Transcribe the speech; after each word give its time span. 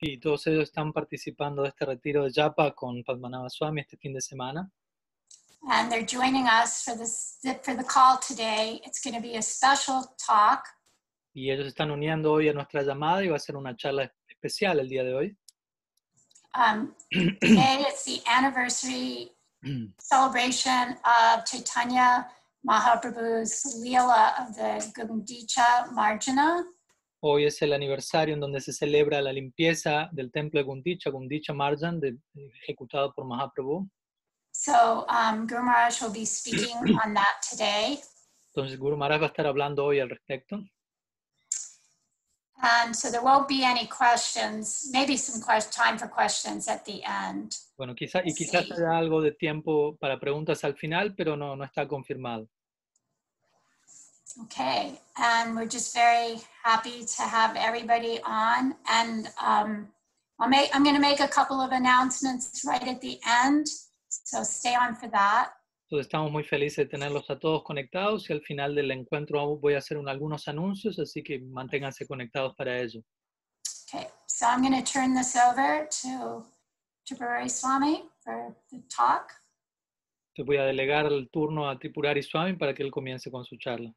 Y 0.00 0.20
todos 0.20 0.46
ellos 0.46 0.64
están 0.64 0.92
participando 0.92 1.62
de 1.62 1.68
este 1.68 1.84
retiro 1.84 2.24
de 2.24 2.32
Japa 2.32 2.72
con 2.74 3.02
Padmanabha 3.02 3.50
Swami 3.50 3.80
este 3.80 3.96
fin 3.96 4.12
de 4.12 4.20
semana. 4.20 4.70
And 5.68 5.90
they're 5.90 6.06
joining 6.06 6.46
us 6.46 6.84
for 6.84 6.96
this 6.96 7.38
for 7.62 7.74
the 7.74 7.82
call 7.82 8.18
today. 8.18 8.80
It's 8.84 9.00
going 9.02 9.16
to 9.16 9.20
be 9.20 9.36
a 9.36 9.42
special 9.42 10.04
talk. 10.24 10.64
Y 11.34 11.50
ellos 11.50 11.66
están 11.66 11.90
uniendo 11.90 12.32
hoy 12.32 12.48
a 12.48 12.52
nuestra 12.52 12.82
llamada 12.82 13.24
y 13.24 13.28
va 13.28 13.36
a 13.36 13.40
ser 13.40 13.56
una 13.56 13.76
charla 13.76 14.12
especial 14.28 14.78
el 14.78 14.88
día 14.88 15.02
de 15.02 15.14
hoy. 15.14 15.36
Um, 16.54 16.94
today 17.12 17.84
is 17.88 18.04
the 18.04 18.22
anniversary 18.26 19.32
celebration 19.98 20.96
of 21.04 21.44
Chaitanya 21.44 22.28
Mahaprabhu's 22.64 23.82
Leela 23.84 24.32
of 24.40 24.54
the 24.56 24.92
Gundicha 24.96 25.92
Marjana. 25.92 26.62
Hoy 27.20 27.46
es 27.46 27.60
el 27.62 27.72
aniversario 27.72 28.34
en 28.34 28.40
donde 28.40 28.60
se 28.60 28.72
celebra 28.72 29.20
la 29.20 29.32
limpieza 29.32 30.08
del 30.12 30.30
templo 30.30 30.58
de 30.60 30.64
Gundicha, 30.64 31.10
Gundicha 31.10 31.52
Marjan, 31.52 31.98
de- 32.00 32.16
ejecutado 32.62 33.12
por 33.12 33.24
Mahaprabhu. 33.24 33.88
So 34.52 35.04
um, 35.08 35.46
Guru 35.46 35.62
Maharaj 35.62 36.00
will 36.02 36.12
be 36.12 36.24
speaking 36.26 36.76
on 37.04 37.14
that 37.14 37.40
today. 37.48 37.98
Entonces 38.54 38.78
Guru 38.78 38.96
Maharaj 38.96 39.20
va 39.22 39.26
a 39.26 39.28
estar 39.30 39.46
hablando 39.46 39.84
hoy 39.84 40.00
al 40.00 40.08
respecto. 40.08 40.58
And 42.60 42.92
so 42.94 43.08
there 43.10 43.22
won't 43.22 43.46
be 43.48 43.62
any 43.64 43.86
questions, 43.88 44.90
maybe 44.92 45.16
some 45.16 45.40
quest- 45.40 45.72
time 45.72 45.96
for 45.96 46.08
questions 46.08 46.66
at 46.68 46.84
the 46.84 47.02
end. 47.04 47.52
Bueno, 47.76 47.94
quizá, 47.94 48.20
y 48.24 48.34
quizás 48.34 48.68
haya 48.72 48.98
algo 48.98 49.20
de 49.22 49.30
tiempo 49.32 49.96
para 50.00 50.18
preguntas 50.18 50.64
al 50.64 50.74
final, 50.76 51.14
pero 51.14 51.36
no, 51.36 51.54
no 51.54 51.64
está 51.64 51.86
confirmado. 51.86 52.48
Okay, 54.44 55.00
and 55.16 55.56
we're 55.56 55.66
just 55.66 55.94
very 55.94 56.36
happy 56.62 57.04
to 57.16 57.22
have 57.22 57.56
everybody 57.56 58.20
on. 58.24 58.74
And 58.88 59.28
um, 59.42 59.88
I'll 60.38 60.48
make, 60.48 60.70
I'm 60.74 60.84
going 60.84 60.94
to 60.94 61.00
make 61.00 61.20
a 61.20 61.28
couple 61.28 61.60
of 61.60 61.72
announcements 61.72 62.62
right 62.66 62.86
at 62.86 63.00
the 63.00 63.18
end. 63.26 63.66
So 64.08 64.42
stay 64.44 64.74
on 64.74 64.94
for 64.94 65.08
that. 65.10 65.52
Entonces 65.90 66.06
estamos 66.06 66.30
muy 66.30 66.44
felices 66.44 66.76
de 66.76 66.86
tenerlos 66.86 67.30
a 67.30 67.38
todos 67.38 67.62
conectados 67.64 68.28
y 68.28 68.34
al 68.34 68.42
final 68.42 68.74
del 68.74 68.90
encuentro 68.90 69.56
voy 69.56 69.72
a 69.74 69.78
hacer 69.78 69.96
un- 69.96 70.08
algunos 70.08 70.46
anuncios, 70.46 70.98
así 70.98 71.22
que 71.22 71.38
manténganse 71.40 72.06
conectados 72.06 72.54
para 72.56 72.78
ello. 72.78 73.02
Okay, 73.90 74.06
so 74.26 74.46
I'm 74.46 74.60
going 74.60 74.74
to 74.74 74.82
turn 74.92 75.14
this 75.14 75.34
over 75.34 75.88
to 76.02 76.44
Tripurari 77.06 77.48
Swami 77.48 78.02
for 78.22 78.54
the 78.70 78.82
talk. 78.94 79.32
Te 80.36 80.42
voy 80.42 80.58
a 80.58 80.64
delegar 80.66 81.06
el 81.06 81.30
turno 81.30 81.68
a 81.70 81.78
Tripurari 81.78 82.22
Swami 82.22 82.52
para 82.56 82.74
que 82.74 82.82
él 82.82 82.90
comience 82.90 83.30
con 83.30 83.44
su 83.46 83.56
charla. 83.56 83.90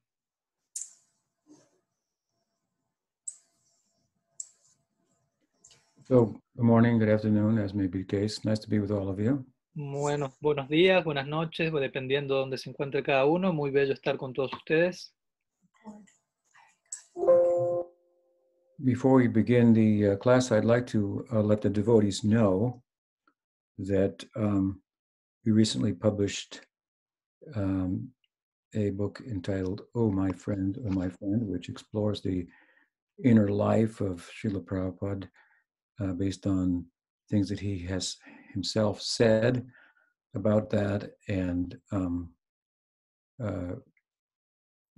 So, 6.04 6.42
good 6.58 6.66
morning, 6.66 6.98
good 6.98 7.10
afternoon, 7.10 7.60
as 7.60 7.76
may 7.76 7.86
be 7.86 8.00
the 8.00 8.06
case. 8.06 8.44
Nice 8.44 8.58
to 8.60 8.70
be 8.70 8.80
with 8.80 8.90
all 8.90 9.08
of 9.08 9.20
you. 9.20 9.46
Bueno, 9.76 10.34
buenos 10.42 10.68
días, 10.68 11.04
buenas 11.04 11.28
noches, 11.28 11.72
dependiendo 11.72 12.34
de 12.34 12.40
dónde 12.40 12.58
se 12.58 12.72
encuentre 12.72 13.04
cada 13.04 13.26
uno. 13.26 13.54
Muy 13.54 13.70
bello 13.70 13.94
estar 13.94 14.18
con 14.18 14.34
todos 14.34 14.52
ustedes. 14.52 15.14
Before 18.84 19.16
we 19.16 19.28
begin 19.28 19.74
the 19.74 20.14
uh, 20.14 20.16
class, 20.16 20.52
I'd 20.52 20.66
like 20.66 20.88
to 20.88 21.24
uh, 21.32 21.42
let 21.42 21.62
the 21.62 21.70
devotees 21.70 22.24
know 22.24 22.82
that 23.78 24.26
um, 24.36 24.82
we 25.46 25.52
recently 25.52 25.94
published 25.94 26.62
um, 27.56 28.10
a 28.74 28.90
book 28.90 29.22
entitled 29.30 29.84
Oh 29.94 30.10
My 30.10 30.32
Friend, 30.32 30.76
Oh 30.84 30.92
My 30.92 31.10
Friend, 31.10 31.48
which 31.48 31.70
explores 31.70 32.22
the 32.22 32.48
inner 33.24 33.50
life 33.50 34.02
of 34.02 34.28
Srila 34.34 34.66
Prabhupada 34.66 35.28
uh, 36.02 36.14
based 36.14 36.48
on 36.48 36.86
things 37.30 37.48
that 37.50 37.60
he 37.60 37.86
has 37.86 38.18
himself 38.54 39.02
said 39.02 39.66
about 40.36 40.70
that 40.70 41.12
and 41.28 41.78
um, 41.92 42.30
uh, 43.44 43.76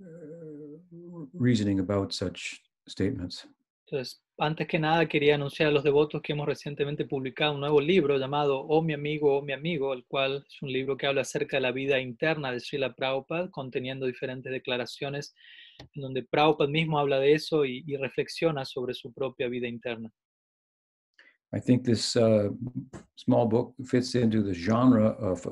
uh, 0.02 1.26
reasoning 1.32 1.80
about 1.80 2.12
such 2.12 2.60
statements. 2.88 3.46
Entonces, 3.86 4.22
antes 4.38 4.66
que 4.66 4.78
nada 4.78 5.06
quería 5.06 5.34
anunciar 5.34 5.68
a 5.68 5.72
los 5.72 5.84
devotos 5.84 6.22
que 6.22 6.32
hemos 6.32 6.46
recientemente 6.46 7.04
publicado 7.04 7.52
un 7.52 7.60
nuevo 7.60 7.80
libro 7.80 8.16
llamado 8.18 8.60
Oh 8.60 8.82
mi 8.82 8.94
amigo, 8.94 9.36
oh 9.36 9.42
mi 9.42 9.52
amigo, 9.52 9.92
el 9.92 10.04
cual 10.06 10.44
es 10.48 10.62
un 10.62 10.72
libro 10.72 10.96
que 10.96 11.06
habla 11.06 11.20
acerca 11.20 11.58
de 11.58 11.60
la 11.60 11.70
vida 11.70 12.00
interna 12.00 12.50
de 12.50 12.60
Srila 12.60 12.94
Prabhupada, 12.94 13.50
conteniendo 13.50 14.06
diferentes 14.06 14.50
declaraciones 14.50 15.34
en 15.94 16.02
donde 16.02 16.22
Prabhupada 16.22 16.70
mismo 16.70 16.98
habla 16.98 17.18
de 17.20 17.34
eso 17.34 17.64
y, 17.66 17.84
y 17.86 17.96
reflexiona 17.96 18.64
sobre 18.64 18.94
su 18.94 19.12
propia 19.12 19.48
vida 19.48 19.68
interna. 19.68 20.10
I 21.54 21.60
think 21.60 21.84
this 21.84 22.16
uh, 22.16 22.48
small 23.16 23.46
book 23.46 23.74
fits 23.84 24.14
into 24.16 24.42
the 24.42 24.54
genre 24.54 25.10
of 25.30 25.46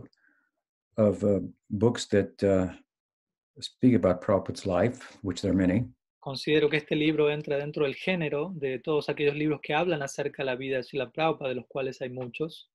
of 0.98 1.24
uh, 1.24 1.40
books 1.70 2.06
that 2.06 2.42
uh, 2.42 2.68
speak 3.60 3.94
about 3.94 4.20
Prabhupada's 4.20 4.66
life, 4.66 5.18
which 5.22 5.40
there 5.42 5.52
are 5.52 5.54
many. 5.66 5.84
Considero 6.20 6.68
que 6.68 6.78
este 6.78 6.94
libro 6.94 7.30
entra 7.30 7.56
dentro 7.56 7.84
del 7.84 7.94
género 7.94 8.52
de 8.58 8.78
todos 8.78 9.08
aquellos 9.08 9.36
libros 9.36 9.60
que 9.62 9.74
hablan 9.74 10.02
acerca 10.02 10.42
de 10.42 10.46
la 10.46 10.56
vida 10.56 10.76
de 10.76 10.82
Srila 10.82 11.10
Prabhupada, 11.10 11.48
de 11.48 11.54
los 11.56 11.66
cuales 11.68 12.00
hay 12.00 12.10
muchos. 12.10 12.68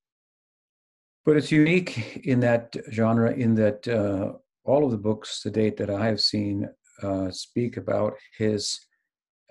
But 1.25 1.37
it's 1.37 1.51
unique 1.51 2.21
in 2.25 2.39
that 2.41 2.75
genre, 2.91 3.31
in 3.33 3.53
that 3.55 3.87
uh, 3.87 4.33
all 4.63 4.85
of 4.85 4.91
the 4.91 4.97
books 4.97 5.41
to 5.41 5.49
date 5.49 5.75
that 5.77 5.89
I 5.89 6.05
have 6.05 6.21
seen 6.21 6.69
uh, 7.03 7.29
speak 7.31 7.77
about 7.77 8.13
his 8.37 8.79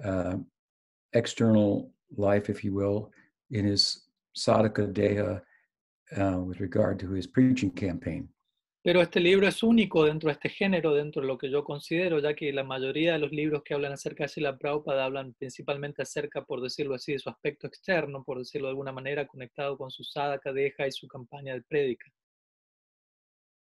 uh, 0.03 0.37
external 1.13 1.91
life, 2.17 2.49
if 2.49 2.65
you 2.65 2.75
will, 2.75 3.11
in 3.51 3.67
his 3.67 4.09
sadhaka 4.37 4.87
deha 4.93 5.43
uh, 6.17 6.39
with 6.39 6.61
regard 6.61 6.99
to 6.99 7.11
his 7.13 7.27
preaching 7.27 7.71
campaign. 7.71 8.29
Pero 8.85 9.01
este 9.01 9.19
libro 9.19 9.49
es 9.49 9.65
único 9.65 10.05
dentro 10.05 10.29
de 10.29 10.35
este 10.35 10.49
género, 10.49 10.95
dentro 10.95 11.21
de 11.21 11.27
lo 11.27 11.37
que 11.37 11.51
yo 11.51 11.65
considero, 11.65 12.21
ya 12.21 12.35
que 12.35 12.53
la 12.53 12.63
mayoría 12.63 13.15
de 13.15 13.19
los 13.19 13.33
libros 13.33 13.65
que 13.65 13.75
hablan 13.75 13.93
acerca 13.93 14.23
de 14.23 14.29
Srila 14.29 14.57
Prabhupada 14.57 15.05
hablan 15.05 15.35
principalmente 15.35 16.03
acerca, 16.03 16.45
por 16.45 16.63
decirlo 16.63 16.95
así, 16.95 17.13
de 17.13 17.19
su 17.19 17.29
aspecto 17.29 17.67
externo, 17.67 18.23
por 18.23 18.39
decirlo 18.39 18.69
de 18.69 18.71
alguna 18.71 18.93
manera, 18.93 19.27
conectado 19.27 19.77
con 19.77 19.91
su 19.91 20.05
sadhaka 20.05 20.53
deha 20.53 20.87
y 20.87 20.93
su 20.93 21.09
campaña 21.09 21.55
de 21.55 21.63
prédica. 21.63 22.09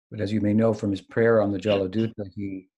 But 0.09 0.21
as 0.21 0.31
you 0.31 0.41
may 0.41 0.55
know 0.55 0.73
from 0.73 0.91
his 0.91 1.01
prayer 1.01 1.39
on 1.39 1.51
the 1.51 1.59
Jaladuta, 1.59 2.25
he 2.35 2.71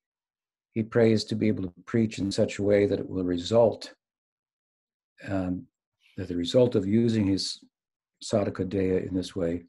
he 0.74 0.84
prays 0.84 1.24
to 1.26 1.36
be 1.36 1.48
able 1.48 1.64
to 1.64 1.74
preach 1.86 2.20
in 2.20 2.30
such 2.30 2.60
a 2.60 2.64
way 2.64 2.86
that 2.88 3.00
it 3.00 3.08
will 3.08 3.24
result 3.24 3.94
um, 5.30 5.66
that 6.18 6.28
the 6.28 6.36
result 6.36 6.76
of 6.76 6.86
using 6.86 7.28
his 7.28 7.64
sadhaka 8.24 8.66
deya 8.66 9.08
in 9.08 9.14
this 9.14 9.36
way, 9.36 9.64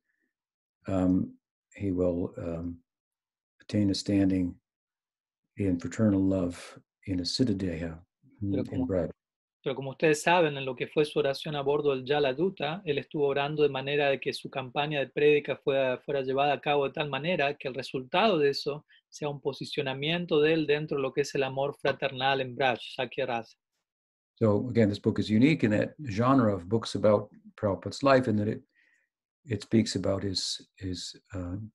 um, 0.87 1.33
he 1.75 1.91
will 1.91 2.35
um, 2.39 2.77
attain 3.61 3.91
a 3.91 3.95
standing 3.95 4.55
in 5.57 5.79
fraternal 5.79 6.21
love 6.21 6.79
in 7.07 7.21
a 7.21 7.23
siddhadeha 7.23 7.99
Pero 8.41 8.63
in 8.63 8.65
como-. 8.65 9.11
Pero 9.65 9.77
como 9.77 9.93
ustedes 9.93 10.21
saben, 10.23 10.59
en 10.59 10.67
lo 10.67 10.77
que 10.77 10.89
fue 10.89 11.07
su 11.07 11.19
oración 11.19 11.57
a 11.57 11.63
bordo 11.63 11.95
del 11.95 12.05
Yala 12.05 12.35
Duta, 12.35 12.83
él 12.85 12.99
estuvo 12.99 13.27
orando 13.27 13.63
de 13.63 13.71
manera 13.71 14.11
de 14.11 14.21
que 14.21 14.35
su 14.35 14.51
campaña 14.51 15.01
de 15.01 15.07
prédica 15.07 15.57
fuera, 15.57 15.97
fuera 16.05 16.21
llevada 16.21 16.53
a 16.53 16.61
cabo 16.61 16.85
de 16.85 16.93
tal 16.93 17.09
manera 17.09 17.57
que 17.57 17.69
el 17.69 17.75
resultado 17.75 18.39
de 18.39 18.51
eso 18.51 18.85
sea 19.09 19.31
un 19.31 19.41
posicionamiento 19.41 20.39
de 20.43 20.53
él 20.53 20.67
dentro 20.67 20.99
de 20.99 21.03
lo 21.03 21.15
que 21.15 21.23
es 21.23 21.35
el 21.35 21.45
amor 21.45 21.75
fraternal 21.81 22.43
en 22.43 22.55
Braj, 22.55 22.79
Shakya 22.79 23.25
Rasa. 23.25 23.57
So 24.37 24.69
again, 24.69 24.89
this 24.89 24.99
book 24.99 25.19
is 25.19 25.31
unique 25.31 25.65
in 25.65 25.71
that 25.71 25.95
genre 26.09 26.53
of 26.55 26.69
books 26.69 26.95
about 26.97 27.31
Prabhupada's 27.57 28.03
life, 28.03 28.29
in 28.29 28.37
that 28.37 28.49
it 28.49 28.63
it 29.47 29.63
speaks 29.63 29.97
about 29.97 30.23
his 30.23 30.69
his 30.77 31.15
um, 31.35 31.71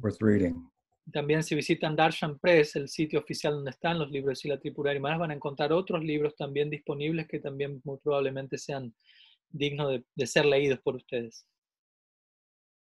worth 0.00 0.20
reading. 0.20 0.66
También 1.12 1.42
si 1.42 1.54
visitan 1.54 1.94
Darshan 1.94 2.38
Press, 2.38 2.76
el 2.76 2.88
sitio 2.88 3.20
oficial 3.20 3.54
donde 3.54 3.70
están 3.70 3.98
los 3.98 4.10
libros 4.10 4.38
de 4.38 4.42
Sila 4.42 4.58
Tripurari 4.58 4.98
Maharaj, 4.98 5.20
van 5.20 5.30
a 5.32 5.34
encontrar 5.34 5.72
otros 5.72 6.02
libros 6.02 6.34
también 6.34 6.70
disponibles 6.70 7.28
que 7.28 7.40
también 7.40 7.80
muy 7.84 7.98
probablemente 7.98 8.56
sean 8.56 8.94
dignos 9.50 9.90
de, 9.90 10.04
de 10.14 10.26
ser 10.26 10.46
leídos 10.46 10.80
por 10.80 10.96
ustedes. 10.96 11.46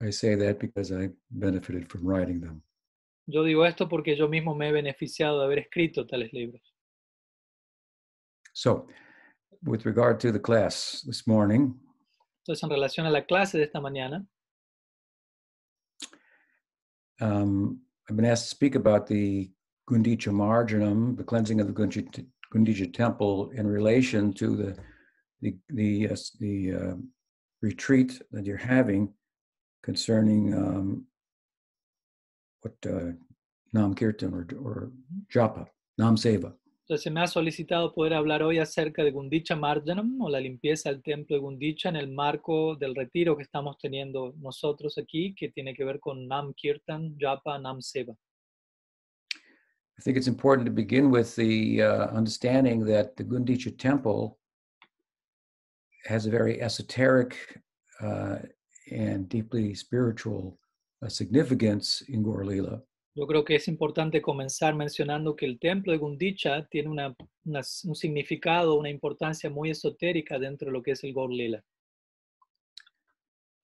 I 0.00 0.10
say 0.10 0.36
that 0.36 0.58
because 0.58 0.92
I 0.92 1.10
benefited 1.30 1.88
from 1.88 2.06
writing 2.06 2.40
them. 2.40 2.62
Yo 3.26 3.42
digo 3.42 3.66
esto 3.66 3.88
porque 3.88 4.16
yo 4.16 4.28
mismo 4.28 4.54
me 4.54 4.68
he 4.68 4.72
beneficiado 4.72 5.40
de 5.40 5.46
haber 5.46 5.58
escrito 5.58 6.06
tales 6.06 6.32
libros. 6.32 6.62
So, 8.52 8.86
with 9.62 9.84
regard 9.84 10.18
to 10.20 10.32
the 10.32 10.40
class 10.40 11.02
this 11.06 11.26
morning, 11.26 11.74
Entonces, 12.46 12.62
en 12.62 12.70
relación 12.70 13.06
a 13.06 13.10
la 13.10 13.26
clase 13.26 13.58
de 13.58 13.64
esta 13.64 13.80
mañana, 13.80 14.24
um, 17.20 17.84
I've 18.08 18.16
been 18.16 18.24
asked 18.24 18.44
to 18.44 18.50
speak 18.50 18.74
about 18.74 19.06
the 19.06 19.50
Gundicha 19.90 20.32
Marjanam, 20.32 21.16
the 21.16 21.24
cleansing 21.24 21.60
of 21.60 21.66
the 21.66 21.72
Gundicha, 21.72 22.24
Gundicha 22.54 22.92
temple 22.92 23.50
in 23.50 23.66
relation 23.66 24.32
to 24.34 24.56
the 24.56 24.76
the 25.42 25.56
the, 25.68 26.08
uh, 26.08 26.16
the 26.40 26.74
uh, 26.74 26.94
retreat 27.62 28.20
that 28.30 28.46
you're 28.46 28.56
having 28.56 29.12
concerning 29.82 30.54
um, 30.54 31.06
what 32.62 32.74
uh, 32.86 33.12
Nam 33.72 33.94
Kirtan 33.94 34.34
or, 34.34 34.46
or 34.62 34.92
Japa, 35.32 35.66
Nam 35.98 36.16
Seva. 36.16 36.54
Entonces 36.86 37.02
se 37.02 37.10
me 37.10 37.20
ha 37.20 37.26
solicitado 37.26 37.92
poder 37.92 38.14
hablar 38.14 38.44
hoy 38.44 38.60
acerca 38.60 39.02
de 39.02 39.10
Gundicha 39.10 39.56
Marjanam 39.56 40.20
o 40.20 40.28
la 40.28 40.38
limpieza 40.38 40.88
del 40.88 41.02
templo 41.02 41.34
de 41.34 41.42
Gundicha 41.42 41.88
en 41.88 41.96
el 41.96 42.12
marco 42.12 42.76
del 42.76 42.94
retiro 42.94 43.36
que 43.36 43.42
estamos 43.42 43.76
teniendo 43.76 44.32
nosotros 44.38 44.96
aquí, 44.96 45.34
que 45.34 45.48
tiene 45.48 45.74
que 45.74 45.84
ver 45.84 45.98
con 45.98 46.28
Nam 46.28 46.54
Kirtan, 46.54 47.16
Japa, 47.18 47.58
Nam 47.58 47.82
Seva. 47.82 48.16
I 49.98 50.02
think 50.02 50.16
it's 50.16 50.28
important 50.28 50.64
to 50.64 50.72
begin 50.72 51.10
with 51.10 51.34
the 51.34 51.82
uh, 51.82 52.16
understanding 52.16 52.84
that 52.84 53.16
the 53.16 53.24
Gundicha 53.24 53.76
temple 53.76 54.38
has 56.04 56.26
a 56.26 56.30
very 56.30 56.62
esoteric 56.62 57.34
uh, 58.00 58.36
and 58.92 59.28
deeply 59.28 59.74
spiritual 59.74 60.56
uh, 61.02 61.08
significance 61.08 62.04
in 62.06 62.22
Gaur 62.22 62.44
Lila. 62.44 62.80
Yo 63.16 63.26
creo 63.26 63.42
que 63.46 63.54
es 63.56 63.66
importante 63.66 64.20
comenzar 64.20 64.74
mencionando 64.74 65.34
que 65.34 65.46
el 65.46 65.58
templo 65.58 65.90
de 65.90 65.96
Gundicha 65.98 66.66
tiene 66.68 66.90
una, 66.90 67.16
una- 67.46 67.62
un 67.84 67.94
significado, 67.94 68.74
una 68.74 68.90
importancia 68.90 69.48
muy 69.48 69.70
esotérica 69.70 70.38
dentro 70.38 70.66
de 70.66 70.72
lo 70.72 70.82
que 70.82 70.90
es 70.90 71.02
el 71.02 71.14
Gaur 71.14 71.32
Lila. 71.32 71.64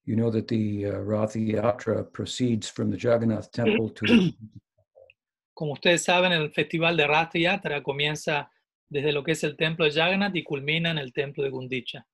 You 0.04 0.16
know 0.16 0.30
that 0.32 0.46
the 0.46 0.86
uh, 0.86 0.98
Rath 1.04 1.36
Yatra 1.36 2.10
proceeds 2.10 2.68
from 2.70 2.90
the 2.90 2.96
Jagannath 2.98 3.50
temple 3.52 3.90
to 3.90 4.06
Como 5.54 5.74
ustedes 5.74 6.02
saben, 6.02 6.32
el 6.32 6.50
festival 6.50 6.96
de 6.96 7.06
Rath 7.06 7.34
Yatra 7.34 7.82
comienza 7.82 8.50
desde 8.88 9.12
lo 9.12 9.22
que 9.22 9.32
es 9.32 9.44
el 9.44 9.54
templo 9.54 9.84
de 9.84 9.92
Jagannath 9.92 10.34
y 10.34 10.42
culmina 10.42 10.90
en 10.90 10.98
el 10.98 11.12
templo 11.12 11.44
de 11.44 11.50
Gundicha. 11.50 12.06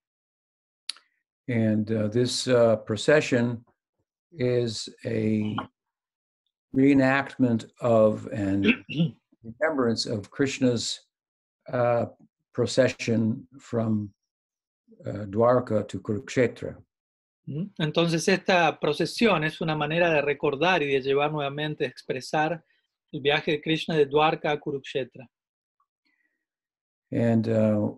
And 1.49 1.89
uh, 1.91 2.09
this 2.11 2.49
uh, 2.49 2.77
procession 2.85 3.65
is 4.33 4.89
a 5.07 5.55
reenactment 6.77 7.67
of 7.81 8.27
and 8.33 8.67
remembrance 9.43 10.07
of 10.07 10.31
Krishna's 10.31 11.01
uh, 11.73 12.07
procession 12.53 13.47
from 13.59 14.11
uh, 15.07 15.27
Dwarka 15.27 15.87
to 15.89 16.01
Kurukshetra. 16.01 16.77
¿Mm? 17.49 17.71
Entonces 17.79 18.29
esta 18.29 18.79
procesión 18.79 19.45
es 19.45 19.61
una 19.61 19.75
manera 19.75 20.11
de 20.11 20.21
recordar 20.21 20.83
y 20.83 20.87
de 20.87 21.01
llevar 21.01 21.33
nuevamente, 21.33 21.85
de 21.85 21.91
expresar 21.91 22.63
el 23.13 23.21
viaje 23.21 23.53
de 23.53 23.63
Krishna 23.63 23.97
de 23.97 24.07
Dwarka 24.07 24.51
a 24.51 24.61
Kurukshetra. 24.61 25.27
And 27.11 27.49
uh, 27.49 27.93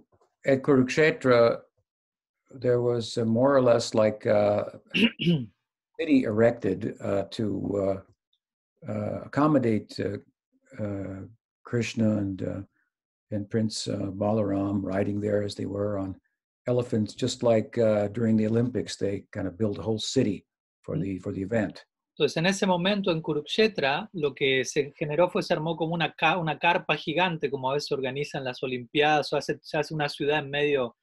at 0.47 0.63
Kurukshetra, 0.63 1.63
there 2.51 2.81
was 2.81 3.17
more 3.19 3.57
or 3.57 3.63
less 3.63 3.95
like 3.95 4.27
uh, 4.27 4.65
a 4.95 5.09
city 5.99 6.25
erected 6.25 6.97
uh, 7.01 7.25
to 7.31 7.97
uh, 7.97 8.01
accommodate 8.89 9.99
uh, 10.01 10.19
uh, 10.83 11.23
Krishna 11.65 12.17
and 12.19 12.43
uh, 12.43 12.63
and 13.33 13.49
Prince 13.49 13.87
uh, 13.87 14.11
Balaram 14.13 14.83
riding 14.83 15.21
there 15.21 15.43
as 15.45 15.55
they 15.55 15.67
were 15.67 15.99
on 15.99 16.17
elephants, 16.67 17.15
just 17.15 17.43
like 17.43 17.79
uh, 17.79 18.09
during 18.09 18.37
the 18.37 18.47
Olympics, 18.47 18.97
they 18.97 19.25
kind 19.33 19.47
of 19.47 19.57
built 19.57 19.79
a 19.79 19.83
whole 19.83 19.99
city 20.01 20.45
for 20.83 20.97
Mm. 20.97 21.03
the 21.03 21.19
for 21.21 21.33
the 21.33 21.43
event. 21.43 21.85
Entonces, 22.19 22.37
en 22.37 22.47
ese 22.47 22.67
momento 22.67 23.11
en 23.13 23.23
Kurukshetra, 23.23 24.09
lo 24.13 24.35
que 24.35 24.65
se 24.65 24.93
generó 24.97 25.31
fue, 25.31 25.43
se 25.43 25.55
armó 25.55 25.75
como 25.77 25.95
una, 25.95 26.13
ca- 26.13 26.37
una 26.39 26.59
carpa 26.59 26.97
gigante, 26.97 27.51
como 27.51 27.71
a 27.71 27.75
veces 27.75 27.89
se 27.89 27.95
organizan 27.95 28.45
las 28.45 28.63
Olimpiadas, 28.63 29.33
o 29.33 29.37
hace- 29.39 29.59
se 29.63 29.79
hace 29.79 29.95
una 29.95 30.09
ciudad 30.09 30.41
en 30.41 30.51
medio 30.51 30.97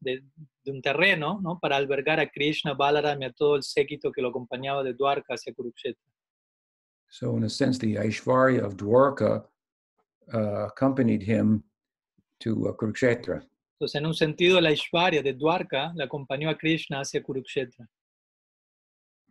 de, 0.00 0.22
de 0.64 0.70
un 0.70 0.80
terreno, 0.80 1.40
¿no? 1.42 1.58
Para 1.58 1.76
albergar 1.76 2.20
a 2.20 2.28
Krishna, 2.30 2.74
Balaram 2.74 3.20
y 3.22 3.24
a 3.24 3.32
todo 3.32 3.56
el 3.56 3.62
séquito 3.64 4.12
que 4.12 4.22
lo 4.22 4.28
acompañaba 4.28 4.84
de 4.84 4.94
Dwarka 4.94 5.34
hacia 5.34 5.52
Kurukshetra. 5.54 6.04
So, 7.10 7.36
in 7.36 7.44
a 7.44 7.50
sense, 7.50 7.76
the 7.76 7.96
Aishvarya 7.96 8.64
of 8.64 8.76
Dwarka 8.76 9.44
uh, 10.32 10.66
accompanied 10.66 11.22
him 11.22 11.64
to 12.40 12.68
uh, 12.68 12.72
Kurukshetra. 12.72 13.42
Entonces, 13.80 13.96
en 13.96 14.06
un 14.06 14.14
sentido, 14.14 14.60
la 14.60 14.70
Ishvarya 14.70 15.22
de 15.22 15.34
Dwarka 15.34 15.92
le 15.96 16.06
acompañó 16.06 16.50
a 16.50 16.54
Krishna 16.54 17.00
hacia 17.00 17.20
Kurukshetra. 17.20 17.86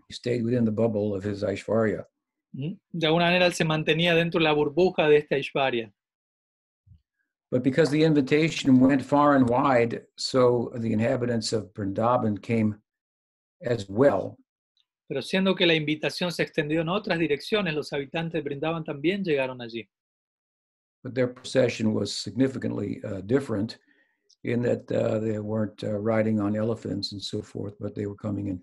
He 0.07 0.13
stayed 0.13 0.43
within 0.43 0.65
the 0.65 0.71
bubble 0.71 1.15
of 1.15 1.23
his 1.23 1.43
Aishvarya. 1.43 2.03
¿Mm? 2.53 2.77
De 2.91 3.07
alguna 3.07 3.25
manera, 3.25 3.45
él 3.45 3.53
se 3.53 3.63
mantenía 3.63 4.13
dentro 4.13 4.39
de 4.39 4.43
la 4.43 4.53
burbuja 4.53 5.07
de 5.07 5.17
esta 5.17 5.35
Ishvarya. 5.37 5.91
But 7.51 7.63
because 7.63 7.89
the 7.89 8.03
invitation 8.03 8.79
went 8.79 9.03
far 9.03 9.35
and 9.35 9.49
wide, 9.49 10.05
so 10.17 10.71
the 10.75 10.91
inhabitants 10.91 11.53
of 11.53 11.73
Vrindavan 11.73 12.41
came 12.41 12.75
as 13.61 13.87
well. 13.87 14.37
Pero 15.09 15.23
siendo 15.23 15.55
que 15.55 15.65
la 15.65 15.73
invitación 15.73 16.31
se 16.31 16.43
extendió 16.43 16.81
en 16.81 16.89
otras 16.89 17.17
direcciones, 17.17 17.73
los 17.73 17.91
habitantes 17.91 18.33
de 18.33 18.41
Brindavan 18.41 18.83
también 18.83 19.23
llegaron 19.23 19.59
allí. 19.59 19.89
But 21.03 21.15
their 21.15 21.33
procession 21.33 21.93
was 21.93 22.15
significantly 22.15 23.01
uh, 23.03 23.21
different 23.21 23.79
in 24.43 24.61
that 24.61 24.91
uh, 24.91 25.19
they 25.19 25.39
weren't 25.39 25.83
uh, 25.83 25.97
riding 25.97 26.39
on 26.39 26.55
elephants 26.55 27.13
and 27.13 27.21
so 27.21 27.41
forth, 27.41 27.73
but 27.79 27.95
they 27.95 28.05
were 28.05 28.15
coming 28.15 28.49
in 28.49 28.61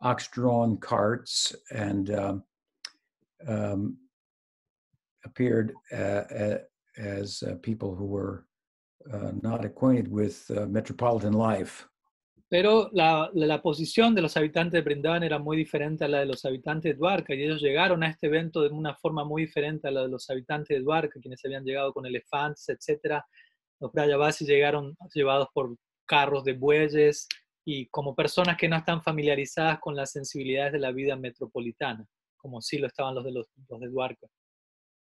ox-drawn 0.00 0.76
carts 0.76 1.54
and 1.72 2.10
um, 2.10 2.44
um, 3.48 3.96
appeared 5.24 5.74
uh, 5.92 6.58
as 6.96 7.42
uh, 7.42 7.54
people 7.62 7.94
who 7.94 8.06
were 8.06 8.46
uh, 9.12 9.32
not 9.42 9.64
acquainted 9.64 10.08
with 10.08 10.48
metropolitan 10.68 11.32
life. 11.32 11.88
Pero 12.50 12.88
la, 12.92 13.60
posición 13.62 14.14
de 14.14 14.22
los 14.22 14.36
habitantes 14.36 14.72
de 14.72 14.80
Brindavan 14.80 15.22
era 15.22 15.38
muy 15.38 15.56
diferente 15.56 16.04
a 16.04 16.08
la 16.08 16.20
de 16.20 16.26
los 16.26 16.44
habitantes 16.46 16.92
de 16.92 16.98
Dwarka 16.98 17.34
y 17.34 17.42
ellos 17.42 17.60
llegaron 17.60 18.02
a 18.02 18.08
este 18.08 18.26
evento 18.26 18.62
de 18.62 18.70
una 18.70 18.94
forma 18.94 19.22
muy 19.22 19.42
diferente 19.42 19.86
a 19.86 19.90
la 19.90 20.02
de 20.02 20.08
los 20.08 20.30
habitantes 20.30 20.74
de 20.74 20.82
Dwarka, 20.82 21.20
quienes 21.20 21.44
habían 21.44 21.64
llegado 21.64 21.92
con 21.92 22.06
elefantes, 22.06 22.66
etc. 22.70 23.20
Los 23.80 23.92
Brayavasi 23.92 24.46
llegaron 24.46 24.96
llevados 25.12 25.48
por 25.52 25.76
carros 26.06 26.42
de 26.44 26.54
bueyes 26.54 27.28
y 27.66 27.86
como 27.88 28.14
personas 28.14 28.56
que 28.56 28.68
no 28.68 28.76
están 28.76 29.02
familiarizadas 29.02 29.78
con 29.78 29.94
las 29.94 30.12
sensibilidades 30.12 30.72
de 30.72 30.78
la 30.78 30.90
vida 30.90 31.16
metropolitana, 31.16 32.06
como 32.38 32.62
sí 32.62 32.78
lo 32.78 32.86
estaban 32.86 33.14
los 33.14 33.24
de, 33.24 33.32
los, 33.32 33.46
los 33.68 33.80
de 33.80 33.88
Dwarka. 33.88 34.26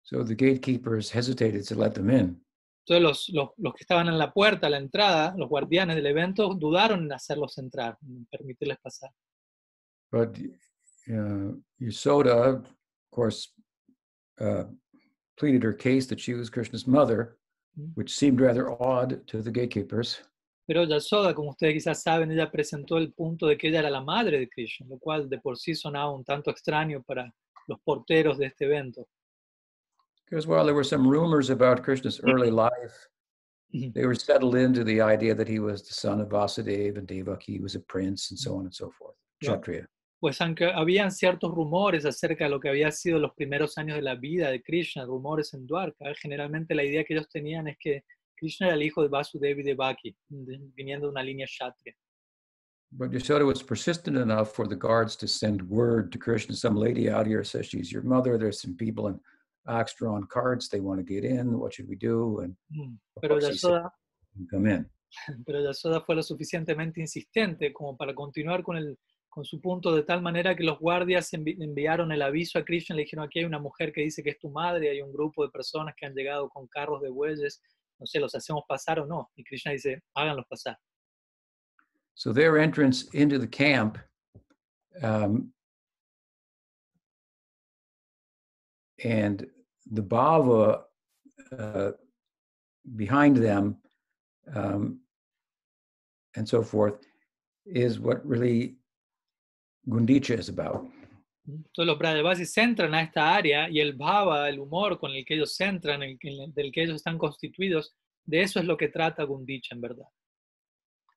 So 0.03 0.25
the 0.25 0.35
gatekeepers 0.35 1.09
hesitated 1.09 1.65
to 1.67 1.75
let 1.75 1.91
them 1.91 2.09
in. 2.09 2.41
Entonces 2.85 3.01
los, 3.03 3.29
los, 3.29 3.49
los 3.57 3.73
que 3.73 3.83
estaban 3.83 4.07
en 4.07 4.17
la 4.17 4.31
puerta, 4.33 4.67
a 4.67 4.69
la 4.69 4.77
entrada, 4.77 5.33
los 5.37 5.47
guardianes 5.49 5.95
del 5.95 6.07
evento, 6.07 6.53
dudaron 6.55 7.03
en 7.03 7.13
hacerlos 7.13 7.57
entrar, 7.57 7.97
en 8.01 8.25
permitirles 8.25 8.79
pasar. 8.79 9.11
But 10.11 10.37
uh, 11.07 11.55
Yasoda, 11.79 12.55
of 12.59 12.65
course, 13.11 13.53
uh, 14.39 14.65
pleaded 15.37 15.63
her 15.63 15.73
case 15.73 16.07
that 16.07 16.19
she 16.19 16.33
was 16.33 16.49
Krishna's 16.49 16.87
mother, 16.87 17.37
Mm. 17.77 17.93
which 17.95 18.09
seemed 18.13 18.41
rather 18.41 18.69
odd 18.81 19.25
to 19.27 19.41
the 19.41 19.49
gatekeepers. 19.49 20.21
Pero 20.67 20.83
Yasoda, 20.83 21.33
como 21.33 21.51
ustedes 21.51 21.73
quizás 21.73 22.01
saben, 22.03 22.31
ella 22.31 22.51
presentó 22.51 22.97
el 22.97 23.13
punto 23.13 23.47
de 23.47 23.57
que 23.57 23.69
ella 23.69 23.79
era 23.79 23.89
la 23.89 24.01
madre 24.01 24.39
de 24.39 24.49
Krishna, 24.49 24.87
lo 24.89 24.99
cual 24.99 25.29
de 25.29 25.39
por 25.39 25.57
sí 25.57 25.73
sonaba 25.73 26.11
un 26.11 26.23
tanto 26.23 26.51
extraño 26.51 27.01
para 27.03 27.33
los 27.67 27.79
porteros 27.81 28.37
de 28.37 28.47
este 28.47 28.65
evento. 28.65 29.07
Because 30.31 30.47
while 30.47 30.65
there 30.65 30.73
were 30.73 30.85
some 30.85 31.05
rumors 31.05 31.49
about 31.49 31.83
Krishna's 31.83 32.21
early 32.23 32.49
life, 32.49 33.09
Mhm. 33.73 33.93
they 33.93 34.05
were 34.05 34.15
settled 34.15 34.55
into 34.55 34.83
the 34.85 35.01
idea 35.01 35.35
that 35.35 35.47
he 35.47 35.59
was 35.59 35.83
the 35.85 35.93
son 35.93 36.21
of 36.21 36.29
Vasudeva 36.29 36.99
and 36.99 37.07
Devaki, 37.07 37.53
he 37.53 37.59
was 37.59 37.75
a 37.75 37.81
prince, 37.81 38.31
and 38.31 38.39
so 38.39 38.55
on 38.55 38.65
and 38.65 38.73
so 38.73 38.89
forth. 38.91 39.15
Yeah. 39.41 39.51
Kshatriya. 39.57 39.87
Pues 40.21 40.39
aunque 40.39 40.71
habían 40.71 41.11
ciertos 41.11 41.51
rumores 41.53 42.05
acerca 42.05 42.45
de 42.45 42.51
lo 42.51 42.59
que 42.59 42.69
había 42.69 42.91
sido 42.91 43.19
los 43.19 43.33
primeros 43.33 43.77
años 43.77 43.95
de 43.97 44.03
la 44.03 44.15
vida 44.15 44.49
de 44.51 44.61
Krishna, 44.61 45.05
rumores 45.05 45.53
en 45.53 45.65
Dwarka, 45.67 46.13
generalmente 46.21 46.75
la 46.75 46.83
idea 46.83 47.03
que 47.03 47.13
ellos 47.15 47.27
tenían 47.29 47.67
es 47.67 47.77
que 47.79 48.03
Krishna 48.37 48.67
era 48.67 48.75
el 48.75 48.83
hijo 48.83 49.01
de 49.01 49.09
Vasudeva 49.09 49.59
y 49.59 49.63
Devaki, 49.63 50.15
viniendo 50.29 51.07
de 51.07 51.11
una 51.11 51.23
línea 51.23 51.45
Kshatriya. 51.45 51.95
But 52.93 53.11
Yashoda 53.11 53.45
was 53.45 53.63
persistent 53.63 54.17
enough 54.17 54.49
for 54.53 54.67
the 54.67 54.75
guards 54.75 55.15
to 55.17 55.27
send 55.27 55.61
word 55.69 56.11
to 56.11 56.19
Krishna. 56.19 56.55
Some 56.55 56.75
lady 56.77 57.09
out 57.09 57.25
here 57.25 57.43
says 57.43 57.65
she's 57.67 57.91
your 57.91 58.03
mother. 58.03 58.37
There's 58.37 58.61
some 58.61 58.75
people 58.75 59.07
in 59.07 59.19
Oxtra 59.67 60.11
on 60.11 60.25
cards. 60.27 60.69
They 60.69 60.79
want 60.79 60.99
to 60.99 61.13
get 61.13 61.23
in. 61.23 61.57
What 61.59 61.73
should 61.73 61.87
we 61.89 61.95
do? 61.95 62.39
And 62.41 62.55
Mm. 62.71 62.97
Pero 63.21 63.39
Yasoda, 63.39 63.91
come 64.49 64.67
in. 64.71 64.89
pero 65.45 65.61
Yasoda 65.61 66.01
fue 66.01 66.15
lo 66.15 66.23
suficientemente 66.23 66.99
insistente 67.01 67.71
como 67.73 67.95
para 67.97 68.15
continuar 68.15 68.63
con, 68.63 68.77
el, 68.77 68.97
con 69.29 69.43
su 69.45 69.59
punto 69.59 69.93
de 69.93 70.03
tal 70.03 70.21
manera 70.21 70.55
que 70.55 70.63
los 70.63 70.79
guardias 70.79 71.31
envi- 71.33 71.61
enviaron 71.61 72.11
el 72.11 72.21
aviso 72.21 72.57
a 72.59 72.63
Krishna, 72.63 72.95
le 72.95 73.03
dijeron 73.03 73.25
aquí 73.25 73.39
hay 73.39 73.45
una 73.45 73.59
mujer 73.59 73.91
que 73.91 74.01
dice 74.01 74.23
que 74.23 74.31
es 74.31 74.39
tu 74.39 74.49
madre, 74.49 74.89
hay 74.89 75.01
un 75.01 75.11
grupo 75.11 75.43
de 75.43 75.51
personas 75.51 75.93
que 75.97 76.05
han 76.05 76.13
llegado 76.13 76.47
con 76.49 76.67
carros 76.67 77.01
de 77.01 77.09
bueyes, 77.09 77.61
no 77.99 78.05
sé, 78.05 78.19
los 78.19 78.33
hacemos 78.33 78.63
pasar 78.67 78.99
o 78.99 79.05
no. 79.05 79.29
Y 79.35 79.43
Krishna 79.43 79.73
dice, 79.73 80.01
háganlos 80.15 80.45
pasar. 80.49 80.77
So 82.15 82.33
their 82.33 82.57
entrance 82.57 83.07
into 83.13 83.37
the 83.37 83.47
camp 83.47 83.97
um, 85.03 85.51
and 89.03 89.45
the 89.91 90.01
bhava 90.01 90.83
uh, 91.57 91.91
behind 92.95 93.37
them 93.37 93.77
um, 94.55 94.99
and 96.35 96.47
so 96.47 96.61
forth 96.63 96.99
is 97.65 97.99
what 97.99 98.25
really 98.25 98.75
Gundicha 99.87 100.37
is 100.37 100.49
about. 100.49 100.85
Entonces 101.47 101.87
los 101.87 101.97
Brajavasis 101.97 102.55
entran 102.57 102.93
a 102.93 103.01
esta 103.01 103.35
área 103.35 103.67
y 103.69 103.79
el 103.79 103.93
bhava, 103.93 104.47
el 104.47 104.59
humor 104.59 104.99
con 104.99 105.11
el 105.11 105.25
que 105.25 105.33
ellos 105.35 105.59
entran, 105.59 106.03
el, 106.03 106.17
el- 106.21 106.53
del 106.53 106.71
que 106.71 106.83
ellos 106.83 106.95
están 106.97 107.17
constituidos, 107.17 107.93
de 108.25 108.41
eso 108.41 108.59
es 108.59 108.65
lo 108.65 108.77
que 108.77 108.89
trata 108.89 109.23
Gundicha 109.23 109.73
en 109.75 109.81
verdad. 109.81 110.05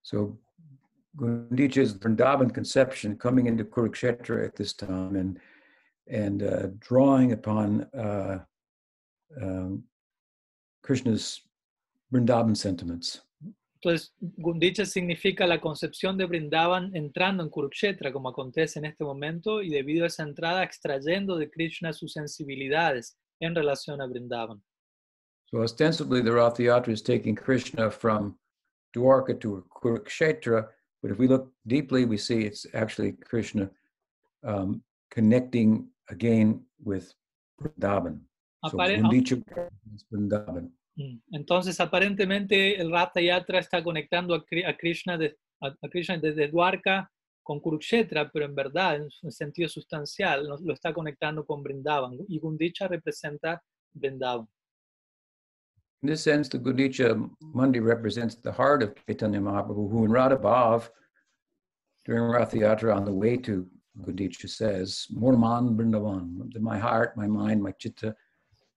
So 0.03 0.39
Gundicha 1.17 1.79
is 1.83 1.95
Vrindavan 1.95 2.53
conception 2.53 3.17
coming 3.17 3.47
into 3.47 3.65
Kurukshetra 3.65 4.45
at 4.47 4.57
this 4.57 4.73
time 4.75 5.17
and 5.17 5.39
and 6.09 6.43
uh, 6.43 6.69
drawing 6.79 7.33
upon 7.33 7.83
uh, 7.95 8.39
um, 9.41 9.85
Krishna's 10.83 11.41
Vrindavan 12.13 12.57
sentiments. 12.57 13.23
Entonces, 13.81 14.15
Gundicha 14.39 14.87
significa 14.87 15.47
la 15.47 15.61
concepción 15.61 16.17
de 16.17 16.25
Brindavan 16.25 16.95
entrando 16.97 17.43
en 17.43 17.51
Kurukshetra, 17.51 18.13
como 18.13 18.31
acontece 18.31 18.79
en 18.79 18.87
este 18.87 19.05
momento, 19.05 19.63
y 19.63 19.69
debido 19.69 20.05
a 20.05 20.07
esa 20.07 20.23
entrada 20.23 20.63
extrayendo 20.63 21.37
de 21.37 21.51
Krishna 21.51 21.93
sus 21.93 22.13
sensibilidades 22.13 23.19
en 23.41 23.55
relación 23.55 24.01
a 24.01 24.07
Brindavan. 24.07 24.63
So 25.51 25.63
ostensibly, 25.63 26.23
the 26.23 26.33
Rath 26.33 26.59
Yatra 26.59 26.93
is 26.93 27.03
taking 27.03 27.35
Krishna 27.35 27.91
from 27.91 28.39
Dwarka 28.97 29.39
to 29.41 29.65
Kurukshetra, 29.71 30.67
but 31.03 31.11
if 31.11 31.19
we 31.19 31.29
look 31.29 31.53
deeply, 31.67 32.07
we 32.07 32.17
see 32.17 32.41
it's 32.47 32.67
actually 32.73 33.13
Krishna 33.13 33.71
um, 34.43 34.83
connecting 35.11 35.89
again 36.09 36.67
with 36.83 37.13
Vrindavan. 37.61 38.21
So 38.69 38.79
Vrindavan. 38.79 40.71
Mm. 40.97 41.21
Entonces, 41.33 41.81
aparentemente, 41.81 42.81
el 42.81 42.91
Ratha 42.91 43.21
Yatra 43.21 43.59
está 43.59 43.83
conectando 43.83 44.35
a, 44.35 44.45
Krishna, 44.77 45.19
de- 45.19 45.37
a- 45.61 45.89
Krishna 45.91 46.19
desde 46.19 46.49
Dwarka 46.49 47.11
con 47.43 47.61
Kurukshetra, 47.61 48.31
pero 48.33 48.47
en 48.47 48.55
verdad, 48.55 48.97
en 48.97 49.09
un 49.23 49.33
sentido 49.33 49.69
sustancial, 49.69 50.47
lo, 50.47 50.73
está 50.73 50.95
conectando 50.95 51.45
con 51.45 51.63
Brindavan. 51.63 52.17
Y 52.29 52.39
Gundicha 52.39 52.89
representa 52.89 53.63
Brindavan. 53.93 54.49
In 56.03 56.11
this 56.11 56.23
sense, 56.23 56.49
the 56.49 56.59
Gundicha 56.59 57.15
Mandir 57.55 57.83
represents 57.83 58.35
the 58.37 58.53
heart 58.53 58.83
of 58.83 58.95
Chaitanya 59.07 59.41
Mahaprabhu, 59.41 59.91
who 59.91 60.05
in 60.05 60.13
Radha 60.13 60.37
Bhav, 60.37 60.91
during 62.05 62.25
Rath 62.31 62.53
Yatra 62.53 62.95
on 62.95 63.05
the 63.05 63.13
way 63.13 63.37
to 63.39 63.67
Gundicha 63.97 64.49
says, 64.49 65.07
Murman 65.13 65.77
Vrindavan, 65.77 66.51
my 66.61 66.79
heart, 66.79 67.17
my 67.17 67.27
mind, 67.27 67.63
my 67.63 67.73
chitta 67.73 68.15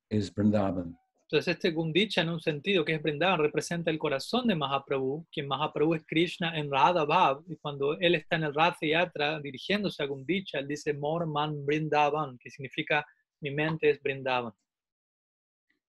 is 0.09 0.29
Vrindavan. 0.29 0.95
Entonces, 1.29 1.55
este 1.55 1.71
Gundicha, 1.71 2.21
en 2.21 2.29
un 2.29 2.39
sentido 2.39 2.86
que 2.86 2.93
es 2.93 3.01
Brindavan, 3.01 3.39
representa 3.39 3.91
el 3.91 3.97
corazón 3.97 4.47
de 4.47 4.55
Mahaprabhu, 4.55 5.25
quien 5.31 5.47
Mahaprabhu 5.47 5.95
es 5.95 6.05
Krishna 6.05 6.57
en 6.57 6.71
Radha 6.71 7.03
Bhav, 7.03 7.43
y 7.50 7.57
cuando 7.57 7.97
él 8.00 8.15
está 8.15 8.38
en 8.38 8.43
el 8.43 8.53
Ratha 8.53 8.86
Yatra 8.86 9.41
dirigiéndose 9.41 10.03
a 10.03 10.05
Gundicha, 10.05 10.59
él 10.59 10.67
dice 10.67 10.93
More 10.93 11.25
Man 11.25 11.65
Brindavan, 11.65 12.38
que 12.38 12.50
significa 12.50 13.05
mi 13.41 13.51
mente 13.51 13.89
es 13.89 14.01
Brindavan. 14.01 14.53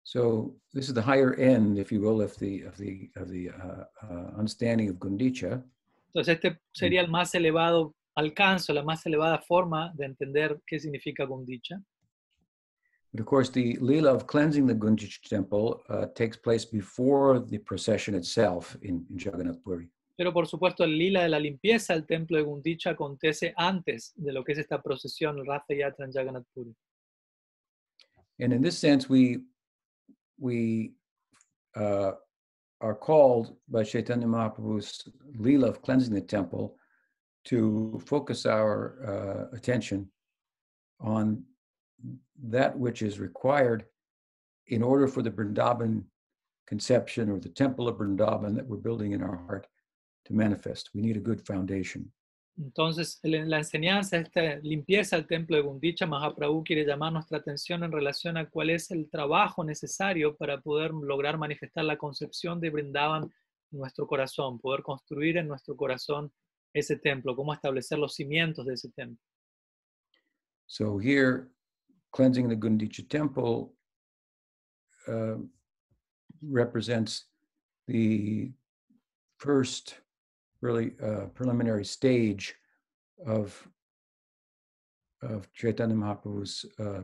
So 0.02 0.56
this 0.72 0.88
is 0.88 0.94
the 0.94 1.02
higher 1.02 1.34
end, 1.34 1.78
if 1.78 1.92
you 1.92 2.00
will, 2.00 2.22
of 2.22 2.34
the 2.38 2.62
of 2.62 2.78
the 2.78 3.10
of 3.14 3.28
the 3.28 3.50
uh, 3.50 3.84
uh, 4.02 4.38
understanding 4.38 4.88
of 4.88 4.96
Gundicha. 4.96 5.62
Entonces, 6.14 6.34
este 6.34 6.58
sería 6.72 7.02
el 7.02 7.08
más 7.08 7.34
elevado 7.34 7.94
alcance, 8.18 8.72
la 8.72 8.82
más 8.82 9.06
elevada 9.06 9.38
forma 9.38 9.92
de 9.94 10.06
entender 10.06 10.60
qué 10.66 10.78
significa 10.78 11.24
Gundicha. 11.24 11.80
But 13.12 13.20
of 13.20 13.26
course, 13.26 13.48
the 13.50 13.76
Leela 13.78 14.14
of 14.14 14.26
cleansing 14.26 14.66
the 14.66 14.74
Gundicha 14.74 15.22
temple 15.22 15.82
uh, 15.88 16.06
takes 16.14 16.36
place 16.36 16.64
before 16.66 17.38
the 17.38 17.58
procession 17.58 18.14
itself 18.14 18.76
in, 18.82 19.06
in 19.10 19.18
Jagannath 19.18 19.62
Puri. 19.62 19.88
Pero 20.16 20.32
por 20.32 20.46
supuesto, 20.46 20.82
el 20.82 20.98
lila 20.98 21.22
de 21.22 21.28
la 21.28 21.38
limpieza 21.38 21.94
del 21.94 22.04
templo 22.04 22.36
de 22.36 22.42
Gundicha 22.42 22.90
acontece 22.90 23.54
antes 23.56 24.12
de 24.16 24.32
lo 24.32 24.42
que 24.42 24.52
es 24.52 24.58
esta 24.58 24.82
procesión, 24.82 25.46
Ratha 25.46 25.74
Yatra 25.74 26.04
en 26.04 26.12
Jagannath 26.12 26.46
Puri. 26.52 26.74
And 28.40 28.52
in 28.52 28.60
this 28.60 28.76
sense, 28.76 29.08
we 29.08 29.38
we 30.40 30.92
uh, 31.76 32.12
are 32.80 32.94
called 32.94 33.56
by 33.68 33.84
Chaitanya 33.84 34.26
Mahaprabhu's 34.26 35.08
Leela 35.38 35.68
of 35.68 35.82
cleansing 35.82 36.14
the 36.14 36.20
temple 36.20 36.77
to 37.44 38.00
focus 38.06 38.46
our 38.46 39.48
uh, 39.52 39.56
attention 39.56 40.08
on 41.00 41.42
that 42.42 42.76
which 42.76 43.02
is 43.02 43.18
required 43.18 43.84
in 44.68 44.82
order 44.82 45.08
for 45.08 45.22
the 45.22 45.30
Vrindavan 45.30 46.04
conception 46.66 47.30
or 47.30 47.38
the 47.38 47.48
temple 47.48 47.88
of 47.88 47.96
Vrindavan 47.96 48.54
that 48.54 48.66
we're 48.66 48.76
building 48.76 49.12
in 49.12 49.22
our 49.22 49.36
heart 49.46 49.66
to 50.26 50.34
manifest. 50.34 50.90
We 50.94 51.00
need 51.00 51.16
a 51.16 51.20
good 51.20 51.44
foundation. 51.46 52.12
Entonces, 52.60 53.20
la 53.22 53.58
enseñanza, 53.58 54.16
esta 54.16 54.56
limpieza 54.62 55.14
del 55.16 55.28
templo 55.28 55.56
de 55.56 55.62
Gundicha, 55.62 56.06
Mahaprabhu 56.06 56.64
quiere 56.64 56.84
llamar 56.84 57.12
nuestra 57.12 57.38
atención 57.38 57.84
en 57.84 57.92
relación 57.92 58.36
a 58.36 58.50
cuál 58.50 58.70
es 58.70 58.90
el 58.90 59.08
trabajo 59.08 59.62
necesario 59.62 60.36
para 60.36 60.60
poder 60.60 60.90
lograr 60.90 61.38
manifestar 61.38 61.84
la 61.84 61.96
concepción 61.96 62.58
de 62.58 62.70
Brindavan 62.70 63.30
en 63.70 63.78
nuestro 63.78 64.08
corazón, 64.08 64.58
poder 64.58 64.82
construir 64.82 65.36
en 65.36 65.46
nuestro 65.46 65.76
corazón 65.76 66.32
ese 66.78 66.96
templo, 66.96 67.34
cómo 67.36 67.52
establecer 67.52 67.98
los 67.98 68.14
cimientos 68.14 68.66
de 68.66 68.74
ese 68.74 68.88
templo. 68.90 69.18
So 70.66 70.98
here, 70.98 71.48
cleansing 72.12 72.48
the 72.48 72.56
Gundicha 72.56 73.08
temple 73.08 73.74
uh, 75.06 75.36
represents 76.42 77.24
the 77.86 78.52
first 79.38 79.94
really 80.60 80.92
uh, 81.02 81.26
preliminary 81.34 81.84
stage 81.84 82.54
of 83.26 83.66
of 85.22 85.52
Chaitanya 85.52 85.96
Mahaprabhu's 85.96 86.64
uh, 86.78 87.02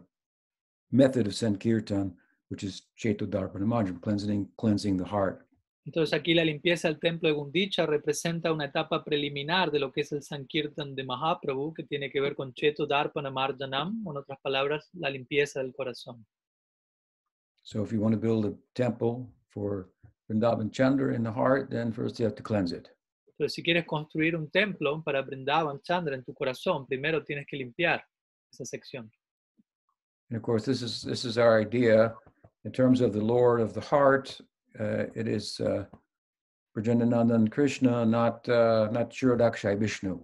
method 0.92 1.26
of 1.26 1.34
Sankirtan, 1.34 2.12
which 2.48 2.62
is 2.62 2.82
Chetodarpana 2.96 3.64
Marjanam, 3.64 4.00
cleansing 4.00 4.48
cleansing 4.56 4.96
the 4.96 5.04
heart. 5.04 5.43
Entonces 5.86 6.18
aquí 6.18 6.32
la 6.32 6.44
limpieza 6.44 6.88
del 6.88 6.98
templo 6.98 7.28
de 7.28 7.34
Gundicha 7.34 7.84
representa 7.84 8.52
una 8.52 8.64
etapa 8.64 9.04
preliminar 9.04 9.70
de 9.70 9.78
lo 9.78 9.92
que 9.92 10.00
es 10.00 10.12
el 10.12 10.22
Sankirtan 10.22 10.94
de 10.94 11.04
Mahaprabhu, 11.04 11.74
que 11.74 11.84
tiene 11.84 12.10
que 12.10 12.20
ver 12.20 12.34
con 12.34 12.54
Cheto 12.54 12.86
Darpana 12.86 13.30
Marjanam, 13.30 14.02
en 14.06 14.16
otras 14.16 14.40
palabras, 14.40 14.88
la 14.94 15.10
limpieza 15.10 15.60
del 15.60 15.74
corazón. 15.74 16.24
So 17.62 17.82
if 17.82 17.92
you 17.92 18.00
want 18.00 18.14
to 18.14 18.20
build 18.20 18.46
a 18.46 18.54
temple 18.74 19.26
for 19.48 19.90
Vrindavan 20.28 20.70
Chandra 20.70 21.14
in 21.14 21.22
the 21.22 21.32
heart, 21.32 21.70
then 21.70 21.92
first 21.92 22.18
you 22.18 22.24
have 22.24 22.34
to 22.36 22.42
cleanse 22.42 22.72
it. 22.72 22.88
Entonces, 23.26 23.54
si 23.54 23.62
quieres 23.62 23.84
construir 23.84 24.36
un 24.36 24.48
templo 24.50 25.02
para 25.02 25.22
Brindavan 25.22 25.82
Chandra 25.82 26.14
en 26.14 26.24
tu 26.24 26.32
corazón, 26.32 26.86
primero 26.86 27.24
tienes 27.24 27.46
que 27.46 27.56
limpiar 27.56 28.02
esa 28.50 28.64
sección. 28.64 29.10
And 30.30 30.38
of 30.38 30.42
course, 30.42 30.64
this 30.64 30.82
is 30.82 31.02
this 31.02 31.24
is 31.24 31.36
our 31.36 31.60
idea 31.60 32.14
in 32.64 32.72
terms 32.72 33.00
of 33.00 33.12
the 33.12 33.20
Lord 33.20 33.60
of 33.60 33.74
the 33.74 33.80
heart. 33.80 34.40
Uh, 34.78 35.04
it 35.14 35.28
is 35.28 35.60
uh, 35.60 35.84
Brajananandan 36.76 37.50
Krishna, 37.50 38.04
not 38.04 38.48
uh, 38.48 38.88
not 38.90 39.10
Shirodakshai 39.10 39.78
Vishnu. 39.78 40.20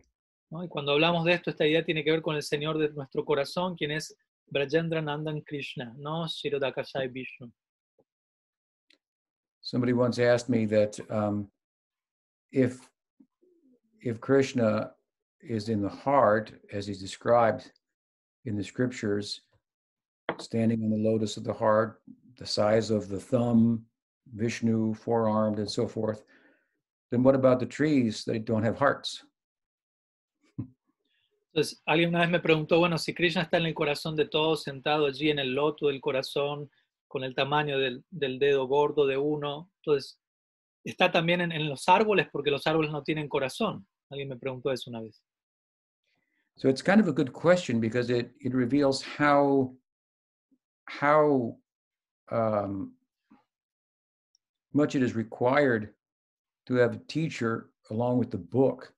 ¿no? 0.51 0.63
Y 0.63 0.69
cuando 0.69 0.93
hablamos 0.93 1.25
de 1.25 1.33
esto, 1.35 1.51
esta 1.51 1.65
idea 1.65 1.85
tiene 1.85 2.03
que 2.03 2.11
ver 2.11 2.23
con 2.23 2.35
el 2.35 2.43
Señor 2.43 2.79
de 2.79 2.89
nuestro 2.93 3.25
corazón, 3.25 3.77
quien 3.77 3.93
es 3.93 4.15
Brajendra 4.53 5.01
Nandan 5.01 5.43
Krishna, 5.43 5.95
no 5.97 6.27
Shirodakasai 6.27 7.09
Vishnu. 7.13 7.51
Somebody 9.61 9.93
once 9.93 10.19
asked 10.19 10.49
me 10.49 10.67
that 10.67 10.99
um, 11.11 11.49
if 12.51 12.89
if 14.03 14.21
Krishna 14.21 14.93
is 15.41 15.69
in 15.69 15.81
the 15.81 15.89
heart, 15.89 16.53
as 16.73 16.87
he's 16.87 17.01
described 17.01 17.71
in 18.47 18.57
the 18.57 18.65
scriptures, 18.65 19.43
standing 20.39 20.83
on 20.83 20.91
the 20.91 20.97
lotus 20.97 21.37
of 21.37 21.45
the 21.45 21.53
heart, 21.53 22.01
the 22.39 22.47
size 22.47 22.91
of 22.91 23.09
the 23.09 23.21
thumb, 23.21 23.85
Vishnu, 24.35 24.95
four-armed, 24.95 25.59
and 25.59 25.71
so 25.71 25.87
forth, 25.87 26.23
then 27.11 27.23
what 27.23 27.35
about 27.35 27.59
the 27.61 27.67
trees 27.67 28.25
that 28.25 28.45
don't 28.45 28.65
have 28.65 28.79
hearts? 28.79 29.25
Entonces, 31.53 31.83
alguien 31.85 32.11
una 32.11 32.21
vez 32.21 32.31
me 32.31 32.39
preguntó, 32.39 32.79
bueno, 32.79 32.97
si 32.97 33.13
Krishna 33.13 33.43
está 33.43 33.59
en 33.59 33.67
el 33.67 33.75
corazón 33.75 34.15
de 34.15 34.27
todos, 34.27 34.63
sentado 34.63 35.07
allí 35.07 35.31
en 35.31 35.41
el 35.41 35.53
loto 35.53 35.89
del 35.89 36.01
corazón, 36.01 36.71
con 37.09 37.25
el 37.25 37.35
tamaño 37.35 37.77
del, 37.77 38.05
del 38.09 38.39
dedo 38.39 38.69
gordo 38.69 39.05
de 39.05 39.17
uno, 39.17 39.69
entonces, 39.83 40.21
está 40.85 41.11
también 41.11 41.41
en, 41.41 41.51
en, 41.51 41.69
los 41.69 41.89
árboles 41.89 42.29
porque 42.31 42.53
los 42.53 42.67
árboles 42.69 42.93
no 42.93 43.03
tienen 43.03 43.29
corazón. 43.29 43.87
Alguien 44.11 44.29
me 44.29 44.37
preguntó 44.37 44.71
eso 44.71 44.91
una 44.91 45.01
vez. 45.01 45.21
So 46.57 46.69
it's 46.69 46.83
kind 46.83 47.01
of 47.01 47.09
a 47.09 47.13
good 47.13 47.33
question 47.33 47.81
because 47.81 48.11
it, 48.11 48.33
it 48.41 48.55
reveals 48.55 49.03
how, 49.03 49.75
how 50.87 51.57
um, 52.31 52.93
much 54.73 54.95
it 54.95 55.03
is 55.03 55.15
required 55.15 55.91
to 56.67 56.75
have 56.75 56.95
a 56.95 57.01
teacher 57.09 57.71
along 57.91 58.19
with 58.19 58.31
the 58.31 58.39
book 58.39 58.93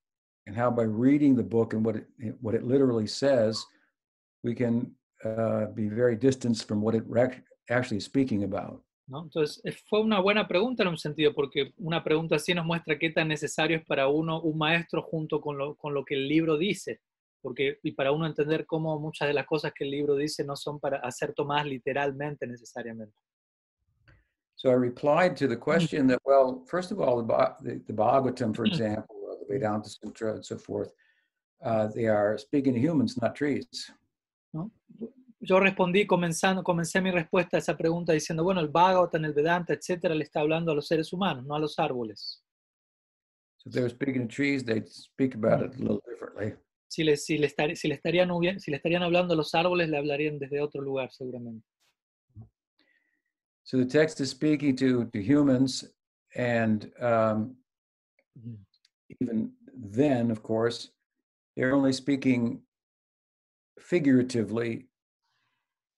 and 0.46 0.56
how 0.56 0.70
by 0.70 0.82
reading 0.82 1.36
the 1.36 1.42
book 1.42 1.72
and 1.72 1.84
what 1.84 1.96
it, 1.96 2.06
what 2.40 2.54
it 2.54 2.64
literally 2.64 3.06
says, 3.06 3.64
we 4.42 4.54
can 4.54 4.90
uh, 5.24 5.66
be 5.66 5.88
very 5.88 6.16
distanced 6.16 6.66
from 6.66 6.82
what 6.82 6.94
it 6.94 7.04
actually 7.70 7.98
is 7.98 8.04
speaking 8.04 8.44
about. 8.44 8.82
¿No? 9.08 9.22
Entonces, 9.24 9.60
fue 9.88 10.00
una 10.00 10.20
buena 10.20 10.46
pregunta 10.46 10.82
en 10.82 10.88
un 10.88 10.96
sentido, 10.96 11.34
porque 11.34 11.72
una 11.78 12.02
pregunta 12.02 12.36
así 12.36 12.54
nos 12.54 12.64
muestra 12.64 12.98
qué 12.98 13.10
tan 13.10 13.28
necesario 13.28 13.78
es 13.78 13.84
para 13.84 14.08
uno 14.08 14.40
un 14.40 14.56
maestro 14.56 15.02
junto 15.02 15.40
con 15.40 15.58
lo, 15.58 15.76
con 15.76 15.92
lo 15.92 16.04
que 16.04 16.14
el 16.14 16.28
libro 16.28 16.56
dice, 16.56 17.00
porque, 17.40 17.78
y 17.82 17.92
para 17.92 18.12
uno 18.12 18.26
entender 18.26 18.64
cómo 18.64 18.98
muchas 18.98 19.28
de 19.28 19.34
las 19.34 19.46
cosas 19.46 19.72
que 19.74 19.84
el 19.84 19.90
libro 19.90 20.14
dice 20.14 20.44
no 20.44 20.56
son 20.56 20.78
para 20.78 20.98
hacer 20.98 21.34
tomadas 21.34 21.66
literalmente 21.66 22.46
necesariamente. 22.46 23.14
So 24.62 24.70
I 24.70 24.74
replied 24.74 25.36
to 25.38 25.48
the 25.48 25.56
hmm. 25.56 25.60
question 25.60 26.06
that, 26.06 26.20
well, 26.24 26.62
first 26.68 26.92
of 26.92 27.00
all, 27.00 27.20
the, 27.20 27.26
the, 27.62 27.82
the 27.88 27.92
Bhagavatam, 27.92 28.54
for 28.54 28.64
hmm. 28.64 28.70
example, 28.70 29.16
or 29.28 29.36
the 29.36 29.52
Vedanta 29.52 29.88
Sutra 29.88 30.34
and 30.34 30.46
so 30.46 30.56
forth, 30.56 30.92
uh, 31.64 31.88
they 31.88 32.06
are 32.06 32.38
speaking 32.38 32.72
to 32.74 32.78
humans, 32.78 33.20
not 33.20 33.34
trees. 33.34 33.66
¿No? 34.54 34.70
Yo 35.40 35.58
respondí 35.58 36.06
comenzando, 36.06 36.62
comencé 36.62 37.00
mi 37.02 37.10
respuesta 37.10 37.56
a 37.56 37.58
esa 37.58 37.76
pregunta 37.76 38.12
diciendo, 38.12 38.44
bueno, 38.44 38.60
el 38.60 38.68
Bhagavatam, 38.68 39.24
el 39.24 39.32
Vedanta, 39.32 39.74
etcétera, 39.74 40.14
le 40.14 40.22
está 40.22 40.38
hablando 40.38 40.70
a 40.70 40.76
los 40.76 40.86
seres 40.86 41.12
humanos, 41.12 41.44
no 41.44 41.56
a 41.56 41.58
los 41.58 41.76
árboles. 41.80 42.40
So 43.56 43.68
if 43.68 43.74
they 43.74 43.82
were 43.82 43.90
speaking 43.90 44.28
to 44.28 44.32
trees, 44.32 44.64
they'd 44.64 44.88
speak 44.88 45.34
about 45.34 45.58
hmm. 45.58 45.72
it 45.72 45.74
a 45.74 45.78
little 45.78 46.02
differently. 46.08 46.54
Si 46.86 47.02
le, 47.02 47.16
si, 47.16 47.36
le 47.36 47.48
estar, 47.48 47.74
si, 47.74 47.88
le 47.88 47.94
estarían, 47.94 48.30
si 48.60 48.70
le 48.70 48.76
estarían 48.76 49.02
hablando 49.02 49.34
a 49.34 49.36
los 49.36 49.52
árboles, 49.56 49.88
le 49.88 49.96
hablarían 49.96 50.38
desde 50.38 50.60
otro 50.60 50.80
lugar, 50.82 51.10
seguramente. 51.10 51.66
So 53.64 53.76
the 53.76 53.84
text 53.84 54.20
is 54.20 54.30
speaking 54.30 54.76
to, 54.76 55.06
to 55.12 55.22
humans, 55.22 55.84
and 56.34 56.90
um, 57.00 57.56
even 59.20 59.52
then, 59.74 60.30
of 60.30 60.42
course, 60.42 60.90
they're 61.56 61.74
only 61.74 61.92
speaking 61.92 62.62
figuratively 63.78 64.86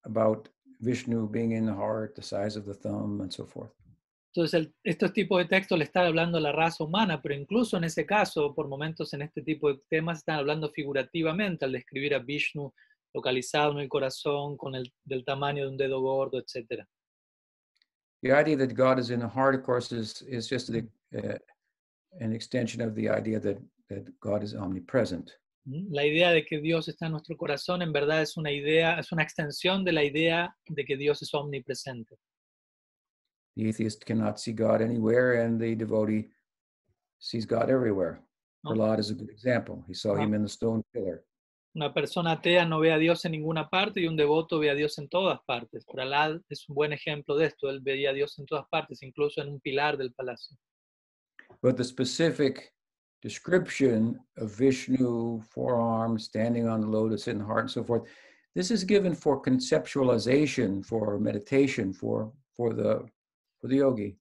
about 0.04 0.48
Vishnu 0.80 1.28
being 1.28 1.52
in 1.52 1.66
the 1.66 1.74
heart, 1.74 2.14
the 2.14 2.22
size 2.22 2.56
of 2.56 2.66
the 2.66 2.74
thumb, 2.74 3.20
and 3.20 3.32
so 3.32 3.44
forth. 3.44 3.72
Entonces, 4.36 4.54
el, 4.54 4.74
estos 4.84 5.12
tipos 5.12 5.38
de 5.38 5.44
textos 5.44 5.78
le 5.78 5.84
están 5.84 6.06
hablando 6.06 6.38
a 6.38 6.40
la 6.40 6.50
raza 6.50 6.82
humana, 6.82 7.22
pero 7.22 7.34
incluso 7.36 7.76
en 7.76 7.84
ese 7.84 8.04
caso, 8.04 8.52
por 8.52 8.66
momentos 8.66 9.14
en 9.14 9.22
este 9.22 9.42
tipo 9.42 9.72
de 9.72 9.80
temas, 9.88 10.18
están 10.18 10.40
hablando 10.40 10.70
figurativamente 10.70 11.64
al 11.64 11.72
describir 11.72 12.14
a 12.14 12.18
Vishnu 12.18 12.74
localizado 13.14 13.72
en 13.72 13.78
el 13.78 13.88
corazón, 13.88 14.56
con 14.56 14.74
el 14.74 14.92
del 15.04 15.24
tamaño 15.24 15.64
de 15.64 15.70
un 15.70 15.76
dedo 15.76 16.00
gordo, 16.00 16.38
etcétera. 16.38 16.86
The 18.24 18.32
idea 18.32 18.56
that 18.56 18.74
God 18.74 18.98
is 18.98 19.10
in 19.10 19.20
the 19.20 19.28
heart, 19.28 19.54
of 19.54 19.62
course, 19.62 19.92
is 19.92 20.22
is 20.22 20.48
just 20.48 20.72
the, 20.72 20.82
uh, 21.16 21.38
an 22.20 22.32
extension 22.32 22.80
of 22.80 22.94
the 22.94 23.08
idea 23.08 23.38
that 23.38 23.58
that 23.90 24.04
God 24.20 24.42
is 24.42 24.54
omnipresent. 24.54 25.30
La 25.66 26.02
idea 26.02 26.30
de 26.32 26.42
que 26.44 26.60
Dios 26.60 26.88
está 26.88 27.06
en 27.06 27.12
nuestro 27.12 27.36
corazón, 27.36 27.82
en 27.82 27.92
verdad, 27.92 28.20
es 28.22 28.36
una 28.36 28.50
idea, 28.50 28.98
es 28.98 29.12
una 29.12 29.22
extensión 29.22 29.84
de 29.84 29.92
la 29.92 30.02
idea 30.02 30.54
de 30.68 30.84
que 30.84 30.96
Dios 30.96 31.22
es 31.22 31.32
omnipresente. 31.34 32.16
The 33.56 33.68
atheist 33.68 34.04
cannot 34.04 34.38
see 34.38 34.52
God 34.52 34.80
anywhere, 34.82 35.42
and 35.44 35.60
the 35.60 35.74
devotee 35.74 36.28
sees 37.18 37.46
God 37.46 37.70
everywhere. 37.70 38.20
Prahlad 38.66 38.98
is 38.98 39.10
a 39.10 39.14
good 39.14 39.30
example. 39.30 39.84
He 39.86 39.94
saw 39.94 40.14
Ah. 40.14 40.20
him 40.22 40.34
in 40.34 40.42
the 40.42 40.48
stone 40.48 40.82
pillar. 40.92 41.24
Una 41.76 41.92
persona 41.92 42.32
atea 42.32 42.64
no 42.64 42.78
ve 42.78 42.92
a 42.92 42.98
Dios 42.98 43.24
en 43.24 43.32
ninguna 43.32 43.68
parte 43.68 44.00
y 44.00 44.06
un 44.06 44.16
devoto 44.16 44.60
ve 44.60 44.70
a 44.70 44.74
Dios 44.74 44.96
en 44.98 45.08
todas 45.08 45.40
partes. 45.44 45.84
Prahlad 45.84 46.40
es 46.48 46.68
un 46.68 46.76
buen 46.76 46.92
ejemplo 46.92 47.36
de 47.36 47.46
esto. 47.46 47.68
Él 47.68 47.80
veía 47.80 48.10
a 48.10 48.12
Dios 48.12 48.38
en 48.38 48.46
todas 48.46 48.68
partes, 48.68 49.02
incluso 49.02 49.42
en 49.42 49.48
un 49.48 49.60
pilar 49.60 49.96
del 49.96 50.12
palacio. 50.14 50.56
But 51.60 51.76
the 51.76 51.84
specific 51.84 52.72
description 53.22 54.20
of 54.36 54.56
Vishnu, 54.56 55.40
forearm, 55.50 56.18
standing 56.18 56.68
on 56.68 56.80
the 56.80 56.86
lotus 56.86 57.26
in 57.26 57.38
the 57.38 57.44
heart, 57.44 57.62
and 57.62 57.70
so 57.70 57.82
forth, 57.82 58.08
this 58.54 58.70
is 58.70 58.84
given 58.84 59.14
for 59.14 59.42
conceptualization, 59.42 60.84
for 60.84 61.18
meditation, 61.18 61.92
for 61.92 62.32
for 62.56 62.72
the 62.72 63.04
for 63.60 63.68
the 63.68 63.76
yogi. 63.76 64.16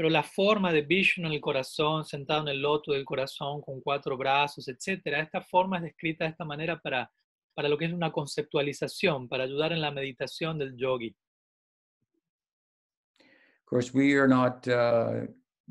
Pero 0.00 0.08
la 0.08 0.22
forma 0.22 0.72
de 0.72 0.80
Vishnu 0.80 1.26
en 1.26 1.34
el 1.34 1.42
corazón, 1.42 2.06
sentado 2.06 2.40
en 2.40 2.48
el 2.48 2.62
loto 2.62 2.92
del 2.92 3.04
corazón, 3.04 3.60
con 3.60 3.82
cuatro 3.82 4.16
brazos, 4.16 4.66
etcétera, 4.66 5.20
esta 5.20 5.42
forma 5.42 5.76
es 5.76 5.82
descrita 5.82 6.24
de 6.24 6.30
esta 6.30 6.42
manera 6.46 6.80
para, 6.80 7.12
para 7.52 7.68
lo 7.68 7.76
que 7.76 7.84
es 7.84 7.92
una 7.92 8.10
conceptualización, 8.10 9.28
para 9.28 9.44
ayudar 9.44 9.72
en 9.72 9.82
la 9.82 9.90
meditación 9.90 10.56
del 10.56 10.74
yogi. 10.74 11.14
Of 13.18 13.66
course, 13.66 13.92
we 13.92 14.18
are 14.18 14.26
not 14.26 14.66
uh, 14.68 15.26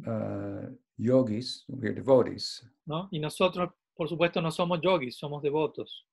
uh, 0.07 0.77
yogis; 0.95 1.65
we 1.67 1.87
are 1.87 1.95
devotees. 1.95 2.63
¿no? 2.85 3.09
Y 3.11 3.17
nosotros, 3.17 3.71
por 3.95 4.07
supuesto, 4.07 4.43
no 4.43 4.51
somos 4.51 4.79
yogis, 4.79 5.17
somos 5.17 5.41
devotos. 5.41 6.07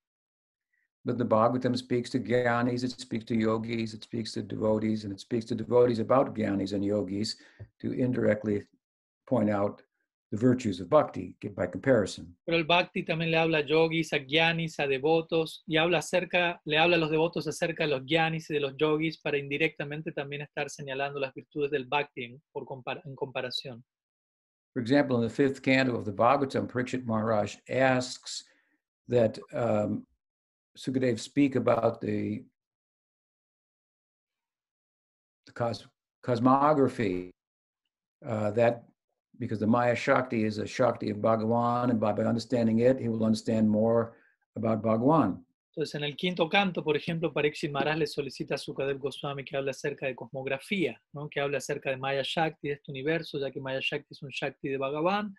But 1.07 1.19
the 1.19 1.25
Bhagavatam 1.25 1.79
speaks 1.79 2.11
to 2.11 2.19
jnanis, 2.19 2.83
it 2.83 2.91
speaks 3.01 3.25
to 3.27 3.37
yogis, 3.37 3.95
it 3.95 4.03
speaks 4.03 4.33
to 4.33 4.43
devotees, 4.43 5.05
and 5.05 5.13
it 5.13 5.21
speaks 5.21 5.45
to 5.47 5.55
devotees 5.55 6.01
about 6.01 6.35
jnanis 6.35 6.73
and 6.73 6.85
yogis 6.85 7.37
to 7.81 7.93
indirectly 7.93 8.65
point 9.25 9.49
out 9.49 9.83
the 10.33 10.37
virtues 10.37 10.81
of 10.81 10.91
bhakti 10.91 11.37
by 11.55 11.69
comparison. 11.69 12.35
Pero 12.45 12.59
el 12.59 12.65
Bhakti 12.65 13.05
también 13.05 13.31
le 13.31 13.39
habla 13.39 13.59
a 13.59 13.63
yogis, 13.63 14.13
a 14.13 14.19
gyanis, 14.19 14.81
a 14.81 14.89
devotos, 14.89 15.63
y 15.69 15.77
habla 15.77 15.99
acerca, 15.99 16.61
le 16.65 16.77
habla 16.77 16.97
a 16.97 16.99
los 16.99 17.13
devotos 17.13 17.47
acerca 17.47 17.85
de 17.85 17.91
los 17.91 18.03
gyanis 18.05 18.51
y 18.51 18.55
de 18.55 18.61
los 18.61 18.77
yogis 18.77 19.19
para 19.19 19.39
indirectamente 19.39 20.11
también 20.11 20.43
estar 20.43 20.69
señalando 20.69 21.21
las 21.21 21.33
virtudes 21.33 21.71
del 21.71 21.87
Bhakti 21.87 22.37
por 22.53 22.65
compar- 22.65 23.03
en 23.05 23.15
comparación. 23.15 23.85
For 24.73 24.83
example, 24.83 25.17
in 25.19 25.23
the 25.23 25.33
fifth 25.33 25.63
canto 25.63 25.95
of 25.95 26.05
the 26.05 26.13
Bhagavatam, 26.13 26.67
Parikshit 26.67 27.07
Maharaj 27.07 27.59
asks 27.71 28.45
that 29.09 29.39
um, 29.53 30.05
Sukadev 30.77 31.19
speak 31.19 31.57
about 31.57 32.01
the, 32.01 32.45
the 35.47 35.53
cos- 35.53 35.87
cosmography, 36.25 37.31
uh, 38.27 38.51
that 38.53 38.85
because 39.39 39.59
the 39.59 39.67
Maya 39.67 39.95
Shakti 39.95 40.45
is 40.45 40.59
a 40.59 40.67
Shakti 40.67 41.11
of 41.11 41.19
Bhagavan, 41.19 41.91
and 41.91 42.01
by, 42.01 42.13
by 42.13 42.23
understanding 42.23 42.81
it, 42.81 42.99
he 42.99 43.09
will 43.09 43.25
understand 43.25 43.69
more 43.69 44.17
about 44.57 44.83
Bhagavan. 44.83 45.43
Entonces, 45.77 45.95
en 45.95 46.05
el 46.05 46.17
quinto 46.17 46.49
canto, 46.49 46.83
por 46.83 46.97
ejemplo, 46.97 47.35
Parikshit 47.35 47.71
Maharaj 47.71 47.99
le 47.99 48.07
solicita 48.07 48.55
a 48.55 48.59
Sukadev 48.59 48.99
Goswami 48.99 49.45
que 49.45 49.59
hable 49.59 49.71
acerca 49.71 50.07
de 50.07 50.15
cosmografía, 50.15 50.99
¿no? 51.13 51.29
que 51.29 51.39
hable 51.39 51.59
acerca 51.59 51.91
de 51.91 51.99
Maya 51.99 52.23
Shakti, 52.25 52.69
de 52.69 52.75
este 52.75 52.91
universo, 52.91 53.39
ya 53.39 53.51
que 53.51 53.61
Maya 53.61 53.81
Shakti 53.83 54.09
es 54.15 54.23
un 54.23 54.31
Shakti 54.31 54.71
de 54.71 54.79
Bhagavan, 54.79 55.35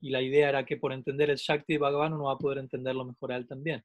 y 0.00 0.08
la 0.08 0.22
idea 0.22 0.48
era 0.48 0.64
que 0.64 0.78
por 0.78 0.94
entender 0.94 1.28
el 1.28 1.36
Shakti 1.36 1.74
de 1.74 1.78
Bhagavan 1.78 2.14
uno 2.14 2.24
va 2.24 2.32
a 2.32 2.38
poder 2.38 2.58
entenderlo 2.58 3.04
mejor 3.04 3.32
a 3.32 3.36
él 3.36 3.46
también. 3.46 3.84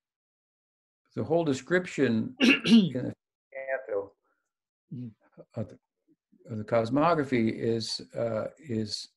The 1.15 1.23
whole 1.23 1.43
description 1.43 2.35
in 2.39 2.91
the 2.93 3.13
canto 3.53 4.11
Mm. 4.93 5.11
of 5.55 5.67
the, 5.67 5.77
of 6.49 6.57
the 6.59 6.63
cosmography 6.63 7.51
is 7.53 7.99
uh, 8.17 8.45
is 8.57 9.09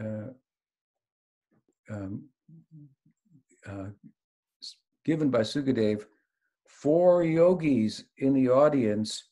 uh, 0.00 0.28
um, 1.90 2.24
uh, 3.66 3.88
given 5.04 5.28
by 5.28 5.40
Sukadev 5.40 6.06
for 6.66 7.22
yogis 7.22 8.04
in 8.16 8.32
the 8.32 8.48
audience 8.48 9.24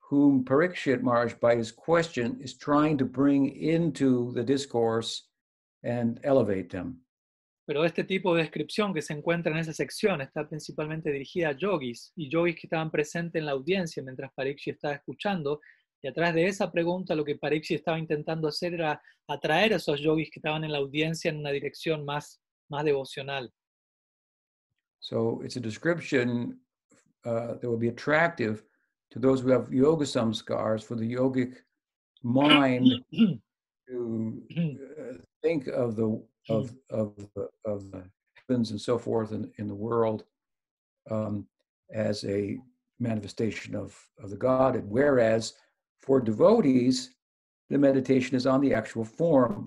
whom 0.00 0.44
Parikshit 0.44 1.02
Maharaj, 1.02 1.34
by 1.34 1.54
his 1.54 1.70
question, 1.70 2.36
is 2.40 2.54
trying 2.54 2.98
to 2.98 3.04
bring 3.04 3.56
into 3.56 4.32
the 4.32 4.42
discourse 4.42 5.28
and 5.84 6.20
elevate 6.24 6.68
them. 6.68 6.98
Pero 7.72 7.86
este 7.86 8.04
tipo 8.04 8.34
de 8.34 8.42
descripción 8.42 8.92
que 8.92 9.00
se 9.00 9.14
encuentra 9.14 9.50
en 9.50 9.56
esa 9.56 9.72
sección 9.72 10.20
está 10.20 10.46
principalmente 10.46 11.10
dirigida 11.10 11.48
a 11.48 11.56
yogis 11.56 12.12
y 12.14 12.28
yogis 12.28 12.54
que 12.54 12.66
estaban 12.66 12.90
presentes 12.90 13.40
en 13.40 13.46
la 13.46 13.52
audiencia 13.52 14.02
mientras 14.02 14.30
Parikshit 14.34 14.74
estaba 14.74 14.92
escuchando. 14.92 15.58
Y 16.02 16.08
atrás 16.08 16.34
de 16.34 16.48
esa 16.48 16.70
pregunta 16.70 17.14
lo 17.14 17.24
que 17.24 17.38
Parikshit 17.38 17.78
estaba 17.78 17.98
intentando 17.98 18.46
hacer 18.46 18.74
era 18.74 19.00
atraer 19.26 19.72
a 19.72 19.76
esos 19.76 20.02
yogis 20.02 20.30
que 20.30 20.38
estaban 20.40 20.64
en 20.64 20.72
la 20.72 20.76
audiencia 20.76 21.30
en 21.30 21.38
una 21.38 21.50
dirección 21.50 22.04
más, 22.04 22.42
más 22.68 22.84
devocional. 22.84 23.50
So 25.00 25.40
it's 25.42 25.56
a 25.56 25.60
description 25.60 26.60
uh, 27.24 27.54
that 27.58 27.64
will 27.64 27.80
be 27.80 27.88
attractive 27.88 28.62
to 29.12 29.18
those 29.18 29.40
who 29.40 29.50
have 29.50 29.72
yoga 29.72 30.04
samskars 30.04 30.84
for 30.84 30.94
the 30.94 31.10
yogic 31.10 31.54
mind 32.22 33.02
to 33.88 34.42
uh, 35.00 35.16
think 35.42 35.68
of 35.68 35.96
the 35.96 36.22
of 36.48 36.74
of 36.90 37.14
the, 37.34 37.48
of 37.64 37.90
the 37.90 38.04
heavens 38.34 38.70
and 38.70 38.80
so 38.80 38.98
forth 38.98 39.32
in, 39.32 39.50
in 39.58 39.66
the 39.66 39.74
world 39.74 40.24
um, 41.10 41.46
as 41.92 42.24
a 42.24 42.58
manifestation 42.98 43.74
of, 43.74 43.96
of 44.22 44.30
the 44.30 44.36
God. 44.36 44.82
Whereas 44.88 45.54
for 46.00 46.20
devotees, 46.20 47.14
the 47.70 47.78
meditation 47.78 48.36
is 48.36 48.46
on 48.46 48.60
the 48.60 48.74
actual 48.74 49.04
form 49.04 49.66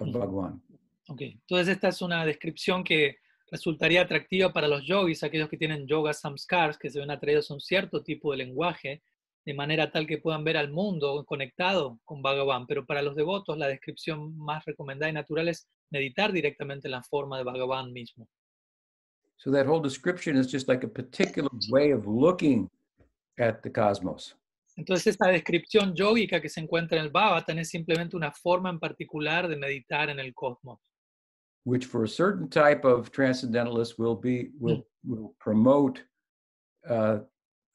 of 0.00 0.12
Bhagwan. 0.12 0.60
Ok, 1.08 1.22
entonces 1.22 1.68
esta 1.68 1.88
es 1.88 2.00
una 2.02 2.24
descripción 2.24 2.84
que 2.84 3.16
resultaría 3.50 4.02
atractiva 4.02 4.52
para 4.52 4.68
los 4.68 4.86
yogis, 4.86 5.24
aquellos 5.24 5.48
que 5.48 5.56
tienen 5.56 5.86
yoga 5.86 6.12
samskars, 6.12 6.78
que 6.78 6.88
se 6.88 7.00
ven 7.00 7.10
atraídos 7.10 7.50
a 7.50 7.54
un 7.54 7.60
cierto 7.60 8.02
tipo 8.02 8.30
de 8.30 8.38
lenguaje, 8.38 9.02
de 9.50 9.54
manera 9.54 9.90
tal 9.90 10.06
que 10.06 10.18
puedan 10.18 10.44
ver 10.44 10.56
al 10.56 10.70
mundo 10.70 11.24
conectado 11.26 11.98
con 12.04 12.22
Bhagavan. 12.22 12.66
Pero 12.68 12.86
para 12.86 13.02
los 13.02 13.16
devotos, 13.16 13.58
la 13.58 13.66
descripción 13.66 14.38
más 14.38 14.64
recomendada 14.64 15.10
y 15.10 15.12
natural 15.12 15.48
es 15.48 15.68
meditar 15.90 16.30
directamente 16.32 16.86
en 16.86 16.92
la 16.92 17.02
forma 17.02 17.36
de 17.36 17.42
Bhagavan 17.42 17.92
mismo. 17.92 18.28
So 19.38 19.50
that 19.50 19.66
whole 19.66 19.82
description 19.82 20.36
is 20.36 20.46
just 20.46 20.68
like 20.68 20.86
a 20.86 20.88
particular 20.88 21.50
way 21.70 21.92
of 21.92 22.06
looking 22.06 22.68
at 23.38 23.60
the 23.62 23.72
cosmos. 23.72 24.36
Entonces 24.76 25.08
esta 25.08 25.28
descripción 25.28 25.94
yógica 25.96 26.40
que 26.40 26.48
se 26.48 26.60
encuentra 26.60 26.98
en 26.98 27.04
el 27.04 27.10
Bhavatan 27.10 27.58
es 27.58 27.70
simplemente 27.70 28.16
una 28.16 28.30
forma 28.30 28.70
en 28.70 28.78
particular 28.78 29.48
de 29.48 29.56
meditar 29.56 30.10
en 30.10 30.20
el 30.20 30.32
cosmos. 30.32 30.78
which 31.64 31.84
for 31.84 32.04
a 32.04 32.08
certain 32.08 32.48
type 32.48 32.86
of 32.86 33.12
transcendentalist 33.12 33.98
will 33.98 34.14
be 34.14 34.48
will 34.58 34.82
will 35.04 35.34
promote 35.38 36.02
uh, 36.88 37.18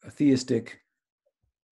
a 0.03 0.09
theistic 0.09 0.79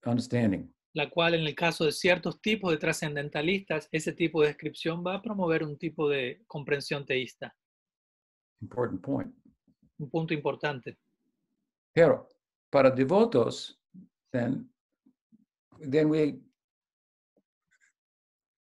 understanding. 0.06 0.74
la 0.94 1.10
cual 1.10 1.34
en 1.34 1.40
el 1.40 1.54
caso 1.54 1.84
de 1.84 1.92
ciertos 1.92 2.40
tipos 2.40 2.70
de 2.70 2.78
trascendentalistas, 2.78 3.88
ese 3.90 4.12
tipo 4.12 4.40
de 4.40 4.48
descripción 4.48 5.04
va 5.04 5.16
a 5.16 5.22
promover 5.22 5.64
un 5.64 5.76
tipo 5.76 6.08
de 6.08 6.42
comprensión 6.46 7.04
teísta. 7.04 7.54
Important 8.62 9.02
point. 9.02 9.34
Un 9.98 10.08
punto 10.08 10.32
importante. 10.32 10.96
Pero 11.92 12.28
para 12.70 12.90
devotos, 12.90 13.80
then 14.32 14.70
then 15.90 16.08
we 16.08 16.40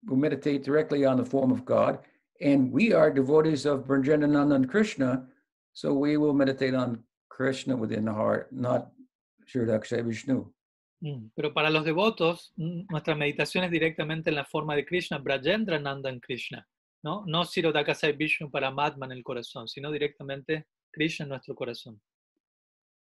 we 0.06 0.16
meditate 0.16 0.62
directly 0.62 1.04
on 1.04 1.16
the 1.16 1.24
form 1.24 1.50
of 1.50 1.64
God, 1.64 1.98
and 2.40 2.70
we 2.72 2.92
are 2.92 3.10
devotees 3.10 3.66
of 3.66 3.86
Brajanananda 3.86 4.54
and 4.54 4.68
Krishna, 4.68 5.26
so 5.72 5.92
we 5.92 6.16
will 6.16 6.34
meditate 6.34 6.74
on 6.74 7.02
Krishna 7.28 7.76
within 7.76 8.04
the 8.04 8.12
heart, 8.12 8.52
not 8.52 8.92
Shridakshay 9.46 10.04
Vishnu. 10.04 10.46
Mm, 11.00 11.28
Pero 11.34 11.54
para 11.54 11.70
los 11.70 11.84
devotos, 11.84 12.52
nuestra 12.56 13.14
meditación 13.14 13.64
es 13.64 13.70
directamente 13.70 14.30
en 14.30 14.36
la 14.36 14.44
forma 14.44 14.74
de 14.74 14.84
Krishna, 14.84 15.18
Brajendra 15.18 15.78
Nandan 15.78 16.18
Krishna, 16.20 16.66
¿no? 17.04 17.24
No 17.26 17.44
Sirodakasai 17.44 18.12
Vishnu 18.16 18.50
para 18.50 18.70
Madma 18.70 19.06
en 19.06 19.12
el 19.12 19.22
corazón, 19.22 19.68
sino 19.68 19.92
directamente 19.92 20.66
Krishna 20.90 21.24
en 21.24 21.30
nuestro 21.30 21.54
corazón. 21.54 22.00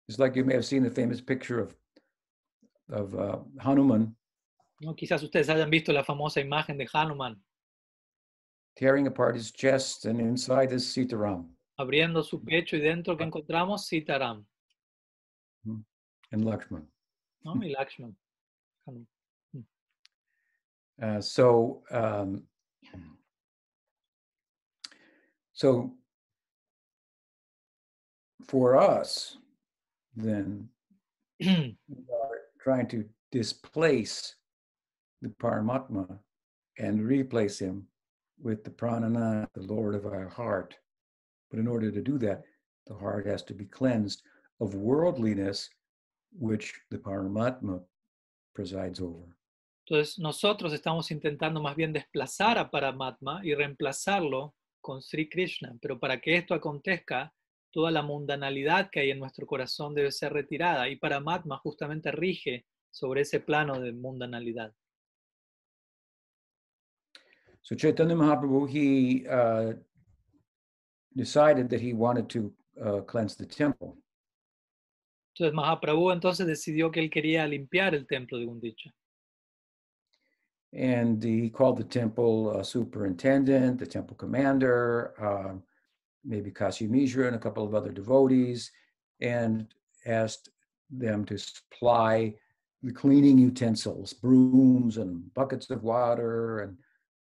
It's 0.09 0.19
like 0.19 0.37
you 0.37 0.45
may 0.45 0.55
have 0.55 0.65
seen 0.65 0.83
the 0.83 0.91
famous 0.91 1.21
picture 1.21 1.61
of 1.61 1.77
of 2.89 3.15
uh, 3.15 3.39
Hanuman 3.61 4.17
¿no? 4.81 4.95
Quizás 4.95 5.23
ustedes 5.23 5.49
hayan 5.49 5.71
visto 5.71 5.93
la 5.93 6.03
famosa 6.03 6.41
imagen 6.41 6.77
de 6.77 6.89
Hanuman 6.93 7.41
tearing 8.75 9.07
apart 9.07 9.37
his 9.37 9.53
chest, 9.53 10.07
and 10.07 10.21
inside 10.21 10.73
is 10.73 10.85
Sitaram 10.93 11.55
abriendo 11.79 12.23
su 12.23 12.43
pecho 12.43 12.77
y 12.77 12.81
dentro 12.81 13.17
que 13.17 13.25
encontramos 13.25 13.87
Sitaram 13.87 14.45
and 15.65 16.45
Lakshman. 16.45 16.87
Y 17.45 17.75
Lakshman. 17.79 18.15
Uh, 21.03 21.21
so, 21.21 21.83
um, 21.91 22.43
so 25.53 25.93
for 28.47 28.77
us, 28.77 29.37
then 30.15 30.69
we 31.41 31.75
are 32.13 32.39
trying 32.61 32.87
to 32.89 33.05
displace 33.33 34.37
the 35.23 35.29
Paramatma 35.29 36.19
and 36.79 37.03
replace 37.03 37.59
him 37.59 37.87
with 38.41 38.65
the 38.65 38.71
Pranana, 38.71 39.47
the 39.55 39.63
Lord 39.63 39.95
of 39.95 40.07
our 40.07 40.29
heart. 40.29 40.77
But 41.51 41.59
in 41.59 41.67
order 41.67 41.91
to 41.91 42.01
do 42.01 42.19
that, 42.19 42.43
the 42.87 42.95
heart 42.95 43.27
has 43.27 43.43
to 43.45 43.55
be 43.55 43.65
cleansed 43.65 44.23
of 44.61 44.75
worldliness, 44.75 45.69
which 46.39 46.73
the 46.91 46.99
Paramatma 46.99 47.83
presides 48.55 49.01
over. 49.01 49.37
Entonces 49.87 50.19
nosotros 50.19 50.73
estamos 50.73 51.11
intentando 51.11 51.61
más 51.61 51.75
bien 51.77 51.93
desplazar 51.93 52.59
a 52.59 52.71
Paramatma 52.71 53.41
y 53.43 53.55
reemplazarlo 53.55 54.55
con 54.81 55.03
Sri 55.03 55.29
Krishna, 55.29 55.77
pero 55.81 55.99
para 55.99 56.21
que 56.21 56.37
esto 56.37 56.55
acontezca, 56.55 57.33
toda 57.71 57.91
la 57.91 58.03
mundanalidad 58.03 58.91
que 58.91 59.01
hay 59.01 59.11
en 59.11 59.19
nuestro 59.19 59.47
corazón 59.47 59.95
debe 59.95 60.13
ser 60.13 60.33
retirada 60.33 60.89
y 60.89 60.97
Paramatma 60.97 61.59
justamente 61.59 62.13
rige 62.13 62.67
sobre 62.91 63.23
ese 63.23 63.41
plano 63.41 63.81
de 63.81 63.93
mundanalidad. 63.93 64.73
So 67.63 67.77
Chaitanya 67.77 68.17
Mahaprabhu, 68.17 68.69
he 68.69 69.25
uh, 69.29 69.75
decided 71.15 71.71
that 71.71 71.81
he 71.81 71.93
wanted 71.93 72.29
to 72.31 72.53
uh, 72.81 73.01
cleanse 73.03 73.37
the 73.37 73.47
temple. 73.47 74.02
Entonces 75.35 75.55
Mahaprabhu 75.55 76.11
entonces 76.11 76.47
decidió 76.47 76.91
que 76.91 77.01
él 77.01 77.11
quería 77.11 77.47
limpiar 77.47 77.95
el 77.95 78.07
templo 78.07 78.39
de 78.39 78.45
Gundicha. 78.45 78.93
And 80.75 81.23
he 81.23 81.51
called 81.51 81.77
the 81.77 81.85
temple 81.85 82.57
uh, 82.57 82.63
superintendent, 82.63 83.79
the 83.79 83.87
temple 83.87 84.17
commander, 84.17 85.13
uh, 85.21 85.59
maybe 86.25 86.51
Kashi 86.51 86.87
Mishra 86.87 87.27
and 87.27 87.37
a 87.37 87.39
couple 87.39 87.65
of 87.65 87.75
other 87.75 87.93
devotees, 87.93 88.71
and 89.21 89.67
asked 90.07 90.49
them 90.91 91.25
to 91.27 91.37
supply 91.37 92.35
the 92.83 92.93
cleaning 92.93 93.39
utensils, 93.39 94.13
brooms 94.15 94.97
and 94.97 95.33
buckets 95.35 95.71
of 95.71 95.83
water 95.83 96.61
and 96.61 96.77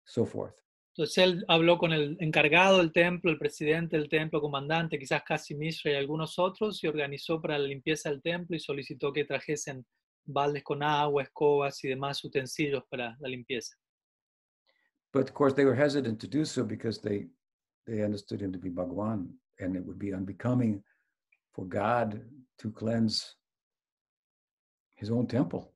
so 0.04 0.24
forth. 0.24 0.60
Entonces 0.98 1.18
él 1.18 1.44
habló 1.46 1.78
con 1.78 1.92
el 1.92 2.16
encargado 2.18 2.78
del 2.78 2.90
templo, 2.90 3.30
el 3.30 3.38
presidente 3.38 3.96
del 3.96 4.08
templo, 4.08 4.40
comandante, 4.40 4.98
quizás 4.98 5.22
Kasi 5.22 5.54
Mishra 5.54 5.92
y 5.92 5.94
algunos 5.94 6.40
otros, 6.40 6.82
y 6.82 6.88
organizó 6.88 7.40
para 7.40 7.56
la 7.56 7.68
limpieza 7.68 8.10
del 8.10 8.20
templo 8.20 8.56
y 8.56 8.58
solicitó 8.58 9.12
que 9.12 9.24
trajesen 9.24 9.86
baldes 10.24 10.64
con 10.64 10.82
agua, 10.82 11.22
escobas 11.22 11.84
y 11.84 11.88
demás 11.88 12.24
utensilios 12.24 12.82
para 12.90 13.16
la 13.20 13.28
limpieza. 13.28 13.76
But 15.12 15.28
of 15.28 15.34
course, 15.34 15.54
they 15.54 15.64
were 15.64 15.80
hesitant 15.80 16.20
to 16.20 16.26
do 16.26 16.44
so 16.44 16.64
because 16.64 17.00
they 17.00 17.28
they 17.86 18.02
understood 18.02 18.42
him 18.42 18.50
to 18.50 18.58
be 18.58 18.68
Bhagwan, 18.68 19.38
and 19.60 19.76
it 19.76 19.84
would 19.86 20.00
be 20.00 20.12
unbecoming 20.12 20.82
for 21.52 21.64
God 21.64 22.20
to 22.58 22.72
cleanse 22.72 23.36
his 24.96 25.10
own 25.12 25.28
temple. 25.28 25.72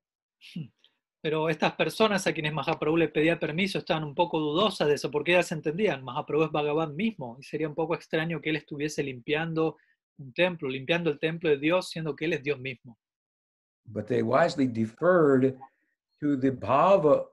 Pero 1.23 1.49
estas 1.49 1.75
personas 1.75 2.27
a 2.27 2.33
quienes 2.33 2.53
Mahaprabhu 2.53 2.97
le 2.97 3.09
pedía 3.09 3.39
permiso 3.39 3.79
estaban 3.79 4.03
un 4.03 4.13
poco 4.13 4.41
dudosas 4.41 4.89
de 4.89 4.95
eso, 4.95 5.09
porque 5.09 5.33
ellas 5.33 5.53
entendían, 5.53 6.03
Mahaprabhu 6.03 6.45
es 6.47 6.51
Bhagavan 6.51 6.97
mismo, 6.97 7.37
y 7.39 7.45
sería 7.45 7.69
un 7.69 7.77
poco 7.77 7.95
extraño 7.95 8.41
que 8.41 8.51
él 8.51 8.57
estuviese 8.57 9.05
limpiando 9.05 9.77
un 10.19 10.33
templo, 10.33 10.69
limpiando 10.69 11.11
el 11.11 11.21
templo 11.21 11.49
de 11.49 11.59
Dios, 11.59 11.91
siendo 11.91 12.17
que 12.17 12.25
él 12.25 12.33
es 12.33 12.43
Dios 12.43 12.59
mismo. 12.59 12.99
But 13.87 14.09
they 14.09 14.23
wisely 14.23 14.67
deferred 14.67 15.57
to 16.21 16.37
the 16.37 16.51
bhava 16.51 17.27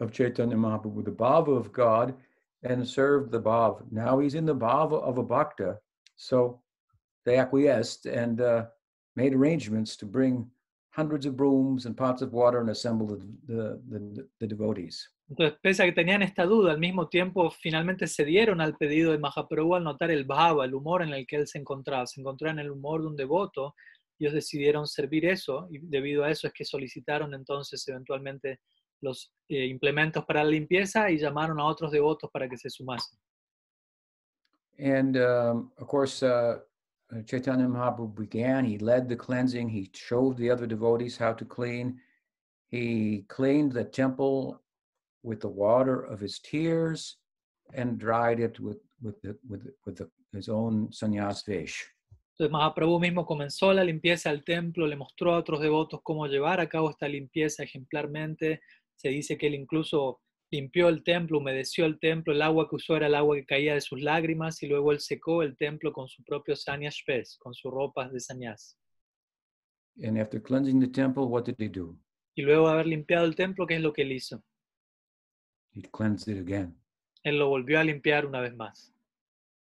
of 0.00 0.12
Chaitanya 0.12 0.56
Mahaprabhu, 0.56 1.04
the 1.04 1.10
bhava 1.10 1.54
of 1.54 1.72
God, 1.72 2.14
and 2.62 2.86
served 2.86 3.32
the 3.32 3.40
bhava. 3.40 3.84
Now 3.90 4.18
he's 4.18 4.34
in 4.34 4.46
the 4.46 4.56
bhava 4.56 4.98
of 5.02 5.18
a 5.18 5.22
bhakta, 5.22 5.78
so 6.16 6.62
they 7.26 7.36
acquiesced 7.36 8.06
and 8.06 8.40
uh, 8.40 8.64
made 9.14 9.34
arrangements 9.34 9.94
to 9.96 10.06
bring 10.06 10.50
hundreds 10.96 11.26
of 11.26 11.36
brooms 11.36 11.86
and 11.86 11.96
pots 11.96 12.22
of 12.22 12.32
water 12.32 12.60
and 12.60 12.70
assemble 12.70 13.06
the, 13.06 13.18
the, 13.46 13.80
the, 13.88 14.28
the 14.38 14.46
devotees. 14.46 15.08
Entonces, 15.28 15.58
pese 15.62 15.82
a 15.82 15.86
que 15.86 15.92
tenían 15.92 16.22
esta 16.22 16.44
duda, 16.44 16.72
al 16.72 16.80
mismo 16.80 17.08
tiempo 17.08 17.50
finalmente 17.50 18.08
cedieron 18.08 18.60
al 18.60 18.76
pedido 18.76 19.12
de 19.12 19.18
Mahaprabhu 19.18 19.76
al 19.76 19.84
notar 19.84 20.10
el 20.10 20.24
bhava, 20.24 20.64
el 20.64 20.74
humor 20.74 21.02
en 21.02 21.10
el 21.10 21.24
que 21.26 21.36
él 21.36 21.46
se 21.46 21.58
encontraba. 21.58 22.06
Se 22.06 22.20
encontraba 22.20 22.52
en 22.52 22.58
el 22.58 22.70
humor 22.72 23.02
de 23.02 23.06
un 23.06 23.16
devoto, 23.16 23.74
ellos 24.18 24.34
decidieron 24.34 24.88
servir 24.88 25.24
eso, 25.24 25.68
y 25.70 25.78
debido 25.78 26.24
a 26.24 26.30
eso 26.30 26.48
es 26.48 26.52
que 26.52 26.64
solicitaron 26.64 27.32
entonces 27.32 27.86
eventualmente 27.86 28.60
los 29.00 29.32
eh, 29.48 29.66
implementos 29.66 30.24
para 30.24 30.42
la 30.42 30.50
limpieza 30.50 31.10
y 31.10 31.18
llamaron 31.18 31.60
a 31.60 31.64
otros 31.64 31.92
devotos 31.92 32.28
para 32.30 32.48
que 32.48 32.58
se 32.58 32.68
sumasen. 32.68 33.18
And 34.78 35.16
um, 35.16 35.70
of 35.78 35.86
course, 35.86 36.22
uh, 36.22 36.58
Uh, 37.12 37.22
Chaitanya 37.22 37.66
Mahaprabhu 37.66 38.14
began, 38.14 38.64
he 38.64 38.78
led 38.78 39.08
the 39.08 39.16
cleansing, 39.16 39.68
he 39.68 39.90
showed 39.94 40.36
the 40.36 40.50
other 40.50 40.66
devotees 40.66 41.16
how 41.16 41.32
to 41.32 41.44
clean. 41.44 41.98
He 42.70 43.24
cleaned 43.28 43.72
the 43.72 43.84
temple 43.84 44.60
with 45.22 45.40
the 45.40 45.48
water 45.48 46.02
of 46.02 46.20
his 46.20 46.38
tears 46.38 47.16
and 47.74 47.98
dried 47.98 48.38
it 48.40 48.60
with, 48.60 48.78
with, 49.02 49.20
the, 49.22 49.36
with, 49.48 49.66
with 49.84 49.96
the 49.96 50.08
his 50.32 50.48
own 50.48 50.88
sannyas 50.90 51.44
vesh. 51.44 51.84
Entonces 52.32 52.52
Mahaprabhu 52.52 53.00
mismo 53.00 53.26
comenzó 53.26 53.72
la 53.72 53.84
limpieza 53.84 54.30
del 54.30 54.44
templo, 54.44 54.86
le 54.86 54.96
mostró 54.96 55.34
a 55.34 55.38
otros 55.38 55.60
devotos 55.60 56.00
cómo 56.02 56.26
llevar 56.26 56.60
a 56.60 56.68
cabo 56.68 56.90
esta 56.90 57.06
limpieza 57.08 57.64
ejemplarmente. 57.64 58.60
Se 58.96 59.08
dice 59.08 59.36
que 59.36 59.48
él 59.48 59.54
incluso 59.54 60.20
limpió 60.50 60.88
el 60.88 61.02
templo, 61.04 61.38
humedeció 61.38 61.86
el 61.86 61.98
templo, 61.98 62.32
el 62.32 62.42
agua 62.42 62.68
que 62.68 62.76
usó 62.76 62.96
era 62.96 63.06
el 63.06 63.14
agua 63.14 63.36
que 63.36 63.46
caía 63.46 63.74
de 63.74 63.80
sus 63.80 64.02
lágrimas 64.02 64.62
y 64.62 64.68
luego 64.68 64.92
él 64.92 65.00
secó 65.00 65.42
el 65.42 65.56
templo 65.56 65.92
con 65.92 66.08
su 66.08 66.22
propio 66.24 66.56
sannyas 66.56 67.02
pez, 67.06 67.36
con 67.38 67.54
sus 67.54 67.72
ropas 67.72 68.12
de 68.12 68.20
sannyas. 68.20 68.76
And 70.02 70.18
after 70.18 70.40
cleansing 70.40 70.80
the 70.80 70.88
temple, 70.88 71.24
what 71.24 71.44
did 71.44 71.56
he 71.58 71.68
do? 71.68 71.96
Y 72.34 72.42
luego 72.42 72.68
de 72.68 72.72
haber 72.72 72.86
limpiado 72.86 73.26
el 73.26 73.34
templo, 73.34 73.66
¿qué 73.66 73.76
es 73.76 73.82
lo 73.82 73.92
que 73.92 74.02
él 74.02 74.12
hizo? 74.12 74.42
He 75.72 75.82
cleansed 75.82 76.28
it 76.28 76.40
again. 76.40 76.76
Él 77.22 77.38
lo 77.38 77.48
volvió 77.48 77.78
a 77.78 77.84
limpiar 77.84 78.26
una 78.26 78.40
vez 78.40 78.54
más. 78.54 78.92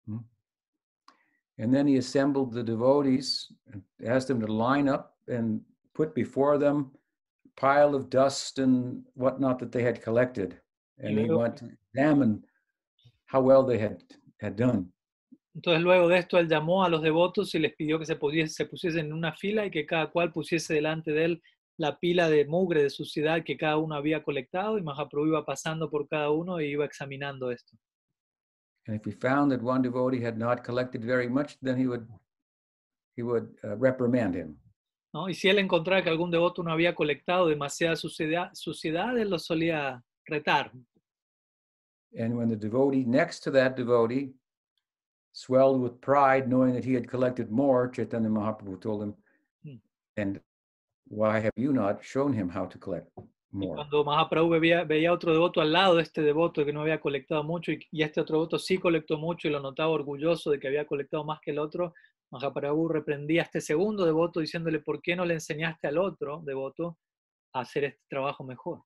Hmm? 0.06 0.20
And 1.58 1.72
then 1.72 1.86
he 1.86 1.98
assembled 1.98 2.52
the 2.52 2.62
devotees 2.62 3.52
and 3.72 3.82
asked 4.06 4.28
them 4.28 4.40
to 4.40 4.46
line 4.46 4.88
up 4.88 5.16
and 5.28 5.60
put 5.92 6.14
before 6.14 6.56
them 6.56 6.92
a 7.44 7.60
pile 7.60 7.94
of 7.94 8.08
dust 8.08 8.58
and 8.58 9.04
whatnot 9.14 9.58
that 9.58 9.72
they 9.72 9.82
had 9.82 10.00
collected. 10.00 10.61
And 10.98 11.08
he 11.10 11.14
luego- 11.26 11.38
wanted 11.38 11.68
to 11.68 11.74
examine 11.92 12.42
how 13.32 13.40
well 13.42 13.64
they 13.66 13.78
had, 13.82 13.98
had 14.40 14.54
done. 14.56 14.92
Entonces 15.54 15.82
luego 15.82 16.08
de 16.08 16.18
esto 16.18 16.38
él 16.38 16.48
llamó 16.48 16.82
a 16.84 16.88
los 16.88 17.02
devotos 17.02 17.54
y 17.54 17.58
les 17.58 17.74
pidió 17.74 17.98
que 17.98 18.06
se, 18.06 18.16
pudiese- 18.18 18.54
se 18.54 18.64
pusiesen 18.66 19.06
en 19.06 19.12
una 19.12 19.32
fila 19.34 19.66
y 19.66 19.70
que 19.70 19.84
cada 19.84 20.10
cual 20.10 20.32
pusiese 20.32 20.74
delante 20.74 21.12
de 21.12 21.24
él 21.24 21.42
la 21.78 21.98
pila 21.98 22.28
de 22.30 22.46
mugre, 22.46 22.82
de 22.82 22.90
suciedad 22.90 23.42
que 23.44 23.56
cada 23.56 23.76
uno 23.78 23.94
había 23.94 24.22
colectado 24.22 24.78
y 24.78 24.82
Mahaprabhu 24.82 25.26
iba 25.26 25.44
pasando 25.44 25.90
por 25.90 26.06
cada 26.08 26.30
uno 26.30 26.58
e 26.58 26.66
iba 26.68 26.84
examinando 26.84 27.50
esto. 27.50 27.76
And 28.86 28.96
if 28.96 29.06
he 29.06 29.12
found 29.12 29.52
that 29.52 29.62
one 29.62 29.82
devotee 29.82 30.24
had 30.24 30.36
not 30.36 30.64
collected 30.64 31.02
very 31.04 31.28
much, 31.28 31.56
then 31.60 31.78
he 31.78 31.86
would 31.86 32.06
he 33.16 33.22
would 33.22 33.48
uh, 33.62 33.76
reprimand 33.78 34.34
him. 34.34 34.58
¿no? 35.12 35.28
Y 35.28 35.34
si 35.34 35.48
él 35.48 35.58
encontraba 35.58 36.02
que 36.02 36.08
algún 36.10 36.30
devoto 36.30 36.62
no 36.62 36.72
había 36.72 36.94
colectado 36.94 37.46
demasiada 37.46 37.94
suciedad, 37.96 38.50
suciedad 38.54 39.16
él 39.18 39.28
lo 39.30 39.38
solía 39.38 40.02
retar. 40.30 40.70
And 42.18 42.36
when 42.36 42.48
the 42.48 42.56
devotee 42.56 43.04
next 43.04 43.40
to 43.44 43.50
that 43.52 43.76
devotee 43.76 44.34
swelled 45.32 45.80
with 45.80 46.00
pride, 46.00 46.46
knowing 46.48 46.74
that 46.74 46.84
he 46.84 46.92
had 46.94 47.08
collected 47.08 47.50
more, 47.50 47.88
Chaitanya 47.90 48.28
Mahaprabhu 48.28 48.80
told 48.80 49.02
him, 49.02 49.14
Hmm. 49.64 49.76
and 50.16 50.40
why 51.08 51.38
have 51.40 51.52
you 51.56 51.72
not 51.72 52.02
shown 52.04 52.32
him 52.34 52.48
how 52.50 52.66
to 52.66 52.78
collect 52.78 53.08
Y 53.16 53.22
more? 53.52 53.76
cuando 53.76 54.04
Mahaprabhu 54.04 54.50
veía, 54.50 54.84
veía 54.84 55.12
otro 55.12 55.32
devoto 55.32 55.60
al 55.60 55.72
lado 55.72 55.96
de 55.96 56.02
este 56.02 56.20
devoto 56.22 56.64
que 56.64 56.72
no 56.72 56.82
había 56.82 57.00
colectado 57.00 57.42
mucho 57.44 57.70
y, 57.72 57.80
y 57.90 58.02
este 58.02 58.20
otro 58.20 58.36
devoto 58.38 58.58
sí 58.58 58.76
colectó 58.78 59.16
mucho 59.18 59.48
y 59.48 59.50
lo 59.50 59.60
notaba 59.60 59.90
orgulloso 59.90 60.50
de 60.50 60.58
que 60.58 60.68
había 60.68 60.86
colectado 60.86 61.24
más 61.24 61.40
que 61.40 61.50
el 61.52 61.58
otro, 61.58 61.94
Mahaprabhu 62.30 62.88
reprendía 62.88 63.42
a 63.42 63.44
este 63.44 63.60
segundo 63.60 64.04
devoto 64.04 64.40
diciéndole, 64.40 64.80
¿por 64.80 65.00
qué 65.00 65.14
no 65.16 65.24
le 65.24 65.34
enseñaste 65.34 65.86
al 65.88 65.98
otro 65.98 66.40
devoto 66.44 66.98
a 67.54 67.60
hacer 67.60 67.84
este 67.84 68.02
trabajo 68.08 68.42
mejor? 68.44 68.82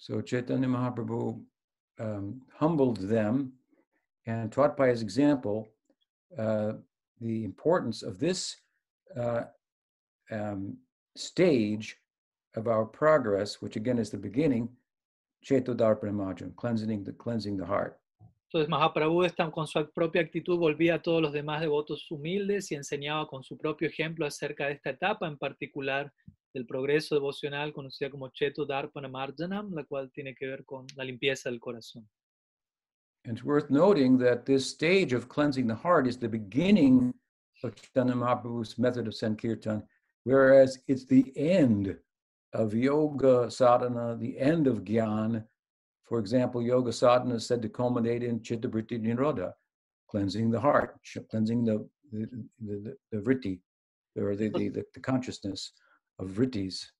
So 0.00 0.22
Chaitanya 0.22 0.66
Mahaprabhu 0.66 1.42
um, 1.98 2.40
humbled 2.58 2.96
them 3.00 3.52
and 4.26 4.50
taught 4.50 4.74
by 4.74 4.88
his 4.88 5.02
example 5.02 5.68
uh, 6.38 6.72
the 7.20 7.44
importance 7.44 8.02
of 8.02 8.18
this 8.18 8.56
uh, 9.14 9.42
um, 10.30 10.78
stage 11.16 11.98
of 12.56 12.66
our 12.66 12.86
progress, 12.86 13.60
which 13.60 13.76
again 13.76 13.98
is 13.98 14.08
the 14.08 14.16
beginning, 14.16 14.70
Chetodarpana 15.44 16.14
Marjanam, 16.14 16.56
cleansing 16.56 17.04
the 17.04 17.12
cleansing 17.12 17.58
the 17.58 17.66
heart. 17.66 17.98
Entonces 18.48 18.70
Mahaprabhu 18.70 19.52
con 19.52 19.66
su 19.66 19.86
propia 19.92 20.22
actitud 20.22 20.58
volvía 20.58 20.94
a 20.94 21.02
todos 21.02 21.20
los 21.20 21.32
demás 21.32 21.60
devotos 21.60 22.10
humildes 22.10 22.72
y 22.72 22.74
enseñaba 22.74 23.28
con 23.28 23.44
su 23.44 23.58
propio 23.58 23.88
ejemplo 23.88 24.24
acerca 24.24 24.66
de 24.66 24.72
esta 24.72 24.90
etapa 24.90 25.28
en 25.28 25.36
particular 25.36 26.10
del 26.52 26.66
progreso 26.66 27.14
devocional 27.14 27.72
conocida 27.72 28.10
como 28.10 28.28
Cheto 28.30 28.66
la 28.66 29.84
cual 29.88 30.10
tiene 30.12 30.34
que 30.34 30.46
ver 30.46 30.64
con 30.64 30.86
la 30.96 31.04
limpieza 31.04 31.48
del 31.48 31.60
corazón. 31.60 32.08
And 33.24 33.36
it's 33.36 33.44
worth 33.44 33.70
noting 33.70 34.18
that 34.18 34.46
this 34.46 34.66
stage 34.66 35.12
of 35.12 35.28
cleansing 35.28 35.66
the 35.66 35.74
heart 35.74 36.06
is 36.06 36.16
the 36.16 36.28
beginning 36.28 37.00
mm. 37.00 37.12
of 37.64 37.74
Chaitanya 37.74 38.14
Mahaprabhu's 38.14 38.78
method 38.78 39.06
of 39.06 39.14
Sankirtan, 39.14 39.82
whereas 40.24 40.78
it's 40.88 41.04
the 41.04 41.30
end 41.36 41.96
of 42.54 42.74
yoga 42.74 43.50
sadhana, 43.50 44.16
the 44.16 44.38
end 44.38 44.66
of 44.66 44.84
gyan. 44.84 45.44
For 46.04 46.18
example, 46.18 46.62
yoga 46.62 46.92
sadhana 46.92 47.34
is 47.34 47.46
said 47.46 47.60
to 47.60 47.68
culminate 47.68 48.22
in 48.22 48.42
chitta 48.42 48.68
vritti 48.68 48.98
nirodha, 48.98 49.52
cleansing 50.10 50.50
the 50.50 50.60
heart, 50.60 50.98
cleansing 51.30 51.64
the 51.64 51.86
the, 52.12 52.26
the, 52.26 52.46
the, 52.60 52.96
the 53.12 53.18
vritti, 53.18 53.60
or 54.16 54.34
the, 54.34 54.48
the, 54.48 54.84
the 54.94 55.00
consciousness 55.00 55.72
of 56.20 56.36
vrittis. 56.36 56.94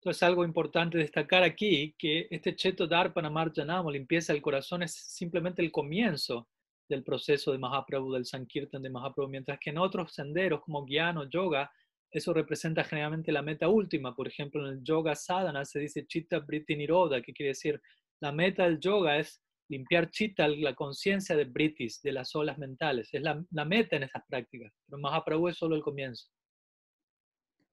Entonces, 0.00 0.22
algo 0.22 0.44
importante 0.44 0.96
destacar 0.96 1.42
aquí, 1.42 1.94
que 1.98 2.28
este 2.30 2.54
Cheto 2.54 2.86
Darpana 2.86 3.30
Marjanam, 3.30 3.88
limpieza 3.88 4.32
del 4.32 4.42
corazón, 4.42 4.82
es 4.82 4.94
simplemente 4.94 5.60
el 5.60 5.72
comienzo 5.72 6.48
del 6.88 7.02
proceso 7.02 7.52
de 7.52 7.58
Mahaprabhu, 7.58 8.12
del 8.12 8.24
Sankirtan 8.24 8.82
de 8.82 8.90
Mahaprabhu, 8.90 9.28
mientras 9.28 9.58
que 9.58 9.70
en 9.70 9.78
otros 9.78 10.12
senderos 10.12 10.60
como 10.60 10.86
Gyan 10.86 11.18
o 11.18 11.28
Yoga, 11.28 11.70
eso 12.10 12.32
representa 12.32 12.84
generalmente 12.84 13.32
la 13.32 13.42
meta 13.42 13.68
última. 13.68 14.14
Por 14.14 14.28
ejemplo, 14.28 14.66
en 14.66 14.78
el 14.78 14.84
Yoga 14.84 15.14
Sadhana 15.14 15.64
se 15.64 15.80
dice 15.80 16.06
Chitta 16.06 16.38
Vritti 16.38 16.76
Nirodha, 16.76 17.20
que 17.20 17.32
quiere 17.32 17.48
decir 17.48 17.80
la 18.20 18.32
meta 18.32 18.64
del 18.64 18.80
yoga 18.80 19.18
es 19.18 19.42
limpiar 19.68 20.10
Chitta, 20.10 20.48
la 20.48 20.74
conciencia 20.74 21.36
de 21.36 21.44
Brittis, 21.44 22.00
de 22.02 22.12
las 22.12 22.34
olas 22.34 22.58
mentales. 22.58 23.12
Es 23.12 23.22
la, 23.22 23.44
la 23.50 23.64
meta 23.64 23.96
en 23.96 24.04
estas 24.04 24.24
prácticas, 24.26 24.72
pero 24.86 24.98
Mahaprabhu 24.98 25.48
es 25.48 25.56
solo 25.56 25.76
el 25.76 25.82
comienzo. 25.82 26.28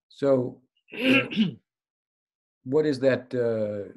So, 0.09 0.61
what 2.63 2.85
is 2.85 2.99
that 2.99 3.33
uh, 3.33 3.91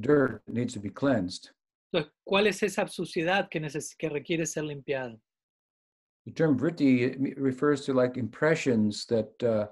dirt 0.00 0.42
that 0.46 0.54
needs 0.54 0.74
to 0.74 0.80
be 0.80 0.90
cleansed? 0.90 1.50
Entonces, 1.92 2.10
¿cuál 2.26 2.46
es 2.46 2.62
esa 2.62 2.88
suciedad 2.88 3.48
que, 3.48 3.60
que 3.98 4.08
requiere 4.08 4.46
ser 4.46 4.64
limpiada? 4.64 5.16
The 6.26 6.32
term 6.32 6.58
vritti 6.58 7.34
refers 7.36 7.84
to 7.84 7.92
like 7.92 8.16
impressions 8.16 9.04
that 9.06 9.30
uh, 9.42 9.66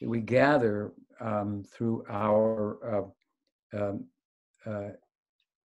that 0.00 0.08
we 0.08 0.20
gather 0.20 0.92
um, 1.20 1.64
through 1.72 2.04
our 2.10 2.78
uh, 2.84 3.78
um, 3.78 4.04
uh, 4.66 4.90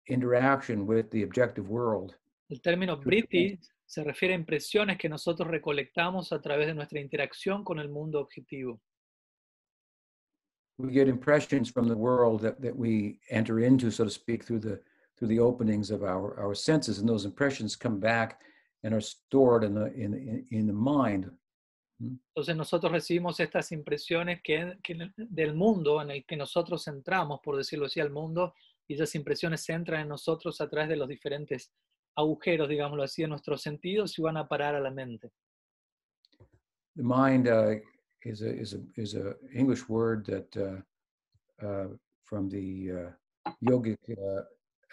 interaction 0.08 0.86
with 0.86 1.10
the 1.10 1.22
objective 1.22 1.68
world. 1.68 2.16
El 2.50 2.60
término 2.60 2.96
vritti 2.96 3.58
se 3.86 4.02
refiere 4.02 4.34
a 4.34 4.36
impresiones 4.36 4.98
que 4.98 5.08
nosotros 5.08 5.48
recolectamos 5.48 6.32
a 6.32 6.40
través 6.40 6.66
de 6.66 6.74
nuestra 6.74 7.00
interacción 7.00 7.62
con 7.64 7.78
el 7.78 7.88
mundo 7.88 8.20
objetivo. 8.20 8.80
We 10.78 10.92
get 10.92 11.08
impressions 11.08 11.68
from 11.68 11.88
the 11.88 11.96
world 11.96 12.40
that, 12.42 12.60
that 12.62 12.76
we 12.76 13.18
enter 13.30 13.60
into, 13.60 13.90
so 13.90 14.04
to 14.04 14.10
speak, 14.10 14.44
through 14.44 14.60
the 14.60 14.80
through 15.16 15.28
the 15.28 15.40
openings 15.40 15.90
of 15.90 16.04
our, 16.04 16.38
our 16.38 16.54
senses, 16.54 17.00
and 17.00 17.08
those 17.08 17.24
impressions 17.24 17.74
come 17.74 17.98
back 17.98 18.40
and 18.84 18.94
are 18.94 19.00
stored 19.00 19.64
in 19.64 19.74
the 19.74 19.92
in 19.94 20.46
in, 20.50 20.66
the 20.66 20.72
mind. 20.72 21.30
Entonces 22.00 22.56
nosotros 22.56 22.92
recibimos 22.92 23.40
estas 23.40 23.72
impresiones 23.72 24.40
que, 24.40 24.78
que 24.84 25.10
del 25.16 25.54
mundo 25.56 26.00
en 26.00 26.12
el 26.12 26.24
que 26.24 26.36
nosotros 26.36 26.86
entramos, 26.86 27.40
por 27.42 27.56
decirlo 27.56 27.86
así, 27.86 27.98
al 27.98 28.10
mundo, 28.10 28.54
y 28.86 28.94
esas 28.94 29.12
impresiones 29.16 29.62
se 29.62 29.72
entran 29.72 30.02
en 30.02 30.08
nosotros 30.08 30.60
a 30.60 30.68
través 30.68 30.90
de 30.90 30.96
los 30.96 31.08
diferentes 31.08 31.72
agujeros, 32.14 32.68
digámoslo 32.68 33.02
así, 33.02 33.22
de 33.22 33.28
nuestros 33.28 33.62
sentidos 33.62 34.18
y 34.18 34.22
van 34.22 34.36
a 34.36 34.46
parar 34.46 34.76
a 34.76 34.80
la 34.80 34.90
mente. 34.90 35.32
The 36.96 37.02
mind 37.02 37.48
uh, 37.48 37.80
is 38.24 38.42
a 38.42 38.50
is 38.56 38.74
a 38.74 38.80
is 38.96 39.14
a 39.14 39.34
English 39.54 39.88
word 39.88 40.26
that 40.26 40.56
uh, 40.56 41.66
uh, 41.66 41.88
from 42.24 42.48
the 42.48 42.90
uh, 42.92 43.52
yogic 43.64 43.98
uh, 44.10 44.42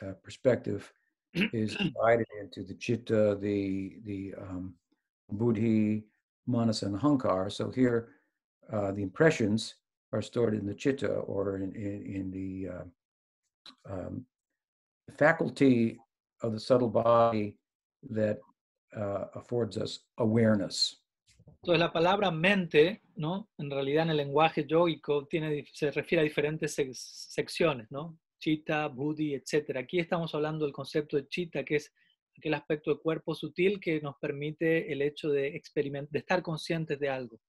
uh, 0.05 0.13
perspective 0.23 0.91
is 1.33 1.75
divided 1.75 2.27
into 2.39 2.63
the 2.63 2.73
chitta, 2.75 3.37
the 3.39 3.97
the 4.05 4.33
um, 4.39 4.73
buddhi, 5.31 6.03
manas, 6.47 6.83
and 6.83 6.99
hankar. 6.99 7.51
So 7.51 7.71
here, 7.71 8.09
uh, 8.71 8.91
the 8.91 9.03
impressions 9.03 9.75
are 10.13 10.21
stored 10.21 10.53
in 10.53 10.65
the 10.65 10.73
chitta 10.73 11.11
or 11.11 11.57
in 11.57 11.75
in, 11.75 12.15
in 12.15 12.31
the 12.31 12.69
uh, 12.69 13.93
um, 13.93 14.25
faculty 15.17 15.97
of 16.41 16.53
the 16.53 16.59
subtle 16.59 16.89
body 16.89 17.57
that 18.09 18.39
uh, 18.95 19.25
affords 19.35 19.77
us 19.77 19.99
awareness. 20.17 20.97
Entonces 21.61 21.79
la 21.79 21.91
palabra 21.91 22.31
mente, 22.31 23.01
¿no? 23.15 23.49
En 23.57 23.69
realidad 23.69 24.03
en 24.03 24.09
el 24.11 24.17
lenguaje 24.17 24.65
yogico 24.67 25.25
tiene, 25.27 25.65
se 25.71 25.91
refiere 25.91 26.21
a 26.21 26.23
diferentes 26.23 26.77
sec- 26.77 26.93
secciones, 26.93 27.89
¿no? 27.91 28.17
Chitta, 28.39 28.87
buddhi, 28.87 29.33
etc. 29.33 29.77
Aquí 29.77 29.99
estamos 29.99 30.33
hablando 30.35 30.65
del 30.65 30.73
concepto 30.73 31.17
de 31.17 31.27
chitta, 31.27 31.63
que 31.63 31.77
es 31.77 31.91
aquel 32.37 32.53
aspecto 32.53 32.91
de 32.93 32.99
cuerpo 33.01 33.33
sutil 33.33 33.79
que 33.79 34.01
nos 34.01 34.15
permite 34.19 34.91
el 34.91 35.01
hecho 35.01 35.29
de, 35.29 35.51
de 35.51 36.19
estar 36.19 36.41
conscientes 36.41 36.99
de 36.99 37.09
algo. 37.09 37.39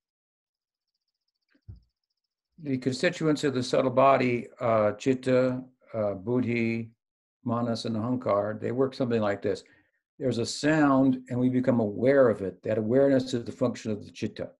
the 2.58 2.78
constituents 2.78 3.44
of 3.44 3.52
the 3.52 3.62
subtle 3.62 3.90
body, 3.90 4.46
uh, 4.60 4.92
chitta, 4.92 5.62
uh, 5.92 6.14
buddhi, 6.14 6.90
manas, 7.44 7.84
and 7.84 7.96
ahankar, 7.96 8.58
they 8.58 8.72
work 8.72 8.94
something 8.94 9.20
like 9.20 9.42
this. 9.42 9.62
there's 10.18 10.38
a 10.38 10.46
sound 10.46 11.18
and 11.28 11.38
we 11.38 11.50
become 11.50 11.78
aware 11.80 12.30
of 12.30 12.40
it. 12.40 12.62
That 12.62 12.78
awareness 12.78 13.34
is 13.34 13.44
the 13.44 13.52
function 13.52 13.92
of 13.92 14.02
the 14.04 14.10
chitta. 14.10 14.50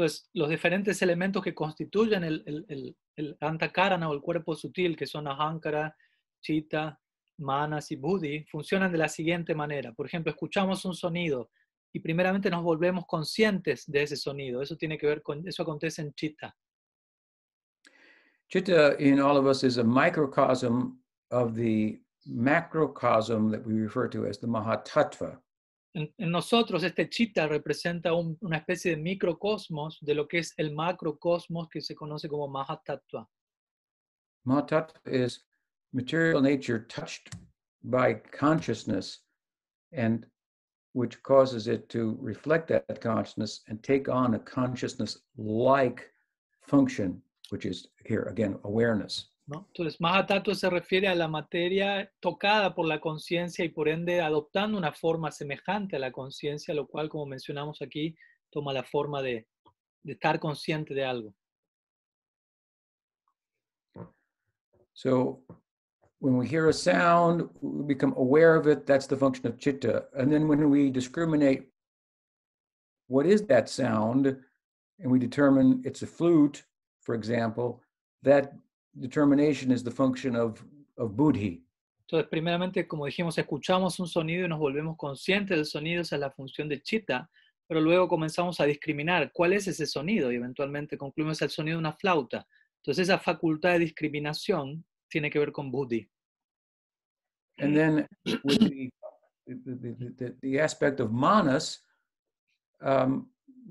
Entonces, 0.00 0.30
los 0.32 0.48
diferentes 0.48 1.02
elementos 1.02 1.42
que 1.42 1.54
constituyen 1.54 2.24
el, 2.24 2.42
el, 2.46 2.64
el, 2.68 2.96
el 3.16 4.20
cuerpo 4.22 4.56
sutil, 4.56 4.96
que 4.96 5.04
son 5.04 5.28
ahankara, 5.28 5.94
chitta, 6.40 6.98
manas 7.36 7.90
y 7.90 7.96
buddhi, 7.96 8.46
funcionan 8.46 8.90
de 8.90 8.96
la 8.96 9.08
siguiente 9.08 9.54
manera. 9.54 9.92
Por 9.92 10.06
ejemplo, 10.06 10.30
escuchamos 10.30 10.86
un 10.86 10.94
sonido 10.94 11.50
y 11.92 12.00
primeramente 12.00 12.48
nos 12.48 12.62
volvemos 12.62 13.04
conscientes 13.06 13.84
de 13.86 14.04
ese 14.04 14.16
sonido. 14.16 14.62
Eso 14.62 14.74
tiene 14.74 14.96
que 14.96 15.06
ver 15.06 15.20
con, 15.20 15.46
eso 15.46 15.64
acontece 15.64 16.00
en 16.00 16.14
chitta. 16.14 16.56
Chitta 18.48 18.96
in 18.98 19.20
all 19.20 19.36
of 19.36 19.44
us 19.44 19.62
is 19.64 19.76
a 19.76 19.84
microcosm 19.84 20.98
of 21.30 21.54
the 21.54 22.00
macrocosm 22.24 23.50
that 23.50 23.66
we 23.66 23.74
refer 23.74 24.08
to 24.08 24.24
as 24.24 24.38
the 24.38 24.46
Mahatattva. 24.46 25.38
En, 25.94 26.12
en 26.18 26.30
nosotros 26.30 26.82
este 26.84 27.08
chitta 27.08 27.48
representa 27.48 28.12
un- 28.14 28.36
una 28.42 28.58
especie 28.58 28.92
de 28.92 28.96
microcosmos 29.02 29.98
de 30.00 30.14
lo 30.14 30.26
que 30.28 30.38
es 30.38 30.54
el 30.56 30.72
macrocosmos 30.72 31.68
que 31.68 31.80
se 31.80 31.94
conoce 31.94 32.28
como 32.28 32.46
Mahatattva. 32.48 33.28
Mahatattva 34.46 35.00
is 35.10 35.44
material 35.92 36.40
nature 36.42 36.86
touched 36.86 37.34
by 37.82 38.14
consciousness 38.14 39.24
and 39.92 40.26
which 40.94 41.20
causes 41.22 41.66
it 41.66 41.88
to 41.88 42.16
reflect 42.20 42.68
that 42.68 43.00
consciousness 43.00 43.62
and 43.68 43.82
take 43.82 44.08
on 44.08 44.34
a 44.34 44.38
consciousness 44.38 45.18
like 45.36 46.04
function, 46.62 47.20
which 47.50 47.64
is 47.66 47.88
here 48.06 48.24
again 48.30 48.58
awareness. 48.64 49.29
¿No? 49.50 49.66
Entonces, 49.66 50.00
Mahatattva 50.00 50.54
se 50.54 50.70
refiere 50.70 51.08
a 51.08 51.14
la 51.14 51.26
materia 51.26 52.10
tocada 52.20 52.74
por 52.74 52.86
la 52.86 53.00
conciencia 53.00 53.64
y 53.64 53.68
por 53.68 53.88
ende 53.88 54.20
adoptando 54.20 54.78
una 54.78 54.92
forma 54.92 55.32
semejante 55.32 55.96
a 55.96 55.98
la 55.98 56.12
conciencia, 56.12 56.72
lo 56.72 56.86
cual, 56.86 57.08
como 57.08 57.26
mencionamos 57.26 57.82
aquí, 57.82 58.16
toma 58.48 58.72
la 58.72 58.84
forma 58.84 59.20
de, 59.22 59.48
de 60.04 60.12
estar 60.12 60.38
consciente 60.38 60.94
de 60.94 61.04
algo. 61.04 61.34
So 64.92 65.42
when 66.20 66.36
we 66.36 66.46
hear 66.46 66.68
a 66.68 66.72
sound, 66.72 67.48
we 67.60 67.94
become 67.94 68.14
aware 68.16 68.54
of 68.54 68.66
it. 68.66 68.86
That's 68.86 69.06
the 69.06 69.16
function 69.16 69.46
of 69.46 69.58
chitta. 69.58 70.04
And 70.14 70.30
then 70.30 70.46
when 70.46 70.70
we 70.70 70.90
discriminate 70.90 71.66
what 73.08 73.26
is 73.26 73.42
that 73.46 73.68
sound, 73.68 74.36
and 75.00 75.10
we 75.10 75.18
determine 75.18 75.82
it's 75.84 76.02
a 76.02 76.06
flute, 76.06 76.62
for 77.00 77.14
example, 77.16 77.82
that 78.22 78.52
determination 78.98 79.70
is 79.70 79.82
the 79.82 79.90
function 79.90 80.36
of, 80.36 80.62
of 80.96 81.16
buddhi. 81.16 81.64
Entonces, 82.06 82.28
primeramente, 82.28 82.88
como 82.88 83.06
dijimos, 83.06 83.38
escuchamos 83.38 84.00
un 84.00 84.08
sonido 84.08 84.44
y 84.44 84.48
nos 84.48 84.58
volvemos 84.58 84.96
conscientes 84.96 85.56
del 85.56 85.66
sonido, 85.66 86.02
esa 86.02 86.16
es 86.16 86.20
la 86.20 86.30
función 86.30 86.68
de 86.68 86.82
chitta, 86.82 87.30
pero 87.68 87.80
luego 87.80 88.08
comenzamos 88.08 88.58
a 88.60 88.64
discriminar 88.64 89.30
cuál 89.32 89.52
es 89.52 89.68
ese 89.68 89.86
sonido 89.86 90.32
y 90.32 90.36
eventualmente 90.36 90.98
concluimos 90.98 91.40
el 91.42 91.50
sonido 91.50 91.76
de 91.76 91.80
una 91.80 91.92
flauta. 91.92 92.44
Entonces, 92.78 93.08
esa 93.08 93.18
facultad 93.18 93.74
de 93.74 93.80
discriminación 93.80 94.84
tiene 95.08 95.30
que 95.30 95.38
ver 95.38 95.52
con 95.52 95.70
buddhi. 95.70 96.08
And 97.58 97.76
then 97.76 98.08
with 98.42 98.58
the, 98.58 98.90
the, 99.46 99.76
the, 99.76 100.14
the, 100.16 100.36
the 100.40 100.60
aspect 100.60 100.98
of 100.98 101.12
manas, 101.12 101.80
um, 102.80 103.28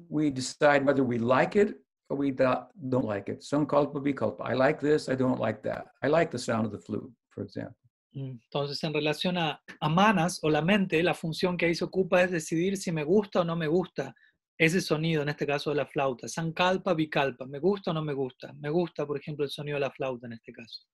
we 0.07 0.29
decide 0.29 0.85
whether 0.85 1.03
we 1.03 1.17
like 1.17 1.59
it 1.59 1.75
we 2.17 2.31
do- 2.31 2.65
don't 2.89 3.05
like 3.05 3.29
it. 3.31 3.41
Sankalpa 3.41 3.99
vikalpa. 4.01 4.49
I 4.49 4.53
like 4.55 4.79
this, 4.79 5.09
I 5.09 5.15
don't 5.15 5.39
like 5.39 5.61
that. 5.63 5.85
I 6.03 6.07
like 6.07 6.31
the 6.31 6.39
sound 6.39 6.65
of 6.65 6.71
the 6.71 6.79
flute, 6.79 7.11
for 7.29 7.43
example. 7.43 7.75
Mm, 8.13 8.39
Entonces, 8.43 8.83
en 8.83 8.93
relación 8.93 9.37
a, 9.37 9.61
a 9.79 9.89
manas 9.89 10.39
o 10.43 10.49
la 10.49 10.61
mente, 10.61 11.01
la 11.03 11.13
función 11.13 11.55
que 11.57 11.67
ahí 11.67 11.75
se 11.75 11.83
ocupa 11.85 12.23
es 12.23 12.31
decidir 12.31 12.75
si 12.77 12.91
me 12.91 13.03
gusta 13.03 13.41
o 13.41 13.43
no 13.43 13.55
me 13.55 13.67
gusta 13.67 14.15
ese 14.57 14.81
sonido, 14.81 15.21
en 15.21 15.29
este 15.29 15.45
caso 15.45 15.69
de 15.69 15.75
la 15.77 15.85
flauta. 15.85 16.27
Sankalpa, 16.27 16.93
bikalpa. 16.95 17.45
¿Me 17.45 17.59
gusta 17.59 17.91
o 17.91 17.93
no 17.93 18.01
me 18.03 18.13
gusta? 18.13 18.51
Me 18.59 18.69
gusta, 18.69 19.05
por 19.05 19.17
ejemplo, 19.17 19.45
el 19.45 19.51
sonido 19.51 19.75
de 19.75 19.81
la 19.81 19.91
flauta 19.91 20.25
en 20.27 20.33
este 20.33 20.51
caso. 20.51 20.85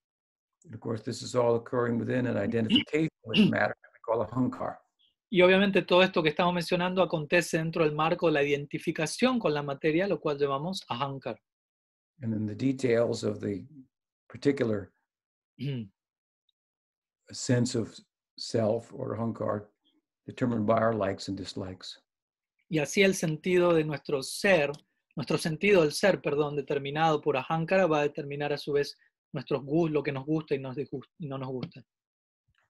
And 0.65 0.73
of 0.75 0.82
course, 0.82 1.04
this 1.04 1.21
is 1.21 1.36
all 1.36 1.56
occurring 1.56 1.97
within 1.99 2.28
an 2.28 2.38
identification 2.38 3.10
with 3.23 3.49
matter 3.49 3.75
we 3.93 3.99
call 4.06 4.21
ahankar. 4.25 4.78
Y 5.30 5.42
obviamente 5.42 5.82
todo 5.82 6.04
esto 6.04 6.22
que 6.22 6.30
estamos 6.30 6.54
mencionando 6.54 7.02
acontece 7.02 7.58
dentro 7.58 7.84
del 7.84 7.94
marco 7.94 8.28
de 8.28 8.34
la 8.34 8.44
identificación 8.44 9.40
con 9.40 9.54
la 9.54 9.64
materia, 9.64 10.08
lo 10.08 10.20
cual 10.20 10.38
llamamos 10.38 10.84
ahankar. 10.88 11.40
And 12.22 12.32
then 12.32 12.46
the 12.46 12.56
details 12.56 13.24
of 13.24 13.40
the 13.42 13.66
particular 14.30 14.92
sense 17.32 17.76
of 17.76 17.94
self 18.38 18.94
or 18.94 19.18
hunkar 19.18 19.68
determined 20.26 20.66
by 20.66 20.80
our 20.80 20.94
likes 20.94 21.28
and 21.30 21.38
dislikes. 21.38 22.02
Y 22.70 22.80
así 22.80 23.04
el 23.04 23.14
sentido 23.14 23.74
de 23.74 23.84
nuestro 23.84 24.24
ser, 24.24 24.72
nuestro 25.16 25.38
sentido 25.38 25.82
del 25.82 25.92
ser, 25.92 26.22
perdón, 26.22 26.56
determinado 26.56 27.22
por 27.22 27.38
ahankara 27.38 27.86
va 27.86 28.00
a 28.00 28.04
determinar 28.04 28.52
a 28.54 28.58
su 28.58 28.74
vez 28.74 28.98
nuestros 29.34 29.64
gustos, 29.64 29.92
lo 29.92 30.04
que 30.04 30.12
nos 30.12 30.26
gusta 30.26 30.56
y, 30.56 30.60
nos 30.60 30.78
y 30.78 31.28
no 31.28 31.38
nos 31.38 31.50
gusta. 31.50 31.84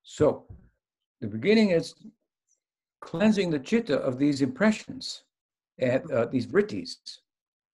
So 0.02 0.48
the 1.20 1.28
beginning 1.28 1.72
is 1.72 1.96
cleansing 3.10 3.52
the 3.52 3.60
chitta 3.60 3.96
of 4.00 4.18
these 4.18 4.42
impressions 4.42 5.24
and 5.80 6.02
uh, 6.12 6.26
these 6.32 6.48
vrittis. 6.48 6.98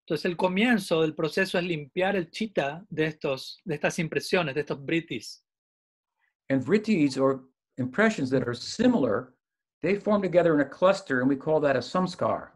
Entonces 0.05 0.25
el 0.25 0.35
comienzo 0.35 1.01
del 1.01 1.13
proceso 1.15 1.57
es 1.57 1.63
limpiar 1.63 2.15
el 2.15 2.29
chitta 2.29 2.83
de, 2.89 3.05
estos, 3.05 3.59
de 3.63 3.75
estas 3.75 3.97
impresiones, 3.99 4.53
de 4.55 4.61
estos 4.61 4.83
vrittis. 4.83 5.43
And 6.49 6.61
vrittis 6.61 7.17
or 7.17 7.43
impressions 7.77 8.29
that 8.31 8.43
are 8.45 8.53
similar, 8.55 9.33
they 9.81 9.95
form 9.95 10.21
together 10.21 10.53
in 10.53 10.59
a 10.61 10.69
cluster 10.69 11.21
and 11.21 11.29
we 11.29 11.37
call 11.37 11.61
that 11.61 11.75
a 11.75 11.81
samskar. 11.81 12.49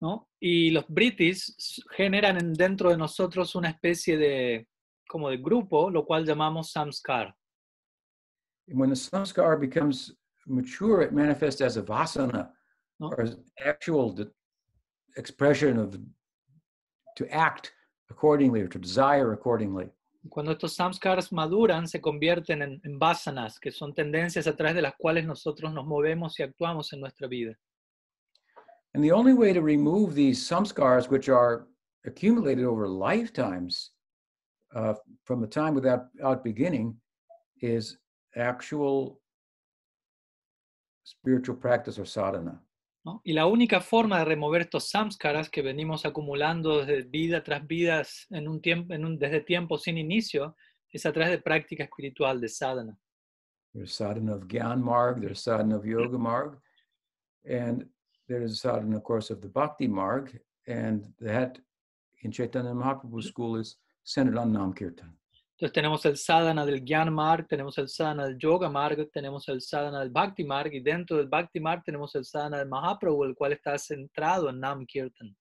¿no? 0.00 0.28
Y 0.40 0.70
los 0.70 0.84
vrittis 0.88 1.54
s- 1.58 1.82
generan 1.96 2.36
en- 2.38 2.54
dentro 2.54 2.90
de 2.90 2.96
nosotros 2.96 3.54
una 3.54 3.68
especie 3.70 4.16
de, 4.16 4.66
como 5.08 5.28
de 5.28 5.36
grupo, 5.38 5.90
lo 5.90 6.04
cual 6.06 6.24
llamamos 6.24 6.70
samskar. 6.70 7.34
And 8.68 8.78
when 8.80 8.90
the 8.90 8.96
samskar 8.96 9.58
becomes 9.60 10.16
mature, 10.46 11.02
it 11.02 11.12
manifests 11.12 11.60
as 11.60 11.76
a 11.76 11.82
vasana 11.82 12.50
No. 12.98 13.08
or 13.08 13.20
as 13.20 13.36
actual 13.64 14.14
expression 15.16 15.78
of 15.78 15.98
to 17.16 17.28
act 17.32 17.72
accordingly 18.10 18.60
or 18.60 18.68
to 18.68 18.78
desire 18.78 19.32
accordingly. 19.32 19.90
Cuando 20.30 20.52
estos 20.52 20.74
samskars 20.74 21.30
maduran, 21.30 21.86
se 21.86 22.00
convierten 22.00 22.62
en, 22.62 22.80
en 22.84 22.98
vasanas, 22.98 23.60
que 23.60 23.70
son 23.70 23.94
tendencias 23.94 24.46
a 24.46 24.56
través 24.56 24.74
de 24.74 24.82
las 24.82 24.94
cuales 24.98 25.24
nosotros 25.24 25.72
nos 25.72 25.86
movemos 25.86 26.38
y 26.40 26.42
actuamos 26.42 26.92
en 26.92 27.00
nuestra 27.00 27.28
vida. 27.28 27.54
And 28.94 29.04
the 29.04 29.12
only 29.12 29.34
way 29.34 29.52
to 29.52 29.60
remove 29.60 30.14
these 30.14 30.42
samskars, 30.42 31.08
which 31.10 31.28
are 31.28 31.66
accumulated 32.06 32.64
over 32.64 32.88
lifetimes 32.88 33.92
uh, 34.74 34.94
from 35.24 35.40
the 35.40 35.46
time 35.46 35.74
without 35.74 36.06
out 36.24 36.42
beginning, 36.42 36.96
is 37.60 37.98
actual 38.36 39.20
spiritual 41.06 41.56
practice 41.56 41.98
or 41.98 42.06
sadhana. 42.06 42.60
¿no? 43.04 43.20
Y 43.24 43.32
la 43.32 43.46
única 43.46 43.80
forma 43.80 44.18
de 44.18 44.24
remover 44.24 44.62
estos 44.62 44.90
samskaras 44.90 45.48
que 45.48 45.62
venimos 45.62 46.04
acumulando 46.04 46.84
desde 46.84 47.02
vida 47.08 47.42
tras 47.42 47.64
vida 47.66 48.02
en 48.30 48.48
un 48.48 48.60
tiempo, 48.60 48.92
en 48.92 49.04
un, 49.04 49.18
desde 49.18 49.40
tiempo 49.40 49.78
sin 49.78 49.96
inicio 49.98 50.56
es 50.90 51.06
a 51.06 51.12
través 51.12 51.30
de 51.30 51.38
práctica 51.38 51.84
espiritual, 51.84 52.40
de 52.40 52.48
sadhana. 52.48 52.98
There's 53.72 53.92
sadhana 53.92 54.34
of 54.34 54.48
Gyan 54.48 54.82
Marg, 54.82 55.20
there's 55.20 55.40
sadhana 55.40 55.76
of 55.76 55.84
Yoga 55.84 56.18
Marg, 56.18 56.58
and 57.44 57.86
there's 58.26 58.60
sadhana, 58.60 58.96
of 58.96 59.04
course, 59.04 59.30
of 59.30 59.40
the 59.40 59.48
Bhakti 59.48 59.86
Marg, 59.86 60.40
and 60.66 61.12
that 61.20 61.60
in 62.22 62.32
Chaitanya 62.32 62.72
Mahaprabhu's 62.72 63.26
school 63.26 63.56
is 63.56 63.76
centered 64.02 64.38
on 64.38 64.52
Nam 64.52 64.72
Kirtan. 64.72 65.12
Entonces 65.56 65.72
tenemos 65.72 66.04
el 66.04 66.18
sadhana 66.18 66.66
del 66.66 66.84
Gyan 66.84 67.10
Marg, 67.10 67.48
tenemos 67.48 67.78
el 67.78 67.88
sadhana 67.88 68.26
del 68.26 68.36
Yoga 68.36 68.68
Marg, 68.68 69.10
tenemos 69.10 69.48
el 69.48 69.62
sadhana 69.62 70.00
del 70.00 70.10
Bhakti 70.10 70.44
Marg 70.44 70.74
y 70.74 70.80
dentro 70.80 71.16
del 71.16 71.28
Bhakti 71.28 71.60
Marg 71.60 71.82
tenemos 71.82 72.14
el 72.14 72.26
sadhana 72.26 72.58
del 72.58 72.68
Mahaprabhu, 72.68 73.24
el 73.24 73.34
cual 73.34 73.52
está 73.52 73.78
centrado 73.78 74.50
en 74.50 74.60
Nam 74.60 74.84
Kirtan. 74.84 75.34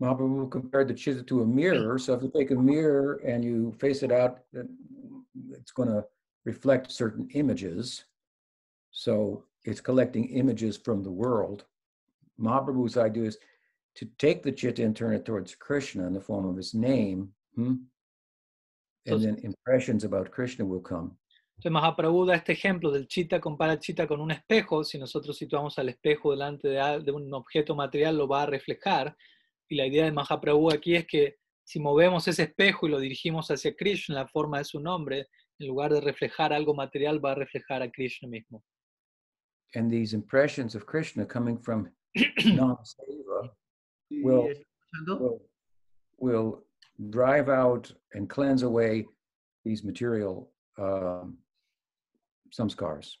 Mahaprabhu 0.00 0.50
compared 0.50 0.88
the 0.88 0.94
chitta 0.94 1.22
to 1.22 1.42
a 1.42 1.46
mirror. 1.46 1.98
So 1.98 2.14
if 2.14 2.22
you 2.22 2.30
take 2.30 2.50
a 2.50 2.54
mirror 2.54 3.20
and 3.26 3.44
you 3.44 3.72
face 3.78 4.02
it 4.02 4.10
out, 4.10 4.38
it's 5.50 5.72
going 5.72 5.90
to 5.90 6.02
reflect 6.46 6.90
certain 6.90 7.28
images. 7.34 8.06
So 8.90 9.44
it's 9.64 9.82
collecting 9.82 10.30
images 10.30 10.78
from 10.78 11.02
the 11.02 11.10
world. 11.10 11.66
Mahaprabhu's 12.40 12.96
idea 12.96 13.24
is 13.24 13.38
to 13.96 14.06
take 14.16 14.42
the 14.42 14.50
chitta 14.50 14.82
and 14.82 14.96
turn 14.96 15.12
it 15.12 15.26
towards 15.26 15.54
Krishna 15.54 16.06
in 16.06 16.14
the 16.14 16.22
form 16.22 16.48
of 16.48 16.56
his 16.56 16.72
name. 16.72 17.34
hmm? 17.54 17.74
And 19.06 19.20
then 19.22 19.38
impressions 19.42 20.04
about 20.04 20.30
Krishna 20.30 20.64
will 20.64 20.82
come. 20.82 21.16
Entonces 21.56 21.72
Mahaprabhu 21.72 22.26
da 22.26 22.34
este 22.36 22.52
ejemplo 22.52 22.90
del 22.90 23.06
chita, 23.06 23.40
compara 23.40 23.78
chita 23.78 24.06
con 24.06 24.20
un 24.20 24.30
espejo. 24.30 24.84
Si 24.84 24.98
nosotros 24.98 25.36
situamos 25.36 25.78
al 25.78 25.88
espejo 25.90 26.30
delante 26.32 26.68
de, 26.68 27.00
de 27.04 27.12
un 27.12 27.32
objeto 27.34 27.74
material, 27.74 28.16
lo 28.16 28.26
va 28.28 28.42
a 28.42 28.46
reflejar. 28.46 29.16
Y 29.68 29.76
la 29.76 29.86
idea 29.86 30.04
de 30.04 30.12
Mahaprabhu 30.12 30.70
aquí 30.72 30.94
es 30.96 31.06
que 31.06 31.36
si 31.64 31.78
movemos 31.80 32.26
ese 32.28 32.44
espejo 32.44 32.86
y 32.86 32.90
lo 32.90 32.98
dirigimos 32.98 33.48
hacia 33.50 33.74
Krishna 33.76 34.14
la 34.16 34.28
forma 34.28 34.58
de 34.58 34.64
su 34.64 34.80
nombre, 34.80 35.28
en 35.58 35.66
lugar 35.68 35.92
de 35.92 36.00
reflejar 36.00 36.52
algo 36.52 36.74
material, 36.74 37.24
va 37.24 37.32
a 37.32 37.36
reflejar 37.36 37.82
a 37.82 37.90
Krishna 37.90 38.28
mismo. 38.28 38.62
and 39.74 39.90
these 39.90 40.12
impressions 40.14 40.74
of 40.74 40.84
Krishna 40.84 41.24
coming 41.24 41.56
from 41.58 41.88
Nam 42.44 42.76
Seva 42.84 43.56
Sí, 44.10 44.22
Well- 44.22 44.48
¿está 44.50 44.62
escuchando? 44.92 45.18
will, 45.18 45.40
will 46.18 46.64
drive 47.10 47.48
out 47.48 47.92
and 48.14 48.28
cleanse 48.28 48.62
away 48.62 49.06
these 49.64 49.84
material 49.84 50.50
um, 50.78 51.38
samskars. 52.50 53.18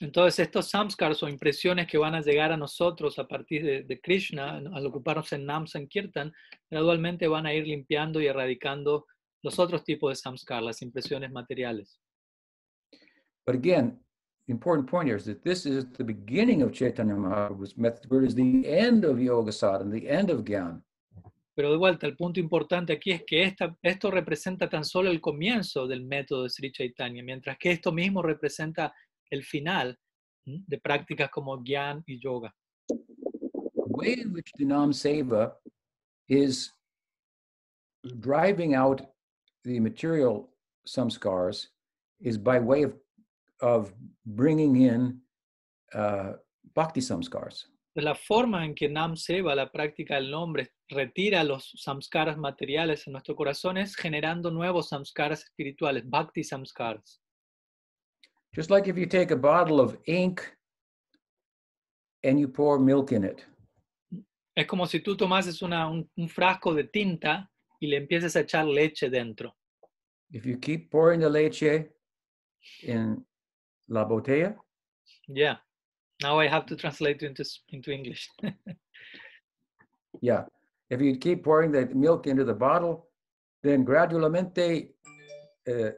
Entonces 0.00 0.38
estos 0.38 0.70
samskars 0.70 1.22
o 1.24 1.28
impresiones 1.28 1.88
que 1.88 1.98
van 1.98 2.14
a 2.14 2.20
llegar 2.20 2.52
a 2.52 2.56
nosotros 2.56 3.18
a 3.18 3.26
partir 3.26 3.64
de, 3.64 3.82
de 3.82 4.00
Krishna, 4.00 4.56
al 4.72 4.86
ocuparnos 4.86 5.32
en 5.32 5.44
Nam 5.44 5.66
Sankirtan, 5.66 6.32
gradualmente 6.70 7.26
van 7.26 7.46
a 7.46 7.52
ir 7.52 7.66
limpiando 7.66 8.20
y 8.20 8.28
erradicando 8.28 9.06
los 9.42 9.58
otros 9.58 9.82
tipos 9.84 10.10
de 10.10 10.16
samskar, 10.16 10.62
las 10.62 10.82
impresiones 10.82 11.32
materiales. 11.32 11.98
But 13.44 13.56
again, 13.56 13.98
the 14.46 14.52
important 14.52 14.88
point 14.88 15.08
here 15.08 15.16
is 15.16 15.24
that 15.24 15.42
this 15.42 15.66
is 15.66 15.86
the 15.96 16.04
beginning 16.04 16.62
of 16.62 16.72
Chaitanya 16.72 17.14
Mahaprabhu's 17.14 17.76
method, 17.76 18.08
where 18.08 18.22
it 18.22 18.28
is 18.28 18.34
the 18.34 18.68
end 18.68 19.04
of 19.04 19.20
Yoga 19.20 19.52
Sadhana, 19.52 19.90
the 19.90 20.08
end 20.08 20.30
of 20.30 20.44
Gyan. 20.44 20.82
Pero 21.58 21.72
de 21.72 21.76
vuelta, 21.76 22.06
el 22.06 22.16
punto 22.16 22.38
importante 22.38 22.92
aquí 22.92 23.10
es 23.10 23.24
que 23.26 23.42
esta, 23.42 23.76
esto 23.82 24.12
representa 24.12 24.68
tan 24.68 24.84
solo 24.84 25.10
el 25.10 25.20
comienzo 25.20 25.88
del 25.88 26.04
método 26.04 26.44
de 26.44 26.50
Sri 26.50 26.70
Chaitanya, 26.70 27.20
mientras 27.24 27.58
que 27.58 27.72
esto 27.72 27.90
mismo 27.90 28.22
representa 28.22 28.94
el 29.28 29.42
final 29.42 29.98
de 30.46 30.78
prácticas 30.78 31.28
como 31.30 31.60
Gyan 31.64 32.04
y 32.06 32.20
Yoga. 32.20 32.54
The 32.88 33.82
way 33.88 34.20
in 34.20 34.32
which 34.32 34.52
the 34.56 34.64
Nam 34.66 34.92
Seva 34.92 35.56
is 36.28 36.72
driving 38.20 38.76
out 38.76 39.02
the 39.64 39.80
material 39.80 40.54
samskars 40.86 41.70
is 42.20 42.38
by 42.38 42.60
way 42.60 42.84
of, 42.84 42.94
of 43.60 43.92
bringing 44.24 44.76
in 44.76 45.20
uh, 45.92 46.34
bhakti 46.72 47.00
samskars. 47.00 47.68
La 47.96 48.14
forma 48.14 48.64
en 48.64 48.76
que 48.76 48.88
Nam 48.88 49.16
Seva, 49.16 49.56
la 49.56 49.68
práctica 49.72 50.14
del 50.14 50.30
nombre, 50.30 50.70
retira 50.88 51.44
los 51.44 51.70
samskaras 51.76 52.36
materiales 52.38 53.06
en 53.06 53.12
nuestro 53.12 53.34
corazón 53.36 53.76
es 53.76 53.94
generando 53.94 54.50
nuevos 54.50 54.88
samskaras 54.88 55.42
espirituales, 55.44 56.08
bhakti 56.08 56.42
samskaras. 56.42 57.20
Just 58.54 58.70
like 58.70 58.88
if 58.88 58.96
you 58.96 59.06
take 59.06 59.30
a 59.32 59.36
bottle 59.36 59.80
of 59.80 59.96
ink 60.06 60.40
and 62.24 62.38
you 62.40 62.48
pour 62.48 62.78
milk 62.80 63.12
in 63.12 63.24
it. 63.24 63.44
Es 64.56 64.66
como 64.66 64.86
si 64.86 65.00
tú 65.00 65.16
tomases 65.16 65.62
una- 65.62 65.88
un, 65.88 66.10
un 66.16 66.28
frasco 66.28 66.74
de 66.74 66.84
tinta 66.84 67.50
y 67.80 67.86
le 67.86 67.96
empieces 67.98 68.34
a 68.36 68.40
echar 68.40 68.66
leche 68.66 69.08
dentro. 69.10 69.54
If 70.32 70.44
you 70.44 70.58
keep 70.58 70.90
pouring 70.90 71.20
the 71.20 71.30
leche 71.30 71.90
in 72.82 73.24
la 73.88 74.04
botella, 74.04 74.56
Yeah. 75.28 75.58
Now 76.22 76.40
I 76.40 76.48
have 76.48 76.66
to 76.66 76.76
translate 76.76 77.22
into, 77.24 77.42
s- 77.42 77.62
into 77.68 77.92
English. 77.92 78.28
yeah. 80.20 80.44
If 80.90 81.00
you 81.00 81.16
keep 81.16 81.44
pouring 81.44 81.72
the 81.72 81.86
milk 81.94 82.26
into 82.26 82.44
the 82.44 82.54
bottle, 82.54 83.08
then 83.62 83.84
gradualmente, 83.84 84.88
uh, 85.68 85.90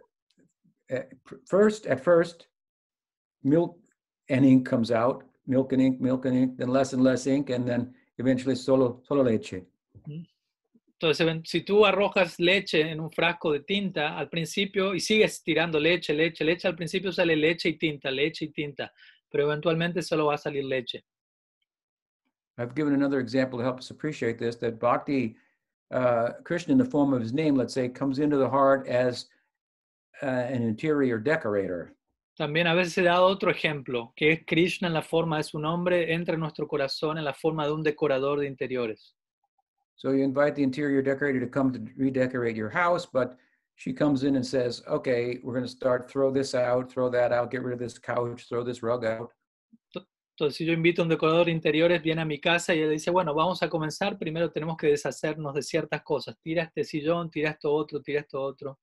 uh, 0.92 1.02
first, 1.46 1.86
at 1.86 2.02
first, 2.02 2.48
milk 3.42 3.78
and 4.28 4.44
ink 4.44 4.66
comes 4.66 4.90
out, 4.90 5.24
milk 5.46 5.72
and 5.72 5.82
ink, 5.82 6.00
milk 6.00 6.24
and 6.24 6.36
ink, 6.36 6.58
then 6.58 6.68
less 6.68 6.92
and 6.92 7.02
less 7.02 7.26
ink, 7.26 7.50
and 7.50 7.66
then 7.68 7.94
eventually 8.18 8.54
solo, 8.56 9.00
solo 9.06 9.22
leche. 9.22 9.64
Entonces, 11.02 11.40
si 11.44 11.62
tú 11.62 11.86
arrojas 11.86 12.38
leche 12.38 12.82
en 12.82 13.00
un 13.00 13.10
frasco 13.10 13.52
de 13.52 13.60
tinta 13.60 14.18
al 14.18 14.28
principio 14.28 14.94
y 14.94 15.00
sigues 15.00 15.42
tirando 15.42 15.78
leche, 15.80 16.12
leche, 16.12 16.44
leche, 16.44 16.68
al 16.68 16.76
principio 16.76 17.10
sale 17.10 17.36
leche 17.36 17.70
y 17.70 17.78
tinta, 17.78 18.10
leche 18.10 18.44
y 18.46 18.52
tinta, 18.52 18.92
pero 19.30 19.44
eventualmente 19.44 20.02
solo 20.02 20.26
va 20.26 20.34
a 20.34 20.38
salir 20.38 20.64
leche. 20.64 21.06
I've 22.60 22.74
given 22.74 22.92
another 22.92 23.20
example 23.20 23.58
to 23.58 23.64
help 23.64 23.78
us 23.78 23.90
appreciate 23.90 24.38
this 24.38 24.56
that 24.56 24.78
Bhakti, 24.78 25.34
uh, 25.90 26.32
Krishna, 26.44 26.72
in 26.72 26.78
the 26.78 26.84
form 26.84 27.14
of 27.14 27.22
his 27.22 27.32
name, 27.32 27.54
let's 27.56 27.72
say, 27.72 27.88
comes 27.88 28.18
into 28.18 28.36
the 28.36 28.48
heart 28.48 28.86
as 28.86 29.26
uh, 30.22 30.26
an 30.26 30.62
interior 30.62 31.18
decorator. 31.18 31.94
También 32.38 32.66
a 32.66 32.74
veces 32.74 32.96
he 32.96 33.02
dado 33.02 33.26
otro 33.26 33.50
ejemplo, 33.50 34.12
que 34.14 34.32
es 34.32 34.40
Krishna 34.46 34.88
en 34.88 34.94
la 34.94 35.02
forma 35.02 35.38
de 35.38 35.42
su 35.42 35.58
nombre, 35.58 36.12
entra 36.12 36.34
en 36.34 36.40
nuestro 36.40 36.66
corazón 36.66 37.18
en 37.18 37.24
la 37.24 37.32
forma 37.32 37.64
de 37.66 37.72
un 37.72 37.82
decorador 37.82 38.40
de 38.40 38.46
interiores. 38.46 39.14
So 39.96 40.12
you 40.12 40.22
invite 40.22 40.54
the 40.54 40.62
interior 40.62 41.02
decorator 41.02 41.40
to 41.40 41.46
come 41.46 41.72
to 41.72 41.80
redecorate 41.96 42.56
your 42.56 42.70
house, 42.70 43.06
but 43.06 43.36
she 43.76 43.92
comes 43.92 44.24
in 44.24 44.36
and 44.36 44.46
says, 44.46 44.82
okay, 44.86 45.38
we're 45.42 45.54
going 45.54 45.64
to 45.64 45.70
start, 45.70 46.10
throw 46.10 46.30
this 46.30 46.54
out, 46.54 46.90
throw 46.90 47.10
that 47.10 47.32
out, 47.32 47.50
get 47.50 47.62
rid 47.62 47.74
of 47.74 47.78
this 47.78 47.98
couch, 47.98 48.46
throw 48.48 48.62
this 48.62 48.82
rug 48.82 49.04
out. 49.04 49.30
Entonces, 50.40 50.56
si 50.56 50.64
yo 50.64 50.72
invito 50.72 51.02
a 51.02 51.04
un 51.04 51.10
decorador 51.10 51.44
de 51.44 51.52
interiores, 51.52 52.02
viene 52.02 52.22
a 52.22 52.24
mi 52.24 52.40
casa 52.40 52.74
y 52.74 52.80
él 52.80 52.88
dice, 52.88 53.10
bueno, 53.10 53.34
vamos 53.34 53.62
a 53.62 53.68
comenzar, 53.68 54.16
primero 54.16 54.50
tenemos 54.50 54.78
que 54.78 54.86
deshacernos 54.86 55.52
de 55.52 55.60
ciertas 55.60 56.02
cosas. 56.02 56.34
Tira 56.40 56.62
este 56.62 56.82
sillón, 56.82 57.30
tira 57.30 57.50
esto 57.50 57.70
otro, 57.70 58.00
tira 58.00 58.20
esto 58.20 58.40
otro. 58.40 58.78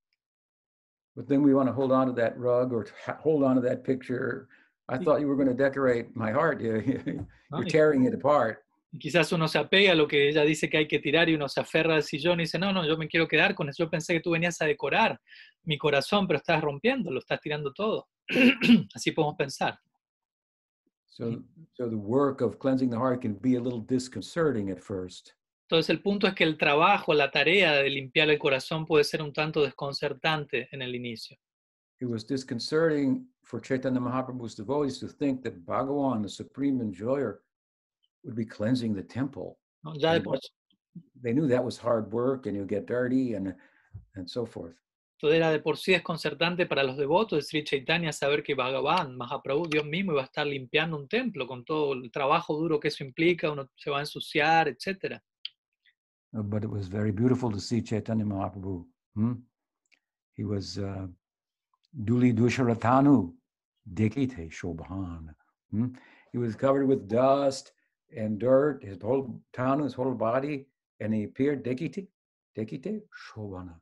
But 1.16 1.28
then 1.28 1.42
we 1.42 1.56
want 1.56 1.68
to 1.68 1.74
hold 1.74 1.92
on 1.92 2.06
to 2.06 2.14
that 2.22 2.38
rug 2.38 2.72
or 2.72 2.86
hold 3.24 3.44
on 3.44 3.56
to 3.56 3.62
that 3.68 3.84
picture. 3.84 4.48
I 4.88 5.00
thought 5.00 5.20
you 5.20 5.28
were 5.28 5.36
going 5.36 5.50
to 5.50 5.56
decorate 5.56 6.16
my 6.16 6.32
heart. 6.32 6.62
You're 6.62 7.66
tearing 7.68 8.06
it 8.06 8.14
apart. 8.14 8.60
quizás 9.00 9.32
uno 9.32 9.48
se 9.48 9.58
apega 9.58 9.94
a 9.94 9.96
lo 9.96 10.08
que 10.08 10.30
ella 10.30 10.44
dice 10.44 10.70
que 10.70 10.78
hay 10.78 10.88
que 10.88 11.00
tirar 11.00 11.28
y 11.28 11.34
uno 11.34 11.50
se 11.50 11.60
aferra 11.60 11.96
al 11.96 12.04
sillón 12.04 12.40
y 12.40 12.44
dice, 12.44 12.60
no, 12.60 12.72
no, 12.72 12.86
yo 12.86 12.98
me 12.98 13.08
quiero 13.08 13.28
quedar 13.28 13.56
con 13.56 13.68
eso. 13.68 13.84
Yo 13.84 13.90
pensé 13.90 14.14
que 14.14 14.22
tú 14.22 14.32
venías 14.32 14.62
a 14.62 14.66
decorar 14.66 15.20
mi 15.64 15.78
corazón, 15.78 16.28
pero 16.28 16.38
estás 16.38 16.62
rompiendo, 16.62 17.12
lo 17.12 17.20
estás 17.20 17.42
tirando 17.42 17.74
todo. 17.74 18.10
Así 18.94 19.12
podemos 19.12 19.36
pensar. 19.36 19.80
So, 21.18 21.42
so 21.74 21.90
the 21.90 21.98
work 21.98 22.42
of 22.42 22.60
cleansing 22.60 22.92
the 22.92 22.98
heart 22.98 23.24
can 23.24 23.34
be 23.34 23.56
a 23.56 23.60
little 23.60 23.80
disconcerting 23.80 24.70
at 24.70 24.80
first. 24.80 25.34
Entonces 25.68 25.90
el 25.90 26.02
punto 26.02 26.28
es 26.28 26.36
que 26.36 26.46
el 26.46 26.58
trabajo, 26.58 27.12
la 27.16 27.32
tarea 27.32 27.74
de 27.74 27.90
limpiar 27.90 28.30
el 28.30 28.38
corazón 28.38 28.86
puede 28.86 29.04
ser 29.04 29.24
un 29.24 29.34
tanto 29.34 29.64
desconcertante 29.64 30.70
en 30.72 30.84
el 30.84 30.94
inicio. 30.94 31.36
It 32.00 32.08
was 32.08 32.24
disconcerting 32.24 33.26
for 33.44 33.60
Chaitanya 33.60 34.00
Mahaprabhu's 34.00 34.54
devotees 34.54 35.00
to 35.00 35.08
think 35.08 35.42
that 35.42 35.66
Bhagavan, 35.66 36.22
the 36.22 36.30
supreme 36.30 36.82
enjoyer, 36.82 37.42
would 38.24 38.36
be 38.36 38.46
cleansing 38.46 38.94
the 38.94 39.02
temple. 39.02 39.58
¿no? 39.84 39.94
Ya 39.96 40.14
de 40.14 40.22
por, 40.22 40.38
They 41.24 41.34
knew 41.34 41.48
that 41.48 41.64
was 41.64 41.80
hard 41.80 42.12
work 42.12 42.46
and 42.46 42.56
you 42.56 42.64
get 42.64 42.86
dirty 42.86 43.34
and, 43.34 43.56
and 44.16 44.30
so 44.30 44.46
forth. 44.46 44.76
Todo 45.18 45.34
era 45.34 45.50
de 45.52 45.60
por 45.60 45.78
sí 45.78 45.92
desconcertante 45.92 46.66
para 46.68 46.84
los 46.84 46.96
devotos 46.96 47.38
de 47.38 47.44
Sri 47.44 47.64
Chaitanya 47.64 48.14
saber 48.14 48.44
que 48.44 48.54
Bhagavan, 48.56 49.18
Mahaprabhu, 49.18 49.68
Dios 49.68 49.86
mismo, 49.86 50.12
iba 50.12 50.22
a 50.22 50.26
estar 50.26 50.46
limpiando 50.46 50.96
un 50.96 51.08
templo 51.08 51.48
con 51.48 51.66
todo 51.66 51.94
el 51.94 52.12
trabajo 52.12 52.56
duro 52.56 52.80
que 52.80 52.90
eso 52.90 53.04
implica, 53.04 53.52
uno 53.52 53.70
se 53.76 53.90
va 53.90 53.98
a 53.98 54.02
ensuciar, 54.02 54.68
etcétera. 54.68 55.22
Uh, 56.34 56.44
But 56.44 56.64
it 56.64 56.70
was 56.70 56.88
very 56.88 57.12
beautiful 57.12 57.52
to 57.52 57.60
see 57.60 57.82
Chaitanya 57.82 58.26
Mahaprabhu. 58.26 58.86
hmm? 59.16 59.34
He 60.34 60.44
was 60.44 60.78
uh, 60.78 61.08
Duli 62.04 62.32
Dusharatanu, 62.34 63.34
Dikite 63.92 64.52
Shobhan. 64.52 65.34
hmm? 65.72 65.88
He 66.32 66.38
was 66.38 66.56
covered 66.56 66.88
with 66.88 67.08
dust 67.08 67.72
and 68.16 68.38
dirt, 68.40 68.84
his 68.84 69.02
whole 69.02 69.42
town, 69.54 69.82
his 69.82 69.94
whole 69.96 70.14
body, 70.14 70.68
and 71.00 71.14
he 71.14 71.24
appeared 71.24 71.64
Dikite, 71.64 72.08
Dikite 72.56 73.02
Shobhana. 73.34 73.76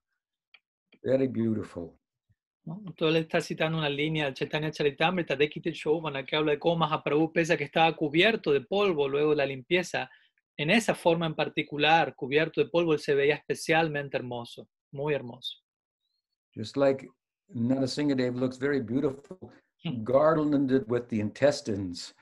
Very 1.06 1.28
beautiful. 1.28 1.91
¿no? 2.66 2.82
Entonces 2.86 3.22
está 3.22 3.39
citando 3.39 3.78
una 3.78 3.89
línea 3.89 4.26
del 4.26 4.34
Chaitanya 4.34 4.72
Charitamrita 4.72 5.36
de 5.36 5.47
Kite 5.47 5.72
Chauvana 5.72 6.26
que 6.26 6.36
habla 6.36 6.53
de 6.53 6.60
cómo 6.60 6.78
Mahaprabhu, 6.78 7.32
pese 7.32 7.53
a 7.53 7.58
que 7.58 7.66
estaba 7.66 7.95
cubierto 7.95 8.51
de 8.51 8.62
polvo 8.62 9.08
luego 9.08 9.30
de 9.30 9.36
la 9.38 9.45
limpieza, 9.45 10.10
en 10.58 10.72
esa 10.72 10.95
forma 10.95 11.28
en 11.28 11.36
particular, 11.36 12.16
cubierto 12.16 12.62
de 12.62 12.70
polvo, 12.70 12.93
él 12.93 12.99
se 12.99 13.14
veía 13.14 13.36
especialmente 13.36 14.18
hermoso, 14.18 14.68
muy 14.91 15.14
hermoso. 15.14 15.58
Just 16.56 16.76
like 16.78 17.08
Narasimhadev 17.53 18.36
looks 18.36 18.58
very 18.58 18.82
beautiful, 18.82 19.51
Hmm. 19.84 20.03
garlanded 20.03 20.84
with 20.88 21.08
the 21.10 21.20
intestines 21.20 22.16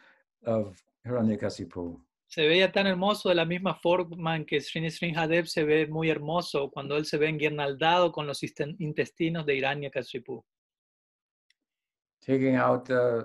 of 0.46 0.84
Hiranyakasipu. 1.06 1.98
Se 2.34 2.48
veía 2.48 2.72
tan 2.72 2.88
hermoso 2.88 3.30
de 3.30 3.36
la 3.36 3.46
misma 3.46 3.76
forma 3.76 4.36
en 4.36 4.44
que 4.44 4.60
Srini 4.60 4.90
Sringadev 4.90 5.46
se 5.46 5.64
ve 5.64 5.86
muy 5.86 6.10
hermoso 6.10 6.72
cuando 6.72 6.98
él 6.98 7.06
se 7.06 7.20
ve 7.20 7.30
enguirnaldado 7.30 8.12
con 8.12 8.26
los 8.26 8.42
intestinos 8.80 9.46
de 9.46 9.56
Hiranyakashipu. 9.56 10.44
taking 12.26 12.56
out 12.56 12.90
uh, 12.90 13.24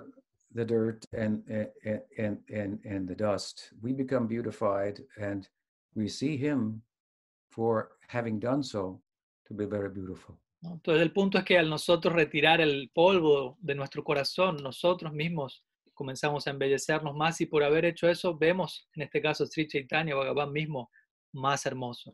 the 0.53 0.63
dirt 0.63 1.03
and, 1.13 1.43
and 1.49 2.03
and 2.17 2.37
and 2.51 2.85
and 2.85 3.07
the 3.07 3.15
dust 3.15 3.73
we 3.81 3.93
become 3.93 4.27
beautified 4.27 5.01
and 5.17 5.47
we 5.95 6.07
see 6.07 6.37
him 6.37 6.79
for 7.49 7.97
having 8.09 8.39
done 8.39 8.61
so 8.61 9.01
to 9.47 9.55
be 9.55 9.65
very 9.65 9.89
beautiful. 9.89 10.37
Entonces 10.61 11.01
el 11.01 11.11
punto 11.13 11.39
es 11.39 11.45
que 11.45 11.57
al 11.57 11.67
nosotros 11.67 12.13
retirar 12.13 12.61
el 12.61 12.91
polvo 12.93 13.57
de 13.59 13.73
nuestro 13.73 14.03
corazón, 14.03 14.57
nosotros 14.57 15.13
mismos 15.13 15.63
comenzamos 15.99 16.47
a 16.47 16.51
embellecernos 16.51 17.13
más 17.13 17.41
y 17.41 17.45
por 17.45 17.61
haber 17.61 17.83
hecho 17.83 18.07
eso 18.07 18.37
vemos, 18.37 18.87
en 18.95 19.03
este 19.03 19.21
caso, 19.21 19.45
Sri 19.45 19.67
Chaitanya 19.67 20.15
Bhagavan 20.15 20.49
mismo 20.53 20.89
más 21.33 21.65
hermoso. 21.65 22.13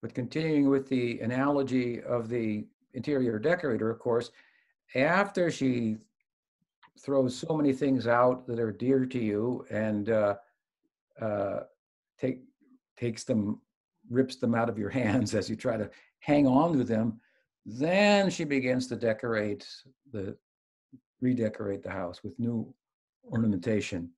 but 0.00 0.14
continuing 0.14 0.68
with 0.68 0.88
the 0.88 1.20
analogy 1.20 2.02
of 2.02 2.28
the 2.28 2.66
interior 2.94 3.38
decorator 3.38 3.88
of 3.88 4.00
course 4.00 4.32
after 4.96 5.48
she 5.48 5.96
throws 6.98 7.36
so 7.36 7.56
many 7.56 7.72
things 7.72 8.06
out 8.06 8.46
that 8.46 8.58
are 8.58 8.72
dear 8.72 9.06
to 9.06 9.18
you 9.18 9.64
and 9.70 10.10
uh, 10.10 10.34
uh, 11.20 11.60
take 12.18 12.40
takes 12.96 13.24
them, 13.24 13.60
rips 14.10 14.36
them 14.36 14.54
out 14.54 14.68
of 14.68 14.78
your 14.78 14.90
hands 15.00 15.34
as 15.34 15.48
you 15.50 15.56
try 15.56 15.76
to 15.76 15.90
hang 16.20 16.46
on 16.46 16.76
to 16.76 16.84
them. 16.84 17.20
Then 17.64 18.30
she 18.30 18.44
begins 18.44 18.86
to 18.88 18.96
decorate 18.96 19.66
the 20.12 20.36
redecorate 21.22 21.82
the 21.82 21.90
house 21.90 22.22
with 22.22 22.34
new 22.38 22.74
ornamentation. 23.30 24.14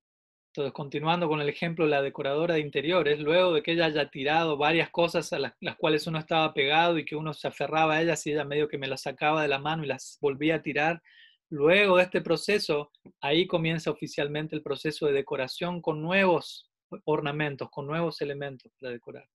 Entonces, 0.53 0.73
continuando 0.73 1.27
con 1.27 1.41
el 1.41 1.49
ejemplo 1.49 1.83
de 1.83 1.91
la 1.91 2.01
decoradora 2.01 2.55
de 2.55 2.61
interiores, 2.61 3.19
luego 3.19 3.53
de 3.53 3.61
que 3.61 3.73
ella 3.73 3.87
haya 3.87 4.09
tirado 4.09 4.57
varias 4.57 4.89
cosas 4.89 5.31
a 5.33 5.39
las, 5.39 5.53
las, 5.59 5.75
cuales 5.75 6.07
uno 6.07 6.17
estaba 6.17 6.53
pegado 6.53 6.97
y 6.97 7.03
que 7.03 7.17
uno 7.17 7.33
se 7.33 7.49
aferraba 7.49 7.95
a 7.95 8.01
ellas 8.01 8.25
y 8.25 8.31
ella 8.31 8.45
medio 8.45 8.69
que 8.69 8.77
me 8.77 8.87
las 8.87 9.01
sacaba 9.01 9.41
de 9.41 9.49
la 9.49 9.59
mano 9.59 9.83
y 9.83 9.87
las 9.87 10.17
volvía 10.21 10.55
a 10.55 10.61
tirar, 10.61 11.01
luego 11.49 11.97
de 11.97 12.03
este 12.03 12.21
proceso, 12.21 12.91
ahí 13.19 13.47
comienza 13.47 13.91
oficialmente 13.91 14.55
el 14.55 14.63
proceso 14.63 15.07
de 15.07 15.13
decoración 15.13 15.81
con 15.81 16.01
nuevos 16.01 16.71
ornamentos, 17.03 17.69
con 17.69 17.85
nuevos 17.85 18.21
elementos 18.21 18.71
para 18.79 18.93
decorar. 18.93 19.27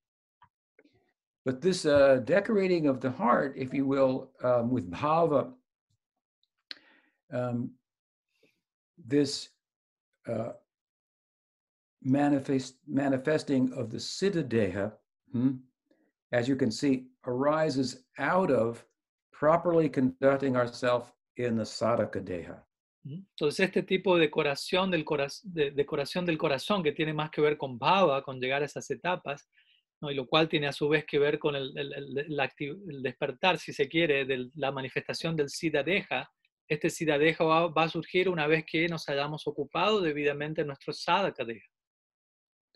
But 1.44 1.60
this 1.62 1.86
uh, 1.86 2.22
decorating 2.24 2.86
of 2.86 3.00
the 3.00 3.10
heart, 3.10 3.56
if 3.56 3.72
you 3.72 3.86
will, 3.86 4.30
um, 4.42 4.70
with 4.70 4.90
bhava, 4.90 5.52
um, 7.32 7.70
this 9.06 9.48
uh, 10.28 10.52
manifest, 12.02 12.76
manifesting 12.86 13.72
of 13.72 13.90
the 13.90 13.98
Siddha 13.98 14.92
hmm, 15.32 15.52
as 16.32 16.48
you 16.48 16.56
can 16.56 16.70
see, 16.70 17.06
arises 17.26 18.04
out 18.18 18.50
of 18.50 18.84
properly 19.32 19.88
conducting 19.88 20.56
ourselves 20.56 21.10
in 21.36 21.56
the 21.56 21.64
Sadhaka 21.64 22.20
Deha. 22.24 22.62
Entonces, 23.06 23.60
este 23.60 23.82
tipo 23.82 24.16
de 24.16 24.26
decoración 24.26 24.90
del, 24.90 25.06
de 25.44 25.70
decoración 25.70 26.26
del 26.26 26.36
corazón, 26.36 26.82
que 26.82 26.92
tiene 26.92 27.14
más 27.14 27.30
que 27.30 27.40
ver 27.40 27.56
con 27.56 27.78
bhava, 27.78 28.22
con 28.22 28.38
llegar 28.38 28.60
a 28.60 28.66
esas 28.66 28.90
etapas, 28.90 29.48
¿no? 30.02 30.10
y 30.10 30.14
lo 30.14 30.26
cual 30.26 30.48
tiene 30.48 30.66
a 30.66 30.72
su 30.72 30.86
vez 30.86 31.06
que 31.06 31.18
ver 31.18 31.38
con 31.38 31.56
el, 31.56 31.72
el, 31.78 31.92
el, 31.94 32.34
el 32.88 33.02
despertar, 33.02 33.58
si 33.58 33.72
se 33.72 33.88
quiere, 33.88 34.26
de 34.26 34.50
la 34.54 34.70
manifestación 34.70 35.34
del 35.34 35.48
Siddha 35.48 35.82
Deha, 35.82 36.30
este 36.70 36.88
Siddha 36.88 37.18
Deha 37.18 37.44
va, 37.44 37.82
a 37.82 37.88
surgir 37.88 38.28
una 38.28 38.46
vez 38.46 38.64
que 38.64 38.88
nos 38.88 39.08
hayamos 39.08 39.46
ocupado 39.46 40.00
debidamente 40.00 40.64
nuestro 40.64 40.92
Sadhaka 40.92 41.44
Deha. 41.44 41.68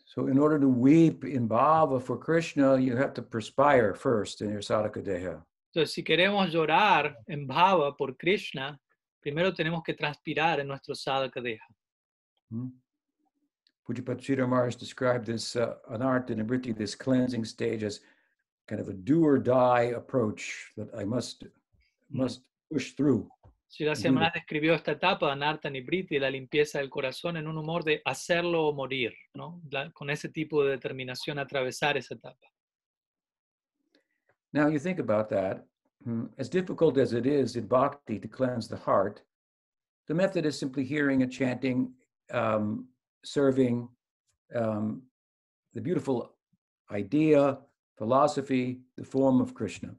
So 0.05 0.27
in 0.27 0.37
order 0.37 0.59
to 0.59 0.69
weep 0.69 1.25
in 1.25 1.47
bhava 1.47 2.01
for 2.01 2.17
Krishna, 2.17 2.77
you 2.79 2.95
have 2.95 3.13
to 3.15 3.21
perspire 3.21 3.93
first 3.93 4.41
in 4.41 4.49
your 4.49 4.61
sadhaka 4.61 5.03
deha. 5.03 5.43
Entonces, 5.73 5.93
si 5.93 6.03
queremos 6.03 6.53
llorar 6.53 7.15
en 7.27 7.47
bhava 7.47 7.97
por 7.97 8.13
Krishna, 8.13 8.79
primero 9.21 9.51
tenemos 9.51 9.83
que 9.83 9.93
transpirar 9.93 10.59
en 10.59 10.67
nuestro 10.67 10.93
sadhaka 10.93 11.41
deha. 11.41 11.67
Hmm? 12.49 12.67
Pujapat 13.85 14.21
Sridhar 14.21 14.47
Maharaj 14.47 14.75
described 14.75 15.25
this 15.25 15.55
uh, 15.55 15.73
anartha 15.91 16.35
nivriti, 16.35 16.75
this 16.75 16.95
cleansing 16.95 17.43
stage, 17.43 17.83
as 17.83 17.99
kind 18.67 18.79
of 18.79 18.87
a 18.87 18.93
do 18.93 19.25
or 19.25 19.37
die 19.37 19.93
approach 19.95 20.71
that 20.77 20.87
I 20.95 21.03
must 21.03 21.43
must 22.09 22.41
push 22.71 22.93
through. 22.93 23.27
Describió 23.77 24.73
esta 24.73 24.91
etapa 24.91 25.27
de 25.27 25.33
Anartha 25.33 25.69
Nivritti, 25.69 26.17
la 26.17 26.29
limpieza 26.29 26.79
del 26.79 26.89
corazón, 26.89 27.37
en 27.37 27.47
un 27.47 27.57
humor 27.57 27.83
de 27.83 28.01
hacerlo 28.05 28.67
o 28.67 28.73
morir, 28.73 29.13
¿no? 29.33 29.61
La, 29.69 29.91
con 29.91 30.09
ese 30.09 30.29
tipo 30.29 30.63
de 30.63 30.71
determinación 30.71 31.39
atravesar 31.39 31.97
esa 31.97 32.15
etapa. 32.15 32.47
Now 34.53 34.69
you 34.69 34.79
think 34.79 34.99
about 34.99 35.27
that, 35.29 35.65
as 36.37 36.49
difficult 36.49 36.97
as 36.97 37.11
it 37.11 37.25
is 37.25 37.57
in 37.57 37.67
bhakti 37.67 38.19
to 38.19 38.27
cleanse 38.29 38.69
the 38.69 38.77
heart, 38.77 39.21
the 40.07 40.13
method 40.13 40.45
is 40.45 40.57
simply 40.57 40.85
hearing 40.85 41.23
and 41.23 41.31
chanting, 41.31 41.93
um, 42.31 42.87
serving 43.23 43.89
um, 44.55 45.01
the 45.73 45.81
beautiful 45.81 46.31
idea, 46.91 47.57
philosophy, 47.97 48.79
the 48.95 49.03
form 49.03 49.41
of 49.41 49.53
Krishna. 49.53 49.95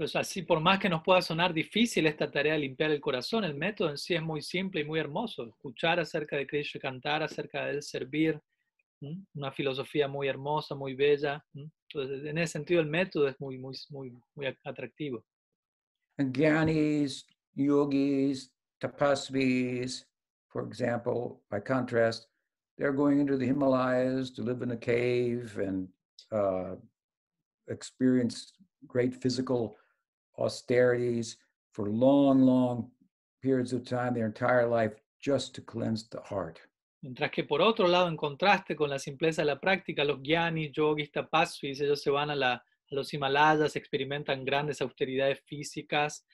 Entonces, 0.00 0.16
así 0.16 0.40
por 0.40 0.60
más 0.60 0.78
que 0.78 0.88
nos 0.88 1.02
pueda 1.02 1.20
sonar 1.20 1.52
difícil 1.52 2.06
esta 2.06 2.30
tarea 2.30 2.54
de 2.54 2.60
limpiar 2.60 2.90
el 2.90 3.02
corazón, 3.02 3.44
el 3.44 3.52
método 3.52 3.90
en 3.90 3.98
sí 3.98 4.14
es 4.14 4.22
muy 4.22 4.40
simple 4.40 4.80
y 4.80 4.84
muy 4.84 4.98
hermoso. 4.98 5.44
Escuchar 5.44 6.00
acerca 6.00 6.38
de 6.38 6.46
Krishna, 6.46 6.80
cantar 6.80 7.22
acerca 7.22 7.66
de 7.66 7.72
él, 7.72 7.82
servir, 7.82 8.40
¿m? 9.02 9.26
una 9.34 9.52
filosofía 9.52 10.08
muy 10.08 10.26
hermosa, 10.26 10.74
muy 10.74 10.94
bella. 10.94 11.44
¿m? 11.52 11.70
Entonces, 11.86 12.24
en 12.24 12.38
ese 12.38 12.52
sentido, 12.52 12.80
el 12.80 12.86
método 12.86 13.28
es 13.28 13.38
muy, 13.38 13.58
muy, 13.58 13.76
muy, 13.90 14.18
muy 14.34 14.46
atractivo. 14.64 15.22
Gyanis, 16.16 17.26
yogis, 17.54 18.50
tapasvis, 18.78 20.08
for 20.48 20.66
example, 20.66 21.42
by 21.50 21.60
contrast, 21.60 22.26
they're 22.78 22.96
going 22.96 23.20
into 23.20 23.36
the 23.36 23.44
Himalayas 23.44 24.30
to 24.30 24.42
live 24.42 24.62
in 24.62 24.70
a 24.70 24.78
cave 24.78 25.58
and 25.58 25.88
uh, 26.32 26.76
experience 27.68 28.54
great 28.86 29.14
physical 29.14 29.76
austerities 30.38 31.36
for 31.72 31.88
long, 31.88 32.42
long 32.42 32.90
periods 33.42 33.72
of 33.72 33.84
time, 33.84 34.14
their 34.14 34.26
entire 34.26 34.66
life, 34.66 34.92
just 35.20 35.54
to 35.54 35.60
cleanse 35.60 36.08
the 36.08 36.20
heart. 36.20 36.60
Mientras 37.02 37.30
que 37.30 37.44
por 37.44 37.62
otro 37.62 37.88
lado, 37.88 38.08
en 38.08 38.16
contraste 38.16 38.76
con 38.76 38.90
la 38.90 38.98
simpleza 38.98 39.42
de 39.42 39.46
la 39.46 39.60
práctica, 39.60 40.04
los 40.04 40.20
gyanis, 40.22 40.70
yogis, 40.72 41.10
tapasvis, 41.10 41.80
ellos 41.80 42.02
se 42.02 42.10
van 42.10 42.30
a, 42.30 42.36
la, 42.36 42.52
a 42.52 42.94
los 42.94 43.12
Himalayas, 43.14 43.74
experimentan 43.76 44.44
grandes 44.44 44.82
austeridades 44.82 45.40
físicas, 45.46 46.26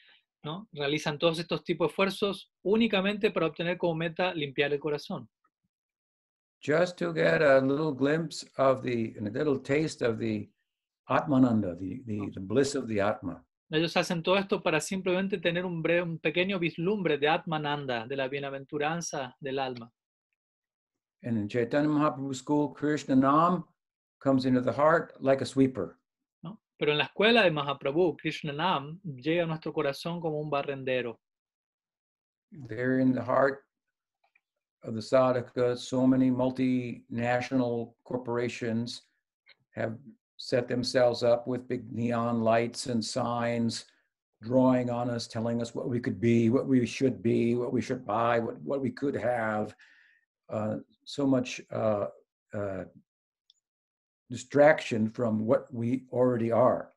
¿no? 0.43 0.69
realizan 0.73 1.19
todos 1.19 1.39
estos 1.39 1.63
tipos 1.63 1.89
de 1.89 1.91
esfuerzos 1.91 2.51
únicamente 2.63 3.31
para 3.31 3.47
obtener 3.47 3.79
como 3.79 3.95
meta 3.95 4.35
limpiar 4.35 4.73
el 4.73 4.81
corazón. 4.81 5.29
Just 6.61 6.99
to 6.99 7.13
get 7.13 7.43
a 7.43 7.61
little 7.61 7.93
glimpse 7.93 8.45
of 8.57 8.83
the, 8.83 9.15
a 9.19 9.23
little 9.23 9.61
taste 9.61 10.03
of 10.03 10.19
the 10.19 10.51
Atmananda, 11.09 11.79
the, 11.79 12.03
the, 12.07 12.21
oh. 12.21 12.31
the 12.35 12.41
bliss 12.41 12.75
of 12.75 12.89
the 12.89 13.01
Atma. 13.01 13.45
Ellos 13.69 13.97
hacen 13.97 14.23
todo 14.23 14.37
esto 14.37 14.63
para 14.63 14.81
simplemente 14.81 15.39
tener 15.39 15.65
un, 15.65 15.83
breve, 15.83 16.03
un 16.03 16.19
pequeño 16.19 16.59
vislumbre 16.59 17.19
de 17.19 17.29
Atmananda, 17.29 18.07
de 18.07 18.17
la 18.17 18.29
bienaventuranza 18.29 19.37
del 19.41 19.59
alma. 19.59 19.93
And 21.23 21.37
in 21.37 21.49
Chaitanya 21.49 21.89
Mahaprabhu's 21.89 22.39
school, 22.39 22.73
Krishna 22.73 23.17
Nam 23.17 23.65
comes 24.21 24.45
into 24.45 24.61
the 24.61 24.73
heart 24.73 25.15
like 25.21 25.43
a 25.43 25.47
sweeper. 25.47 25.99
¿no? 26.45 26.61
Pero 26.79 26.93
en 26.93 26.99
la 26.99 27.05
escuela 27.05 27.43
de 27.43 27.51
Mahaprabhu, 27.51 28.17
Krishna 28.17 28.53
Nam 28.53 29.01
llega 29.03 29.43
a 29.43 29.47
nuestro 29.47 29.73
corazón 29.73 30.21
como 30.21 30.41
un 30.41 30.49
barrendero. 30.49 31.19
There 32.69 33.01
in 33.01 33.13
the 33.13 33.23
heart 33.23 33.65
of 34.85 34.95
the 34.95 35.01
sadhaka, 35.01 35.77
so 35.77 36.07
many 36.07 36.31
multinational 36.31 37.95
corporations 38.05 39.03
have 39.75 39.99
set 40.37 40.69
themselves 40.69 41.23
up 41.23 41.47
with 41.47 41.69
big 41.69 41.93
neon 41.93 42.43
lights 42.43 42.87
and 42.87 43.05
signs 43.05 43.87
drawing 44.43 44.91
on 44.91 45.09
us, 45.09 45.27
telling 45.27 45.63
us 45.63 45.75
what 45.75 45.89
we 45.89 45.99
could 45.99 46.21
be, 46.21 46.51
what 46.51 46.67
we 46.67 46.85
should 46.87 47.23
be, 47.23 47.55
what 47.55 47.73
we 47.73 47.81
should 47.81 48.05
buy, 48.05 48.39
what, 48.39 48.61
what 48.61 48.81
we 48.81 48.91
could 48.91 49.15
have. 49.17 49.75
Uh, 50.51 50.77
so 51.05 51.27
much 51.27 51.61
uh, 51.73 52.07
uh, 52.55 52.85
distraction 54.31 55.09
from 55.11 55.47
what 55.47 55.73
we 55.73 56.05
already 56.13 56.53
are. 56.53 56.91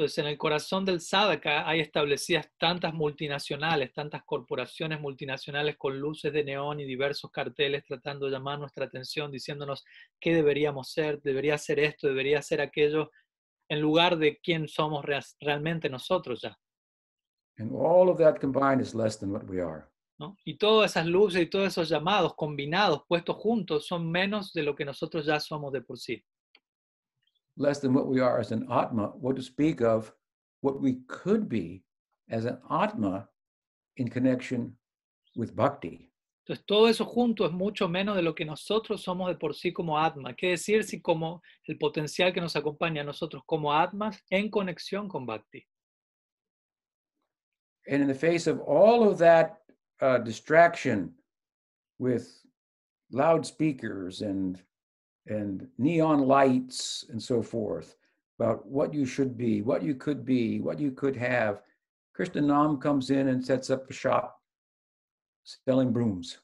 Entonces, 0.00 0.16
en 0.16 0.28
el 0.28 0.38
corazón 0.38 0.86
del 0.86 1.02
sadhaka 1.02 1.68
hay 1.68 1.80
establecidas 1.80 2.48
tantas 2.56 2.94
multinacionales, 2.94 3.92
tantas 3.92 4.22
corporaciones 4.24 4.98
multinacionales 4.98 5.76
con 5.76 6.00
luces 6.00 6.32
de 6.32 6.42
neón 6.42 6.80
y 6.80 6.86
diversos 6.86 7.30
carteles 7.30 7.84
tratando 7.84 8.24
de 8.24 8.32
llamar 8.32 8.58
nuestra 8.58 8.86
atención, 8.86 9.30
diciéndonos 9.30 9.84
qué 10.18 10.34
deberíamos 10.34 10.90
ser, 10.90 11.20
debería 11.20 11.58
ser 11.58 11.80
esto, 11.80 12.08
debería 12.08 12.40
ser 12.40 12.62
aquello, 12.62 13.10
en 13.68 13.82
lugar 13.82 14.16
de 14.16 14.38
quién 14.42 14.68
somos 14.68 15.04
realmente 15.38 15.90
nosotros 15.90 16.40
ya. 16.40 16.56
And 17.58 17.70
all 17.70 18.08
of 18.08 18.16
that 18.20 18.40
combined 18.40 18.80
is 18.80 18.94
less 18.94 19.18
than 19.18 19.30
what 19.30 19.44
we 19.44 19.60
are. 19.60 19.84
¿no? 20.18 20.34
Y 20.46 20.56
todas 20.56 20.92
esas 20.92 21.04
luces 21.04 21.42
y 21.42 21.46
todos 21.50 21.66
esos 21.66 21.90
llamados 21.90 22.34
combinados, 22.36 23.02
puestos 23.06 23.36
juntos, 23.36 23.86
son 23.86 24.10
menos 24.10 24.54
de 24.54 24.62
lo 24.62 24.74
que 24.74 24.86
nosotros 24.86 25.26
ya 25.26 25.38
somos 25.38 25.70
de 25.74 25.82
por 25.82 25.98
sí. 25.98 26.24
Less 27.60 27.78
than 27.78 27.92
what 27.92 28.08
we 28.08 28.20
are 28.20 28.40
as 28.40 28.52
an 28.52 28.66
Atma, 28.70 29.12
what 29.20 29.36
to 29.36 29.42
speak 29.42 29.82
of 29.82 30.12
what 30.62 30.80
we 30.80 31.00
could 31.06 31.48
be 31.48 31.84
as 32.30 32.46
an 32.46 32.58
Atma 32.70 33.28
in 33.96 34.08
connection 34.08 34.72
with 35.36 35.54
Bhakti. 35.54 36.08
Entonces, 36.42 36.64
todo 36.66 36.86
eso 36.86 37.04
junto 37.04 37.44
es 37.44 37.52
mucho 37.52 37.86
menos 37.86 38.16
de 38.16 38.22
lo 38.22 38.34
que 38.34 38.44
nosotros 38.44 39.02
somos 39.02 39.28
de 39.28 39.36
por 39.36 39.54
sí 39.54 39.72
como 39.72 39.98
Atma. 39.98 40.34
¿Qué 40.34 40.48
decir 40.48 40.84
si 40.84 41.00
como 41.00 41.42
el 41.66 41.76
potencial 41.76 42.32
que 42.32 42.40
nos 42.40 42.56
acompaña 42.56 43.02
a 43.02 43.04
nosotros 43.04 43.42
como 43.46 43.72
Atmas 43.72 44.18
en 44.30 44.50
conexión 44.50 45.06
con 45.06 45.26
Bhakti? 45.26 45.64
And 47.86 48.02
in 48.02 48.08
the 48.08 48.14
face 48.14 48.46
of 48.46 48.60
all 48.60 49.08
of 49.08 49.18
that 49.18 49.58
uh, 50.00 50.18
distraction 50.18 51.14
with 51.98 52.26
loudspeakers 53.12 54.22
and 54.22 54.60
and 55.26 55.68
neon 55.78 56.26
lights 56.26 57.06
and 57.10 57.20
so 57.20 57.42
forth 57.42 57.96
about 58.38 58.64
what 58.66 58.92
you 58.92 59.04
should 59.04 59.36
be, 59.36 59.60
what 59.62 59.82
you 59.82 59.94
could 59.94 60.24
be, 60.24 60.60
what 60.60 60.78
you 60.78 60.92
could 60.92 61.16
have. 61.16 61.62
Krishna 62.14 62.40
Nam 62.40 62.78
comes 62.78 63.10
in 63.10 63.28
and 63.28 63.44
sets 63.44 63.70
up 63.70 63.88
a 63.90 63.92
shop 63.92 64.40
selling 65.44 65.92
brooms. 65.92 66.40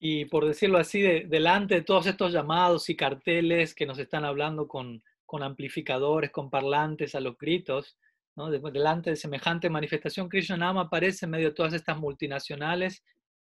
Y 0.00 0.26
por 0.26 0.44
decirlo 0.44 0.78
así, 0.78 1.00
de- 1.00 1.24
delante 1.26 1.76
de 1.76 1.82
todos 1.82 2.06
estos 2.06 2.32
llamados 2.32 2.90
y 2.90 2.96
carteles 2.96 3.74
que 3.74 3.86
nos 3.86 3.98
están 3.98 4.24
hablando 4.24 4.68
con, 4.68 5.02
con 5.24 5.42
amplificadores, 5.42 6.30
con 6.30 6.50
parlantes 6.50 7.14
a 7.14 7.20
los 7.20 7.38
gritos, 7.38 7.96
¿no? 8.36 8.50
De- 8.50 8.58
delante 8.70 9.10
de 9.10 9.16
semejante 9.16 9.70
manifestación, 9.70 10.28
Krishna 10.28 10.56
Nam 10.58 10.78
aparece 10.78 11.24
en 11.24 11.30
medio 11.30 11.48
de 11.48 11.54
todas 11.54 11.72
estas 11.72 11.96
multinacionales 11.98 13.02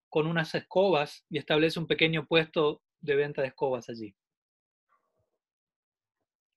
con 0.08 0.26
unas 0.28 0.54
escobas 0.54 1.24
y 1.28 1.38
establece 1.38 1.80
un 1.80 1.86
pequeño 1.88 2.24
puesto 2.26 2.82
de 3.04 3.14
venta 3.16 3.42
de 3.42 3.48
escobas 3.48 3.88
allí. 3.88 4.14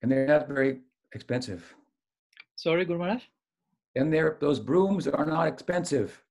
And 0.02 0.12
they're 0.12 0.28
not 0.28 0.48
very 0.48 0.82
expensive. 1.14 1.76
Sorry, 2.56 2.86
Guru 2.86 3.20
And 3.96 4.14
they're, 4.14 4.38
those 4.40 4.60
brooms 4.60 5.08
are 5.08 5.26
not 5.26 5.48
expensive. 5.48 6.24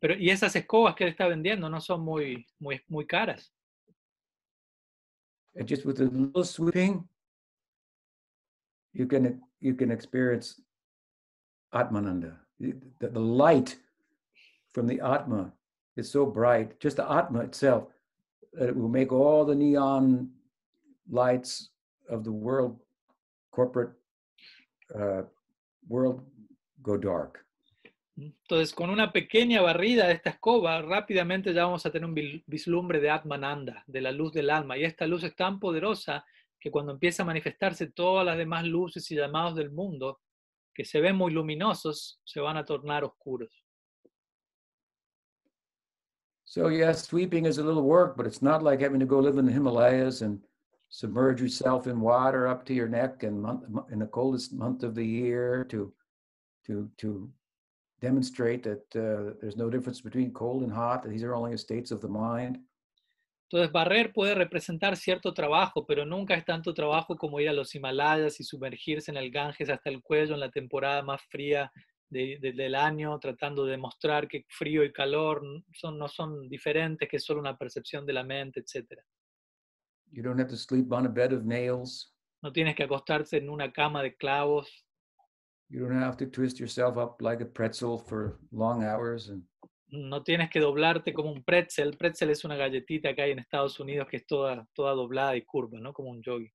Pero, 0.00 0.14
y 0.14 0.30
esas 0.30 0.54
escobas 0.56 0.94
que 0.94 1.04
él 1.04 1.10
está 1.10 1.26
vendiendo 1.28 1.68
no 1.68 1.80
son 1.80 2.00
muy, 2.00 2.46
muy, 2.60 2.80
muy 2.88 3.04
caras. 3.06 3.50
And 5.56 5.68
just 5.68 5.84
with 5.84 6.00
a 6.00 6.04
little 6.04 6.44
sweeping, 6.44 7.06
you 8.92 9.06
can 9.06 9.40
you 9.60 9.74
can 9.74 9.90
experience 9.90 10.60
Atmananda. 11.72 12.36
The- 12.58 12.74
the 13.00 13.20
light 13.20 13.76
from 14.72 14.86
the 14.86 15.00
Atma 15.00 15.52
is 15.96 16.10
so 16.10 16.26
bright, 16.26 16.80
just 16.80 16.96
the 16.96 17.08
Atma 17.08 17.40
itself, 17.40 17.84
that 18.58 18.68
it 18.68 18.76
will 18.76 18.88
make 18.88 19.12
all 19.12 19.44
the 19.44 19.54
neon 19.54 20.30
lights 21.10 21.70
of 22.08 22.24
the 22.24 22.30
world, 22.30 22.78
corporate 23.50 23.92
uh, 24.94 25.22
world, 25.88 26.22
go 26.82 26.96
dark. 26.96 27.44
Entonces, 28.16 28.72
con 28.72 28.90
una 28.90 29.10
pequeña 29.10 29.60
barrida 29.60 30.06
de 30.06 30.12
esta 30.12 30.30
escoba, 30.30 30.80
rápidamente 30.82 31.52
ya 31.52 31.64
vamos 31.64 31.84
a 31.84 31.90
tener 31.90 32.08
un 32.08 32.14
vislumbre 32.46 33.00
de 33.00 33.10
Atmananda, 33.10 33.82
de 33.88 34.00
la 34.00 34.12
luz 34.12 34.32
del 34.32 34.50
alma. 34.50 34.78
Y 34.78 34.84
esta 34.84 35.06
luz 35.06 35.24
es 35.24 35.34
tan 35.34 35.58
poderosa 35.58 36.24
que 36.60 36.70
cuando 36.70 36.92
empieza 36.92 37.24
a 37.24 37.26
manifestarse 37.26 37.90
todas 37.90 38.24
las 38.24 38.38
demás 38.38 38.64
luces 38.64 39.10
y 39.10 39.16
llamados 39.16 39.56
del 39.56 39.72
mundo, 39.72 40.20
que 40.72 40.84
se 40.84 41.00
ven 41.00 41.16
muy 41.16 41.32
luminosos, 41.32 42.20
se 42.24 42.40
van 42.40 42.56
a 42.56 42.64
tornar 42.64 43.02
oscuros. 43.02 43.63
So 46.54 46.68
yes, 46.68 47.08
sweeping 47.08 47.46
is 47.46 47.58
a 47.58 47.64
little 47.64 47.82
work, 47.82 48.16
but 48.16 48.26
it's 48.26 48.40
not 48.40 48.62
like 48.62 48.80
having 48.80 49.00
to 49.00 49.06
go 49.06 49.18
live 49.18 49.38
in 49.38 49.44
the 49.44 49.50
Himalayas 49.50 50.22
and 50.22 50.38
submerge 50.88 51.42
yourself 51.42 51.88
in 51.88 52.00
water 52.00 52.46
up 52.46 52.64
to 52.66 52.72
your 52.72 52.86
neck 52.86 53.24
and 53.24 53.42
month, 53.42 53.64
in 53.90 53.98
the 53.98 54.06
coldest 54.06 54.52
month 54.52 54.84
of 54.84 54.94
the 54.94 55.04
year 55.04 55.64
to 55.70 55.92
to 56.66 56.88
to 56.98 57.28
demonstrate 58.00 58.62
that 58.62 58.84
uh, 58.94 59.34
there's 59.40 59.56
no 59.56 59.68
difference 59.68 60.00
between 60.00 60.30
cold 60.30 60.62
and 60.62 60.72
hot. 60.72 61.02
That 61.02 61.08
these 61.08 61.24
are 61.24 61.34
only 61.34 61.56
states 61.56 61.90
of 61.90 62.00
the 62.00 62.08
mind. 62.08 62.60
Entonces, 63.50 63.72
barrer 63.72 64.12
puede 64.12 64.36
representar 64.36 64.94
cierto 64.94 65.34
trabajo, 65.34 65.84
pero 65.84 66.04
nunca 66.04 66.34
es 66.34 66.44
tanto 66.44 66.72
trabajo 66.72 67.16
como 67.16 67.40
ir 67.40 67.48
a 67.48 67.52
los 67.52 67.74
Himalayas 67.74 68.38
y 68.38 68.44
sumergirse 68.44 69.10
en 69.10 69.16
el 69.16 69.32
Ganges 69.32 69.70
hasta 69.70 69.90
el 69.90 70.02
cuello 70.02 70.34
en 70.34 70.40
la 70.40 70.52
temporada 70.52 71.02
más 71.02 71.20
fría 71.28 71.72
de- 72.14 72.38
de- 72.40 72.52
del 72.52 72.74
año, 72.74 73.18
tratando 73.18 73.64
de 73.64 73.72
demostrar 73.72 74.26
que 74.28 74.44
frío 74.48 74.84
y 74.84 74.92
calor 74.92 75.42
son, 75.72 75.98
no 75.98 76.08
son 76.08 76.48
diferentes, 76.48 77.08
que 77.08 77.16
es 77.18 77.24
solo 77.24 77.40
una 77.40 77.58
percepción 77.58 78.06
de 78.06 78.12
la 78.12 78.22
mente, 78.24 78.60
etc. 78.60 79.00
You 80.12 80.22
don't 80.22 80.38
have 80.40 80.48
to 80.50 80.56
sleep 80.56 80.92
on 80.92 81.06
a 81.06 81.08
bed 81.08 81.32
of 81.32 81.44
nails. 81.44 82.14
No 82.42 82.52
tienes 82.52 82.74
que 82.76 82.84
acostarse 82.84 83.38
en 83.38 83.50
una 83.50 83.72
cama 83.72 84.02
de 84.02 84.14
clavos, 84.16 84.68
You 85.70 85.80
don't 85.88 86.02
have 86.02 86.16
to 86.18 86.26
twist 86.26 86.58
yourself 86.60 86.96
up 86.98 87.20
like 87.22 87.42
a 87.42 87.46
pretzel 87.46 87.98
for 87.98 88.38
long 88.52 88.84
hours 88.84 89.30
and 89.30 89.42
no 89.88 90.22
tienes 90.22 90.50
que 90.50 90.60
doblarte 90.60 91.12
como 91.14 91.32
un 91.32 91.42
pretzel. 91.42 91.96
Pretzel 91.96 92.30
es 92.30 92.44
una 92.44 92.54
galletita 92.56 93.14
que 93.14 93.22
hay 93.22 93.30
en 93.32 93.38
Estados 93.38 93.80
Unidos 93.80 94.06
que 94.08 94.18
es 94.18 94.26
toda, 94.26 94.68
toda 94.74 94.92
doblada 94.92 95.34
y 95.36 95.42
curva, 95.42 95.80
¿no? 95.80 95.92
Como 95.92 96.10
un 96.10 96.22
yogi. 96.22 96.50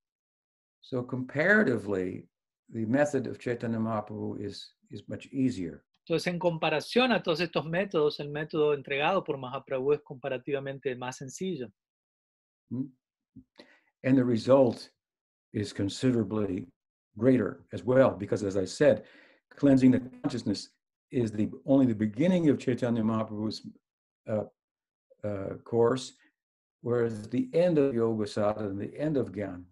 so 0.81 1.05
comparatively, 1.05 2.27
the 2.71 2.85
method 2.85 3.27
of 3.27 3.37
Chaitanya 3.39 3.79
Mahaprabhu 3.79 4.39
is 4.39 4.73
is 4.91 5.07
much 5.07 5.27
easier. 5.31 5.83
Entonces, 6.05 6.27
en 6.27 6.39
comparación 6.39 7.11
a 7.11 7.21
todos 7.21 7.39
estos 7.39 7.65
métodos, 7.65 8.19
el 8.19 8.29
método 8.29 8.73
entregado 8.73 9.23
por 9.23 9.37
Mahaprabhu 9.37 9.93
es 9.93 10.01
comparativamente 10.01 10.95
más 10.95 11.17
sencillo. 11.17 11.71
Mm. 12.71 12.91
And 14.03 14.17
the 14.17 14.23
result 14.23 14.89
is 15.53 15.71
considerably 15.71 16.67
greater 17.17 17.65
as 17.73 17.83
well, 17.83 18.11
because 18.11 18.43
as 18.43 18.57
I 18.57 18.65
said, 18.65 19.03
cleansing 19.55 19.91
the 19.91 19.99
consciousness 20.21 20.69
is 21.11 21.31
the 21.31 21.49
only 21.65 21.85
the 21.85 21.95
beginning 21.95 22.49
of 22.49 22.57
Chaitanya 22.57 23.03
Mahaprabhu's 23.03 23.67
uh, 24.27 24.43
uh, 25.23 25.55
course, 25.63 26.13
whereas 26.81 27.27
the 27.29 27.49
end 27.53 27.77
of 27.77 27.93
Yoga 27.93 28.25
Sadhana 28.25 28.69
and 28.69 28.79
the 28.79 28.97
end 28.97 29.17
of 29.17 29.31
Gyan 29.31 29.63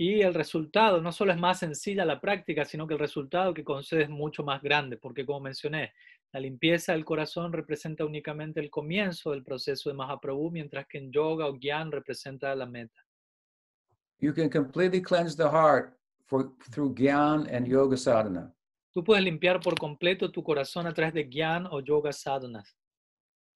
Y 0.00 0.22
el 0.22 0.32
resultado 0.32 1.02
no 1.02 1.10
solo 1.10 1.32
es 1.32 1.38
más 1.38 1.58
sencilla 1.58 2.04
la 2.04 2.20
práctica, 2.20 2.64
sino 2.64 2.86
que 2.86 2.94
el 2.94 3.00
resultado 3.00 3.52
que 3.52 3.64
concede 3.64 4.04
es 4.04 4.08
mucho 4.08 4.44
más 4.44 4.62
grande, 4.62 4.96
porque 4.96 5.26
como 5.26 5.40
mencioné, 5.40 5.92
la 6.32 6.38
limpieza 6.38 6.92
del 6.92 7.04
corazón 7.04 7.52
representa 7.52 8.04
únicamente 8.04 8.60
el 8.60 8.70
comienzo 8.70 9.32
del 9.32 9.42
proceso 9.42 9.90
de 9.90 9.96
Mahaprabhu, 9.96 10.52
mientras 10.52 10.86
que 10.86 10.98
en 10.98 11.10
yoga 11.10 11.46
o 11.46 11.58
gyan 11.58 11.90
representa 11.90 12.54
la 12.54 12.66
meta. 12.66 13.02
you 14.20 14.32
can 14.32 14.48
completely 14.50 15.00
cleanse 15.00 15.36
the 15.36 15.48
heart 15.48 15.96
for 16.26 16.52
through 16.72 16.94
Gyan 16.94 17.46
and 17.50 17.66
Yoga 17.66 17.96
Sadhana. 17.96 18.52
Tú 18.92 19.04
puedes 19.04 19.22
limpiar 19.22 19.60
por 19.60 19.78
completo 19.78 20.30
tu 20.30 20.42
corazón 20.42 20.86
a 20.86 20.92
través 20.92 21.14
de 21.14 21.24
gyan 21.28 21.66
o 21.70 21.80
yoga 21.80 22.12
sadhanas 22.12 22.76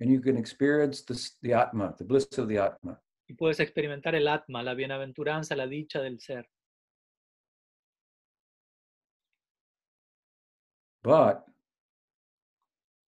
And 0.00 0.10
you 0.10 0.20
can 0.20 0.36
experience 0.36 1.04
this, 1.04 1.36
the 1.42 1.52
Atma, 1.54 1.94
the 1.98 2.04
bliss 2.04 2.26
of 2.38 2.48
the 2.48 2.58
Atma. 2.58 2.98
Y 3.32 3.34
puedes 3.34 3.60
experimentar 3.60 4.14
el 4.14 4.28
atma, 4.28 4.62
la 4.62 4.74
bienaventuranza, 4.74 5.56
la 5.56 5.66
dicha 5.66 6.00
del 6.00 6.20
ser. 6.20 6.48
But 11.02 11.46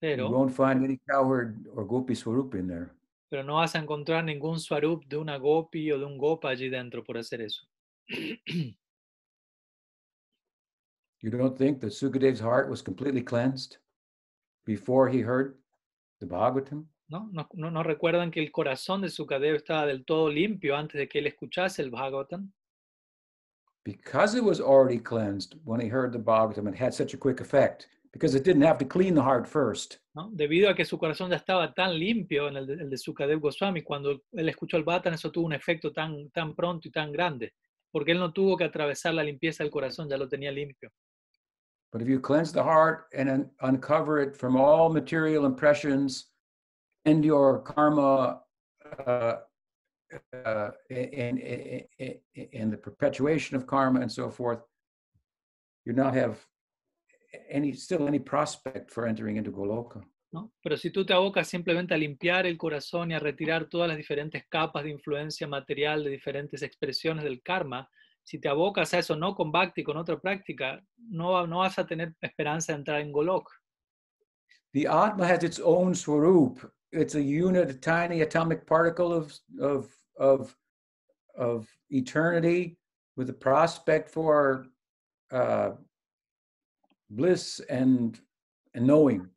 you 0.01 0.09
Pero, 0.16 0.31
won't 0.31 0.53
find 0.53 0.83
any 0.85 0.99
cowherd 1.09 1.66
or 1.75 1.85
gopi 1.87 2.14
swarup 2.14 2.55
in 2.55 2.66
there. 2.68 2.91
pero 3.31 3.43
no 3.43 3.57
vas 3.57 3.75
a 3.75 3.79
encontrar 3.79 4.25
ningún 4.25 4.61
swarup 4.61 5.07
de 5.07 5.16
una 5.16 5.39
gopi 5.39 5.91
o 5.93 5.99
de 5.99 6.05
un 6.05 6.18
gopa 6.18 6.51
allí 6.51 6.68
dentro 6.68 7.03
por 7.03 7.18
hacer 7.18 7.41
eso. 7.43 7.66
You 11.20 11.31
don't 11.31 11.57
think 11.57 11.81
that 11.81 11.93
Sukadev's 11.93 12.41
heart 12.41 12.68
was 12.68 12.83
completely 12.83 13.22
cleansed 13.22 13.79
before 14.66 15.09
he 15.09 15.20
heard 15.22 15.57
the 16.20 16.27
Bhagavatam? 16.27 16.85
¿No? 17.09 17.28
No, 17.32 17.48
no, 17.55 17.70
no 17.70 17.82
recuerdan 17.82 18.30
que 18.30 18.40
el 18.40 18.50
corazón 18.50 19.02
de 19.02 19.09
Sukadev 19.09 19.57
estaba 19.57 19.86
del 19.86 20.05
todo 20.05 20.28
limpio 20.28 20.76
antes 20.76 20.98
de 20.98 21.09
que 21.09 21.18
él 21.18 21.26
escuchase 21.26 21.82
el 21.82 21.90
Bhagavatam. 21.90 22.50
Because 23.84 24.34
it 24.34 24.42
was 24.42 24.61
already 24.61 24.98
cleansed 24.98 25.57
when 25.64 25.80
he 25.80 25.88
heard 25.88 26.12
the 26.12 26.18
Bhagavatam, 26.18 26.68
it 26.68 26.80
had 26.80 26.94
such 26.94 27.12
a 27.12 27.18
quick 27.18 27.40
effect 27.40 27.88
because 28.12 28.34
it 28.34 28.44
didn't 28.44 28.62
have 28.62 28.78
to 28.78 28.86
clean 28.86 29.14
the 29.14 29.20
heart 29.20 29.46
first. 29.46 29.98
¿no? 30.14 30.30
Debido 30.32 30.70
a 30.70 30.74
que 30.74 30.84
su 30.84 30.96
corazón 30.98 31.30
ya 31.30 31.36
estaba 31.36 31.74
tan 31.74 31.98
limpio 31.98 32.48
en 32.48 32.57
el 32.57 32.66
de, 32.66 32.74
el 32.74 32.88
de 32.90 32.96
Sukadev 32.96 33.40
Goswami, 33.40 33.82
cuando 33.82 34.22
él 34.32 34.48
escuchó 34.48 34.76
el 34.76 34.84
Bhagavatam, 34.84 35.14
eso 35.14 35.30
tuvo 35.30 35.46
un 35.46 35.52
efecto 35.52 35.92
tan, 35.92 36.30
tan 36.30 36.55
pronto 36.55 36.88
y 36.88 36.90
tan 36.90 37.12
grande, 37.12 37.52
porque 37.90 38.12
él 38.12 38.18
no 38.18 38.32
tuvo 38.32 38.57
que 38.57 38.64
atravesar 38.64 39.14
la 39.14 39.24
limpieza 39.24 39.62
del 39.64 39.70
corazón, 39.72 40.09
ya 40.09 40.16
lo 40.16 40.28
tenía 40.28 40.50
limpio. 40.50 40.90
But 41.92 42.02
if 42.02 42.09
you 42.09 42.20
cleanse 42.20 42.52
the 42.52 42.62
heart 42.62 43.07
and 43.16 43.28
un- 43.28 43.50
uncover 43.61 44.20
it 44.20 44.34
from 44.34 44.57
all 44.57 44.92
material 44.92 45.44
impressions 45.44 46.34
and 47.05 47.24
your 47.24 47.61
karma 47.61 48.40
uh, 49.07 49.36
uh, 50.44 50.70
and, 50.90 51.38
and, 51.38 51.84
and 52.52 52.72
the 52.72 52.76
perpetuation 52.76 53.57
of 53.57 53.66
karma 53.66 54.00
and 54.00 54.11
so 54.11 54.30
forth, 54.30 54.61
you 55.84 55.92
not 55.92 56.14
have 56.14 56.38
any 57.50 57.72
still 57.72 58.07
any 58.07 58.18
prospect 58.18 58.90
for 58.90 59.07
entering 59.07 59.36
into 59.36 59.50
Goloka. 59.50 60.02
¿no? 60.32 60.52
Pero 60.62 60.76
si 60.76 60.90
tú 60.90 61.05
te 61.05 61.12
abocas 61.12 61.48
simplemente 61.48 61.94
a 61.94 61.98
limpiar 61.98 62.46
el 62.46 62.59
corazón 62.59 63.11
y 63.11 63.14
a 63.14 63.20
retirar 63.20 63.66
todas 63.66 63.88
las 63.88 63.96
diferentes 63.96 64.44
capas 64.48 64.84
de 64.84 64.90
influencia 64.90 65.46
material 65.46 66.02
de 66.02 66.11
diferentes 66.11 66.62
expresiones 66.62 67.24
del 67.24 67.42
karma, 67.42 67.88
si 68.22 68.40
te 68.40 68.48
abocas 68.48 68.94
a 68.94 68.98
eso 68.98 69.14
no 69.14 69.34
con 69.34 69.52
bhakti, 69.52 69.84
con 69.84 69.96
otra 69.96 70.18
práctica, 70.18 70.82
no, 70.96 71.46
no 71.46 71.59
vas 71.59 71.78
a 71.78 71.86
tener 71.86 72.14
esperanza 72.20 72.72
de 72.72 72.78
entrar 72.78 73.00
en 73.00 73.12
Golok. 73.12 73.50
The 74.72 74.88
Atma 74.88 75.26
has 75.26 75.44
its 75.44 75.61
own 75.61 75.94
swarup. 75.94 76.59
It's 76.95 77.16
a 77.16 77.20
unit, 77.22 77.70
a 77.70 77.74
tiny 77.74 78.20
atomic 78.22 78.66
particle 78.66 79.12
of 79.12 79.32
of 79.61 79.92
of 80.18 80.57
of 81.36 81.66
eternity 81.90 82.78
with 83.16 83.28
a 83.30 83.32
prospect 83.32 84.09
for 84.11 84.66
uh, 85.32 85.70
bliss 87.11 87.61
and 87.68 88.20
and 88.74 88.86
knowing. 88.86 89.28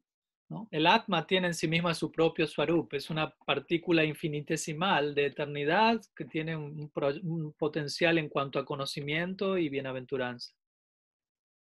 ¿no? 0.50 0.68
El 0.72 0.86
Atma 0.88 1.26
tiene 1.26 1.48
en 1.48 1.54
sí 1.54 1.68
misma 1.68 1.94
su 1.96 2.12
propio 2.12 2.46
Swarup, 2.48 2.94
es 2.94 3.10
una 3.10 3.34
partícula 3.46 4.04
infinitesimal 4.04 5.14
de 5.16 5.26
eternidad 5.26 6.00
que 6.16 6.26
tiene 6.26 6.56
un, 6.56 6.90
un 7.24 7.54
potencial 7.54 8.18
en 8.18 8.30
cuanto 8.30 8.60
a 8.60 8.66
conocimiento 8.66 9.58
y 9.58 9.68
bienaventuranza. 9.70 10.54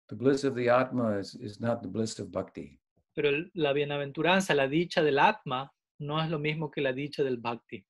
The 0.09 0.17
bliss 0.17 0.45
of 0.45 0.55
the 0.55 0.71
Atma 0.71 1.19
is, 1.19 1.35
is 1.35 1.61
not 1.61 1.83
the 1.83 1.89
bliss 1.89 2.19
of 2.21 2.31
bhakti. 2.31 2.81
Pero 3.15 3.29
el- 3.29 3.51
la 3.55 3.73
bienaventuranza, 3.73 4.55
la 4.55 4.67
dicha 4.67 5.03
del 5.03 5.19
Atma, 5.19 5.71
no 6.01 6.21
es 6.21 6.31
lo 6.31 6.39
mismo 6.39 6.71
que 6.71 6.81
la 6.81 6.93
dicha 6.93 7.23
del 7.23 7.37
bhakti. 7.37 7.85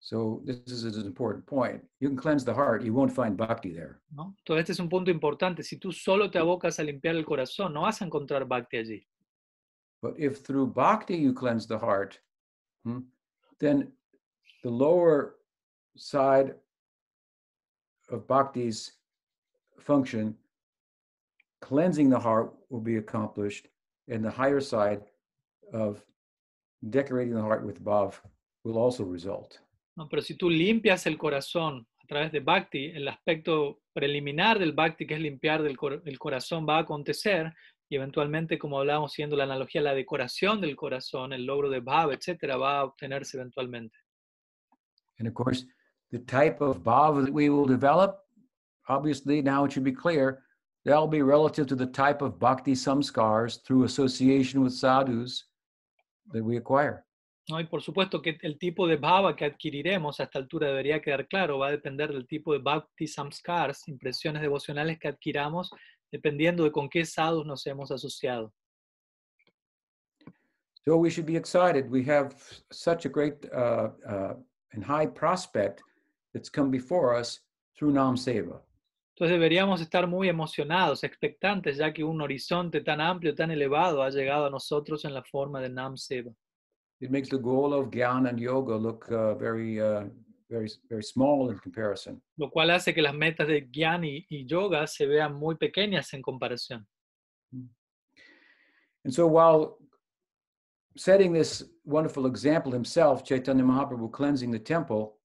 So 0.00 0.42
this 0.44 0.70
is 0.70 0.84
an 0.84 1.06
important 1.06 1.46
point. 1.46 1.82
You 1.98 2.08
can 2.08 2.16
cleanse 2.16 2.44
the 2.44 2.52
heart, 2.52 2.82
you 2.82 2.92
won't 2.92 3.10
find 3.10 3.36
bhakti 3.36 3.72
there. 3.72 4.00
¿no? 4.12 4.34
Entonces 4.38 4.60
este 4.60 4.72
es 4.72 4.80
un 4.80 4.88
punto 4.88 5.10
importante. 5.10 5.62
Si 5.62 5.78
tú 5.78 5.92
solo 5.92 6.30
te 6.30 6.38
abocas 6.38 6.78
a 6.78 6.82
limpiar 6.82 7.16
el 7.16 7.24
corazón, 7.24 7.72
no 7.72 7.82
vas 7.82 8.02
a 8.02 8.04
encontrar 8.04 8.46
bhakti 8.46 8.76
allí. 8.76 9.06
But 10.02 10.18
if 10.18 10.44
through 10.44 10.74
bhakti 10.74 11.16
you 11.16 11.32
cleanse 11.32 11.66
the 11.66 11.78
heart, 11.78 12.20
hmm, 12.84 13.00
then 13.58 13.92
the 14.62 14.70
lower 14.70 15.36
side 15.96 16.54
of 18.10 18.26
bhakti's 18.26 18.92
function, 19.78 20.36
cleansing 21.62 22.10
the 22.10 22.18
heart, 22.18 22.52
will 22.68 22.82
be 22.82 22.96
accomplished, 22.96 23.68
and 24.08 24.22
the 24.22 24.30
higher 24.30 24.60
side 24.60 25.00
of 25.72 26.04
decorating 26.90 27.34
the 27.34 27.40
heart 27.42 27.64
with 27.64 27.80
bhav 27.82 28.14
will 28.64 28.78
also 28.78 29.04
result. 29.04 29.58
¿no? 29.96 30.08
Pero 30.08 30.22
si 30.22 30.36
tú 30.36 30.50
limpias 30.50 31.06
el 31.06 31.16
corazón 31.18 31.86
a 32.02 32.06
través 32.06 32.32
de 32.32 32.40
bhakti, 32.40 32.86
el 32.86 33.08
aspecto 33.08 33.80
preliminar 33.92 34.58
del 34.58 34.72
bhakti, 34.72 35.06
que 35.06 35.14
es 35.14 35.20
limpiar 35.20 35.62
del 35.62 35.76
cor- 35.76 36.02
el 36.04 36.18
corazón, 36.18 36.66
va 36.68 36.76
a 36.76 36.80
acontecer 36.80 37.52
y 37.88 37.96
eventualmente, 37.96 38.58
como 38.58 38.78
hablábamos 38.78 39.12
siguiendo 39.12 39.36
la 39.36 39.44
analogía, 39.44 39.80
la 39.80 39.94
decoración 39.94 40.60
del 40.60 40.74
corazón, 40.74 41.32
el 41.32 41.44
logro 41.44 41.70
de 41.70 41.80
bhav, 41.80 42.12
etcétera, 42.12 42.56
va 42.56 42.80
a 42.80 42.84
obtenerse 42.84 43.36
eventualmente. 43.36 43.96
And 45.18 45.28
of 45.28 45.34
course, 45.34 45.64
the 46.10 46.18
type 46.18 46.60
of 46.60 46.82
bhava 46.82 47.24
that 47.24 47.32
we 47.32 47.48
will 47.48 47.66
develop, 47.66 48.18
obviously, 48.88 49.42
now 49.42 49.64
it 49.64 49.72
should 49.72 49.84
be 49.84 49.92
clear, 49.92 50.42
that'll 50.84 51.08
be 51.08 51.22
relative 51.22 51.66
to 51.68 51.76
the 51.76 51.86
type 51.86 52.20
of 52.22 52.38
bhakti 52.38 52.72
samskars 52.74 53.62
through 53.64 53.84
association 53.84 54.62
with 54.62 54.72
sadhus 54.72 55.44
that 56.32 56.42
we 56.42 56.56
acquire. 56.56 57.04
¿no? 57.48 57.60
Y 57.60 57.66
por 57.66 57.82
supuesto 57.82 58.22
que 58.22 58.38
el 58.42 58.58
tipo 58.58 58.86
de 58.86 58.96
bhava 58.96 59.36
que 59.36 59.44
adquiriremos 59.44 60.18
a 60.20 60.24
esta 60.24 60.38
altura 60.38 60.68
debería 60.68 61.00
quedar 61.00 61.26
claro, 61.28 61.58
va 61.58 61.68
a 61.68 61.72
depender 61.72 62.12
del 62.12 62.26
tipo 62.26 62.52
de 62.52 62.58
bhakti 62.58 63.06
samskars, 63.06 63.86
impresiones 63.88 64.42
devocionales 64.42 64.98
que 64.98 65.08
adquiramos, 65.08 65.70
dependiendo 66.10 66.64
de 66.64 66.72
con 66.72 66.88
qué 66.88 67.04
sadhus 67.04 67.46
nos 67.46 67.66
hemos 67.66 67.90
asociado. 67.90 68.52
So 70.86 70.96
we 70.98 71.08
should 71.08 71.26
be 71.26 71.36
excited. 71.36 71.90
We 71.90 72.04
have 72.04 72.34
such 72.70 73.06
a 73.06 73.08
great 73.08 73.46
uh, 73.52 73.88
uh, 74.06 74.34
and 74.72 74.84
high 74.84 75.06
prospect 75.06 75.82
that's 76.34 76.50
come 76.50 76.70
before 76.70 77.14
us 77.14 77.40
through 77.76 77.92
Nam 77.92 78.16
Seva. 78.16 78.60
Entonces 79.14 79.34
deberíamos 79.34 79.80
estar 79.80 80.08
muy 80.08 80.28
emocionados, 80.28 81.04
expectantes, 81.04 81.76
ya 81.76 81.92
que 81.92 82.02
un 82.02 82.20
horizonte 82.20 82.80
tan 82.80 83.00
amplio, 83.00 83.32
tan 83.32 83.52
elevado 83.52 84.02
ha 84.02 84.10
llegado 84.10 84.46
a 84.46 84.50
nosotros 84.50 85.04
en 85.04 85.14
la 85.14 85.22
forma 85.22 85.60
de 85.60 85.68
Nam 85.68 85.96
Seva. 85.96 86.32
It 87.00 87.10
makes 87.10 87.28
the 87.28 87.38
goal 87.38 87.74
of 87.74 87.90
Gyan 87.90 88.26
and 88.26 88.40
Yoga 88.40 88.74
look 88.76 89.08
uh, 89.12 89.34
very, 89.36 89.80
uh, 89.80 90.08
very, 90.50 90.68
very 90.88 91.02
small 91.02 91.50
in 91.50 91.58
comparison. 91.58 92.20
Lo 92.36 92.50
cual 92.50 92.70
hace 92.70 92.92
que 92.92 93.02
las 93.02 93.14
metas 93.14 93.46
de 93.46 93.68
Gyan 93.70 94.04
y, 94.04 94.26
y 94.28 94.46
Yoga 94.46 94.84
se 94.88 95.06
vean 95.06 95.34
muy 95.34 95.54
pequeñas 95.54 96.12
en 96.12 96.20
comparación. 96.20 96.84
And 99.04 99.12
so 99.12 99.28
while 99.28 99.76
setting 100.96 101.32
this 101.32 101.62
wonderful 101.84 102.26
example 102.26 102.72
himself, 102.72 103.22
Chaitanya 103.22 103.62
Mahaprabhu 103.62 104.10
cleansing 104.10 104.50
the 104.50 104.58
temple, 104.58 105.18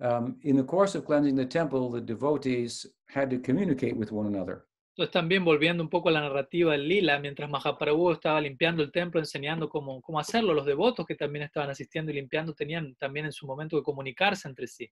um, 0.00 0.36
in 0.42 0.56
the 0.56 0.64
course 0.64 0.94
of 0.94 1.04
cleansing 1.04 1.36
the 1.36 1.46
temple, 1.46 1.90
the 1.90 2.00
devotees 2.00 2.86
had 3.08 3.30
to 3.30 3.38
communicate 3.38 3.96
with 3.96 4.12
one 4.12 4.26
another. 4.26 4.66
Entonces 4.96 5.12
también 5.12 5.44
volviendo 5.44 5.82
un 5.82 5.88
poco 5.88 6.08
a 6.08 6.12
la 6.12 6.20
narrativa 6.20 6.72
del 6.72 6.86
lila, 6.86 7.18
mientras 7.18 7.48
Mahaprabhu 7.48 8.12
estaba 8.12 8.40
limpiando 8.40 8.82
el 8.82 8.90
templo, 8.90 9.20
enseñando 9.20 9.68
cómo, 9.68 10.02
cómo 10.02 10.18
hacerlo, 10.18 10.52
los 10.52 10.66
devotos 10.66 11.06
que 11.06 11.14
también 11.14 11.44
estaban 11.44 11.70
asistiendo 11.70 12.10
y 12.10 12.14
limpiando 12.14 12.54
tenían 12.54 12.94
también 12.96 13.26
en 13.26 13.32
su 13.32 13.46
momento 13.46 13.76
que 13.78 13.82
comunicarse 13.82 14.48
entre 14.48 14.66
sí. 14.66 14.90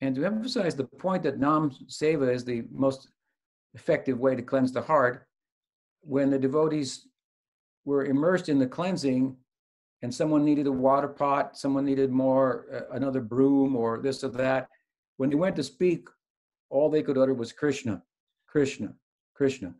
And 0.00 0.14
to 0.16 0.24
emphasize 0.24 0.76
the 0.76 0.84
point 0.84 1.22
that 1.22 1.38
Nam 1.38 1.70
Seva 1.88 2.32
is 2.32 2.44
the 2.44 2.64
most 2.70 3.08
effective 3.74 4.18
way 4.18 4.36
to 4.36 4.42
cleanse 4.42 4.72
the 4.72 4.82
heart, 4.82 5.26
when 6.02 6.30
the 6.30 6.38
devotees 6.38 7.08
were 7.84 8.04
immersed 8.04 8.48
in 8.48 8.58
the 8.58 8.66
cleansing 8.66 9.36
and 10.02 10.12
someone 10.12 10.44
needed 10.44 10.66
a 10.66 10.72
water 10.72 11.08
pot, 11.08 11.56
someone 11.56 11.84
needed 11.84 12.10
more, 12.10 12.66
uh, 12.72 12.94
another 12.94 13.20
broom 13.20 13.76
or 13.76 13.98
this 13.98 14.24
or 14.24 14.28
that, 14.28 14.68
when 15.16 15.30
they 15.30 15.36
went 15.36 15.56
to 15.56 15.62
speak, 15.62 16.08
all 16.70 16.90
they 16.90 17.02
could 17.02 17.18
utter 17.18 17.34
was 17.34 17.52
Krishna, 17.52 18.02
Krishna, 18.46 18.94
Krishna. 19.34 19.74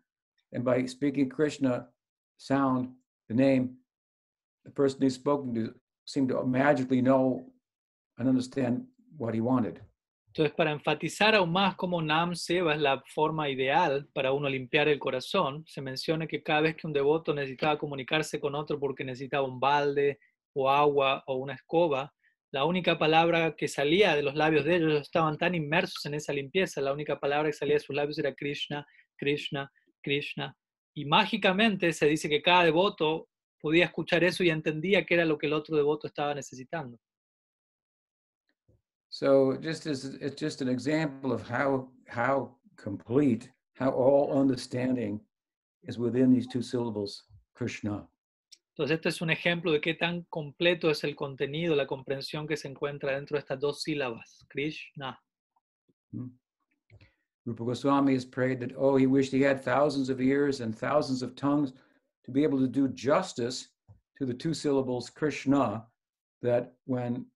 And 0.53 0.65
by 0.65 0.87
speaking 0.87 1.29
Krishna 1.29 1.89
sound, 2.37 2.91
the 3.29 3.35
name, 3.35 3.77
the 4.65 4.71
person 4.71 5.03
he's 5.03 5.15
spoken 5.15 5.55
to 5.55 5.75
seemed 6.05 6.29
to 6.29 6.45
magically 6.45 7.01
know 7.01 7.47
and 8.19 8.29
understand 8.29 8.85
what 9.17 9.35
he 9.35 9.41
wanted. 9.41 9.81
Entonces, 10.33 10.55
para 10.57 10.73
enfatizar 10.73 11.35
aún 11.35 11.53
más 11.53 11.77
cómo 11.77 12.01
Nam 12.01 12.35
Seva 12.35 12.73
es 12.73 12.81
la 12.81 13.03
forma 13.15 13.51
ideal 13.51 14.09
para 14.15 14.33
uno 14.33 14.49
limpiar 14.49 14.89
el 14.89 14.99
corazón, 14.99 15.63
se 15.67 15.83
menciona 15.83 16.27
que 16.27 16.43
cada 16.43 16.63
vez 16.63 16.75
que 16.75 16.87
un 16.87 16.95
devoto 16.95 17.35
necesitaba 17.35 17.77
comunicarse 17.77 18.41
con 18.41 18.55
otro 18.55 18.81
porque 18.81 19.05
necesitaba 19.05 19.47
un 19.47 19.61
balde 19.61 20.21
o 20.55 20.71
agua 20.71 21.23
o 21.27 21.35
una 21.35 21.53
escoba, 21.53 22.15
la 22.51 22.65
única 22.65 22.99
palabra 22.99 23.55
que 23.55 23.69
salía 23.69 24.17
de 24.17 24.23
los 24.23 24.35
labios 24.35 24.65
de 24.65 24.77
ellos 24.77 25.03
estaban 25.03 25.37
tan 25.37 25.55
inmersos 25.55 26.03
en 26.07 26.15
esa 26.15 26.33
limpieza, 26.33 26.81
la 26.81 26.95
única 26.95 27.21
palabra 27.21 27.51
que 27.51 27.53
salía 27.53 27.75
de 27.75 27.81
sus 27.81 27.95
labios 27.95 28.19
era 28.19 28.35
Krishna, 28.35 28.87
Krishna, 29.19 29.71
Krishna. 30.03 30.57
Y 30.95 31.05
mágicamente 31.05 31.93
se 31.93 32.07
dice 32.07 32.31
que 32.31 32.41
cada 32.41 32.65
devoto 32.65 33.29
podía 33.61 33.85
escuchar 33.85 34.25
eso 34.25 34.43
y 34.43 34.49
entendía 34.49 35.05
qué 35.05 35.13
era 35.13 35.27
lo 35.27 35.37
que 35.37 35.47
el 35.47 35.53
otro 35.53 35.77
devoto 35.77 36.07
estaba 36.07 36.35
necesitando. 36.35 36.99
So 39.13 39.59
just 39.61 39.85
as 39.87 40.17
it's 40.23 40.41
just 40.41 40.63
an 40.63 40.69
example 40.69 41.33
of 41.33 41.47
how 41.47 41.89
how 42.09 42.57
complete, 42.79 43.51
how 43.75 43.91
all 43.91 44.41
understanding 44.41 45.21
is 45.83 45.99
within 45.99 46.33
these 46.33 46.47
two 46.47 46.63
syllables, 46.63 47.25
Krishna. 47.55 48.09
Entonces, 48.73 48.95
este 48.95 49.09
es 49.09 49.21
un 49.21 49.29
ejemplo 49.29 49.71
de 49.71 49.81
qué 49.83 49.99
tan 49.99 50.25
completo 50.31 50.89
es 50.89 51.05
el 51.05 51.15
contenido, 51.15 51.77
la 51.77 51.87
comprensión 51.87 52.49
que 52.49 52.57
se 52.57 52.69
encuentra 52.69 53.13
dentro 53.13 53.37
de 53.37 53.41
estas 53.41 53.61
dos 53.61 53.83
sílabas, 53.83 54.47
Krishna. 54.49 55.19
Hmm. 56.11 56.29
Rupa 57.45 57.65
Goswami 57.65 58.15
has 58.15 58.25
prayed 58.25 58.61
that, 58.61 58.73
oh, 58.79 58.97
he 58.97 59.07
wished 59.07 59.31
he 59.31 59.43
had 59.43 59.63
thousands 59.63 60.09
of 60.09 60.23
ears 60.23 60.63
and 60.63 60.75
thousands 60.75 61.23
of 61.23 61.37
tongues 61.37 61.75
to 62.25 62.31
be 62.31 62.43
able 62.43 62.59
to 62.59 62.67
do 62.67 62.89
justice 62.89 63.69
to 64.17 64.25
the 64.25 64.33
two 64.33 64.55
syllables 64.55 65.11
Krishna, 65.11 65.85
that 66.41 66.73
when 66.87 67.27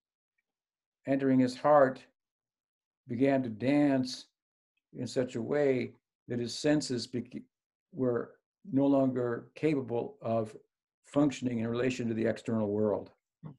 entering 1.07 1.39
his 1.39 1.55
heart 1.55 1.99
began 3.07 3.41
to 3.41 3.49
dance 3.49 4.25
in 4.93 5.07
such 5.07 5.35
a 5.35 5.41
way 5.41 5.93
that 6.27 6.39
his 6.39 6.53
senses 6.53 7.07
were 7.93 8.31
no 8.71 8.85
longer 8.85 9.47
capable 9.55 10.17
of 10.21 10.55
functioning 11.05 11.59
in 11.59 11.67
relation 11.67 12.07
to 12.07 12.13
the 12.13 12.25
external 12.25 12.67
world. 12.67 13.09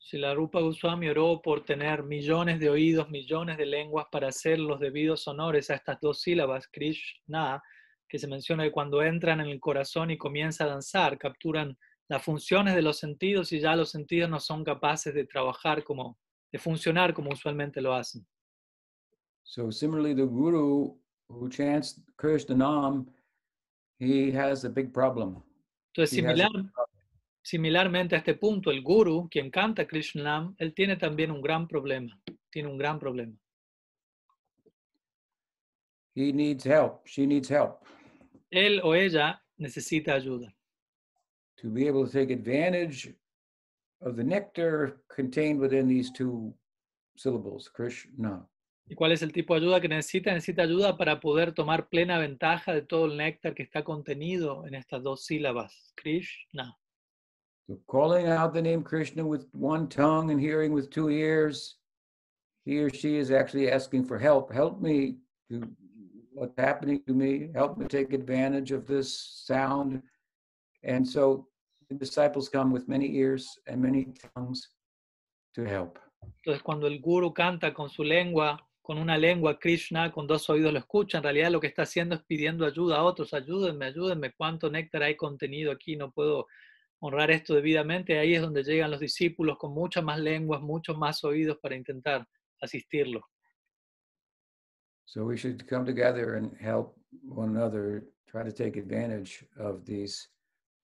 Si 0.01 0.19
la 0.19 0.35
Rupa 0.35 0.61
Goswami 0.61 1.09
oró 1.09 1.41
por 1.43 1.65
tener 1.65 2.03
millones 2.03 2.61
de 2.61 2.69
oídos, 2.69 3.09
millones 3.09 3.57
de 3.57 3.65
lenguas 3.65 4.07
para 4.13 4.29
hacer 4.29 4.59
los 4.59 4.81
debidos 4.81 5.27
honores 5.29 5.71
a 5.71 5.77
estas 5.77 5.99
dos 6.01 6.21
sílabas, 6.21 6.69
Krishna, 6.71 7.63
que 8.09 8.19
se 8.19 8.27
menciona 8.27 8.65
que 8.65 8.73
cuando 8.73 9.03
entran 9.03 9.41
en 9.41 9.49
el 9.49 9.61
corazón 9.61 10.11
y 10.11 10.19
comienza 10.19 10.65
a 10.65 10.69
danzar, 10.69 11.17
capturan 11.17 11.79
las 12.09 12.23
funciones 12.23 12.75
de 12.75 12.83
los 12.83 12.99
sentidos 12.99 13.53
y 13.53 13.61
ya 13.61 13.77
los 13.77 13.91
sentidos 13.91 14.29
no 14.29 14.41
son 14.41 14.65
capaces 14.65 15.15
de 15.15 15.25
trabajar 15.25 15.85
como, 15.85 16.19
de 16.53 16.59
funcionar 16.59 17.13
como 17.13 17.31
usualmente 17.31 17.81
lo 17.81 17.95
hacen. 17.95 18.27
So 19.43 19.71
similarly, 19.71 20.15
the 20.15 20.27
guru 20.27 20.97
who 21.29 21.49
chants 21.49 22.01
Krishna 22.17 22.55
Nam, 22.55 23.07
he 23.99 24.31
has 24.31 24.65
a 24.65 24.69
big 24.69 24.93
problem. 24.93 25.43
Entonces, 25.93 26.19
has 26.25 26.31
a 26.31 26.37
similar, 26.37 26.73
similarmente 27.43 28.15
a 28.15 28.19
este 28.19 28.35
punto, 28.35 28.71
el 28.71 28.83
guru, 28.83 29.29
quien 29.31 29.51
canta 29.51 29.87
Krishnam, 29.87 30.55
él 30.59 30.75
tiene 30.75 30.97
también 30.97 31.31
un 31.31 31.41
gran 31.41 31.67
problema, 31.67 32.19
tiene 32.51 32.69
un 32.69 32.77
gran 32.79 32.99
problema. 32.99 33.35
He 36.15 36.33
needs 36.33 36.65
help. 36.65 37.07
She 37.07 37.27
needs 37.27 37.49
help 37.49 37.81
Él 38.51 38.81
o 38.83 38.95
ella 38.95 39.41
necesita 39.57 40.15
ayuda. 40.15 40.53
to 41.57 41.69
be 41.69 41.87
able 41.89 42.07
to 42.07 42.13
take 42.13 42.31
advantage 42.31 43.13
of 44.03 44.17
the 44.17 44.25
nectar 44.25 45.01
contained 45.09 45.61
within 45.61 45.89
these 45.89 46.11
two 46.11 46.55
syllables, 47.17 47.69
Krishna. 47.69 48.47
¿Y 48.91 48.95
cuál 48.95 49.13
es 49.13 49.23
el 49.23 49.33
tipo 49.33 49.55
de 49.55 49.61
ayuda 49.61 49.81
que 49.81 49.89
necesita? 49.89 50.33
Necesita 50.33 50.63
ayuda 50.63 50.97
para 50.97 51.21
poder 51.21 51.53
tomar 51.53 51.89
plena 51.89 52.19
ventaja 52.19 52.73
de 52.73 52.83
todo 52.83 53.05
el 53.05 53.19
néctar 53.19 53.55
que 53.55 53.63
está 53.63 53.85
contenido 53.85 54.67
en 54.67 54.75
estas 54.75 55.03
dos 55.03 55.27
sílabas, 55.27 55.93
Krishna. 55.95 56.75
So 57.67 57.79
calling 57.87 58.29
out 58.29 58.55
the 58.55 58.63
name 58.63 58.83
Krishna 58.83 59.27
with 59.27 59.47
one 59.53 59.89
tongue 59.89 60.31
and 60.31 60.41
hearing 60.41 60.73
with 60.73 60.89
two 60.89 61.11
ears, 61.11 61.77
he 62.65 62.79
or 62.81 62.89
she 62.89 63.17
is 63.17 63.31
actually 63.31 63.71
asking 63.71 64.07
for 64.07 64.19
help. 64.19 64.51
Help 64.51 64.81
me 64.81 65.19
to 65.51 65.69
what's 66.33 66.59
happening 66.59 67.03
to 67.07 67.13
me. 67.13 67.51
Help 67.55 67.77
me 67.77 67.87
take 67.87 68.15
advantage 68.15 68.73
of 68.73 68.87
this 68.87 69.43
sound. 69.45 70.03
And 70.83 71.07
so 71.07 71.47
the 71.89 71.97
disciples 71.97 72.49
come 72.49 72.73
with 72.73 72.87
many 72.89 73.17
ears 73.17 73.59
and 73.67 73.81
many 73.81 74.13
tongues 74.35 74.71
to 75.55 75.65
help. 75.65 75.99
Entonces, 76.45 76.63
cuando 76.63 76.87
el 76.87 77.01
guru 77.01 77.33
canta 77.33 77.73
con 77.73 77.89
su 77.89 78.03
lengua, 78.03 78.59
con 78.83 78.99
una 78.99 79.17
lengua 79.17 79.59
Krishna, 79.59 80.11
con 80.13 80.27
dos 80.27 80.49
oídos 80.51 80.73
lo 80.73 80.79
escucha, 80.79 81.19
en 81.19 81.25
realidad 81.25 81.51
lo 81.51 81.61
que 81.61 81.69
está 81.69 81.83
haciendo 81.83 82.15
es 82.15 82.23
pidiendo 82.25 82.67
ayuda 82.67 82.99
a 82.99 83.03
otros, 83.03 83.35
ayúdenme, 83.35 83.87
ayúdenme, 83.87 84.33
cuánto 84.33 84.71
néctar 84.71 85.03
hay 85.03 85.17
contenido 85.17 85.71
aquí, 85.73 85.97
no 85.97 86.11
puedo 86.11 86.47
honrar 87.01 87.31
esto 87.31 87.55
debidamente. 87.55 88.19
Ahí 88.19 88.35
es 88.35 88.43
donde 88.43 88.65
llegan 88.65 88.91
los 88.91 89.01
discípulos 89.01 89.59
con 89.59 89.73
muchas 89.73 90.03
más 90.03 90.19
lenguas, 90.19 90.61
muchos 90.61 90.97
más 90.97 91.23
oídos 91.25 91.59
para 91.59 91.77
intentar 91.77 92.27
asistirlo. 92.61 93.23
So 95.05 95.25
we 95.25 95.37
should 95.37 95.67
come 95.67 95.87
together 95.87 96.37
and 96.37 96.55
help 96.61 96.95
one 97.27 97.57
another 97.57 98.05
try 98.27 98.45
to 98.45 98.53
take 98.53 98.79
advantage 98.79 99.47
of 99.57 99.85
these, 99.87 100.29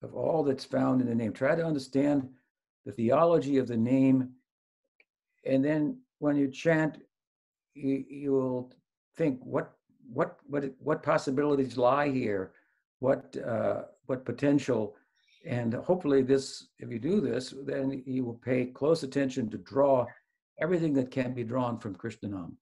of 0.05 0.15
all 0.15 0.43
that's 0.45 0.65
found 0.65 1.01
in 1.01 1.09
the 1.09 1.15
name. 1.15 1.33
Try 1.33 1.55
to 1.55 1.65
understand 1.65 2.29
the 2.87 2.93
theology 2.93 3.57
of 3.59 3.67
the 3.67 3.77
name. 3.77 4.31
And 5.45 5.65
then 5.65 5.99
when 6.19 6.37
you 6.37 6.49
chant, 6.49 6.99
you, 7.75 8.05
you 8.09 8.33
will 8.33 8.73
think 9.17 9.41
what 9.43 9.73
what 10.13 10.37
what 10.47 10.65
what 10.79 11.03
possibilities 11.03 11.77
lie 11.77 12.11
here, 12.11 12.53
what 13.01 13.37
uh, 13.47 13.83
what 14.07 14.25
potential, 14.25 14.95
and 15.47 15.75
hopefully 15.75 16.23
this, 16.23 16.69
if 16.79 16.91
you 16.91 16.99
do 16.99 17.21
this, 17.21 17.55
then 17.65 18.03
you 18.07 18.25
will 18.25 18.41
pay 18.45 18.67
close 18.67 19.03
attention 19.03 19.51
to 19.51 19.59
draw 19.59 20.07
everything 20.61 20.93
that 20.95 21.11
can 21.11 21.35
be 21.35 21.45
drawn 21.45 21.79
from 21.79 21.97
Krishnanam. 21.97 22.53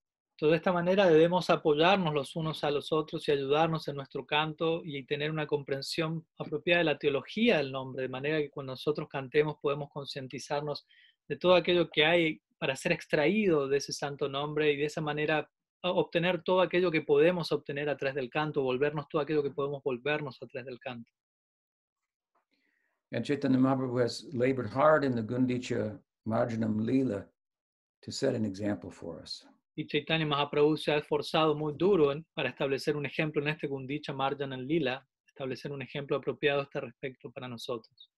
De 0.49 0.57
esta 0.57 0.73
manera 0.73 1.07
debemos 1.07 1.51
apoyarnos 1.51 2.13
los 2.13 2.35
unos 2.35 2.65
a 2.65 2.71
los 2.73 2.91
otros 2.91 3.29
y 3.29 3.31
ayudarnos 3.31 3.87
en 3.87 3.95
nuestro 3.95 4.27
canto 4.27 4.83
y 4.85 5.05
tener 5.05 5.31
una 5.31 5.47
comprensión 5.47 6.27
apropiada 6.37 6.79
de 6.81 6.85
la 6.85 6.99
teología 6.99 7.59
del 7.59 7.71
nombre, 7.71 8.03
de 8.03 8.09
manera 8.09 8.39
que 8.39 8.51
cuando 8.51 8.73
nosotros 8.73 9.09
cantemos 9.09 9.59
podemos 9.63 9.89
concientizarnos 9.91 10.85
de 11.29 11.37
todo 11.37 11.55
aquello 11.55 11.89
que 11.89 12.05
hay 12.05 12.41
para 12.59 12.75
ser 12.75 12.91
extraído 12.91 13.69
de 13.69 13.77
ese 13.77 13.93
santo 13.93 14.29
nombre 14.29 14.73
y 14.73 14.79
de 14.79 14.87
esa 14.87 15.01
manera 15.01 15.49
obtener 15.83 16.43
todo 16.43 16.61
aquello 16.61 16.91
que 16.91 17.03
podemos 17.03 17.53
obtener 17.53 17.89
a 17.89 17.97
través 17.97 18.17
del 18.17 18.29
canto, 18.29 18.63
volvernos 18.63 19.09
todo 19.09 19.23
aquello 19.23 19.45
que 19.45 19.53
podemos 19.53 19.81
volvernos 19.85 20.43
a 20.43 20.47
través 20.49 20.67
del 20.67 20.81
canto. 20.81 21.09
And 23.13 23.25
Chaitanya 23.25 23.59
Mahaprabhu 23.59 24.03
has 24.03 24.27
labored 24.33 24.71
hard 24.71 25.05
in 25.05 25.15
the 25.15 25.23
Gundicha 25.23 26.01
Marjanam 26.27 26.81
Leela 26.81 27.27
to 28.03 28.11
set 28.11 28.35
an 28.35 28.45
example 28.45 28.91
for 28.91 29.21
us. 29.21 29.47
Y 29.75 29.87
Chaitanya 29.87 30.27
Mahaprabhu 30.27 30.77
se 30.77 30.93
ha 30.93 30.99
esforzado 30.99 31.55
muy 31.55 31.73
duro 31.77 32.13
en- 32.13 32.27
para 32.35 32.51
establecer 32.51 32.97
un 32.97 33.07
ejemplo 33.07 33.41
en 33.43 33.49
este 33.49 33.67
Gundicha 33.69 34.13
Marjanam 34.13 34.61
Lila, 34.61 35.07
establecer 35.27 35.73
un 35.73 35.81
ejemplo 35.83 36.17
apropiado 36.17 36.61
a 36.61 36.65
este 36.65 36.81
respecto 36.81 37.31
para 37.31 37.49
nosotros. 37.49 38.11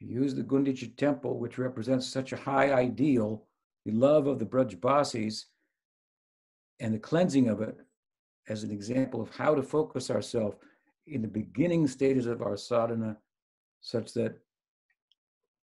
He 0.00 0.06
used 0.18 0.36
the 0.36 0.42
Gundicha 0.42 0.96
temple, 0.96 1.38
which 1.38 1.58
represents 1.58 2.06
such 2.06 2.32
a 2.32 2.36
high 2.36 2.72
ideal, 2.72 3.46
the 3.84 3.92
love 3.92 4.26
of 4.26 4.38
the 4.40 4.44
Brajbasis, 4.46 5.46
and 6.80 6.92
the 6.92 6.98
cleansing 6.98 7.48
of 7.48 7.60
it 7.60 7.76
as 8.48 8.64
an 8.64 8.72
example 8.72 9.20
of 9.20 9.30
how 9.36 9.54
to 9.54 9.62
focus 9.62 10.10
ourselves 10.10 10.56
in 11.06 11.22
the 11.22 11.28
beginning 11.28 11.86
stages 11.86 12.26
of 12.26 12.42
our 12.42 12.56
sadhana, 12.56 13.16
such 13.80 14.12
that 14.14 14.34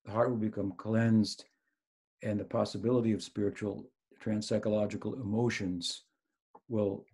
the 0.06 0.12
heart 0.12 0.32
will 0.32 0.38
become 0.38 0.72
cleansed 0.78 1.46
and 2.24 2.40
the 2.40 2.46
possibility 2.46 3.12
of 3.14 3.22
spiritual 3.22 3.86
transpsychological 4.24 5.16
emotions 5.16 6.06
will 6.68 7.06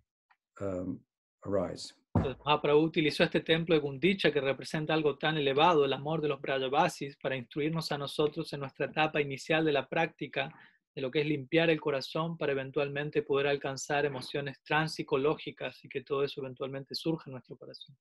um, 0.60 1.00
arise. 1.44 1.94
Entonces, 2.14 2.42
Mahaprabhu 2.44 2.82
utilizó 2.82 3.22
este 3.22 3.40
templo 3.40 3.74
de 3.74 3.80
Gundicha 3.80 4.32
que 4.32 4.40
representa 4.40 4.94
algo 4.94 5.16
tan 5.16 5.36
elevado, 5.36 5.84
el 5.84 5.92
amor 5.92 6.20
de 6.20 6.28
los 6.28 6.40
Brajavasis, 6.40 7.16
para 7.16 7.36
instruirnos 7.36 7.92
a 7.92 7.98
nosotros 7.98 8.52
en 8.52 8.60
nuestra 8.60 8.86
etapa 8.86 9.20
inicial 9.20 9.64
de 9.64 9.72
la 9.72 9.88
práctica 9.88 10.52
de 10.92 11.02
lo 11.02 11.10
que 11.10 11.20
es 11.20 11.26
limpiar 11.26 11.70
el 11.70 11.80
corazón 11.80 12.36
para 12.36 12.52
eventualmente 12.52 13.22
poder 13.22 13.46
alcanzar 13.46 14.04
emociones 14.04 14.60
transpsicológicas 14.62 15.84
y 15.84 15.88
que 15.88 16.02
todo 16.02 16.24
eso 16.24 16.40
eventualmente 16.40 16.96
surja 16.96 17.24
en 17.26 17.32
nuestro 17.32 17.56
corazón. 17.56 17.96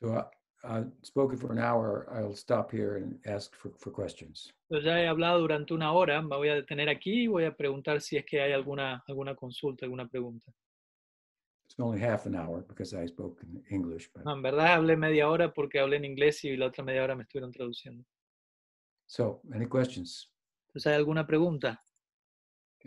So 0.00 0.30
I've 0.66 0.90
spoken 1.02 1.36
for 1.38 1.52
an 1.52 1.58
hour. 1.58 2.06
I'll 2.10 2.34
stop 2.34 2.70
here 2.70 2.96
and 2.96 3.18
ask 3.26 3.54
for, 3.54 3.70
for 3.78 3.90
questions. 3.90 4.52
Ya 4.70 4.96
he 4.98 5.06
hablado 5.06 5.40
durante 5.40 5.74
una 5.74 5.92
hora, 5.92 6.20
me 6.22 6.36
voy 6.36 6.48
a 6.48 6.54
detener 6.54 6.88
aquí 6.88 7.24
y 7.24 7.26
voy 7.26 7.44
a 7.44 7.54
preguntar 7.56 8.00
si 8.00 8.16
es 8.16 8.24
que 8.24 8.40
hay 8.40 8.52
alguna, 8.52 9.04
alguna 9.06 9.34
consulta, 9.34 9.84
alguna 9.86 10.08
pregunta. 10.08 10.52
It's 11.66 11.74
only 11.78 12.00
half 12.00 12.26
an 12.26 12.34
hour 12.34 12.62
because 12.68 12.92
I 12.94 13.06
spoke 13.06 13.42
in 13.42 13.62
English, 13.70 14.10
but 14.14 14.24
No, 14.24 14.32
en 14.32 14.42
verdad 14.42 14.74
hablé 14.74 14.96
media 14.96 15.28
hora 15.28 15.52
porque 15.52 15.78
hablé 15.80 15.96
en 15.96 16.04
inglés 16.04 16.44
y 16.44 16.56
la 16.56 16.66
otra 16.66 16.84
media 16.84 17.02
hora 17.04 17.14
me 17.14 17.22
estuvieron 17.22 17.52
traduciendo. 17.52 18.04
so 19.06 19.40
any 19.54 19.66
questions, 19.66 20.30
Entonces, 20.68 20.86
¿hay 20.86 20.94
alguna 20.96 21.26
pregunta? 21.26 21.80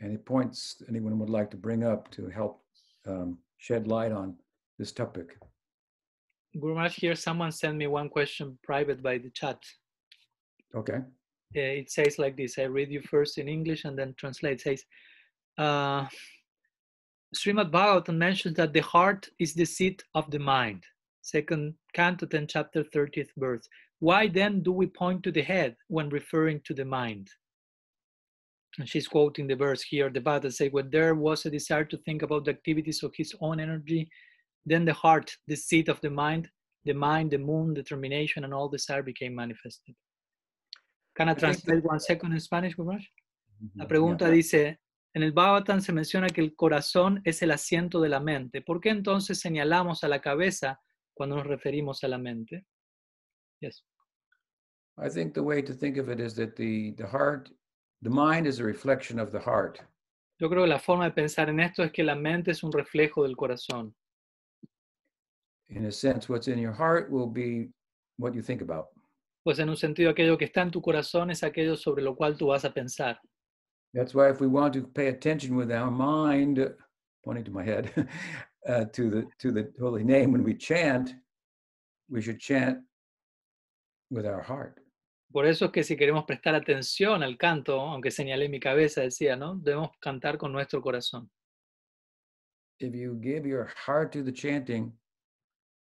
any 0.02 0.18
points 0.18 0.84
anyone 0.90 1.16
would 1.18 1.30
like 1.30 1.50
to 1.50 1.58
bring 1.58 1.84
up 1.84 2.10
to 2.12 2.28
help 2.28 2.64
um, 3.08 3.38
shed 3.58 3.88
light 3.88 4.12
on 4.12 4.38
this 4.78 4.92
topic? 4.92 5.38
Guru 6.60 6.74
Maharaj, 6.74 6.96
here 6.96 7.16
someone 7.16 7.52
sent 7.52 7.78
me 7.78 7.88
one 7.88 8.10
question 8.10 8.58
private 8.64 9.04
by 9.04 9.18
the 9.18 9.30
chat. 9.32 9.58
Okay. 10.76 11.02
Uh, 11.56 11.60
it 11.82 11.92
says 11.92 12.18
like 12.18 12.36
this. 12.36 12.58
I 12.58 12.64
read 12.64 12.92
you 12.92 13.02
first 13.02 13.38
in 13.38 13.48
English 13.48 13.86
and 13.86 13.98
then 13.98 14.16
translate. 14.18 14.54
It 14.54 14.62
says, 14.62 14.84
uh, 15.58 16.08
Srimad 17.36 17.72
Bhagavatam 17.72 18.18
mentions 18.18 18.56
that 18.56 18.74
the 18.74 18.82
heart 18.82 19.30
is 19.40 19.54
the 19.54 19.66
seat 19.66 20.04
of 20.16 20.30
the 20.32 20.40
mind. 20.40 20.84
Second 21.22 21.74
canto 21.94 22.26
10 22.26 22.48
chapter 22.48 22.84
30th 22.84 23.30
verse. 23.38 23.68
Why 24.00 24.28
then 24.28 24.62
do 24.62 24.72
we 24.72 24.88
point 24.88 25.24
to 25.24 25.32
the 25.32 25.42
head 25.42 25.76
when 25.88 26.10
referring 26.10 26.62
to 26.66 26.74
the 26.74 26.86
mind? 26.86 27.30
And 28.80 28.88
she's 28.88 29.08
quoting 29.08 29.48
the 29.48 29.56
verse 29.56 29.82
here. 29.82 30.10
The 30.10 30.22
Bhagavatam 30.22 30.54
says, 30.54 30.72
when 30.72 30.90
there 30.90 31.16
was 31.16 31.46
a 31.46 31.50
desire 31.50 31.86
to 31.86 31.98
think 31.98 32.22
about 32.22 32.46
the 32.46 32.52
activities 32.52 33.04
of 33.04 33.14
his 33.16 33.34
own 33.42 33.60
energy, 33.60 34.10
then 34.68 34.86
the 34.86 34.94
heart, 34.94 35.32
the 35.48 35.56
seat 35.56 35.90
of 35.90 36.00
the 36.02 36.10
mind, 36.10 36.50
the 36.84 36.94
mind, 36.94 37.32
the 37.32 37.38
moon, 37.38 37.74
determination, 37.74 38.44
and 38.44 38.54
all 38.54 38.70
desire 38.70 39.04
became 39.04 39.34
manifested. 39.34 39.96
Can 41.16 41.30
I 41.30 41.34
translate 41.34 41.84
one 41.84 42.00
second 42.00 42.34
in 42.34 42.40
Spanish? 42.40 42.76
La 43.76 43.88
pregunta 43.88 44.30
dice, 44.30 44.78
en 45.16 45.24
el 45.24 45.32
Bhagavatam 45.32 45.82
se 45.82 45.92
menciona 45.92 46.30
que 46.30 46.42
el 46.42 46.56
corazón 46.56 47.22
es 47.26 47.42
el 47.42 47.52
asiento 47.52 48.00
de 48.02 48.10
la 48.10 48.20
mente. 48.20 48.62
¿Por 48.62 48.80
qué 48.80 48.90
entonces 48.90 49.40
señalamos 49.40 50.04
a 50.04 50.08
la 50.08 50.22
cabeza 50.22 50.80
cuando 51.16 51.38
nos 51.38 51.48
referimos 51.48 52.04
a 52.04 52.08
la 52.08 52.20
mente? 52.20 52.66
Yes. 53.62 53.84
I 55.00 55.10
think 55.10 55.34
the 55.34 55.42
way 55.42 55.64
to 55.64 55.74
think 55.74 55.98
of 55.98 56.10
it 56.10 56.20
is 56.20 56.36
that 56.36 56.56
the 56.56 56.94
the 56.98 57.08
heart, 57.08 57.50
the 58.04 58.10
mind 58.10 58.46
is 58.46 58.60
a 58.60 58.64
reflection 58.64 59.20
of 59.20 59.32
the 59.32 59.40
heart. 59.40 59.80
Yo 60.40 60.50
creo 60.50 60.64
que 60.64 60.70
la 60.70 60.80
forma 60.80 61.06
de 61.06 61.12
pensar 61.12 61.50
en 61.50 61.60
esto 61.60 61.84
es 61.84 61.92
que 61.92 62.04
la 62.04 62.16
mente 62.16 62.52
es 62.52 62.62
un 62.64 62.72
reflejo 62.72 63.24
del 63.24 63.36
corazón. 63.36 63.96
In 65.70 65.86
a 65.86 65.92
sense, 65.92 66.30
what's 66.30 66.48
in 66.48 66.60
your 66.60 66.72
heart 66.72 67.12
will 67.12 67.28
be 67.28 67.70
what 68.18 68.34
you 68.34 68.42
think 68.42 68.62
about. 68.62 68.88
Pues 69.44 69.60
en 69.60 69.70
un 69.70 69.76
sentido 69.76 70.10
aquello 70.10 70.38
que 70.38 70.46
está 70.46 70.62
en 70.62 70.72
tu 70.72 70.82
corazón 70.82 71.32
es 71.32 71.44
aquello 71.44 71.76
sobre 71.78 72.04
lo 72.04 72.16
cual 72.16 72.38
tú 72.38 72.48
vas 72.48 72.66
a 72.66 72.74
pensar. 72.74 73.18
That's 73.94 74.14
why 74.14 74.30
if 74.30 74.42
we 74.42 74.48
want 74.48 74.74
to 74.74 74.84
pay 74.84 75.08
attention 75.08 75.56
with 75.56 75.72
our 75.72 75.90
mind, 75.90 76.60
pointing 77.24 77.46
to 77.46 77.52
my 77.52 77.64
head, 77.64 77.92
uh, 78.68 78.86
to 78.94 79.10
the 79.10 79.28
to 79.40 79.52
the 79.52 79.72
holy 79.80 80.04
name 80.04 80.32
when 80.32 80.44
we 80.44 80.54
chant, 80.54 81.14
we 82.10 82.22
should 82.22 82.40
chant 82.40 82.80
with 84.10 84.26
our 84.26 84.42
heart. 84.42 84.80
Por 85.32 85.46
eso 85.46 85.66
es 85.66 85.72
que 85.72 85.84
si 85.84 85.98
queremos 85.98 86.26
prestar 86.26 86.56
atención 86.56 87.22
al 87.22 87.38
canto, 87.38 87.80
aunque 87.80 88.12
señalé 88.12 88.50
mi 88.50 88.60
cabeza, 88.60 89.02
decía, 89.02 89.36
¿no? 89.36 89.56
Debemos 89.56 89.92
cantar 90.00 90.38
con 90.38 90.52
nuestro 90.54 90.82
corazón. 90.82 91.30
If 92.80 92.94
you 92.94 93.20
give 93.20 93.46
your 93.46 93.68
heart 93.86 94.12
to 94.14 94.24
the 94.24 94.32
chanting, 94.32 94.94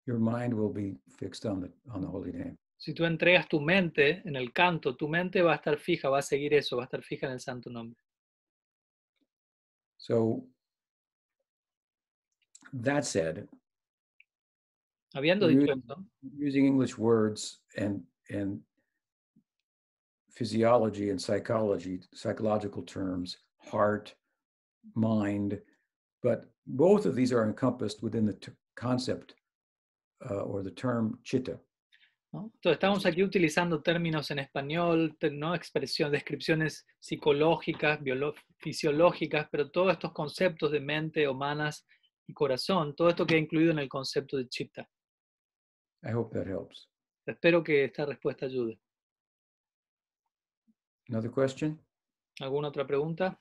your 0.07 0.19
mind 0.19 0.55
will 0.55 0.73
be 0.73 0.97
fixed 1.19 1.45
on 1.47 1.61
the 1.61 1.71
on 1.93 2.01
the 2.01 2.07
holy 2.07 2.33
name. 2.33 2.57
Si 2.79 2.93
tú 2.93 3.05
entregas 3.05 3.49
tu 3.49 3.61
mente 3.61 4.23
en 4.25 4.37
el 4.37 4.53
canto, 4.53 4.95
tu 4.95 5.09
mente 5.09 5.43
va 5.43 5.53
a 5.53 5.57
estar 5.57 5.79
fija, 5.79 6.11
va 6.11 6.19
a 6.19 6.23
seguir 6.23 6.53
eso, 6.55 6.77
va 6.77 6.83
a 6.83 6.87
estar 6.87 7.03
fija 7.03 7.27
en 7.27 7.33
el 7.33 7.41
santo 7.41 7.71
nombre. 7.71 7.97
So 9.99 10.45
that 12.73 13.05
said, 13.05 13.49
Habiendo 15.15 15.49
dicho 15.49 15.73
esto, 15.73 16.05
using 16.37 16.67
English 16.67 16.99
words 16.99 17.61
and 17.77 18.03
and 18.31 18.61
physiology 20.31 21.11
and 21.11 21.21
psychology, 21.21 22.01
psychological 22.13 22.83
terms, 22.83 23.39
heart, 23.59 24.15
mind, 24.95 25.59
but 26.23 26.45
both 26.67 27.07
of 27.07 27.15
these 27.15 27.33
are 27.33 27.45
encompassed 27.45 28.03
within 28.03 28.27
the 28.27 28.37
concept 28.77 29.35
uh, 30.25 30.43
or 30.43 30.63
the 30.63 30.71
term 30.71 31.21
chitta. 31.23 31.61
¿no? 32.33 32.51
Entonces 32.55 32.77
estamos 32.77 33.07
aquí 33.07 33.23
utilizando 33.23 33.83
términos 33.83 34.31
en 34.31 34.41
español, 34.41 35.17
¿no? 35.33 35.55
expresión, 35.55 36.11
descripciones 36.11 36.87
psicológicas, 36.99 38.01
fisiológicas, 38.59 39.49
pero 39.51 39.71
todos 39.71 39.93
estos 39.93 40.13
conceptos 40.13 40.73
de 40.73 40.81
mente, 40.81 41.29
humanas 41.29 41.87
y 42.27 42.33
corazón, 42.33 42.95
todo 42.95 43.09
esto 43.09 43.27
queda 43.27 43.39
incluido 43.39 43.73
en 43.73 43.79
el 43.79 43.89
concepto 43.89 44.37
de 44.37 44.49
chitta. 44.49 44.89
I 46.03 46.13
hope 46.13 46.37
that 46.39 46.47
helps. 46.47 46.89
Espero 47.27 47.63
que 47.63 47.85
esta 47.85 48.07
respuesta 48.07 48.47
ayude. 48.47 48.79
Another 51.09 51.31
question? 51.31 51.81
¿Alguna 52.41 52.69
otra 52.69 52.87
pregunta? 52.87 53.41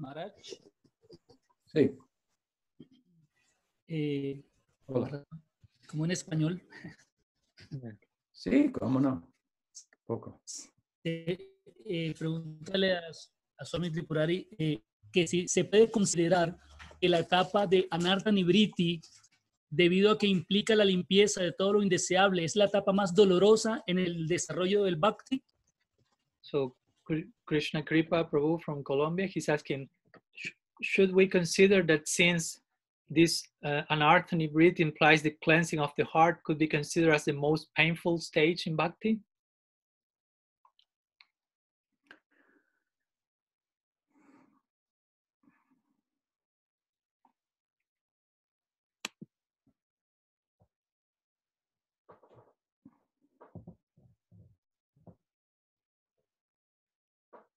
Maharaj, 0.00 0.32
Sí. 1.66 1.90
eh, 3.86 4.42
Hola. 4.86 5.24
como 5.86 6.04
en 6.06 6.10
español, 6.12 6.62
Sí, 8.32 8.72
cómo 8.72 8.98
no. 8.98 9.30
Poco. 10.06 10.40
eh, 11.04 11.52
eh, 11.84 12.14
pregúntale 12.18 12.94
a, 12.96 13.02
a 13.58 13.64
Swami 13.64 13.90
Tripurari 13.90 14.48
eh, 14.58 14.82
que 15.12 15.26
si 15.26 15.46
se 15.46 15.64
puede 15.64 15.90
considerar 15.90 16.56
que 17.00 17.08
la 17.08 17.18
etapa 17.20 17.66
de 17.66 17.86
Anartha 17.90 18.32
Nibriti, 18.32 19.00
debido 19.68 20.10
a 20.10 20.18
que 20.18 20.26
implica 20.26 20.74
la 20.74 20.84
limpieza 20.84 21.42
de 21.42 21.52
todo 21.52 21.74
lo 21.74 21.82
indeseable, 21.82 22.44
es 22.44 22.56
la 22.56 22.64
etapa 22.64 22.92
más 22.92 23.14
dolorosa 23.14 23.82
en 23.86 23.98
el 23.98 24.26
desarrollo 24.26 24.84
del 24.84 24.96
Bhakti. 24.96 25.42
So 26.40 26.76
Krishna 27.46 27.82
Kripa 27.82 28.24
Prabhu 28.24 28.60
from 28.62 28.84
Colombia, 28.84 29.26
he's 29.26 29.48
asking, 29.48 29.88
should 30.82 31.12
we 31.12 31.26
consider 31.26 31.82
that 31.82 32.08
since 32.08 32.60
this 33.08 33.42
uh, 33.64 33.82
anartha 33.90 34.34
nivritti 34.34 34.80
implies 34.80 35.22
the 35.22 35.36
cleansing 35.42 35.80
of 35.80 35.92
the 35.96 36.04
heart, 36.04 36.42
could 36.44 36.58
be 36.58 36.66
considered 36.66 37.12
as 37.12 37.24
the 37.24 37.32
most 37.32 37.68
painful 37.76 38.18
stage 38.18 38.66
in 38.66 38.76
bhakti? 38.76 39.18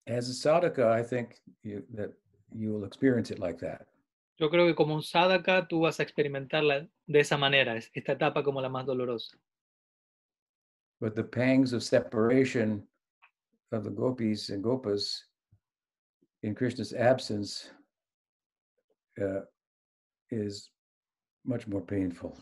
As 0.06 0.28
a 0.28 0.32
sadhaka, 0.32 0.90
I 0.92 1.02
think 1.02 1.36
you, 1.62 1.82
that 1.94 2.10
you 2.54 2.72
will 2.72 2.84
experience 2.84 3.30
it 3.30 3.38
like 3.38 3.58
that. 3.60 3.86
Yo 4.38 4.50
creo 4.50 4.66
que 4.66 4.74
como 4.74 4.94
un 4.94 5.02
sadhaka 5.02 5.66
tú 5.68 5.80
vas 5.82 6.00
a 6.00 6.02
experimentarla 6.02 6.88
de 7.06 7.20
esa 7.20 7.36
manera, 7.38 7.76
esta 7.76 8.12
etapa 8.12 8.42
como 8.42 8.60
la 8.60 8.68
más 8.68 8.84
dolorosa. 8.84 9.36
But 11.00 11.14
the 11.14 11.24
pangs 11.24 11.72
of 11.72 11.82
separation 11.82 12.86
of 13.72 13.84
the 13.84 13.90
gopis 13.90 14.50
and 14.50 14.62
gopas 14.62 15.20
in 16.42 16.54
Krishna's 16.54 16.92
absence 16.92 17.70
uh, 19.20 19.40
is 20.30 20.70
much 21.44 21.66
more 21.66 21.82
painful. 21.84 22.36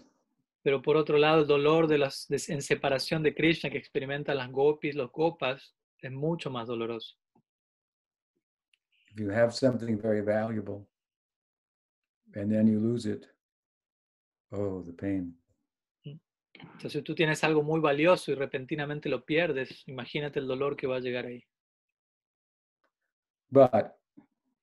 Pero 0.64 0.80
por 0.80 0.96
otro 0.96 1.18
lado, 1.18 1.40
el 1.42 1.46
dolor 1.46 1.88
de 1.88 1.98
las, 1.98 2.26
de- 2.28 2.40
en 2.52 2.62
separación 2.62 3.22
de 3.22 3.34
Krishna 3.34 3.68
que 3.70 3.78
experimentan 3.78 4.36
las 4.36 4.50
gopis, 4.50 4.94
los 4.94 5.10
gopas, 5.12 5.74
es 6.00 6.10
mucho 6.12 6.50
más 6.50 6.68
doloroso. 6.68 7.16
If 9.14 9.20
you 9.20 9.30
have 9.30 9.52
something 9.54 9.98
very 10.00 10.22
valuable 10.22 10.88
and 12.34 12.50
then 12.50 12.66
you 12.66 12.78
lose 12.80 13.04
it, 13.06 13.26
oh, 14.52 14.82
the 14.82 14.92
pain. 14.92 15.38
Entonces, 16.54 16.92
si 16.92 17.02
tú 17.02 17.14
tienes 17.14 17.42
algo 17.44 17.62
muy 17.62 17.80
valioso 17.80 18.30
y 18.30 18.34
repentinamente 18.34 19.08
lo 19.08 19.24
pierdes, 19.24 19.82
imagínate 19.88 20.38
el 20.38 20.46
dolor 20.46 20.76
que 20.76 20.86
va 20.86 20.96
a 20.96 21.00
llegar 21.00 21.26
ahí. 21.26 21.42
But 23.50 23.92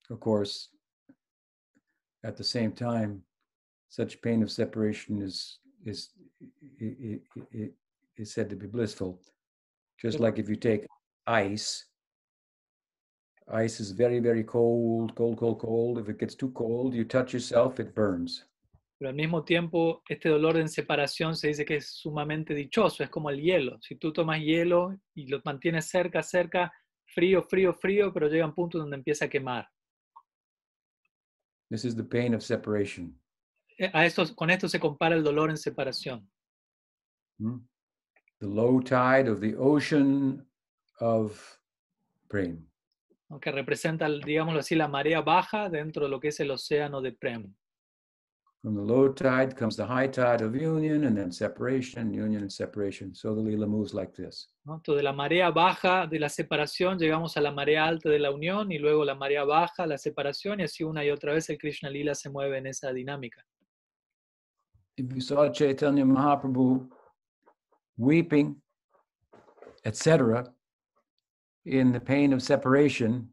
of 0.09 0.19
course, 0.19 0.69
at 2.23 2.35
the 2.37 2.43
same 2.43 2.71
time, 2.71 3.23
such 3.89 4.19
pain 4.21 4.43
of 4.43 4.49
separation 4.49 5.21
is 5.21 5.59
is 5.85 6.11
i- 6.79 6.85
i- 6.85 7.21
i- 7.53 7.73
is 8.17 8.31
said 8.31 8.49
to 8.49 8.55
be 8.55 8.67
blissful. 8.67 9.19
Just 10.01 10.19
like 10.19 10.39
if 10.39 10.47
you 10.49 10.55
take 10.55 10.85
ice, 11.25 11.88
ice 13.51 13.79
is 13.81 13.91
very 13.91 14.19
very 14.19 14.43
cold, 14.43 15.13
cold, 15.15 15.37
cold, 15.37 15.59
cold. 15.59 15.97
If 15.99 16.09
it 16.09 16.19
gets 16.19 16.35
too 16.35 16.51
cold, 16.51 16.93
you 16.93 17.03
touch 17.05 17.33
yourself, 17.33 17.79
it 17.79 17.93
burns. 17.93 18.45
Pero 18.97 19.09
al 19.09 19.15
mismo 19.15 19.45
tiempo, 19.45 20.03
este 20.09 20.27
dolor 20.27 20.57
en 20.57 20.67
separación 20.67 21.35
se 21.35 21.47
dice 21.47 21.63
que 21.65 21.77
es 21.77 21.87
sumamente 21.89 22.53
dichoso, 22.53 23.01
es 23.01 23.09
como 23.09 23.29
el 23.29 23.39
hielo. 23.41 23.79
Si 23.81 23.95
tú 23.95 24.11
tomas 24.11 24.39
hielo 24.41 24.99
y 25.15 25.27
lo 25.27 25.41
mantienes 25.45 25.85
cerca, 25.87 26.21
cerca, 26.21 26.71
frío, 27.05 27.41
frío, 27.43 27.73
frío, 27.73 28.11
pero 28.13 28.27
llega 28.27 28.45
un 28.45 28.53
punto 28.53 28.77
donde 28.77 28.97
empieza 28.97 29.25
a 29.25 29.29
quemar. 29.29 29.69
This 31.69 31.85
is 31.85 31.95
the 31.95 32.03
pain 32.03 32.33
of 32.33 32.41
separation. 32.43 33.17
Eh, 33.77 33.89
A 33.93 34.05
esto, 34.05 34.25
con 34.35 34.49
esto 34.49 34.67
se 34.67 34.79
compara 34.79 35.15
el 35.15 35.23
dolor 35.23 35.49
en 35.49 35.57
separación. 35.57 36.29
hmm? 37.39 37.59
The 38.39 38.47
low 38.47 38.81
tide 38.81 39.29
of 39.29 39.39
the 39.39 39.55
ocean 39.57 40.45
of 40.99 41.39
prem. 42.29 42.68
¿No? 43.29 43.39
que 43.39 43.51
representa, 43.51 44.09
digámoslo 44.09 44.59
así, 44.59 44.75
la 44.75 44.87
marea 44.87 45.21
baja 45.21 45.69
dentro 45.69 46.05
de 46.05 46.09
lo 46.09 46.19
que 46.19 46.29
es 46.29 46.39
el 46.39 46.51
océano 46.51 47.01
de 47.01 47.13
Prem. 47.13 47.53
From 48.61 48.75
the 48.75 48.81
low 48.81 49.13
tide 49.13 49.55
comes 49.55 49.77
the 49.77 49.85
high 49.85 50.09
tide 50.09 50.43
of 50.43 50.53
union 50.53 51.05
and 51.05 51.15
then 51.15 51.31
separation, 51.31 52.13
union 52.13 52.41
and 52.41 52.51
separation. 52.51 53.15
So 53.15 53.33
the 53.33 53.41
Leela 53.41 53.65
moves 53.65 53.93
like 53.93 54.11
this. 54.11 54.49
¿no? 54.65 54.75
Entonces, 54.75 54.97
de 54.97 55.03
la 55.03 55.13
marea 55.13 55.49
baja 55.49 56.05
de 56.07 56.19
la 56.19 56.27
separación 56.27 56.99
llegamos 56.99 57.37
a 57.37 57.41
la 57.41 57.51
marea 57.53 57.85
alta 57.85 58.09
de 58.09 58.19
la 58.19 58.31
unión 58.31 58.69
y 58.73 58.77
luego 58.77 59.05
la 59.05 59.15
marea 59.15 59.45
baja, 59.45 59.87
la 59.87 59.97
separación, 59.97 60.59
y 60.59 60.63
así 60.63 60.83
una 60.83 61.05
y 61.05 61.09
otra 61.09 61.31
vez 61.31 61.49
el 61.49 61.57
Krishna 61.57 61.89
Lila 61.89 62.13
se 62.15 62.29
mueve 62.29 62.57
en 62.57 62.67
esa 62.67 62.91
dinámica. 62.91 63.45
If 64.97 65.13
you 65.13 65.21
saw 65.21 65.49
Chaitanya 65.49 66.03
Mahaprabhu 66.03 66.89
weeping, 67.97 68.61
etc., 69.85 70.49
in 71.65 71.91
the 71.91 71.99
pain 71.99 72.33
of 72.33 72.41
separation, 72.41 73.29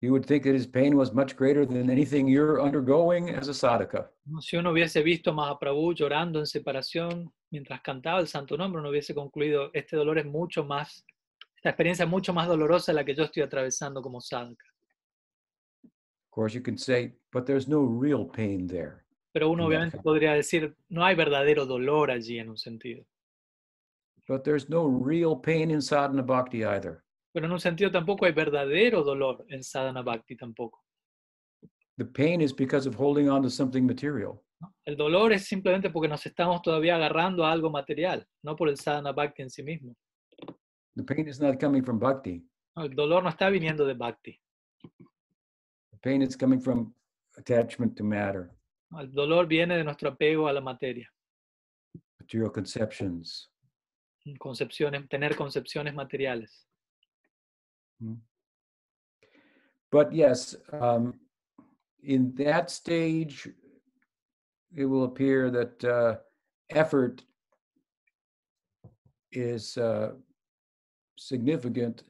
you 0.00 0.12
would 0.12 0.26
think 0.26 0.44
that 0.44 0.54
his 0.54 0.66
pain 0.66 0.96
was 0.96 1.12
much 1.12 1.36
greater 1.36 1.64
than 1.64 1.90
anything 1.90 2.28
you're 2.28 2.60
undergoing 2.60 3.30
as 3.30 3.48
a 3.48 3.54
sadhaka. 3.54 4.08
Si 4.40 4.56
uno 4.56 4.72
hubiese 4.72 5.02
visto 5.02 5.32
Mahaprabhu 5.32 5.94
llorando 5.94 6.38
en 6.38 6.46
separación 6.46 7.32
mientras 7.50 7.80
cantaba 7.80 8.20
el 8.20 8.28
santo 8.28 8.56
nombre, 8.56 8.80
uno 8.80 8.90
hubiese 8.90 9.14
concluido, 9.14 9.70
este 9.72 9.96
dolor 9.96 10.18
es 10.18 10.26
mucho 10.26 10.64
más, 10.64 11.04
esta 11.56 11.70
experiencia 11.70 12.04
es 12.04 12.10
mucho 12.10 12.32
más 12.32 12.46
dolorosa 12.46 12.92
la 12.92 13.04
que 13.04 13.14
yo 13.14 13.24
estoy 13.24 13.42
atravesando 13.42 14.02
como 14.02 14.20
sadhaka. 14.20 14.66
Of 15.84 16.30
course, 16.30 16.54
you 16.54 16.62
can 16.62 16.76
say, 16.76 17.14
but 17.32 17.46
there's 17.46 17.66
no 17.66 17.80
real 17.82 18.26
pain 18.26 18.66
there. 18.66 19.06
Pero 19.32 19.50
uno 19.50 19.66
obviamente 19.66 19.98
podría 19.98 20.34
decir, 20.34 20.76
no 20.88 21.04
hay 21.04 21.14
verdadero 21.14 21.66
dolor 21.66 22.10
allí 22.10 22.38
en 22.38 22.50
un 22.50 22.58
sentido. 22.58 23.04
But 24.28 24.44
there's 24.44 24.68
no 24.68 24.86
real 24.86 25.36
pain 25.36 25.70
in 25.70 25.80
sadhana 25.80 26.22
bhakti 26.22 26.64
either. 26.64 27.04
Pero 27.32 27.46
en 27.46 27.52
un 27.52 27.60
sentido 27.60 27.90
tampoco 27.90 28.24
hay 28.24 28.32
verdadero 28.32 29.04
dolor 29.04 29.44
en 29.48 29.62
sadhana 29.62 30.02
bhakti 30.02 30.36
tampoco. 30.36 30.82
The 31.98 32.04
pain 32.04 32.40
is 32.40 32.52
because 32.52 32.86
of 32.86 32.94
holding 32.94 33.28
on 33.28 33.42
to 33.42 33.50
something 33.50 33.86
material. 33.86 34.42
El 34.84 34.96
dolor 34.96 35.32
es 35.32 35.46
simplemente 35.46 35.90
porque 35.90 36.08
nos 36.08 36.24
estamos 36.26 36.62
todavía 36.62 36.96
agarrando 36.96 37.44
a 37.44 37.52
algo 37.52 37.70
material, 37.70 38.26
no 38.42 38.56
por 38.56 38.68
el 38.68 38.76
sadhana 38.76 39.12
bhakti 39.12 39.42
en 39.42 39.50
sí 39.50 39.62
mismo. 39.62 39.94
The 40.96 41.04
pain 41.04 41.28
is 41.28 41.40
not 41.40 41.60
coming 41.60 41.84
from 41.84 41.98
bhakti. 41.98 42.42
¿no? 42.74 42.84
El 42.84 42.94
dolor 42.94 43.22
no 43.22 43.28
está 43.28 43.50
viniendo 43.50 43.86
de 43.86 43.94
bhakti. 43.94 44.40
The 45.92 45.98
pain 46.02 46.22
is 46.22 46.36
coming 46.36 46.60
from 46.60 46.94
attachment 47.36 47.96
to 47.96 48.04
matter. 48.04 48.50
El 48.98 49.12
dolor 49.12 49.46
viene 49.46 49.76
de 49.76 49.84
nuestro 49.84 50.10
apego 50.10 50.48
a 50.48 50.52
la 50.52 50.60
materia, 50.60 51.10
material 52.18 52.50
conceptions. 52.50 53.50
Concepciones, 54.38 55.08
tener 55.08 55.34
concepciones 55.34 55.94
materiales. 55.94 56.50
Mm. 58.02 58.18
But 59.90 60.12
yes, 60.12 60.56
um, 60.72 61.14
in 62.02 62.34
that 62.36 62.70
stage, 62.70 63.48
it 64.74 64.84
will 64.84 65.04
appear 65.04 65.50
that 65.50 65.84
uh, 65.84 66.16
effort 66.70 67.22
is 69.32 69.76
uh, 69.76 70.12
significant 71.16 72.02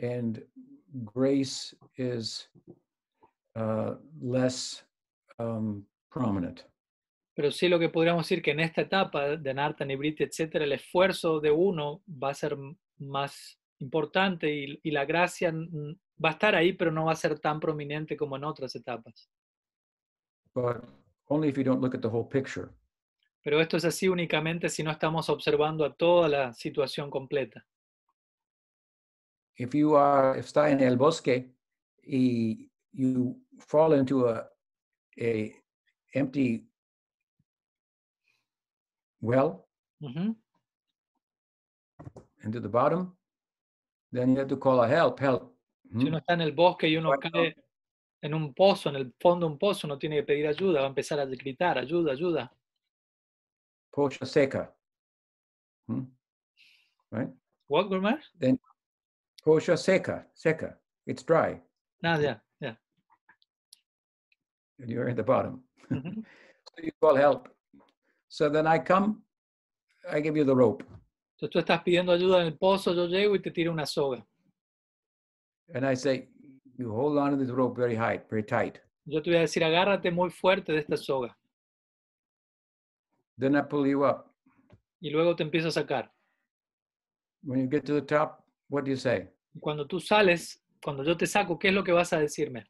and 0.00 0.42
grace 1.04 1.74
is 1.96 2.48
uh, 3.56 3.94
less 4.20 4.82
um, 5.38 5.84
prominent. 6.10 6.64
Pero 7.34 7.50
sí 7.50 7.68
lo 7.68 7.78
que 7.78 7.88
podríamos 7.88 8.26
decir 8.26 8.42
que 8.42 8.50
en 8.50 8.60
esta 8.60 8.82
etapa 8.82 9.36
de 9.36 9.54
Narta, 9.54 9.84
Nibriti, 9.84 10.24
etcétera, 10.24 10.64
el 10.64 10.72
esfuerzo 10.72 11.40
de 11.40 11.50
uno 11.50 12.02
va 12.08 12.30
a 12.30 12.34
ser 12.34 12.56
más 12.98 13.58
importante 13.78 14.52
y, 14.54 14.78
y 14.82 14.90
la 14.90 15.04
gracia 15.04 15.52
va 15.52 16.28
a 16.30 16.32
estar 16.32 16.54
ahí, 16.54 16.72
pero 16.74 16.90
no 16.90 17.06
va 17.06 17.12
a 17.12 17.16
ser 17.16 17.38
tan 17.38 17.60
prominente 17.60 18.16
como 18.16 18.36
en 18.36 18.44
otras 18.44 18.74
etapas. 18.74 19.30
but 20.54 20.84
only 21.28 21.48
if 21.48 21.56
you 21.56 21.64
don't 21.64 21.80
look 21.80 21.94
at 21.94 22.02
the 22.02 22.08
whole 22.08 22.24
picture. 22.24 22.70
Pero 23.42 23.60
esto 23.60 23.76
es 23.76 23.84
así 23.84 24.08
únicamente 24.08 24.68
si 24.68 24.82
no 24.82 24.90
estamos 24.90 25.28
observando 25.30 25.84
a 25.84 25.94
toda 25.94 26.28
la 26.28 26.52
situación 26.52 27.10
completa. 27.10 27.64
If 29.56 29.74
you 29.74 29.96
are, 29.96 30.38
if 30.38 30.46
está 30.46 30.70
en 30.70 30.80
el 30.80 30.96
bosque 30.96 31.54
y 32.02 32.70
you 32.92 33.40
fall 33.58 33.94
into 33.94 34.28
a, 34.28 34.50
a 35.18 35.52
empty 36.12 36.69
well 39.20 39.66
Ujú. 40.02 40.34
into 42.42 42.60
the 42.60 42.68
bottom, 42.68 43.16
then 44.12 44.30
you 44.32 44.38
have 44.38 44.48
to 44.48 44.56
call 44.56 44.80
a 44.82 44.88
help, 44.88 45.20
help. 45.20 45.54
Si 45.98 46.06
uno 46.06 46.16
Hmm? 46.18 46.20
está 46.20 46.32
en 46.34 46.40
el 46.42 46.52
bosque 46.52 46.88
y 46.88 46.96
uno 46.96 47.10
cae 47.18 47.54
en 48.22 48.34
un 48.34 48.54
pozo, 48.54 48.88
en 48.90 48.96
el 48.96 49.14
fondo 49.20 49.46
de 49.46 49.52
un 49.52 49.58
pozo, 49.58 49.86
uno 49.86 49.98
tiene 49.98 50.16
que 50.16 50.22
pedir 50.22 50.46
ayuda, 50.46 50.80
va 50.80 50.86
a 50.86 50.88
empezar 50.88 51.18
a 51.20 51.24
gritar, 51.26 51.78
ayuda, 51.78 52.12
ayuda. 52.12 52.50
Pocha 53.92 54.24
seca. 54.24 54.74
Hmm? 55.86 56.04
Right? 57.10 57.30
¿What, 57.68 57.88
Gurmar? 57.88 58.20
Pocha 59.44 59.76
seca, 59.76 60.30
seca. 60.34 60.78
It's 61.06 61.24
dry, 61.24 61.60
Nada, 62.02 62.22
ya, 62.22 62.42
ya. 62.60 62.76
and 64.78 64.88
you're 64.90 65.08
at 65.08 65.16
the 65.16 65.22
bottom. 65.24 65.62
Ujú. 65.90 66.24
So 66.76 66.82
you 66.84 66.92
call 67.00 67.16
help. 67.16 67.48
So 68.32 68.48
then 68.48 68.66
I 68.66 68.78
come, 68.78 69.22
I 70.08 70.20
give 70.20 70.36
you 70.36 70.44
the 70.44 70.54
rope, 70.54 70.84
Entonces 71.34 71.50
tú 71.50 71.58
estás 71.58 71.82
pidiendo 71.82 72.12
ayuda 72.12 72.40
en 72.40 72.46
el 72.46 72.56
pozo, 72.56 72.94
yo 72.94 73.06
llego 73.06 73.34
y 73.34 73.40
te 73.42 73.50
tiro 73.50 73.72
una 73.72 73.86
soga. 73.86 74.24
and 75.74 75.84
I 75.84 75.94
say, 75.94 76.28
you 76.78 76.90
hold 76.92 77.18
on 77.18 77.30
to 77.32 77.36
this 77.36 77.50
rope 77.50 77.76
very 77.76 77.94
high, 77.96 78.20
very 78.30 78.44
tight. 78.44 78.78
Yo 79.04 79.20
te 79.20 79.30
voy 79.30 79.38
a 79.38 79.40
decir, 79.42 79.64
agárrate 79.64 80.10
muy 80.12 80.30
fuerte 80.30 80.72
de 80.72 80.78
esta 80.78 80.96
soga. 80.96 81.36
Then 83.38 83.56
I 83.56 83.62
pull 83.62 83.86
you 83.86 84.04
up. 84.04 84.26
Y 85.00 85.10
luego 85.10 85.34
te 85.34 85.42
empiezo 85.42 85.68
a 85.68 85.72
sacar. 85.72 86.12
When 87.42 87.60
you 87.60 87.68
get 87.68 87.84
to 87.86 87.94
the 87.94 88.02
top, 88.02 88.44
what 88.68 88.84
do 88.84 88.90
you 88.90 88.96
say? 88.96 89.28
Cuando 89.58 89.86
tú 89.86 89.98
sales, 89.98 90.62
cuando 90.82 91.02
yo 91.02 91.16
te 91.16 91.26
saco, 91.26 91.58
¿qué 91.58 91.68
es 91.68 91.74
lo 91.74 91.82
que 91.82 91.92
vas 91.92 92.12
a 92.12 92.18
decirme? 92.18 92.64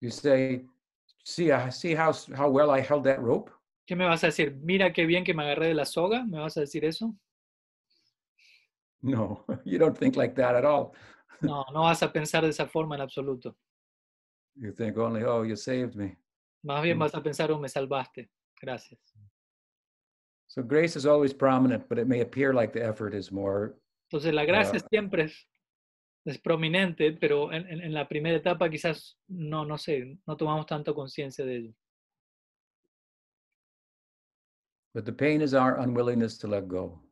You 0.00 0.10
say, 0.10 0.64
see, 1.24 1.50
see 1.70 1.94
how 1.94 2.12
how 2.36 2.48
well 2.50 2.70
I 2.70 2.80
held 2.80 3.04
that 3.04 3.20
rope. 3.20 3.50
¿Qué 3.86 3.96
me 3.96 4.06
vas 4.06 4.22
a 4.24 4.28
decir? 4.28 4.56
Mira 4.62 4.92
qué 4.92 5.04
bien 5.06 5.24
que 5.24 5.34
me 5.34 5.42
agarré 5.42 5.68
de 5.68 5.74
la 5.74 5.84
soga. 5.84 6.24
¿Me 6.24 6.38
vas 6.38 6.56
a 6.56 6.60
decir 6.60 6.84
eso? 6.84 7.14
No, 9.02 9.44
you 9.64 9.78
don't 9.78 9.96
think 9.98 10.16
like 10.16 10.34
that 10.36 10.54
at 10.56 10.64
all. 10.64 10.92
No, 11.42 11.64
no 11.72 11.82
vas 11.82 12.02
a 12.02 12.12
pensar 12.12 12.42
de 12.42 12.50
esa 12.50 12.66
forma 12.66 12.94
en 12.94 13.02
absoluto. 13.02 13.56
You 14.56 14.72
think 14.72 14.96
only, 14.96 15.22
oh, 15.24 15.42
you 15.44 15.56
saved 15.56 15.94
me. 15.96 16.16
Más 16.62 16.82
bien 16.82 16.96
Mm. 16.96 17.00
vas 17.00 17.14
a 17.14 17.22
pensar, 17.22 17.50
oh, 17.50 17.58
me 17.58 17.68
salvaste. 17.68 18.30
Gracias. 18.60 18.98
So 20.46 20.62
grace 20.62 20.96
is 20.96 21.04
always 21.04 21.34
prominent, 21.34 21.88
but 21.88 21.98
it 21.98 22.06
may 22.06 22.20
appear 22.20 22.54
like 22.54 22.72
the 22.72 22.82
effort 22.82 23.12
is 23.14 23.30
more. 23.32 23.74
Entonces 24.08 24.32
la 24.32 24.44
gracia 24.44 24.78
Ah. 24.82 24.86
siempre 24.88 25.24
es, 25.24 25.48
es 26.24 26.38
prominente, 26.38 27.12
pero 27.12 27.52
en, 27.52 27.66
en- 27.68 27.80
en 27.82 27.92
la 27.92 28.06
primera 28.08 28.36
etapa 28.36 28.70
quizás 28.70 29.18
no, 29.28 29.66
no 29.66 29.76
sé, 29.76 30.16
no 30.26 30.36
tomamos 30.36 30.64
tanto 30.66 30.94
conciencia 30.94 31.44
de 31.44 31.56
ello. 31.56 31.74
But 34.94 35.04
the 35.04 35.12
pain 35.12 35.42
is 35.42 35.54
our 35.54 35.76
unwillingness 35.78 36.38
to 36.38 36.48
let 36.48 36.68
go. 36.68 37.02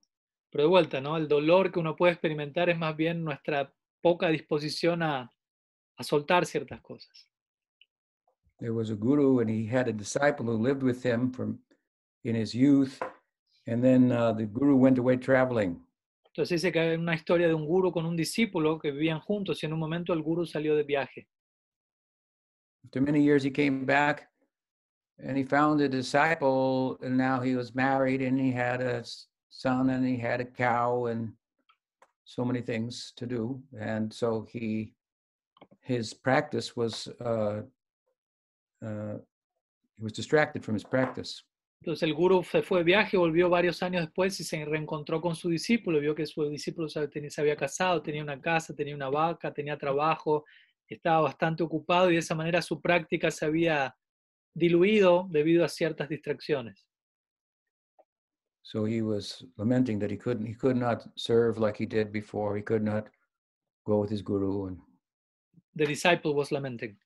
Pero 0.51 0.64
de 0.64 0.68
vuelta, 0.68 1.01
¿no? 1.01 1.16
El 1.16 1.26
dolor 1.26 1.72
que 1.72 1.80
uno 1.80 1.97
puede 1.97 2.12
experimentar 2.12 2.70
es 2.70 2.78
más 2.78 2.97
bien 2.97 3.24
nuestra 3.24 3.74
poca 4.01 4.28
disposición 4.28 5.03
a, 5.03 5.33
a 5.97 6.03
soltar 6.05 6.47
ciertas 6.47 6.80
cosas. 6.80 7.28
There 8.59 8.72
was 8.72 8.91
a 8.91 8.95
guru, 8.95 9.41
and 9.41 9.51
he 9.51 9.66
had 9.66 9.89
a 9.89 9.93
disciple 9.93 10.47
who 10.47 10.57
lived 10.57 10.85
with 10.85 11.05
him 11.05 11.33
from 11.33 11.59
in 12.22 12.37
his 12.37 12.55
youth, 12.55 13.01
and 13.66 13.83
then 13.83 14.12
uh, 14.12 14.33
the 14.33 14.47
guru 14.47 14.76
went 14.76 14.99
away 14.99 15.16
traveling. 15.16 15.85
Entonces 16.26 16.62
dice 16.62 16.72
que 16.72 16.80
hay 16.80 16.97
una 16.97 17.14
historia 17.14 17.49
de 17.49 17.55
un 17.55 17.66
guru 17.66 17.91
con 17.91 18.07
un 18.07 18.16
discípulo 18.16 18.78
que 18.78 18.91
vivían 18.91 19.20
juntos 19.20 19.62
y 19.62 19.66
en 19.66 19.72
un 19.72 19.80
momento 19.80 20.12
el 20.12 20.22
guru 20.22 20.47
salió 20.47 20.76
de 20.76 20.85
viaje. 20.85 21.28
After 22.85 23.03
many 23.03 23.22
years, 23.22 23.45
he 23.45 23.51
came 23.51 23.85
back, 23.85 24.28
and 25.19 25.37
he 25.37 25.45
found 25.45 25.81
a 25.81 25.89
disciple, 25.89 26.99
and 27.03 27.17
now 27.17 27.41
he 27.41 27.55
was 27.55 27.75
married, 27.75 28.23
and 28.23 28.39
he 28.39 28.53
had 28.53 28.81
a 28.81 29.05
son, 29.49 29.91
and 29.91 30.07
he 30.07 30.17
had 30.17 30.41
a 30.41 30.45
cow, 30.45 31.07
and 31.07 31.33
so 32.25 32.45
many 32.45 32.61
things 32.63 33.13
to 33.17 33.27
do, 33.27 33.63
and 33.79 34.13
so 34.13 34.47
he 34.51 34.95
his 35.81 36.15
practice 36.15 36.77
was 36.77 37.09
uh, 37.21 37.63
uh, 38.85 39.17
he 39.97 40.03
was 40.03 40.13
distracted 40.13 40.65
from 40.65 40.75
his 40.75 40.85
practice. 40.85 41.43
Entonces 41.83 42.05
el 42.05 42.15
guru 42.15 42.45
se 42.45 42.63
fue 42.63 42.79
de 42.79 42.85
viaje, 42.85 43.17
volvió 43.17 43.51
varios 43.51 43.83
años 43.83 44.03
después 44.03 44.39
y 44.39 44.45
se 44.45 44.65
reencontró 44.65 45.21
con 45.21 45.35
su 45.35 45.49
discípulo, 45.49 45.99
vio 45.99 46.15
que 46.15 46.27
su 46.27 46.49
discípulo 46.49 46.89
se 46.89 47.41
había 47.41 47.57
casado, 47.57 48.01
tenía 48.01 48.23
una 48.23 48.41
casa, 48.41 48.73
tenía 48.73 48.95
una 48.95 49.11
vaca, 49.11 49.53
tenía 49.53 49.77
trabajo, 49.77 50.45
estaba 50.87 51.23
bastante 51.23 51.65
ocupado 51.65 52.09
y 52.09 52.15
de 52.15 52.21
esa 52.21 52.37
manera 52.37 52.63
su 52.63 52.81
práctica 52.81 53.33
se 53.33 53.47
había 53.47 53.97
diluido 54.55 55.26
debido 55.30 55.64
a 55.64 55.68
ciertas 55.68 56.09
distracciones. 56.09 56.86
So 58.62 58.84
he 58.84 59.03
was 59.03 59.44
lamenting 59.57 59.98
that 59.98 60.11
he 60.11 60.16
couldn't 60.16 60.46
he 60.46 60.55
could 60.55 60.76
not 60.76 61.03
serve 61.16 61.59
like 61.59 61.76
he 61.76 61.86
did 61.86 62.12
before. 62.12 62.57
He 62.57 62.62
could 62.62 62.82
not 62.82 63.09
go 63.84 63.98
with 64.00 64.11
his 64.11 64.22
guru, 64.22 64.66
and 64.68 64.78
The 65.74 65.86
disciple 65.86 66.34
was 66.34 66.50
lamenting. 66.53 66.96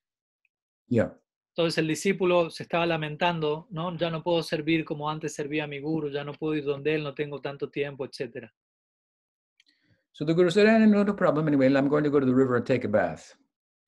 yeah. 0.88 1.11
Entonces 1.57 1.78
el 1.78 1.86
discípulo 1.88 2.51
se 2.51 2.64
estaba 2.64 2.84
lamentando, 2.84 3.66
¿no? 3.70 3.97
Ya 3.97 4.11
no 4.11 4.22
puedo 4.22 4.42
servir 4.42 4.84
como 4.84 5.09
antes 5.09 5.34
servía 5.34 5.64
a 5.64 5.66
mi 5.66 5.80
guru, 5.80 6.11
ya 6.11 6.22
no 6.22 6.32
puedo 6.34 6.55
ir 6.55 6.64
donde 6.64 6.94
él, 6.94 7.03
no 7.03 7.14
tengo 7.14 7.40
tanto 7.40 7.70
tiempo, 7.70 8.05
etc. 8.05 8.51
So 10.12 10.24
the 10.26 10.34
guru 10.34 10.51
said, 10.51 10.66
eh, 10.66 10.86
"No, 10.86 11.03
no 11.03 11.14
problem. 11.16 11.49
Anyway, 11.49 11.72
I'm 11.74 11.88
going 11.88 12.05
to 12.05 12.11
go 12.11 12.20
to 12.20 12.26
the 12.26 12.34
river 12.34 12.57
and 12.57 12.66
take 12.66 12.84
a 12.84 12.88
bath." 12.88 13.34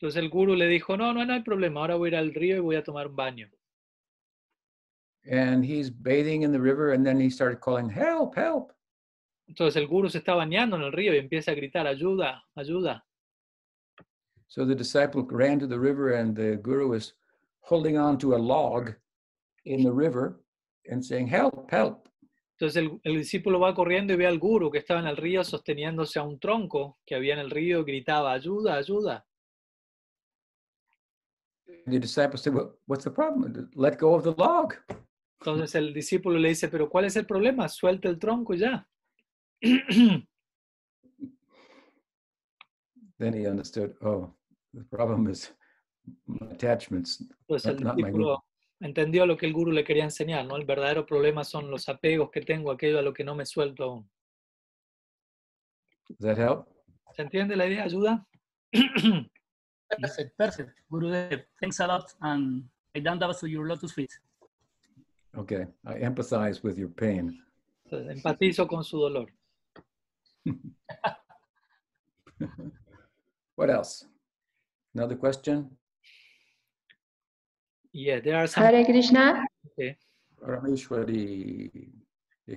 Entonces 0.00 0.22
el 0.22 0.28
guru 0.28 0.54
le 0.54 0.68
dijo, 0.68 0.96
no, 0.96 1.12
no, 1.12 1.24
no 1.24 1.32
hay 1.32 1.42
problema, 1.42 1.80
ahora 1.80 1.96
voy 1.96 2.08
a 2.08 2.12
ir 2.12 2.16
al 2.16 2.32
río 2.34 2.56
y 2.56 2.60
voy 2.60 2.76
a 2.76 2.84
tomar 2.84 3.08
un 3.08 3.16
baño. 3.16 3.50
and 5.30 5.62
he's 5.64 5.90
bathing 5.90 6.42
in 6.42 6.52
the 6.52 6.60
river 6.60 6.92
and 6.92 7.04
then 7.04 7.20
he 7.20 7.28
started 7.28 7.60
calling 7.60 7.90
help 7.90 8.34
help 8.36 8.72
Entonces 9.48 9.76
el 9.76 9.86
guru 9.88 10.08
se 10.08 10.18
está 10.18 10.34
bañando 10.34 10.76
en 10.76 10.82
el 10.82 10.92
río 10.92 11.12
y 11.14 11.18
empieza 11.18 11.50
a 11.50 11.54
gritar, 11.54 11.86
ayuda, 11.86 12.44
ayuda. 12.54 13.04
so 14.46 14.64
the 14.64 14.74
disciple 14.74 15.26
ran 15.28 15.58
to 15.58 15.66
the 15.66 15.78
river 15.78 16.14
and 16.14 16.34
the 16.36 16.56
guru 16.62 16.88
was 16.88 17.14
holding 17.60 17.98
on 17.98 18.16
to 18.18 18.34
a 18.34 18.38
log 18.38 18.94
in 19.64 19.82
the 19.82 19.92
river 19.92 20.40
and 20.90 21.04
saying 21.04 21.26
help 21.26 21.68
help 21.70 22.08
Entonces 22.58 22.76
el, 22.82 23.00
el 23.04 23.18
discípulo 23.18 23.60
va 23.60 23.74
corriendo 23.74 24.12
y 24.14 24.16
ve 24.16 24.26
al 24.26 24.38
guru 24.38 24.70
que 24.70 24.78
estaba 24.78 25.00
en 25.00 25.06
el 25.08 25.16
río 25.16 25.44
sosteniéndose 25.44 26.18
a 26.18 26.22
un 26.22 26.38
tronco 26.38 26.98
que 27.04 27.14
había 27.16 27.34
en 27.34 27.40
el 27.40 27.50
río 27.50 27.80
y 27.80 27.84
gritaba, 27.84 28.32
ayuda, 28.32 28.76
ayuda. 28.76 29.24
The 31.86 31.98
disciple 31.98 32.38
said 32.38 32.54
well, 32.54 32.72
what's 32.86 33.04
the 33.04 33.10
problem 33.10 33.68
let 33.74 33.98
go 33.98 34.14
of 34.14 34.22
the 34.24 34.34
log 34.36 34.74
Entonces 35.40 35.74
el 35.76 35.92
discípulo 35.94 36.36
le 36.38 36.48
dice, 36.48 36.68
pero 36.68 36.88
¿cuál 36.90 37.04
es 37.04 37.14
el 37.16 37.24
problema? 37.24 37.68
Suelta 37.68 38.08
el 38.08 38.18
tronco 38.18 38.54
y 38.54 38.58
ya. 38.58 38.88
then 43.18 43.32
he 43.34 43.46
understood 43.48 43.94
oh 44.02 44.34
the 44.74 44.84
problem 44.84 45.28
is 45.28 45.52
my 46.26 46.50
attachments 46.50 47.22
Entonces 47.48 47.70
el 47.70 47.76
Not- 47.76 47.84
not 47.84 47.96
my 47.96 48.10
guru. 48.10 48.24
discípulo 48.24 48.44
entendió 48.80 49.26
lo 49.26 49.36
que 49.36 49.46
el 49.46 49.52
guru 49.52 49.72
le 49.72 49.82
quería 49.84 50.04
enseñar, 50.04 50.46
¿no? 50.46 50.56
El 50.56 50.64
verdadero 50.64 51.04
problema 51.04 51.42
son 51.44 51.68
los 51.70 51.88
apegos 51.88 52.30
que 52.30 52.40
tengo, 52.42 52.70
aquello 52.70 52.98
a 53.00 53.02
lo 53.02 53.12
que 53.12 53.24
no 53.24 53.34
me 53.34 53.44
suelto 53.44 53.84
aún. 53.84 54.10
does 56.08 56.36
that 56.36 56.38
help 56.38 56.66
¿Se 57.14 57.22
entiende 57.22 57.56
la 57.56 57.66
idea? 57.66 57.84
¿Ayuda? 57.84 58.26
Perfect, 59.90 60.36
perfect. 60.36 60.70
Gurudev, 60.92 61.42
thanks 61.60 61.80
a 61.80 61.86
lot. 61.86 62.12
And 62.20 62.64
I 62.94 63.00
down 63.00 63.18
that 63.20 63.38
to 63.38 63.46
your 63.48 63.66
lotus 63.66 63.92
feet. 63.92 64.12
okay 65.36 65.66
i 65.86 65.94
empathize 66.00 66.62
with 66.62 66.78
your 66.78 66.88
pain 66.88 67.38
empatizo 67.90 68.66
con 68.66 68.82
su 68.84 68.98
dolor. 68.98 69.32
what 73.56 73.70
else 73.70 74.06
another 74.94 75.16
question 75.16 75.70
Yeah, 77.90 78.20
there 78.20 78.36
are 78.36 78.46
some... 78.46 78.64
Hare 78.64 78.84
Krishna, 78.84 79.44
Parameshwari. 80.40 81.70
eh, 81.74 81.88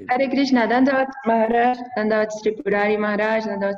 Hare 0.09 0.29
Krishna, 0.29 0.67
Dandavat 0.67 1.09
Maharaj, 1.25 1.77
Dandavat 1.97 2.29
Tripurari 2.43 2.97
Maharaj, 2.97 3.45
Dandavat 3.45 3.77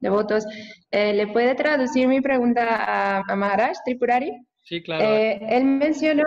devotos. 0.00 0.44
Eh, 0.90 1.12
¿Le 1.12 1.26
puede 1.28 1.54
traducir 1.54 2.08
mi 2.08 2.20
pregunta 2.20 2.64
a, 2.66 3.22
a 3.26 3.36
Maharaj 3.36 3.76
Tripurari? 3.84 4.32
Sí, 4.62 4.82
claro. 4.82 5.04
Eh, 5.04 5.40
él 5.48 5.64
mencionó 5.64 6.24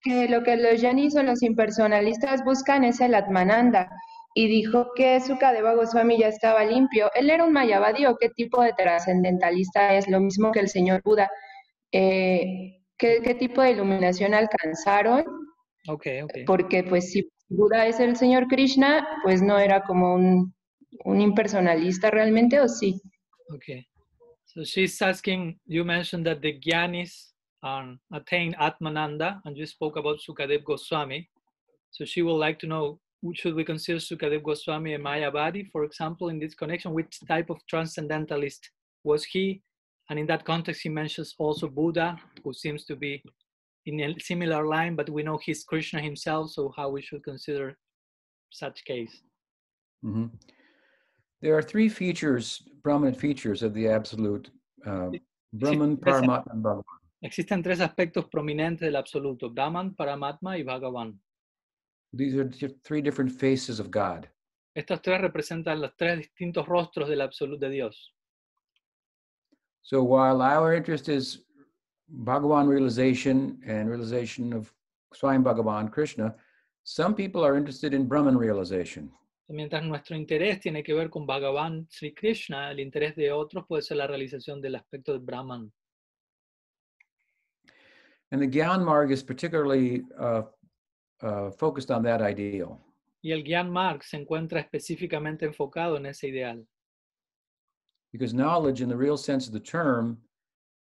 que 0.00 0.28
lo 0.28 0.42
que 0.42 0.56
los 0.56 0.80
yanis 0.80 1.16
o 1.16 1.22
los 1.22 1.42
impersonalistas 1.42 2.44
buscan 2.44 2.84
es 2.84 3.00
el 3.00 3.14
Atmananda 3.14 3.90
y 4.34 4.48
dijo 4.48 4.92
que 4.94 5.20
Sukadeva 5.20 5.74
Goswami 5.74 6.18
ya 6.18 6.28
estaba 6.28 6.64
limpio. 6.64 7.10
Él 7.14 7.30
era 7.30 7.44
un 7.44 7.52
mayavadi 7.52 8.06
o 8.06 8.16
qué 8.16 8.28
tipo 8.28 8.62
de 8.62 8.72
trascendentalista 8.74 9.94
es, 9.96 10.08
lo 10.08 10.20
mismo 10.20 10.52
que 10.52 10.60
el 10.60 10.68
señor 10.68 11.00
Buda. 11.02 11.30
Eh, 11.90 12.82
¿qué, 12.98 13.20
¿Qué 13.22 13.34
tipo 13.34 13.62
de 13.62 13.72
iluminación 13.72 14.34
alcanzaron? 14.34 15.24
Ok, 15.88 16.06
ok. 16.24 16.32
Porque 16.46 16.84
pues 16.84 17.10
si 17.12 17.28
Buda 17.48 17.86
es 17.86 18.00
el 18.00 18.16
señor 18.16 18.48
Krishna, 18.48 19.06
pues 19.22 19.40
no 19.40 19.58
era 19.58 19.82
como 19.82 20.14
un, 20.14 20.54
un 21.04 21.20
impersonalista 21.20 22.10
realmente, 22.10 22.60
¿o 22.60 22.68
sí? 22.68 23.00
Okay. 23.54 23.86
So 24.46 24.64
she's 24.64 25.00
asking, 25.00 25.58
you 25.66 25.84
mentioned 25.84 26.26
that 26.26 26.40
the 26.40 26.58
Gyanis 26.58 27.32
um, 27.62 28.00
attained 28.12 28.56
Atmananda, 28.56 29.40
and 29.44 29.56
you 29.56 29.66
spoke 29.66 29.96
about 29.96 30.18
Sukadev 30.18 30.64
Goswami. 30.64 31.28
So 31.90 32.04
she 32.04 32.22
would 32.22 32.38
like 32.38 32.58
to 32.60 32.66
know, 32.66 32.98
should 33.34 33.54
we 33.54 33.64
consider 33.64 33.98
Sukadev 33.98 34.42
Goswami 34.42 34.94
a 34.94 34.98
Mayavadi, 34.98 35.70
for 35.70 35.84
example, 35.84 36.28
in 36.28 36.38
this 36.38 36.54
connection? 36.54 36.92
Which 36.92 37.20
type 37.28 37.50
of 37.50 37.58
transcendentalist 37.68 38.70
was 39.04 39.24
he? 39.24 39.62
And 40.08 40.18
in 40.18 40.26
that 40.26 40.44
context, 40.44 40.82
he 40.82 40.88
mentions 40.88 41.34
also 41.38 41.68
Buddha, 41.68 42.16
who 42.42 42.52
seems 42.52 42.84
to 42.86 42.96
be 42.96 43.22
in 43.86 44.00
a 44.00 44.20
similar 44.20 44.66
line, 44.66 44.96
but 44.96 45.08
we 45.08 45.22
know 45.22 45.38
he's 45.38 45.64
Krishna 45.64 46.00
himself, 46.00 46.50
so 46.50 46.72
how 46.76 46.90
we 46.90 47.00
should 47.00 47.22
consider 47.22 47.76
such 48.50 48.84
case. 48.84 49.22
Mhm. 50.04 50.30
There 51.40 51.56
are 51.56 51.62
three 51.62 51.88
features, 51.88 52.62
prominent 52.82 53.16
features 53.16 53.62
of 53.62 53.72
the 53.74 53.88
absolute 53.88 54.50
uh, 54.84 55.10
Brahman, 55.52 55.96
Paramatma, 55.96 56.52
and 56.52 56.64
Bhagavan. 56.64 56.82
Existen 57.22 57.62
tres 57.62 57.80
aspectos 57.80 58.28
prominentes 58.28 58.80
del 58.80 58.96
absoluto, 58.96 59.48
Brahman, 59.48 59.94
Paramatma 59.94 60.56
y 60.56 60.62
Bhagavan. 60.62 61.18
These 62.12 62.36
are 62.36 62.48
three 62.84 63.00
different 63.00 63.32
faces 63.32 63.80
of 63.80 63.90
God. 63.90 64.28
Estos 64.76 65.00
tres 65.02 65.20
representan 65.20 65.80
los 65.80 65.96
tres 65.96 66.18
distintos 66.18 66.66
rostros 66.66 67.08
del 67.08 67.20
absoluto 67.20 67.66
de 67.66 67.70
Dios. 67.70 68.12
So 69.82 70.02
while 70.02 70.42
our 70.42 70.74
interest 70.74 71.08
is 71.08 71.45
Bhagavan 72.12 72.68
realization 72.68 73.58
and 73.66 73.88
realization 73.88 74.52
of 74.52 74.72
Swayam 75.14 75.42
Bhagavan, 75.42 75.90
Krishna, 75.90 76.34
some 76.84 77.14
people 77.14 77.44
are 77.44 77.56
interested 77.56 77.94
in 77.94 78.06
Brahman 78.06 78.36
realization. 78.36 79.10
Mientras 79.48 79.84
nuestro 79.84 80.16
interés 80.16 80.60
tiene 80.60 80.82
que 80.82 80.94
ver 80.94 81.08
con 81.08 81.26
Bhagavan 81.26 81.86
Sri 81.88 82.12
Krishna, 82.12 82.70
el 82.70 82.78
interés 82.78 83.14
de 83.14 83.30
otros 83.30 83.64
puede 83.68 83.82
ser 83.82 83.96
la 83.96 84.06
realización 84.06 84.60
del 84.60 84.74
aspecto 84.74 85.12
de 85.12 85.18
Brahman. 85.18 85.72
And 88.32 88.42
the 88.42 88.46
Gyan 88.46 88.84
Marg 88.84 89.12
is 89.12 89.22
particularly 89.22 90.02
uh, 90.18 90.42
uh, 91.22 91.50
focused 91.52 91.92
on 91.92 92.02
that 92.02 92.20
ideal. 92.20 92.80
Y 93.22 93.30
el 93.30 93.42
Gyan 93.42 93.70
Marg 93.70 94.02
se 94.02 94.16
encuentra 94.16 94.60
específicamente 94.60 95.44
enfocado 95.44 95.96
en 95.96 96.06
ese 96.06 96.28
ideal, 96.28 96.64
Because 98.12 98.32
knowledge, 98.32 98.80
in 98.80 98.88
the 98.88 98.96
real 98.96 99.16
sense 99.16 99.46
of 99.46 99.52
the 99.52 99.60
term, 99.60 100.18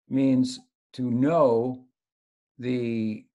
means 0.08 0.60
to 0.94 1.02
know 1.02 1.84
the 2.58 3.26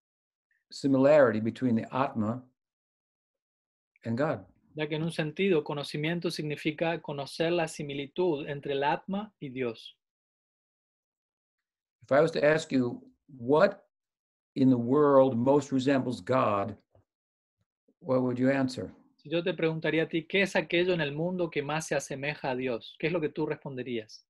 similarity 0.70 1.40
between 1.40 1.76
the 1.76 1.86
Atma 1.94 2.42
and 4.04 4.16
God. 4.16 4.44
ya 4.74 4.86
que 4.86 4.96
en 4.96 5.02
un 5.02 5.12
sentido 5.12 5.64
conocimiento 5.64 6.30
significa 6.30 7.00
conocer 7.02 7.52
la 7.52 7.68
similitud 7.68 8.48
entre 8.48 8.72
el 8.72 8.84
Atma 8.84 9.32
y 9.40 9.48
Dios. 9.50 9.96
If 12.02 12.12
I 12.12 12.20
was 12.20 12.32
to 12.32 12.44
ask 12.44 12.72
you 12.72 13.02
what 13.26 13.84
in 14.54 14.70
the 14.70 14.78
world 14.78 15.36
most 15.36 15.72
resembles 15.72 16.20
God, 16.20 16.76
what 18.00 18.22
would 18.22 18.38
you 18.38 18.50
answer? 18.50 18.92
Si 19.16 19.28
yo 19.28 19.42
te 19.42 19.52
preguntaría 19.52 20.04
a 20.04 20.08
ti, 20.08 20.26
¿qué 20.26 20.42
es 20.42 20.56
aquello 20.56 20.94
en 20.94 21.00
el 21.00 21.12
mundo 21.12 21.50
que 21.50 21.62
más 21.62 21.86
se 21.86 21.94
asemeja 21.94 22.50
a 22.50 22.56
Dios? 22.56 22.96
¿Qué 22.98 23.08
es 23.08 23.12
lo 23.12 23.20
que 23.20 23.28
tú 23.28 23.46
responderías? 23.46 24.26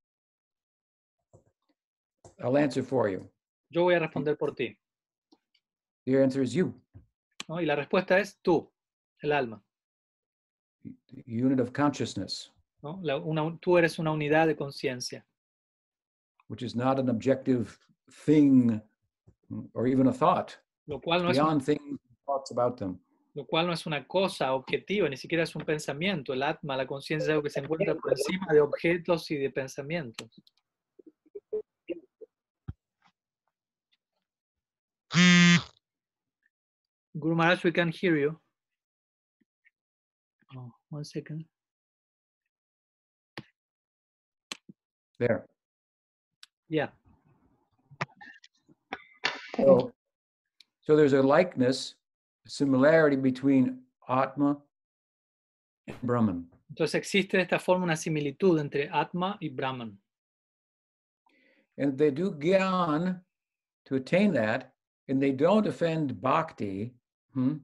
I'll 2.40 2.56
answer 2.56 2.82
for 2.82 3.08
you. 3.10 3.30
Yo 3.70 3.82
voy 3.84 3.94
a 3.94 3.98
responder 3.98 4.36
por 4.36 4.54
ti. 4.54 4.76
The 6.06 6.22
answer 6.22 6.42
is 6.42 6.52
you, 6.52 6.74
¿no? 7.48 7.60
Y 7.60 7.66
la 7.66 7.76
respuesta 7.76 8.18
es 8.18 8.38
tú, 8.42 8.70
el 9.22 9.32
alma. 9.32 9.62
the 10.82 11.22
unit 11.26 11.60
of 11.60 11.72
consciousness, 11.72 12.50
¿no? 12.82 12.98
La- 13.02 13.18
una- 13.18 13.58
tú 13.60 13.76
eres 13.76 13.98
una 13.98 14.10
unidad 14.12 14.46
de 14.46 14.56
conciencia, 14.56 15.24
which 16.48 16.62
is 16.62 16.74
not 16.74 16.98
an 16.98 17.10
objective 17.10 17.76
thing 18.24 18.80
or 19.74 19.86
even 19.86 20.06
a 20.08 20.12
thought, 20.12 20.52
lo 20.86 20.98
cual, 21.00 21.22
no 21.22 21.30
es, 21.30 21.38
un- 21.38 21.44
beyond 21.44 21.62
things, 21.64 22.00
thoughts 22.24 22.50
about 22.50 22.78
them. 22.78 22.98
lo 23.34 23.44
cual 23.44 23.66
no 23.66 23.72
es 23.74 23.84
una 23.86 24.06
cosa 24.08 24.54
objetiva, 24.54 25.08
ni 25.08 25.16
siquiera 25.18 25.44
es 25.44 25.54
un 25.54 25.64
pensamiento. 25.64 26.32
El 26.32 26.42
atma, 26.42 26.76
la 26.76 26.86
conciencia 26.86 27.26
es 27.26 27.30
algo 27.30 27.42
que 27.42 27.50
se 27.50 27.60
encuentra 27.60 27.94
por 27.94 28.10
encima 28.12 28.52
de 28.52 28.60
objetos 28.60 29.30
y 29.30 29.36
de 29.36 29.50
pensamientos. 29.50 30.40
Guru 37.20 37.34
Maharaj, 37.34 37.62
we 37.64 37.72
can 37.72 37.88
hear 37.88 38.16
you. 38.16 38.40
Oh, 40.56 40.72
one 40.88 41.05
second. 41.05 41.44
There. 45.18 45.44
Yeah. 46.68 46.88
So, 49.56 49.92
so 50.80 50.97
there's 50.97 51.12
a 51.12 51.22
likeness, 51.22 51.94
a 52.47 52.51
similarity 52.51 53.16
between 53.16 53.82
Atma 54.09 54.56
and 55.86 56.01
Brahman. 56.02 56.47
Entonces 56.70 56.94
existe 56.94 57.36
de 57.36 57.42
esta 57.42 57.59
forma 57.59 57.84
una 57.84 57.97
similitud 57.97 58.59
entre 58.59 58.88
Atma 58.90 59.36
y 59.40 59.48
Brahman. 59.48 59.98
And 61.76 61.98
they 61.98 62.10
do 62.10 62.32
gyan 62.32 63.20
to 63.86 63.94
attain 63.97 64.32
that, 64.34 64.72
and 65.09 65.20
they 65.20 65.32
don't 65.32 65.66
offend 65.66 66.20
bhakti, 66.20 66.94
hmm, 67.35 67.57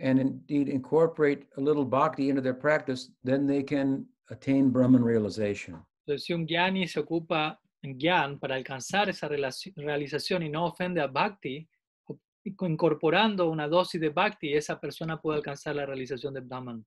and 0.00 0.20
indeed 0.20 0.68
incorporate 0.68 1.46
a 1.56 1.60
little 1.60 1.84
bhakti 1.84 2.28
into 2.28 2.40
their 2.42 2.54
practice, 2.58 3.10
then 3.24 3.46
they 3.46 3.62
can 3.62 4.06
attain 4.30 4.70
Brahman 4.70 5.02
realization. 5.02 5.84
Entonces, 6.06 6.24
si 6.24 6.32
un 6.32 6.46
Gyani 6.46 6.86
se 6.86 7.00
ocupa 7.00 7.58
en 7.82 7.98
Gyan 7.98 8.38
para 8.38 8.54
alcanzar 8.56 9.08
esa 9.08 9.28
realización 9.28 10.42
y 10.42 10.48
no 10.48 10.66
ofende 10.66 11.00
a 11.00 11.06
Bhakti, 11.06 11.68
o- 12.06 12.18
y 12.44 12.54
co- 12.54 12.66
incorporando 12.66 13.50
una 13.50 13.68
dosis 13.68 14.00
de 14.00 14.08
Bhakti, 14.10 14.54
esa 14.54 14.78
persona 14.80 15.20
puede 15.20 15.38
alcanzar 15.38 15.76
la 15.76 15.84
realización 15.86 16.34
de 16.34 16.40
Brahman, 16.40 16.84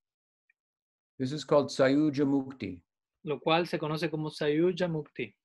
This 1.18 1.34
is 1.34 1.46
called 1.46 1.70
Sayuja 1.70 2.26
Mukti. 2.26 2.82
lo 3.24 3.40
cual 3.40 3.68
se 3.68 3.78
conoce 3.78 4.10
como 4.10 4.30
Sayuja 4.32 4.88
Mukti. 4.88 5.36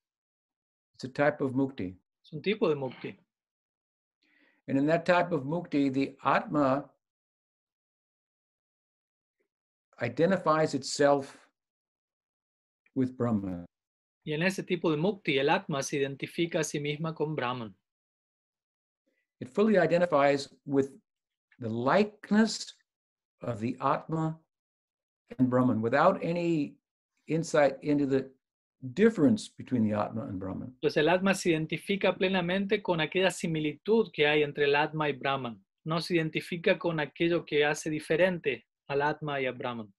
It's 0.95 1.05
a 1.05 1.09
type 1.13 1.45
of 1.45 1.53
mukti. 1.53 1.95
Es 2.25 2.33
un 2.33 2.41
tipo 2.41 2.69
de 2.71 2.75
Mukti. 2.75 3.15
And 4.69 4.79
in 4.79 4.87
that 4.87 5.07
type 5.07 5.33
of 5.33 5.45
mukti, 5.45 5.93
the 5.93 6.17
Atma 6.25 6.91
identifies 10.01 10.75
itself 10.75 11.37
with 12.95 13.17
Brahman. 13.17 13.67
Y 14.25 14.33
en 14.33 14.43
ese 14.43 14.65
tipo 14.65 14.91
de 14.91 14.97
Mukti, 14.97 15.39
el 15.39 15.51
Atma 15.51 15.83
se 15.83 15.99
identifica 15.99 16.61
a 16.61 16.65
sí 16.65 16.81
misma 16.81 17.15
con 17.15 17.37
Brahman. 17.37 17.73
It 19.41 19.55
fully 19.55 19.79
identifies 19.79 20.49
with 20.65 20.91
the 21.61 21.69
likeness 21.69 22.75
of 23.43 23.61
the 23.61 23.77
Atma 23.81 24.37
and 25.39 25.49
Brahman 25.49 25.81
without 25.81 26.19
any 26.23 26.77
insight 27.29 27.77
into 27.83 28.07
the 28.07 28.31
difference 28.81 29.49
between 29.49 29.89
the 29.89 29.95
Atma 29.95 30.23
and 30.23 30.39
Brahman. 30.39 30.69
Entonces 30.75 30.97
el 30.99 31.09
Atma 31.09 31.35
se 31.35 31.51
identifica 31.51 32.17
plenamente 32.17 32.83
con 32.83 33.01
aquella 33.01 33.31
similitud 33.31 34.11
que 34.13 34.27
hay 34.27 34.43
entre 34.43 34.65
el 34.65 34.77
Atma 34.77 35.09
y 35.09 35.13
Brahman. 35.13 35.65
No 35.85 36.01
se 36.01 36.17
identifica 36.17 36.79
con 36.79 37.01
aquello 37.01 37.45
que 37.45 37.65
hace 37.65 37.91
diferente 37.91 38.67
al 38.89 39.03
Atma 39.03 39.41
y 39.41 39.47
a 39.47 39.53
Brahman. 39.53 39.93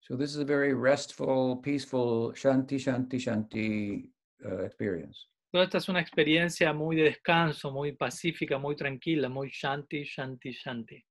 So 0.00 0.16
this 0.16 0.30
is 0.30 0.38
a 0.38 0.44
very 0.44 0.74
restful, 0.74 1.62
peaceful, 1.62 2.32
shanti, 2.34 2.76
shanti, 2.76 3.18
shanti 3.18 4.10
uh, 4.44 4.64
experience. 4.64 5.28
Toda 5.50 5.64
esta 5.64 5.78
es 5.78 5.88
una 5.88 6.00
experiencia 6.00 6.72
muy 6.72 6.96
de 6.96 7.04
descanso, 7.04 7.70
muy 7.70 7.92
pacífica, 7.92 8.58
muy 8.58 8.76
tranquila, 8.76 9.28
muy 9.28 9.50
shanti, 9.50 10.04
shanti, 10.04 10.52
shanti. 10.52 11.02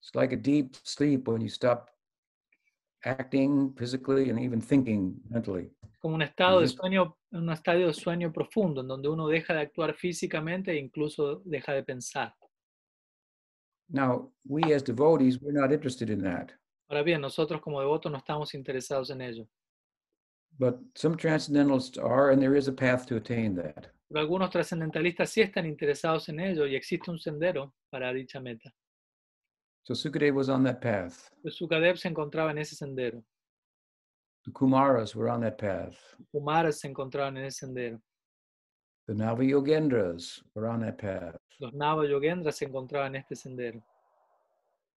It's 0.00 0.14
like 0.14 0.34
a 0.34 0.36
deep 0.36 0.74
sleep 0.82 1.28
when 1.28 1.40
you 1.40 1.48
stop 1.48 1.93
acting 3.04 3.74
physically 3.76 4.30
and 4.30 4.38
even 4.38 4.60
thinking 4.60 5.14
mentally. 5.28 5.70
Como 6.00 6.14
un 6.14 6.22
estado 6.22 6.60
de 6.60 6.68
sueño, 6.68 7.16
un 7.32 7.50
estadio 7.50 7.86
de 7.86 7.94
sueño 7.94 8.32
profundo, 8.32 8.82
en 8.82 8.88
donde 8.88 9.08
uno 9.08 9.28
deja 9.28 9.54
de 9.54 9.60
actuar 9.60 9.94
físicamente 9.94 10.72
e 10.72 10.78
incluso 10.78 11.42
deja 11.44 11.72
de 11.72 11.82
pensar. 11.82 12.34
Now, 13.88 14.32
we 14.46 14.74
as 14.74 14.82
devotees, 14.82 15.40
we're 15.40 15.52
not 15.52 15.72
interested 15.72 16.10
in 16.10 16.22
that. 16.22 16.52
Ahora 16.88 17.02
bien, 17.02 17.20
nosotros 17.20 17.60
como 17.60 17.80
devotos 17.80 18.10
no 18.10 18.18
estamos 18.18 18.54
interesados 18.54 19.10
en 19.10 19.20
ello. 19.20 19.46
But 20.58 20.78
some 20.94 21.16
transcendentalists 21.16 21.98
are, 21.98 22.30
and 22.30 22.40
there 22.40 22.56
is 22.56 22.68
a 22.68 22.72
path 22.72 23.06
to 23.06 23.16
attain 23.16 23.54
that. 23.56 23.88
Pero 24.08 24.20
algunos 24.20 24.50
trascendentalistas 24.50 25.30
sí 25.30 25.40
están 25.40 25.66
interesados 25.66 26.28
en 26.28 26.38
ello 26.40 26.66
y 26.66 26.76
existe 26.76 27.10
un 27.10 27.18
sendero 27.18 27.74
para 27.90 28.12
dicha 28.12 28.40
meta. 28.40 28.72
So 29.84 29.92
Sukadev 29.92 30.32
was 30.34 30.48
on 30.48 30.62
that 30.64 30.80
path. 30.80 31.30
Sukadev 31.46 31.98
se 31.98 32.08
encontraba 32.08 32.50
en 32.50 32.58
ese 32.58 32.74
sendero. 32.74 33.22
The 34.46 34.50
Kumaras 34.50 35.14
were 35.14 35.28
on 35.28 35.42
that 35.42 35.58
path. 35.58 35.96
Kumaras 36.34 36.80
se 36.80 36.88
encontraban 36.88 37.36
en 37.36 37.44
ese 37.44 37.60
sendero. 37.60 38.00
The 39.06 39.14
Navayogendras 39.14 40.40
were 40.54 40.68
on 40.68 40.80
that 40.80 40.96
path. 40.96 41.36
Los 41.60 41.72
Nava 41.72 42.06
Yogendras 42.08 42.54
se 42.54 42.66
encontraban 42.66 43.14
en 43.14 43.16
este 43.16 43.34
sendero. 43.36 43.82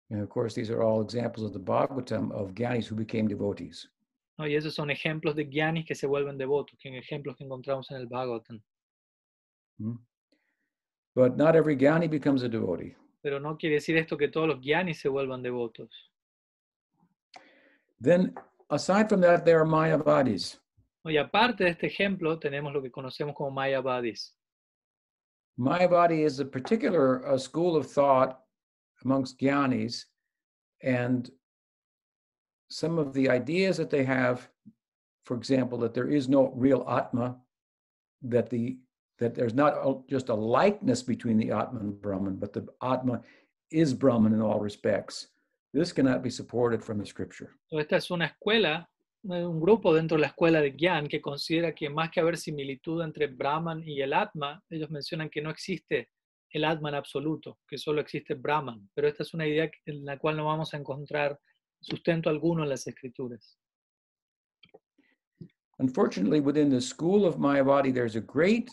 And 0.09 0.22
of 0.22 0.30
course, 0.30 0.53
these 0.53 0.69
are 0.69 0.81
all 0.81 1.01
examples 1.01 1.45
of 1.45 1.51
the 1.51 1.59
Bhagavatam 1.59 2.31
of 2.31 2.53
Gyanis 2.53 2.88
who 2.88 2.95
became 2.95 3.27
devotees. 3.27 3.89
¿no? 4.38 4.45
Y 4.47 4.55
esos 4.55 4.73
son 4.73 4.89
ejemplos 4.89 5.35
de 5.35 5.45
gyanis 5.45 5.85
que 5.85 5.95
se 5.95 6.07
vuelven 6.07 6.38
devotos, 6.38 6.80
que 6.80 6.97
ejemplos 6.97 7.35
que 7.35 7.43
encontramos 7.43 7.91
en 7.91 7.97
el 7.97 8.07
Bhagavatam. 8.07 8.61
Hmm. 9.80 9.95
But 11.14 11.35
not 11.35 11.57
every 11.57 11.76
Gyani 11.76 12.09
becomes 12.09 12.43
a 12.43 12.47
devotee. 12.47 12.95
Pero 13.28 13.41
no 13.41 13.58
quiere 13.58 13.76
decir 13.76 13.98
esto 13.98 14.16
que 14.16 14.30
todos 14.30 14.48
los 14.48 14.62
gyanis 14.62 15.02
se 15.02 15.10
vuelvan 15.10 15.44
devotos. 15.44 15.90
Then, 17.99 18.34
aside 18.70 19.10
from 19.10 19.20
that, 19.20 19.44
there 19.44 19.60
are 19.60 19.66
Mayavadis. 19.66 20.62
Y 21.04 21.18
aparte 21.18 21.66
de 21.66 21.72
este 21.72 21.88
ejemplo, 21.88 22.40
tenemos 22.40 22.72
lo 22.72 22.82
que 22.82 22.90
conocemos 22.90 23.36
como 23.36 23.52
Mayavadis. 23.52 24.34
Mayavadi 25.60 26.24
is 26.24 26.40
a 26.40 26.45
particular 26.45 27.28
uh, 27.28 27.38
school 27.38 27.76
of 27.76 27.91
thought 27.91 28.40
amongst 29.04 29.38
Gyanis, 29.38 30.06
and 30.82 31.30
some 32.70 32.98
of 32.98 33.14
the 33.14 33.30
ideas 33.30 33.76
that 33.76 33.90
they 33.90 34.06
have, 34.06 34.48
for 35.26 35.36
example, 35.36 35.78
that 35.80 35.94
there 35.94 36.08
is 36.08 36.30
no 36.30 36.54
real 36.56 36.88
Atma, 36.90 37.36
that 38.22 38.49
the 38.49 38.78
that 39.19 39.34
there's 39.35 39.53
not 39.53 40.07
just 40.07 40.30
a 40.30 40.34
likeness 40.34 41.02
between 41.02 41.38
the 41.38 41.52
Atman 41.52 41.81
and 41.81 42.02
Brahman, 42.02 42.35
but 42.35 42.53
the 42.53 42.65
Atma 42.81 43.22
is 43.72 43.94
Brahman 43.94 44.34
in 44.34 44.41
all 44.41 44.60
respects. 44.60 45.27
This 45.73 45.91
cannot 45.91 46.22
be 46.23 46.30
supported 46.30 46.84
from 46.84 46.98
the 46.98 47.06
scripture. 47.06 47.52
Esta 47.72 47.98
es 47.98 48.10
una 48.10 48.26
escuela, 48.26 48.88
un 49.23 49.60
grupo 49.60 49.94
dentro 49.94 50.18
de 50.18 50.22
la 50.22 50.27
escuela 50.27 50.61
de 50.61 50.72
Gyan 50.72 51.07
que 51.07 51.22
considera 51.22 51.73
que 51.73 51.89
más 51.89 52.10
que 52.10 52.19
haber 52.19 52.38
similitud 52.38 53.02
entre 53.03 53.27
Brahman 53.27 53.84
y 53.85 54.02
el 54.02 54.14
Atma, 54.14 54.61
ellos 54.69 54.89
mencionan 54.89 55.30
que 55.30 55.41
no 55.41 55.49
existe 55.49 56.10
el 56.52 56.64
Atma 56.64 56.89
en 56.89 56.95
absoluto, 56.95 57.60
que 57.68 57.77
solo 57.77 57.99
existe 58.02 58.35
Brahman. 58.35 58.89
Pero 58.94 59.07
esta 59.07 59.23
es 59.23 59.34
una 59.34 59.45
idea 59.45 59.69
en 59.85 60.06
la 60.06 60.18
cual 60.18 60.38
no 60.38 60.45
vamos 60.45 60.73
a 60.73 60.77
encontrar 60.77 61.38
sustento 61.81 62.30
alguno 62.30 62.64
en 62.64 62.69
las 62.69 62.88
escrituras. 62.88 63.60
Unfortunately, 65.80 66.39
within 66.39 66.69
the 66.69 66.81
school 66.81 67.26
of 67.26 67.38
Mayavadi, 67.38 67.94
there's 67.94 68.15
a 68.15 68.22
great 68.22 68.72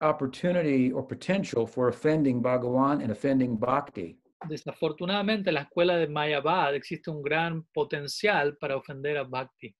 opportunity 0.00 0.92
or 0.92 1.02
potential 1.06 1.66
for 1.66 1.88
offending 1.88 2.42
Bhagawan 2.42 3.02
and 3.02 3.10
offending 3.10 3.56
Bhakti. 3.56 4.18
Desafortunadamente, 4.48 5.48
en 5.48 5.54
la 5.54 5.62
escuela 5.62 5.96
de 5.96 6.06
Mayavad 6.06 6.74
existe 6.74 7.10
un 7.10 7.22
gran 7.22 7.64
potencial 7.72 8.56
para 8.58 8.76
ofender 8.76 9.16
a 9.16 9.24
Bhakti. 9.24 9.74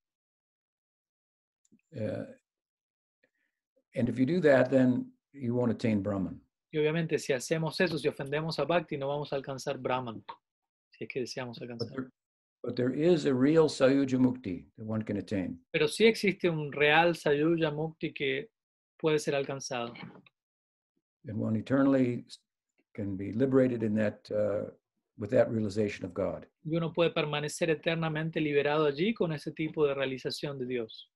Uh, 1.95 2.25
and 3.95 4.09
if 4.09 4.19
you 4.19 4.27
do 4.27 4.41
that, 4.41 4.71
then 4.71 5.07
you 5.33 5.55
won't 5.55 5.71
attain 5.71 6.03
Brahman. 6.03 6.41
Y 6.73 6.79
obviamente, 6.79 7.19
si 7.19 7.33
hacemos 7.33 7.81
eso, 7.81 7.99
si 7.99 8.09
ofendemos 8.09 8.59
a 8.59 8.65
Bhakti, 8.65 8.97
no 8.97 9.07
vamos 9.09 9.33
a 9.33 9.37
alcanzar 9.37 9.79
Brahman, 9.79 10.25
si 10.91 11.05
es 11.05 11.09
que 11.09 11.21
deseamos 11.21 11.59
But 11.61 11.69
alcanzar. 11.71 11.91
there, 11.95 12.11
but 12.65 12.75
there 12.77 12.93
is 12.93 13.27
a 13.27 13.35
real 13.35 13.69
Sayuja 13.69 14.19
Mukti 14.19 14.65
that 14.77 14.87
one 14.87 15.03
can 15.03 15.19
attain. 15.19 15.61
Pero 15.73 15.87
sí 15.87 16.07
existe 16.07 16.49
un 16.49 16.73
real 16.73 17.15
Sayuja 17.15 17.71
Mukti 17.71 18.13
que 18.13 18.49
puede 18.99 19.19
ser 19.19 19.35
alcanzado. 19.35 19.93
And 21.27 21.39
one 21.39 21.57
eternally 21.57 22.25
can 22.95 23.17
be 23.17 23.33
liberated 23.33 23.83
in 23.83 23.95
that, 23.95 24.31
uh, 24.31 24.71
with 25.19 25.31
that 25.31 25.51
realization 25.51 26.05
of 26.05 26.13
God. 26.15 26.47
Y 26.65 26.77
uno 26.77 26.93
puede 26.93 27.11
permanecer 27.11 27.71
eternamente 27.71 28.41
liberado 28.41 28.87
allí 28.87 29.15
con 29.15 29.33
ese 29.33 29.53
tipo 29.53 29.87
de 29.87 29.95
realización 29.95 30.59
de 30.59 30.67
Dios. 30.67 31.11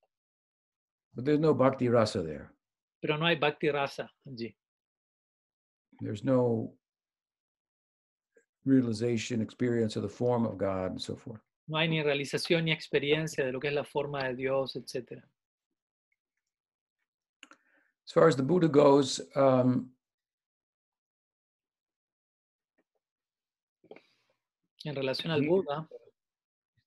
But 1.15 1.25
there's 1.25 1.41
no 1.41 1.55
Bhakti 1.55 1.89
Rasa 1.89 2.23
there. 2.23 2.51
Pero 3.01 3.17
no 3.17 3.27
hay 3.27 3.37
Bhakti 3.37 3.71
Rasa 3.71 4.11
allí. 4.27 4.55
There's 6.01 6.25
no 6.25 6.75
realization, 8.65 9.41
experience 9.41 9.97
of 9.97 10.03
the 10.03 10.09
form 10.09 10.47
of 10.47 10.59
God 10.59 10.93
and 10.93 11.03
so 11.03 11.17
forth. 11.17 11.41
No 11.67 11.79
hay 11.79 11.89
ni 11.89 12.03
realización 12.03 12.65
ni 12.65 12.73
experiencia 12.73 13.45
de 13.45 13.53
lo 13.53 13.61
que 13.61 13.69
es 13.69 13.75
la 13.75 13.85
forma 13.85 14.25
de 14.25 14.35
Dios, 14.35 14.77
etc. 14.77 15.23
As 18.09 18.13
far 18.13 18.27
as 18.27 18.37
the 18.37 18.43
Buddha 18.43 18.69
goes, 18.69 19.21
um, 19.37 19.91
En 24.85 24.95
relación 24.95 25.31
al. 25.31 25.43
Buda, 25.43 25.87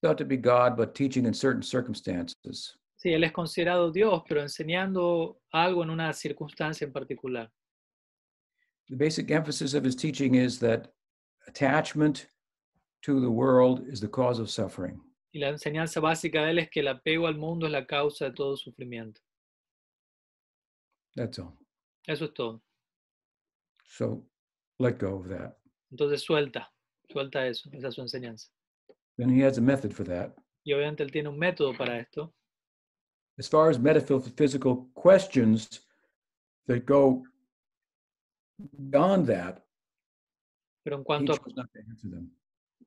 thought 0.02 0.18
to 0.18 0.24
be 0.24 0.36
God, 0.36 0.76
but 0.76 0.96
teaching 0.96 1.26
in 1.26 1.32
certain 1.34 1.62
circumstances. 1.62 2.76
sí, 2.96 3.12
él 3.12 3.22
es 3.22 3.30
considerado 3.32 3.92
Dios, 3.92 4.22
pero 4.28 4.40
enseñando 4.40 5.38
algo 5.52 5.84
en 5.84 5.90
una 5.90 6.12
circunstancia 6.12 6.86
en 6.86 6.92
particular. 6.92 7.48
The 8.88 8.96
basic 8.96 9.30
emphasis 9.30 9.74
of 9.74 9.84
his 9.84 9.94
teaching 9.94 10.34
is 10.34 10.58
that 10.58 10.92
attachment 11.46 12.26
to 13.02 13.20
the 13.20 13.30
world 13.30 13.86
is 13.86 14.00
the 14.00 14.08
cause 14.08 14.40
of 14.40 14.50
suffering. 14.50 15.00
Y 15.32 15.38
la 15.38 15.50
enseñanza 15.50 16.00
básica 16.00 16.44
de 16.44 16.50
él 16.50 16.58
es 16.58 16.68
que 16.68 16.80
el 16.80 16.88
apego 16.88 17.28
al 17.28 17.36
mundo 17.38 17.66
es 17.66 17.72
la 17.72 17.86
causa 17.86 18.24
de 18.24 18.32
todo 18.32 18.56
sufrimiento. 18.56 19.20
That's 21.14 21.38
all. 21.38 21.58
Eso 22.06 22.24
es 22.26 22.34
todo. 22.34 22.62
So 23.84 24.26
let 24.78 24.98
go 24.98 25.16
of 25.18 25.28
that. 25.28 25.58
Entonces 25.90 26.22
suelta, 26.22 26.72
suelta 27.10 27.46
eso, 27.46 27.68
esa 27.72 27.88
es 27.88 27.94
su 27.94 28.00
enseñanza. 28.00 28.50
Then 29.18 29.28
he 29.28 29.44
has 29.44 29.58
a 29.58 29.60
method 29.60 29.92
for 29.92 30.06
that. 30.06 30.34
Y 30.64 30.72
obviamente 30.72 31.02
él 31.02 31.10
tiene 31.12 31.28
un 31.28 31.38
método 31.38 31.76
para 31.76 31.98
esto. 31.98 32.34
As 33.38 33.48
far 33.48 33.68
as 33.70 33.78
metaphysical 33.78 34.90
questions 34.94 35.86
that 36.66 36.84
go 36.86 37.24
beyond 38.58 39.26
that, 39.26 39.62
Pero 40.84 40.96
en 40.96 41.02
he 41.02 41.04
cuanto 41.04 41.32
a, 41.32 41.36
chose 41.36 41.54
not 41.56 41.70
to 41.72 41.78
answer 41.80 42.10
them. 42.10 42.30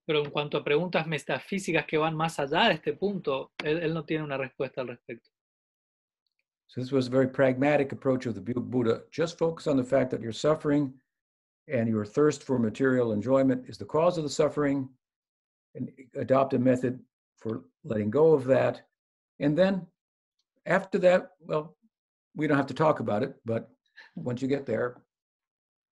pero 0.06 0.24
en 0.24 0.30
cuanto 0.32 0.58
a 0.58 0.64
preguntas 0.64 1.06
metafísicas 1.08 1.86
que 1.86 1.98
van 1.98 2.16
más 2.16 2.40
allá 2.40 2.68
de 2.70 2.76
este 2.76 2.94
punto, 2.94 3.54
él, 3.64 3.78
él 3.84 3.94
no 3.94 4.04
tiene 4.06 4.24
una 4.24 4.38
respuesta 4.38 4.82
al 4.82 4.88
respecto. 4.90 5.30
So 6.68 6.82
this 6.82 6.92
was 6.92 7.08
a 7.08 7.12
very 7.12 7.28
pragmatic 7.28 7.92
approach 7.92 8.26
of 8.26 8.36
the 8.36 8.42
Buddha. 8.42 9.02
Just 9.12 9.38
focus 9.38 9.68
on 9.68 9.78
the 9.78 9.84
fact 9.84 10.12
that 10.12 10.22
you're 10.22 10.32
suffering 10.32 10.94
and 11.68 11.88
your 11.88 12.06
thirst 12.06 12.44
for 12.44 12.60
material 12.60 13.12
enjoyment 13.12 13.66
is 13.68 13.78
the 13.78 13.86
cause 13.86 14.18
of 14.18 14.24
the 14.24 14.30
suffering 14.30 14.90
and 15.76 15.92
adopt 16.16 16.54
a 16.54 16.60
method 16.60 17.00
for 17.38 17.64
letting 17.84 18.10
go 18.10 18.34
of 18.34 18.46
that. 18.46 18.82
And 19.40 19.58
then 19.58 19.86
after 20.66 20.98
that, 21.00 21.32
well, 21.40 21.76
we 22.36 22.48
don't 22.48 22.58
have 22.58 22.68
to 22.68 22.74
talk 22.74 23.00
about 23.00 23.24
it, 23.24 23.36
but 23.46 23.70
once 24.16 24.42
you 24.42 24.48
get 24.48 24.66
there, 24.66 25.02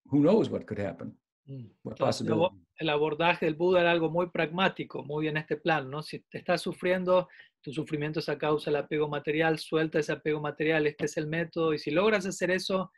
who 0.10 0.22
knows 0.22 0.50
what 0.50 0.68
could 0.68 0.78
happen? 0.78 1.14
Mm. 1.46 1.66
Entonces, 1.86 2.28
el 2.78 2.90
abordaje 2.90 3.46
del 3.46 3.56
Buda 3.56 3.82
era 3.82 3.92
algo 3.92 4.10
muy 4.10 4.30
pragmático, 4.30 5.04
muy 5.04 5.28
en 5.28 5.38
este 5.38 5.58
plan, 5.58 5.90
¿no? 5.90 6.02
Si 6.02 6.20
te 6.20 6.38
estás 6.38 6.62
sufriendo, 6.62 7.28
tu 7.62 7.72
sufrimiento 7.72 8.20
es 8.20 8.30
a 8.30 8.38
causa 8.38 8.72
del 8.72 8.82
apego 8.82 9.08
material, 9.08 9.60
suelta 9.60 10.00
ese 10.00 10.12
apego 10.14 10.40
material, 10.40 10.88
este 10.88 11.06
es 11.06 11.18
el 11.18 11.28
método, 11.28 11.74
y 11.74 11.80
si 11.80 11.92
logras 11.92 12.26
hacer 12.26 12.52
eso, 12.52 12.92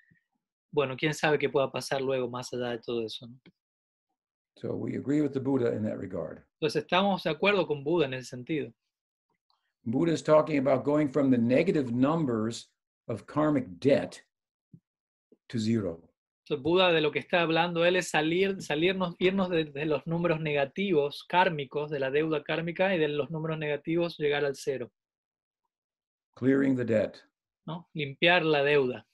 bueno, 0.72 0.95
quién 0.97 1.13
sabe 1.13 1.39
qué 1.39 1.49
pueda 1.49 1.72
pasar 1.72 2.01
luego 2.01 2.30
más 2.30 2.53
allá 2.53 2.69
de 2.69 2.80
todo 2.80 3.05
eso, 3.05 3.27
¿no? 3.27 3.39
So 4.57 4.73
we 4.73 4.95
agree 4.95 5.22
with 5.22 5.34
the 5.34 5.39
Buddha 5.39 5.73
in 5.76 5.84
that 5.84 5.97
regard. 5.97 6.41
Entonces 6.59 6.84
estamos 6.84 7.23
de 7.23 7.30
acuerdo 7.30 7.67
con 7.67 7.84
Buda 7.84 8.05
en 8.05 8.13
ese 8.13 8.30
sentido. 8.30 8.73
Buddha 9.84 10.13
is 10.13 10.23
talking 10.23 10.57
about 10.57 10.84
going 10.85 11.09
from 11.09 11.30
the 11.30 11.38
negative 11.38 11.91
numbers 11.91 12.69
of 13.07 13.26
karmic 13.27 13.65
debt 13.80 14.23
to 15.49 15.59
zero. 15.59 16.01
Entonces, 16.47 16.61
Buda 16.61 16.91
de 16.91 17.01
lo 17.01 17.11
que 17.11 17.17
está 17.17 17.41
hablando 17.41 17.85
él 17.85 17.95
es 17.95 18.09
salir, 18.09 18.61
salirnos, 18.61 19.15
irnos 19.17 19.49
de, 19.49 19.65
de 19.65 19.85
los 19.85 20.05
números 20.05 20.39
negativos 20.39 21.26
kármicos, 21.27 21.89
de 21.89 21.99
la 21.99 22.11
deuda 22.11 22.43
kármica, 22.43 22.93
y 22.93 22.99
de 22.99 23.07
los 23.07 23.31
números 23.31 23.57
negativos 23.57 24.19
llegar 24.19 24.45
al 24.45 24.55
cero, 24.55 24.91
clearing 26.35 26.76
the 26.76 26.85
debt. 26.85 27.17
¿no? 27.65 27.89
Limpiar 27.95 28.45
la 28.45 28.63
deuda. 28.63 29.07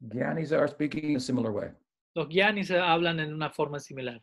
Gyanis 0.00 0.52
are 0.52 0.68
speaking 0.68 1.12
in 1.12 1.16
a 1.16 1.20
similar 1.20 1.50
way. 1.50 1.70
Los 2.14 2.28
gyanis 2.28 2.70
hablan 2.70 3.18
en 3.20 3.32
una 3.32 3.48
forma 3.48 3.80
similar. 3.80 4.20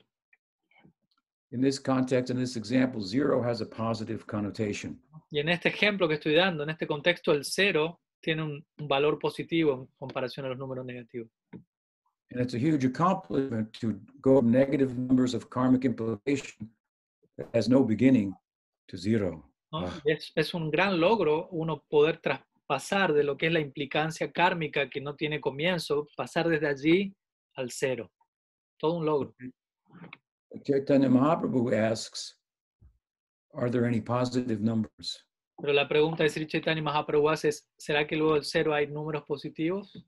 In 1.51 1.59
this 1.59 1.79
context, 1.79 2.29
in 2.29 2.37
this 2.37 2.55
example, 2.55 3.01
zero 3.01 3.41
has 3.41 3.61
a 3.61 3.65
positive 3.65 4.27
connotation. 4.27 5.01
Y 5.31 5.39
en 5.39 5.49
este 5.49 5.69
ejemplo 5.69 6.07
que 6.07 6.15
estoy 6.15 6.35
dando, 6.35 6.61
en 6.61 6.69
este 6.69 6.85
contexto, 6.85 7.31
el 7.31 7.43
cero 7.43 7.99
tiene 8.21 8.43
un, 8.43 8.63
un 8.77 8.87
valor 8.87 9.17
positivo 9.17 9.73
en 9.73 9.87
comparación 9.97 10.45
a 10.45 10.49
los 10.49 10.59
números 10.59 10.85
negativos. 10.85 11.29
And 12.33 12.41
it's 12.41 12.55
a 12.55 12.57
huge 12.57 12.83
accomplishment 12.83 13.71
to 13.81 13.99
go 14.19 14.39
from 14.39 14.51
negative 14.51 14.97
numbers 14.97 15.35
of 15.35 15.49
karmic 15.51 15.85
implication 15.85 16.69
that 17.37 17.47
has 17.53 17.69
no 17.69 17.83
beginning 17.83 18.33
to 18.87 18.97
zero. 18.97 19.43
¿no? 19.71 19.85
Ah. 19.85 20.01
Es, 20.05 20.31
es 20.35 20.53
un 20.55 20.71
gran 20.71 20.99
logro 20.99 21.47
uno 21.51 21.83
poder 21.89 22.19
traspasar 22.19 23.13
de 23.13 23.23
lo 23.23 23.37
que 23.37 23.47
es 23.47 23.53
la 23.53 23.59
implicancia 23.59 24.31
kármica 24.31 24.89
que 24.89 24.99
no 24.99 25.15
tiene 25.15 25.39
comienzo, 25.39 26.07
pasar 26.17 26.49
desde 26.49 26.67
allí 26.67 27.15
al 27.55 27.69
cero. 27.69 28.11
Todo 28.79 28.97
un 28.97 29.05
logro. 29.05 29.33
Chaitanya 30.63 31.09
Mahaprabhu 31.09 31.71
asks, 31.71 32.35
are 33.53 33.69
there 33.69 33.85
any 33.85 34.01
positive 34.01 34.59
numbers? 34.59 35.23
Pero 35.59 35.71
la 35.71 35.87
pregunta 35.87 36.23
de 36.23 36.29
Sri 36.29 36.47
Chaitanya 36.47 36.81
Mahaprabhu 36.81 37.31
es, 37.31 37.69
¿será 37.77 38.07
que 38.07 38.15
luego 38.15 38.33
del 38.33 38.43
cero 38.43 38.73
hay 38.73 38.87
números 38.87 39.23
positivos? 39.23 40.03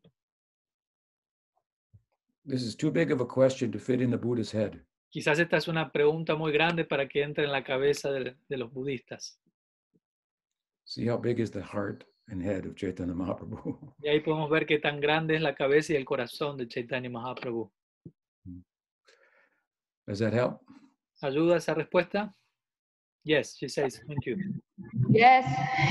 This 2.45 2.61
is 2.61 2.75
too 2.75 2.91
big 2.91 3.11
of 3.11 3.21
a 3.21 3.25
question 3.25 3.71
to 3.71 3.79
fit 3.79 4.01
in 4.01 4.11
the 4.11 4.17
Buddha's 4.17 4.51
head. 4.51 4.79
Quizás 5.11 5.39
esta 5.39 5.57
es 5.57 5.67
una 5.67 5.91
pregunta 5.91 6.35
muy 6.35 6.51
grande 6.51 6.85
para 6.85 7.07
que 7.07 7.23
entre 7.23 7.45
en 7.45 7.51
la 7.51 7.63
cabeza 7.63 8.11
de, 8.11 8.35
de 8.47 8.57
los 8.57 8.71
budistas. 8.71 9.39
See 10.83 11.07
how 11.07 11.17
big 11.17 11.39
is 11.39 11.49
the 11.49 11.63
heart 11.63 12.05
and 12.29 12.43
head 12.43 12.65
of 12.65 12.75
Chaitanya 12.75 13.13
Mahaprabhu. 13.15 13.95
Y 14.03 14.09
ahí 14.09 14.19
podemos 14.19 14.49
ver 14.51 14.67
qué 14.67 14.77
tan 14.79 14.99
grande 14.99 15.35
es 15.35 15.41
la 15.41 15.55
cabeza 15.55 15.93
y 15.93 15.95
el 15.95 16.05
corazón 16.05 16.57
de 16.57 16.67
Chaitanya 16.67 17.09
Mahaprabhu. 17.09 17.71
Does 20.05 20.19
that 20.19 20.33
help? 20.33 20.61
¿Ayuda 21.21 21.57
esa 21.57 21.73
respuesta? 21.73 22.31
Yes, 23.23 23.57
she 23.57 23.67
says, 23.67 23.99
thank 24.05 24.23
you. 24.27 24.37
Yes, 25.09 25.45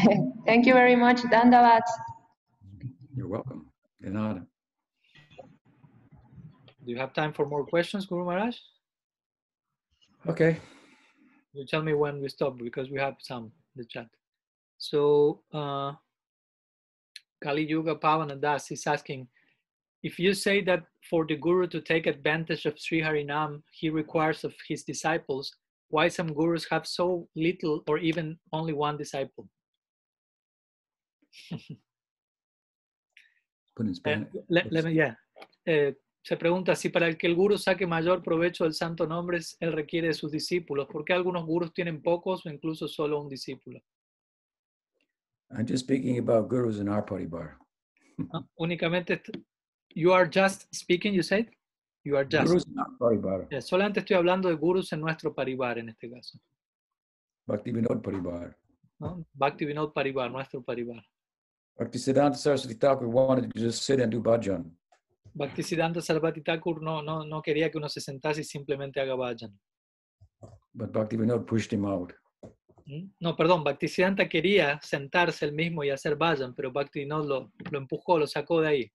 thank 0.47 0.67
you 0.67 0.75
very 0.75 0.95
much, 0.95 1.21
Dandavat. 1.33 1.83
You're 3.17 3.27
welcome. 3.27 3.73
De 4.01 4.11
nada. 4.11 4.47
Do 6.85 6.93
you 6.93 6.99
have 6.99 7.15
time 7.15 7.33
for 7.33 7.47
more 7.47 7.65
questions, 7.65 8.07
Guru 8.07 8.25
Maharaj? 8.27 8.57
Okay. 10.29 10.59
You 11.53 11.65
tell 11.67 11.83
me 11.83 11.95
when 11.95 12.21
we 12.21 12.29
stop 12.29 12.59
because 12.59 12.91
we 12.91 12.99
have 12.99 13.17
some 13.21 13.45
in 13.45 13.77
the 13.83 13.85
chat. 13.85 14.09
So, 14.79 15.41
uh, 15.53 15.93
Kali 17.43 17.65
Yuga 17.65 17.95
Pavana 17.97 18.39
Das 18.41 18.71
is 18.71 18.87
asking 18.87 19.29
if 20.03 20.19
you 20.19 20.35
say 20.35 20.61
that 20.63 20.85
for 21.09 21.25
the 21.27 21.37
Guru 21.37 21.67
to 21.69 21.81
take 21.81 22.07
advantage 22.07 22.67
of 22.67 22.79
Sri 22.79 23.01
Harinam, 23.01 23.63
he 23.71 23.89
requires 23.89 24.45
of 24.45 24.53
his 24.69 24.83
disciples, 24.85 25.55
why 25.89 26.09
some 26.09 26.33
gurus 26.35 26.67
have 26.71 26.87
so 26.87 27.29
little 27.37 27.83
or 27.87 27.99
even 27.99 28.39
only 28.53 28.73
one 28.75 28.99
disciple? 28.99 29.49
Put 33.77 33.87
in 33.87 33.93
Eh, 33.93 33.95
Spanish. 33.95 34.29
le- 34.51 34.63
let 34.71 34.85
me- 34.85 34.93
yeah. 34.93 35.15
Eh, 35.67 35.93
se 36.25 36.39
pregunta 36.39 36.75
si 36.75 36.89
para 36.89 37.07
el 37.07 37.19
que 37.19 37.27
el 37.27 37.35
guru 37.35 37.59
saque 37.59 37.87
mayor 37.87 38.23
provecho 38.23 38.65
del 38.65 38.73
santo 38.73 39.07
nombre, 39.07 39.41
él 39.61 39.73
requiere 39.73 40.09
de 40.09 40.15
sus 40.15 40.33
discípulos. 40.33 40.89
¿Por 40.91 41.05
qué 41.05 41.13
algunos 41.13 41.45
gurus 41.45 41.75
tienen 41.75 42.01
pocos 42.01 42.47
o 42.47 42.51
incluso 42.51 42.89
solo 42.89 43.21
un 43.21 43.29
discípulo? 43.29 43.79
I'm 45.51 45.67
just 45.69 45.85
speaking 45.85 46.19
about 46.19 46.49
gurus 46.49 46.79
in 46.81 46.89
our 46.89 47.05
party 47.05 47.27
bar. 47.27 47.59
¿No? 48.17 48.49
Únicamente, 48.57 49.21
you 49.95 50.15
are 50.15 50.27
just 50.27 50.67
speaking, 50.75 51.13
you 51.13 51.23
said? 51.23 51.47
You 52.05 52.17
are 52.17 52.27
just. 52.27 52.47
Gurus 52.47 52.67
in 52.69 52.79
our 52.79 52.97
party 52.99 53.19
bar. 53.19 53.47
Yeah, 53.51 53.61
solamente 53.61 54.01
estoy 54.01 54.17
hablando 54.17 54.49
de 54.49 54.55
gurus 54.55 54.95
en 54.95 55.01
nuestro 55.03 55.35
paribar 55.35 55.79
en 55.79 55.91
este 55.91 56.11
caso. 56.11 56.39
Bhakti 57.47 57.71
Vinod 57.71 58.01
Paribar. 58.01 58.57
¿no? 58.99 59.27
Bhakti 59.35 59.67
Vinod 59.67 59.93
Paribar, 59.93 60.31
nuestro 60.31 60.63
paribar. 60.63 61.05
Bhakti 61.79 61.99
Siddhanta 61.99 62.39
Saraswati 62.39 62.79
Thakur 62.79 63.09
wanted 63.09 63.53
to 63.53 63.61
just 63.61 63.83
sit 63.83 64.01
and 64.01 64.11
do 64.11 64.23
bhajan. 64.23 64.71
Bhaktisiddhanta 65.35 66.01
Sarvati 66.01 66.43
Thakur 66.43 66.81
no, 66.81 67.03
no, 67.03 67.25
no 67.25 67.43
quería 67.43 67.71
que 67.71 67.79
uno 67.79 67.89
se 67.89 68.01
sentase 68.01 68.43
y 68.43 68.45
simplemente 68.45 69.01
haga 69.01 69.15
vayan. 69.15 69.59
But 70.73 70.93
Bhakti 70.93 71.17
Vinod 71.17 71.47
pushed 71.47 71.73
him 71.73 71.85
out. 71.85 72.13
¿Mm? 72.87 73.11
No, 73.21 73.35
perdón, 73.37 73.65
Bhaktisiddhanta 73.65 74.29
quería 74.29 74.81
sentarse 74.83 75.45
él 75.45 75.53
mismo 75.53 75.83
y 75.83 75.91
hacer 75.91 76.17
vayan, 76.17 76.55
pero 76.55 76.73
Bhakti 76.73 77.01
Vinod 77.01 77.27
lo, 77.27 77.53
lo 77.71 77.79
empujó, 77.79 78.19
lo 78.19 78.27
sacó 78.27 78.61
de 78.61 78.69
ahí. 78.69 78.93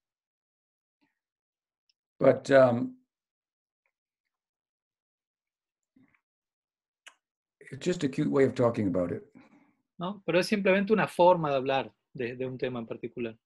But 2.19 2.49
um, 2.51 2.97
it's 7.71 7.85
just 7.85 8.03
a 8.03 8.09
cute 8.09 8.29
way 8.29 8.45
of 8.45 8.53
talking 8.53 8.87
about 8.87 9.11
it. 9.11 9.23
¿no? 9.99 10.23
Pero 10.25 10.39
es 10.39 10.47
simplemente 10.47 10.93
una 10.93 11.07
forma 11.07 11.49
de 11.49 11.55
hablar 11.57 11.93
de, 12.13 12.35
de 12.35 12.45
un 12.45 12.57
tema 12.57 12.79
en 12.79 12.87
particular. 12.87 13.37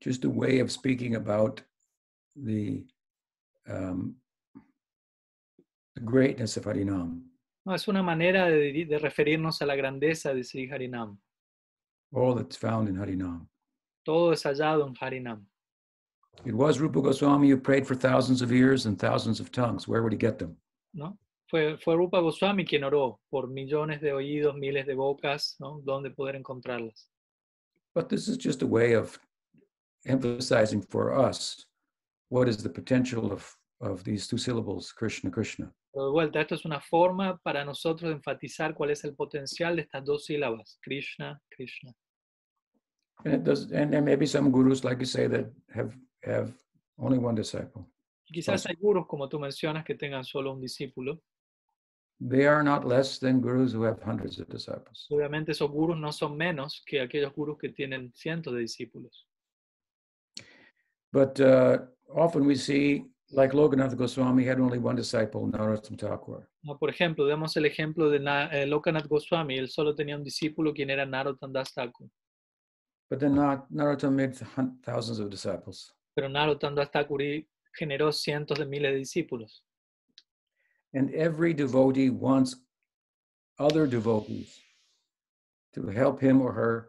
Just 0.00 0.24
a 0.24 0.30
way 0.30 0.60
of 0.60 0.70
speaking 0.70 1.16
about 1.16 1.60
the, 2.36 2.84
um, 3.68 4.14
the 5.94 6.00
greatness 6.00 6.56
of 6.56 6.64
Harinam, 6.64 7.22
No, 7.66 7.74
es 7.74 7.86
una 7.88 8.02
manera 8.02 8.46
de, 8.46 8.84
de 8.84 8.98
referirnos 8.98 9.60
a 9.60 9.66
la 9.66 9.74
grandeza 9.74 10.32
de 10.34 10.42
Sri 10.44 10.68
Harinam. 10.68 11.18
all 12.14 12.34
that's 12.34 12.56
found 12.56 12.88
in 12.88 12.94
Harinam. 12.96 13.46
Todo 14.04 14.30
es 14.32 14.42
hallado 14.44 14.86
en 14.86 14.94
Harinam. 14.94 15.44
It 16.46 16.54
was 16.54 16.78
Rupa 16.78 17.02
Goswami 17.02 17.50
who 17.50 17.56
prayed 17.58 17.86
for 17.86 17.94
thousands 17.96 18.40
of 18.42 18.52
ears 18.52 18.86
and 18.86 18.98
thousands 18.98 19.40
of 19.40 19.50
tongues. 19.50 19.88
Where 19.88 20.02
would 20.02 20.12
he 20.12 20.18
get 20.18 20.38
them? 20.38 20.56
¿no? 20.94 21.18
Fue, 21.50 21.76
fue 21.78 21.96
Rupa 21.96 22.20
Goswami 22.20 22.64
quien 22.64 22.84
oró 22.84 23.18
por 23.30 23.48
millones 23.48 24.00
de 24.00 24.12
oídos, 24.12 24.56
miles 24.56 24.86
de 24.86 24.94
bocas, 24.94 25.56
¿no? 25.58 25.80
¿Dónde 25.84 26.10
poder 26.14 26.36
encontrarlas? 26.36 27.08
But 27.94 28.08
this 28.08 28.28
is 28.28 28.36
just 28.38 28.62
a 28.62 28.66
way 28.66 28.92
of 28.94 29.18
emphasizing 30.08 30.82
for 30.82 31.12
us 31.14 31.66
what 32.30 32.48
is 32.48 32.62
the 32.62 32.70
potential 32.70 33.32
of, 33.32 33.50
of 33.80 34.02
these 34.04 34.26
two 34.26 34.38
syllables, 34.38 34.92
Krishna, 34.92 35.30
Krishna. 35.30 35.72
De 35.94 36.10
vuelta, 36.10 36.40
esto 36.40 36.54
es 36.54 36.64
una 36.64 36.80
forma 36.80 37.38
para 37.42 37.64
nosotros 37.64 38.10
de 38.10 38.16
enfatizar 38.16 38.74
cuál 38.74 38.90
es 38.90 39.04
el 39.04 39.14
potencial 39.14 39.76
de 39.76 39.82
estas 39.82 40.04
dos 40.04 40.26
sílabas, 40.26 40.78
Krishna, 40.82 41.40
Krishna. 41.50 41.92
And 43.24 43.34
it 43.34 43.44
does, 43.44 43.72
and 43.72 43.92
there 43.92 44.02
may 44.02 44.14
be 44.14 44.26
some 44.26 44.50
gurus, 44.50 44.84
like 44.84 45.00
you 45.00 45.06
say, 45.06 45.26
that 45.26 45.50
have 45.74 45.92
have 46.22 46.52
only 46.98 47.18
one 47.18 47.34
disciple. 47.34 47.84
Y 48.28 48.34
quizás 48.34 48.66
hay 48.66 48.76
gurus, 48.76 49.06
como 49.08 49.28
tú 49.28 49.40
mencionas, 49.40 49.84
que 49.84 49.94
tengan 49.94 50.24
solo 50.24 50.52
un 50.52 50.60
discípulo. 50.60 51.20
They 52.20 52.46
are 52.46 52.62
not 52.62 52.84
less 52.84 53.18
than 53.18 53.40
gurus 53.40 53.72
who 53.72 53.84
have 53.84 54.00
hundreds 54.02 54.38
of 54.38 54.48
disciples. 54.48 55.06
Obviamente 55.10 55.52
esos 55.52 55.70
gurus 55.70 55.96
no 55.96 56.12
son 56.12 56.36
menos 56.36 56.82
que 56.86 57.00
aquellos 57.00 57.32
gurus 57.34 57.58
que 57.58 57.70
tienen 57.70 58.12
cientos 58.14 58.54
de 58.54 58.60
discípulos. 58.60 59.27
But 61.12 61.40
uh, 61.40 61.78
often 62.14 62.44
we 62.46 62.54
see, 62.54 63.04
like 63.32 63.52
Lokanath 63.52 63.96
Goswami 63.96 64.44
had 64.44 64.60
only 64.60 64.78
one 64.78 64.96
disciple, 64.96 65.46
Narottam 65.48 65.98
Thakur. 65.98 66.46
¿no? 66.64 66.76
Por 66.78 66.90
ejemplo, 66.90 67.26
demos 67.26 67.56
el 67.56 67.64
ejemplo 67.64 68.10
de 68.10 68.18
Na- 68.18 68.48
eh, 68.52 68.66
Lokanath 68.66 69.08
Goswami, 69.08 69.56
él 69.58 69.68
solo 69.68 69.94
tenía 69.94 70.16
un 70.16 70.24
discípulo 70.24 70.74
quien 70.74 70.90
era 70.90 71.06
Narottam 71.06 71.52
Das 71.52 71.72
Thakur. 71.72 72.08
But 73.10 73.20
then 73.20 73.34
not, 73.34 73.70
Narottam 73.72 74.12
made 74.14 74.34
thousands 74.84 75.18
of 75.18 75.30
disciples. 75.30 75.92
Pero 76.14 76.28
Narottam 76.28 76.74
Das 76.74 76.90
Thakur 76.90 77.20
generó 77.78 78.12
cientos 78.12 78.58
de 78.58 78.66
miles 78.66 78.92
de 78.92 78.98
discípulos. 78.98 79.62
And 80.94 81.10
every 81.14 81.54
devotee 81.54 82.10
wants 82.10 82.56
other 83.58 83.86
devotees 83.86 84.58
to 85.74 85.86
help 85.88 86.20
him 86.20 86.40
or 86.40 86.52
her 86.52 86.88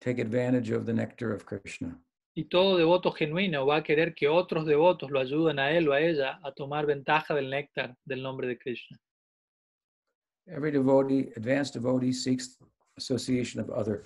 take 0.00 0.18
advantage 0.18 0.70
of 0.70 0.84
the 0.86 0.92
nectar 0.92 1.32
of 1.32 1.44
Krishna. 1.46 1.98
Y 2.36 2.44
todo 2.46 2.76
devoto 2.76 3.12
genuino 3.12 3.64
va 3.64 3.76
a 3.76 3.82
querer 3.82 4.12
que 4.14 4.28
otros 4.28 4.66
devotos 4.66 5.10
lo 5.10 5.20
ayuden 5.20 5.58
a 5.60 5.70
él 5.70 5.88
o 5.88 5.92
a 5.92 6.00
ella 6.00 6.40
a 6.42 6.52
tomar 6.52 6.84
ventaja 6.84 7.32
del 7.32 7.48
néctar 7.48 7.96
del 8.04 8.22
nombre 8.22 8.48
de 8.48 8.58
Krishna. 8.58 8.98
Every 10.46 10.72
devotee, 10.72 11.32
advanced 11.36 11.74
devotee, 11.74 12.12
seeks 12.12 12.58
association 12.98 13.62
of 13.62 13.70
other 13.70 14.04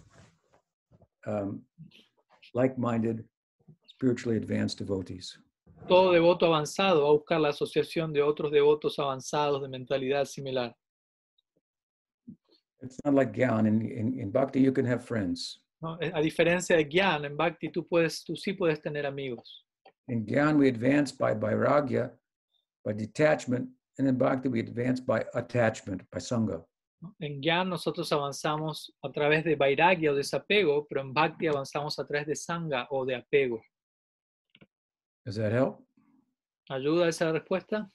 um, 1.26 1.62
like-minded, 2.54 3.24
spiritually 3.86 4.36
advanced 4.36 4.78
devotees. 4.78 5.38
Todo 5.88 6.12
devoto 6.12 6.46
avanzado 6.46 7.04
va 7.04 7.08
a 7.08 7.12
buscar 7.12 7.40
la 7.40 7.48
asociación 7.48 8.12
de 8.12 8.22
otros 8.22 8.52
devotos 8.52 8.98
avanzados 8.98 9.62
de 9.62 9.68
mentalidad 9.68 10.26
similar. 10.26 10.74
It's 12.82 12.98
not 13.04 13.14
like 13.14 13.32
Gyan. 13.32 13.66
In, 13.66 13.80
in, 13.82 14.20
in 14.20 14.30
Bhakti, 14.30 14.60
you 14.60 14.72
can 14.72 14.84
have 14.84 15.04
friends. 15.04 15.60
¿No? 15.80 15.98
Eh, 16.00 16.10
A 16.14 16.20
diferencia 16.20 16.76
de 16.76 16.84
Gyan, 16.84 17.24
en 17.24 17.36
Bhakti 17.36 17.70
tú, 17.70 17.86
puedes, 17.86 18.24
tú 18.24 18.36
sí 18.36 18.52
puedes 18.52 18.80
tener 18.80 19.06
amigos. 19.06 19.66
In 20.08 20.24
Gyan, 20.26 20.56
we 20.58 20.68
advance 20.68 21.12
by 21.12 21.34
vairagya, 21.34 22.10
by 22.84 22.92
detachment, 22.92 23.68
and 23.98 24.08
in 24.08 24.16
Bhakti, 24.16 24.48
we 24.48 24.60
advance 24.60 25.00
by 25.00 25.24
attachment, 25.34 26.02
by 26.10 26.18
sangha. 26.20 26.64
En 27.20 27.40
Gyan 27.40 27.68
nosotros 27.68 28.10
avanzamos 28.12 28.92
a 29.04 29.12
través 29.12 29.44
de 29.44 29.54
Vairagya 29.54 30.10
o 30.10 30.14
desapego, 30.16 30.84
pero 30.88 31.00
en 31.00 31.12
Bhakti 31.14 31.46
avanzamos 31.46 31.96
a 31.98 32.04
través 32.04 32.26
de 32.26 32.34
Sangha 32.34 32.88
o 32.90 33.04
de 33.04 33.14
apego. 33.14 33.62
Does 35.24 35.36
that 35.36 35.52
help? 35.52 35.86
¿Ayuda 36.68 37.06
esa 37.08 37.30
respuesta? 37.30 37.88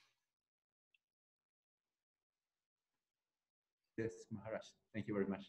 Yes, 3.97 4.25
Maharaj. 4.31 4.63
Thank 4.93 5.07
you 5.07 5.13
very 5.15 5.27
much. 5.27 5.43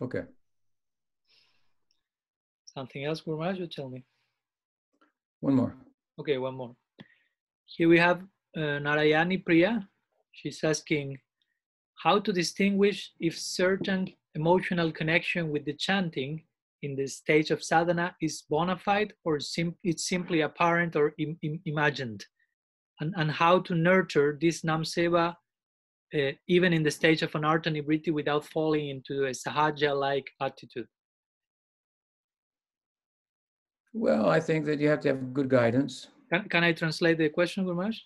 Okay. 0.00 0.24
Something 2.74 3.04
else, 3.04 3.20
Guru 3.20 3.38
Maharaj, 3.38 3.58
you 3.58 3.66
tell 3.66 3.88
me. 3.90 4.04
One 5.40 5.54
more. 5.54 5.76
Okay, 6.18 6.38
one 6.38 6.54
more. 6.54 6.74
Here 7.66 7.88
we 7.88 7.98
have 7.98 8.22
uh, 8.56 8.78
Narayani 8.86 9.44
Priya. 9.44 9.86
She's 10.32 10.62
asking 10.64 11.18
how 12.02 12.18
to 12.18 12.32
distinguish 12.32 13.12
if 13.20 13.38
certain 13.38 14.08
emotional 14.34 14.90
connection 14.90 15.50
with 15.50 15.64
the 15.64 15.74
chanting 15.74 16.42
in 16.82 16.96
the 16.96 17.06
stage 17.06 17.50
of 17.50 17.62
sadhana 17.62 18.14
is 18.20 18.42
bona 18.48 18.76
fide 18.76 19.12
or 19.24 19.38
sim- 19.38 19.76
it's 19.84 20.08
simply 20.08 20.40
apparent 20.40 20.96
or 20.96 21.14
im- 21.18 21.38
im- 21.42 21.60
imagined. 21.66 22.24
and, 23.00 23.14
and 23.16 23.30
how 23.30 23.58
to 23.66 23.74
nurture 23.74 24.38
this 24.40 24.62
namseva 24.62 25.34
uh, 26.14 26.32
even 26.56 26.72
in 26.72 26.82
the 26.82 26.90
stage 26.90 27.22
of 27.22 27.32
anartha 27.38 27.70
nivritti 27.76 28.12
without 28.12 28.44
falling 28.54 28.88
into 28.94 29.14
a 29.26 29.34
sahaja-like 29.44 30.28
attitude. 30.40 30.88
Well, 33.94 34.30
I 34.30 34.40
think 34.40 34.64
that 34.66 34.78
you 34.80 34.88
have 34.88 35.00
to 35.00 35.08
have 35.08 35.32
good 35.34 35.48
guidance. 35.48 36.08
Can, 36.30 36.48
can 36.48 36.64
I 36.64 36.72
translate 36.72 37.18
the 37.18 37.28
question, 37.28 37.66
Gurmash? 37.66 38.00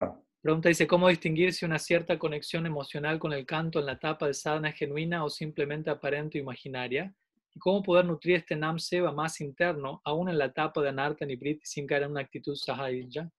Ah. 0.00 0.14
Pregunta 0.42 0.68
dice, 0.68 0.86
¿cómo 0.86 1.08
distinguir 1.08 1.54
si 1.54 1.64
una 1.64 1.78
cierta 1.78 2.18
conexión 2.18 2.66
emocional 2.66 3.18
con 3.18 3.32
el 3.32 3.46
canto 3.46 3.80
en 3.80 3.86
la 3.86 3.92
etapa 3.92 4.26
de 4.26 4.34
sadhana 4.34 4.68
es 4.68 4.76
genuina 4.76 5.24
o 5.24 5.30
simplemente 5.30 5.88
aparente 5.88 6.38
o 6.38 6.42
imaginaria? 6.42 7.14
¿Y 7.54 7.58
cómo 7.58 7.82
poder 7.82 8.04
nutrir 8.04 8.36
este 8.36 8.54
nam 8.54 8.78
seva 8.78 9.12
más 9.12 9.40
interno, 9.40 10.02
aún 10.04 10.28
en 10.28 10.36
la 10.36 10.46
etapa 10.46 10.82
de 10.82 10.90
anartha 10.90 11.24
nibriti, 11.24 11.64
sin 11.64 11.86
caer 11.86 12.02
en 12.02 12.10
una 12.10 12.20
actitud 12.20 12.54
sahaja? 12.54 13.30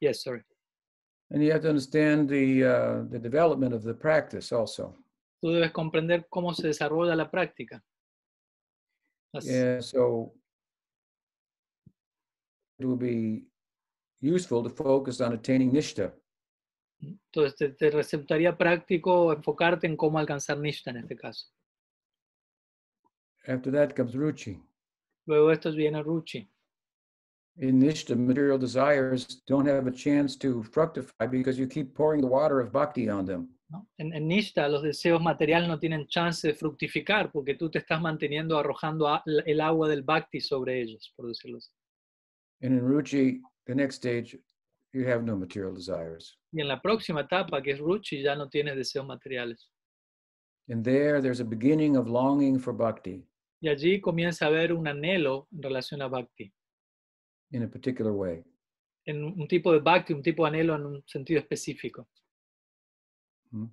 Yes, 0.00 0.22
sorry. 0.22 0.42
And 1.30 1.42
you 1.42 1.52
have 1.52 1.60
to 1.62 1.68
understand 1.68 2.28
the, 2.28 2.64
uh, 2.64 3.04
the 3.10 3.18
development 3.18 3.74
of 3.74 3.84
the 3.84 3.94
practice 3.94 4.50
also. 4.52 4.96
Tú 5.40 5.50
debes 5.50 5.70
comprender 5.70 6.26
cómo 6.28 6.54
se 6.54 6.66
desarrolla 6.66 7.14
la 7.14 7.30
práctica. 7.30 7.84
Yeah, 9.42 9.80
so 9.82 10.32
will 12.86 12.96
be 12.96 13.44
useful 14.20 14.62
to 14.62 14.70
focus 14.70 15.20
on 15.20 15.32
attaining 15.32 15.72
nishta. 15.72 16.12
Entonces, 17.00 17.56
te, 17.56 17.68
te 17.70 17.90
resultaría 17.90 18.56
práctico 18.56 19.32
enfocarte 19.32 19.86
en 19.86 19.96
cómo 19.96 20.18
alcanzar 20.18 20.58
Nishta 20.58 20.90
en 20.90 20.96
este 20.98 21.16
caso. 21.16 21.46
After 23.46 23.70
that 23.72 23.94
comes 23.94 24.14
ruchi. 24.14 24.60
Luego 25.26 25.52
esto 25.52 25.72
viene 25.72 26.02
Ruchi. 26.02 26.48
In 27.60 27.78
nishta, 27.80 28.14
material 28.16 28.58
desires 28.58 29.42
don't 29.46 29.68
have 29.68 29.86
a 29.88 29.92
chance 29.92 30.36
to 30.38 30.62
fructify 30.62 31.26
because 31.28 31.58
you 31.58 31.66
keep 31.66 31.94
pouring 31.94 32.20
the 32.20 32.26
water 32.26 32.60
of 32.60 32.72
bhakti 32.72 33.08
on 33.08 33.24
them. 33.26 33.48
¿no? 33.70 33.86
En, 33.98 34.12
en 34.14 34.26
Nishta, 34.28 34.68
los 34.68 34.82
deseos 34.82 35.20
materiales 35.20 35.68
no 35.68 35.78
tienen 35.78 36.06
chance 36.08 36.46
de 36.48 36.54
fructificar 36.54 37.30
porque 37.30 37.54
tú 37.54 37.70
te 37.70 37.78
estás 37.78 38.00
manteniendo 38.00 38.58
arrojando 38.58 39.06
a- 39.08 39.22
el 39.44 39.60
agua 39.60 39.88
del 39.88 40.02
Bhakti 40.02 40.40
sobre 40.40 40.80
ellos, 40.80 41.12
por 41.16 41.26
decirlo 41.28 41.58
así. 41.58 41.70
And 42.62 42.74
in 42.74 42.80
ruchi, 42.80 43.40
the 43.66 43.74
next 43.74 43.96
stage, 43.96 44.36
you 44.92 45.06
have 45.06 45.22
no 45.22 45.36
material 45.36 45.74
desires. 45.74 46.36
Y 46.52 46.60
en 46.60 46.68
la 46.68 46.80
próxima 46.80 47.20
etapa, 47.20 47.62
que 47.62 47.72
es 47.72 47.78
Ruchi, 47.78 48.22
ya 48.22 48.34
no 48.34 48.48
tienes 48.48 48.74
deseos 48.74 49.06
materiales. 49.06 49.68
And 50.70 50.84
there, 50.84 51.20
there's 51.20 51.40
a 51.40 51.44
beginning 51.44 51.96
of 51.96 52.08
longing 52.08 52.58
for 52.58 52.72
bhakti 52.74 53.24
Y 53.60 53.68
allí 53.68 54.00
comienza 54.00 54.44
a 54.44 54.48
haber 54.48 54.72
un 54.72 54.86
anhelo 54.86 55.48
en 55.52 55.62
relación 55.62 56.02
a 56.02 56.08
Bhakti. 56.08 56.52
in 57.50 57.62
a 57.62 57.68
particular 57.68 58.12
way. 58.12 58.44
En 59.06 59.24
un 59.24 59.48
tipo 59.48 59.72
de 59.72 59.80
Bhakti, 59.80 60.12
un 60.12 60.22
tipo 60.22 60.44
de 60.44 60.48
anhelo 60.50 60.74
en 60.74 60.84
un 60.86 61.02
sentido 61.06 61.40
específico. 61.40 62.06
Hmm? 63.50 63.66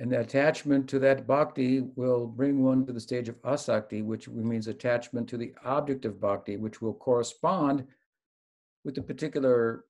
And 0.00 0.10
the 0.10 0.20
attachment 0.20 0.88
to 0.88 0.98
that 1.00 1.26
bhakti 1.26 1.82
will 1.94 2.26
bring 2.26 2.64
one 2.64 2.86
to 2.86 2.92
the 2.92 3.00
stage 3.00 3.28
of 3.28 3.40
asakti, 3.42 4.02
which 4.02 4.30
means 4.30 4.66
attachment 4.66 5.28
to 5.28 5.36
the 5.36 5.52
object 5.62 6.06
of 6.06 6.18
bhakti, 6.18 6.56
which 6.56 6.80
will 6.80 6.94
correspond 6.94 7.84
with 8.82 8.94
the 8.94 9.02
particular 9.02 9.84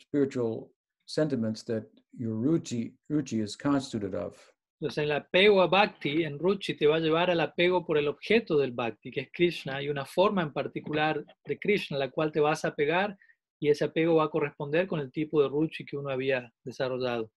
spiritual 0.00 0.72
sentiments 1.06 1.62
that 1.62 1.84
your 2.18 2.34
ruchi, 2.34 2.94
ruchi 3.08 3.40
is 3.40 3.54
constituted 3.54 4.16
of. 4.16 4.36
Entonces, 4.80 5.04
el 5.04 5.12
apego 5.12 5.62
a 5.62 5.68
Bhakti 5.68 6.24
en 6.24 6.40
Ruchi 6.40 6.74
te 6.74 6.88
va 6.88 6.96
a 6.96 7.00
llevar 7.00 7.30
al 7.30 7.38
apego 7.38 7.86
por 7.86 7.98
el 7.98 8.08
objeto 8.08 8.58
del 8.58 8.72
Bhakti, 8.72 9.12
que 9.12 9.20
es 9.20 9.28
Krishna, 9.32 9.80
y 9.80 9.88
una 9.88 10.04
forma 10.04 10.42
en 10.42 10.52
particular 10.52 11.24
de 11.44 11.58
Krishna, 11.60 11.98
la 11.98 12.10
cual 12.10 12.32
te 12.32 12.40
vas 12.40 12.64
a 12.64 12.74
pegar, 12.74 13.16
y 13.60 13.68
ese 13.68 13.84
apego 13.84 14.16
va 14.16 14.24
a 14.24 14.28
corresponder 14.28 14.88
con 14.88 14.98
el 14.98 15.12
tipo 15.12 15.40
de 15.40 15.48
Ruchi 15.48 15.84
que 15.84 15.96
uno 15.96 16.10
había 16.10 16.52
desarrollado. 16.64 17.30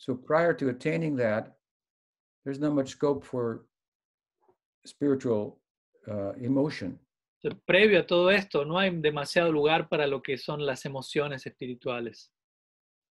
So 0.00 0.14
prior 0.14 0.54
to 0.54 0.70
attaining 0.70 1.14
that, 1.16 1.52
there's 2.42 2.58
not 2.58 2.72
much 2.72 2.88
scope 2.88 3.22
for 3.22 3.66
spiritual 4.86 5.60
uh, 6.10 6.32
emotion. 6.40 6.98
Previo 7.66 8.00
a 8.00 8.06
todo 8.06 8.30
esto, 8.30 8.64
no 8.64 8.78
hay 8.78 8.88
demasiado 8.90 9.52
lugar 9.52 9.88
para 9.90 10.06
lo 10.06 10.22
que 10.22 10.38
son 10.38 10.64
las 10.64 10.86
emociones 10.86 11.46
espirituales. 11.46 12.30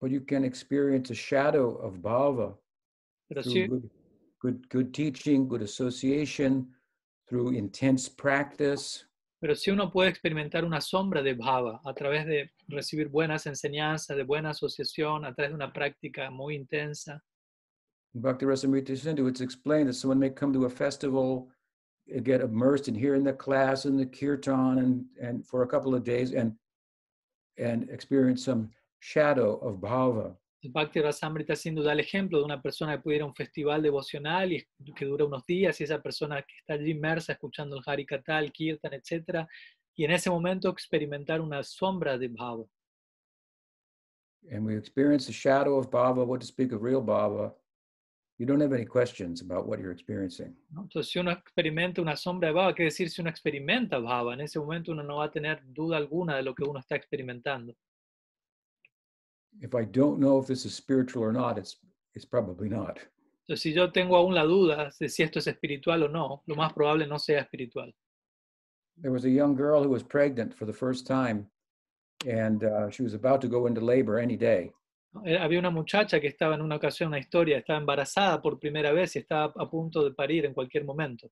But 0.02 0.10
you 0.10 0.22
can 0.22 0.44
experience 0.44 1.12
a 1.12 1.16
shadow 1.16 1.76
of 1.76 2.02
bhava 2.02 2.58
Pero 3.30 3.44
through 3.44 3.54
sí, 3.54 3.68
good, 3.68 3.90
good, 4.40 4.70
good 4.70 4.94
teaching, 4.94 5.48
good 5.48 5.62
association, 5.62 6.68
through 7.30 7.52
intense 7.52 8.10
practice, 8.10 9.06
pero 9.42 9.56
sí 9.56 9.72
uno 9.72 9.92
puede 9.92 10.10
experimentar 10.10 10.64
una 10.64 10.80
sombra 10.80 11.24
de 11.24 11.34
bhava 11.34 11.82
a 11.84 11.94
través 11.96 12.28
de 12.28 12.52
recibir 12.68 13.10
buenas 13.10 13.48
enseñanzas, 13.48 14.16
de 14.16 14.24
buena 14.24 14.52
asociación, 14.52 15.26
a 15.26 15.34
través 15.34 15.50
de 15.50 15.56
una 15.56 15.74
práctica 15.74 16.30
muy 16.30 16.56
intensa. 16.56 17.24
In 18.14 18.22
Bhakti 18.22 18.46
Rasamrita 18.46 18.96
Sindhu, 18.96 19.26
it's 19.28 19.42
explained 19.42 19.88
that 19.88 19.96
someone 19.96 20.20
may 20.20 20.30
come 20.30 20.54
to 20.54 20.66
a 20.66 20.70
festival, 20.70 21.50
uh, 22.16 22.20
get 22.20 22.42
immersed 22.42 22.88
in 22.88 22.94
hearing 22.94 23.24
the 23.24 23.34
class 23.34 23.86
and 23.86 23.98
the 24.00 24.06
kirtan 24.06 24.78
and, 24.78 25.06
and 25.20 25.48
for 25.48 25.64
a 25.64 25.68
couple 25.68 25.96
of 25.96 26.04
days 26.04 26.34
and 26.34 26.54
and 27.58 27.90
experience 27.90 28.46
some 28.46 28.70
shadow 29.00 29.58
of 29.58 29.78
bhava. 29.82 30.36
El 30.62 30.70
Bhakti 30.70 31.02
Rasamrita 31.02 31.56
Sindhu 31.56 31.82
da 31.82 31.94
el 31.94 32.02
ejemplo 32.02 32.38
de 32.38 32.44
una 32.44 32.62
persona 32.62 32.96
que 32.96 33.02
puede 33.02 33.18
ir 33.18 33.24
a 33.24 33.26
un 33.26 33.34
festival 33.34 33.82
devocional 33.82 34.54
y 34.54 34.64
que 34.96 35.06
dura 35.06 35.26
unos 35.26 35.44
días 35.46 35.82
y 35.82 35.86
esa 35.86 36.00
persona 36.00 36.44
que 36.44 36.54
está 36.60 36.74
allí 36.74 36.92
inmersa 36.92 37.34
escuchando 37.34 37.76
el 37.76 37.84
Harikata, 37.84 38.38
el 38.38 38.52
Kirtan, 38.52 38.94
etc. 38.94 39.48
Y 39.96 40.06
en 40.06 40.12
ese 40.12 40.30
momento 40.30 40.70
experimentar 40.70 41.42
una 41.42 41.64
sombra 41.64 42.16
de 42.16 42.28
bhava. 42.28 42.66
And 44.52 44.66
we 44.66 44.76
experience 44.76 45.26
the 45.26 45.34
shadow 45.34 45.78
of 45.78 45.90
bhava, 45.90 46.24
what 46.26 46.42
to 46.42 46.46
speak 46.46 46.72
of 46.74 46.84
real 46.84 47.02
bhava. 47.02 47.56
You 48.38 48.46
don't 48.46 48.62
have 48.62 48.74
any 48.74 48.86
questions 48.86 49.42
about 49.42 49.68
what 49.68 49.80
you're 49.80 49.92
experiencing. 49.92 50.56
Entonces, 50.70 51.12
si 51.12 51.20
uno 51.20 51.32
experimenta 51.32 52.02
una 52.02 52.16
sombra 52.16 52.50
de 52.50 52.54
bhava, 52.54 52.74
quiere 52.76 52.92
decir 52.92 53.10
si 53.10 53.22
uno 53.22 53.32
experimenta 53.32 53.98
bhava, 53.98 54.36
en 54.36 54.42
ese 54.42 54.60
momento 54.60 54.92
uno 54.92 55.02
no 55.02 55.18
va 55.18 55.26
a 55.26 55.32
tener 55.32 55.62
duda 55.66 55.98
alguna 55.98 56.36
de 56.36 56.44
lo 56.44 56.54
que 56.54 56.64
uno 56.64 56.80
está 56.80 56.96
experimentando. 56.96 57.76
If 59.60 59.76
I 59.76 59.86
don't 59.86 60.20
know 60.20 60.40
if 60.40 60.48
this 60.48 60.66
is 60.66 60.74
spiritual 60.74 61.24
or 61.24 61.34
not, 61.34 61.58
it's 61.58 61.78
it's 62.16 62.26
probably 62.26 62.70
not. 62.70 63.00
Entonces, 63.48 63.62
si 63.62 63.74
yo 63.74 63.92
tengo 63.92 64.16
aún 64.16 64.34
la 64.34 64.44
duda 64.46 64.92
de 65.00 65.10
si 65.10 65.24
esto 65.24 65.40
es 65.40 65.48
espiritual 65.48 66.04
o 66.04 66.08
no, 66.08 66.44
lo 66.46 66.56
más 66.56 66.74
probable 66.74 67.06
no 67.08 67.18
sea 67.18 67.40
espiritual. 67.40 67.92
There 69.02 69.12
was 69.12 69.26
a 69.26 69.30
young 69.30 69.56
girl 69.56 69.84
who 69.84 69.90
was 69.90 70.04
pregnant 70.04 70.54
for 70.54 70.66
the 70.66 70.74
first 70.74 71.06
time, 71.08 71.48
and 72.28 72.64
uh, 72.64 72.90
she 72.90 73.04
was 73.04 73.14
about 73.14 73.42
to 73.42 73.48
go 73.48 73.66
into 73.68 73.82
labor 73.82 74.20
any 74.20 74.38
day. 74.38 74.72
Eh, 75.26 75.38
Había 75.38 75.60
una 75.60 75.72
muchacha 75.72 76.20
que 76.22 76.28
estaba 76.30 76.56
en 76.56 76.62
una 76.62 76.76
ocasión, 76.78 77.08
una 77.10 77.20
historia, 77.20 77.58
estaba 77.58 77.80
embarazada 77.80 78.42
por 78.42 78.58
primera 78.60 78.94
vez 78.94 79.16
y 79.16 79.20
estaba 79.20 79.52
a 79.58 79.70
punto 79.70 80.04
de 80.04 80.12
parir 80.14 80.46
en 80.46 80.54
cualquier 80.54 80.86
momento. 80.86 81.30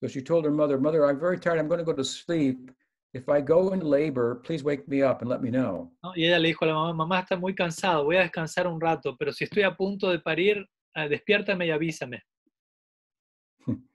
So 0.00 0.08
she 0.08 0.22
told 0.22 0.44
her 0.44 0.52
mother, 0.52 0.78
Mother, 0.78 1.06
I'm 1.06 1.18
very 1.18 1.38
tired. 1.38 1.58
I'm 1.58 1.68
going 1.68 1.78
to 1.78 1.84
go 1.84 1.94
to 1.94 2.04
sleep. 2.04 2.70
If 3.14 3.28
I 3.28 3.40
go 3.40 3.72
into 3.72 3.86
labor, 3.86 4.42
please 4.44 4.62
wake 4.62 4.86
me 4.86 5.02
up 5.02 5.22
and 5.22 5.30
let 5.30 5.40
me 5.40 5.50
know. 5.50 5.90
¿no? 6.02 6.12
Y 6.14 6.26
ella 6.26 6.38
le 6.38 6.48
dijo 6.48 6.64
a 6.64 6.68
la 6.68 6.74
mamá, 6.74 6.92
mamá 6.94 7.20
está 7.20 7.36
muy 7.36 7.54
cansado, 7.54 8.04
voy 8.04 8.16
a 8.16 8.20
descansar 8.20 8.66
un 8.66 8.80
rato, 8.80 9.16
pero 9.18 9.32
si 9.32 9.44
estoy 9.44 9.62
a 9.62 9.74
punto 9.74 10.10
de 10.10 10.18
parir, 10.18 10.68
eh, 10.94 11.08
despiértame 11.08 11.66
y 11.66 11.70
avísame. 11.70 12.22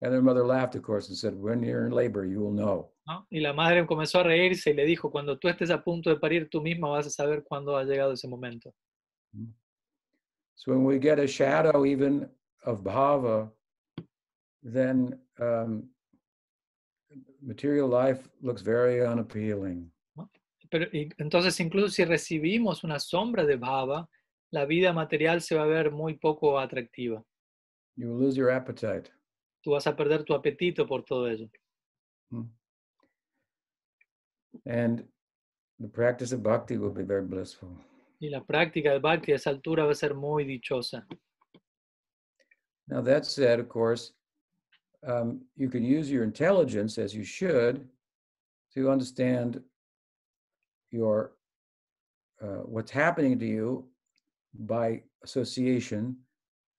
And 0.00 0.12
her 0.12 0.22
mother 0.22 0.44
laughed, 0.44 0.76
of 0.76 0.82
course, 0.82 1.08
and 1.08 1.16
said, 1.16 1.34
When 1.34 1.62
you're 1.62 1.86
in 1.86 1.92
labor, 1.92 2.24
you 2.26 2.40
will 2.40 2.52
know. 2.52 2.92
¿no? 3.06 3.26
Y 3.30 3.40
la 3.40 3.52
madre 3.52 3.86
comenzó 3.86 4.20
a 4.20 4.24
reírse 4.24 4.70
y 4.70 4.74
le 4.74 4.84
dijo, 4.84 5.10
cuando 5.10 5.38
tú 5.38 5.48
estés 5.48 5.70
a 5.70 5.82
punto 5.82 6.10
de 6.10 6.16
parir, 6.16 6.48
tú 6.50 6.60
misma 6.60 6.88
vas 6.90 7.06
a 7.06 7.10
saber 7.10 7.42
cuándo 7.42 7.76
ha 7.76 7.84
llegado 7.84 8.12
ese 8.12 8.28
momento. 8.28 8.74
So 10.56 10.72
when 10.72 10.84
we 10.84 10.98
get 10.98 11.18
a 11.18 11.26
shadow 11.26 11.86
even 11.86 12.28
of 12.64 12.82
bhava, 12.82 13.50
then 14.62 15.18
um, 15.40 15.88
material 17.42 17.88
life 17.88 18.28
looks 18.42 18.62
very 18.62 19.00
unappealing. 19.00 19.90
Pero, 20.70 20.86
entonces, 20.92 21.58
incluso 21.60 21.88
si 21.88 22.04
recibimos 22.04 22.84
una 22.84 22.98
sombra 22.98 23.46
de 23.46 23.56
bhava, 23.56 24.08
la 24.50 24.66
vida 24.66 24.92
material 24.92 25.40
se 25.40 25.54
va 25.54 25.62
a 25.62 25.66
ver 25.66 25.90
muy 25.90 26.18
poco 26.18 26.58
atractiva. 26.58 27.24
You 27.96 28.08
will 28.08 28.18
lose 28.18 28.36
your 28.36 28.50
appetite. 28.50 29.10
Tú 29.62 29.72
vas 29.72 29.86
a 29.86 29.96
perder 29.96 30.24
tu 30.24 30.34
apetito 30.34 30.86
por 30.86 31.04
todo 31.04 31.26
ello. 31.26 31.48
Hmm. 32.30 32.48
And 34.66 35.04
the 35.78 35.88
practice 35.88 36.32
of 36.32 36.42
bhakti 36.42 36.76
will 36.76 36.92
be 36.92 37.02
very 37.02 37.24
blissful. 37.24 37.70
Y 38.20 38.28
la 38.28 38.44
práctica 38.44 38.90
del 38.90 39.00
bhakti 39.00 39.32
a 39.32 39.36
esa 39.36 39.50
altura 39.50 39.84
va 39.84 39.92
a 39.92 39.94
ser 39.94 40.14
muy 40.14 40.44
dichosa. 40.44 41.06
Now, 42.88 43.02
that 43.02 43.24
said, 43.26 43.60
of 43.60 43.68
course, 43.68 44.12
um, 45.06 45.40
you 45.56 45.68
can 45.68 45.84
use 45.84 46.10
your 46.10 46.24
intelligence 46.24 46.98
as 46.98 47.14
you 47.14 47.24
should 47.24 47.86
to 48.74 48.90
understand 48.90 49.62
your 50.90 51.32
uh, 52.42 52.62
what's 52.64 52.90
happening 52.90 53.38
to 53.38 53.46
you 53.46 53.88
by 54.54 55.02
association 55.24 56.16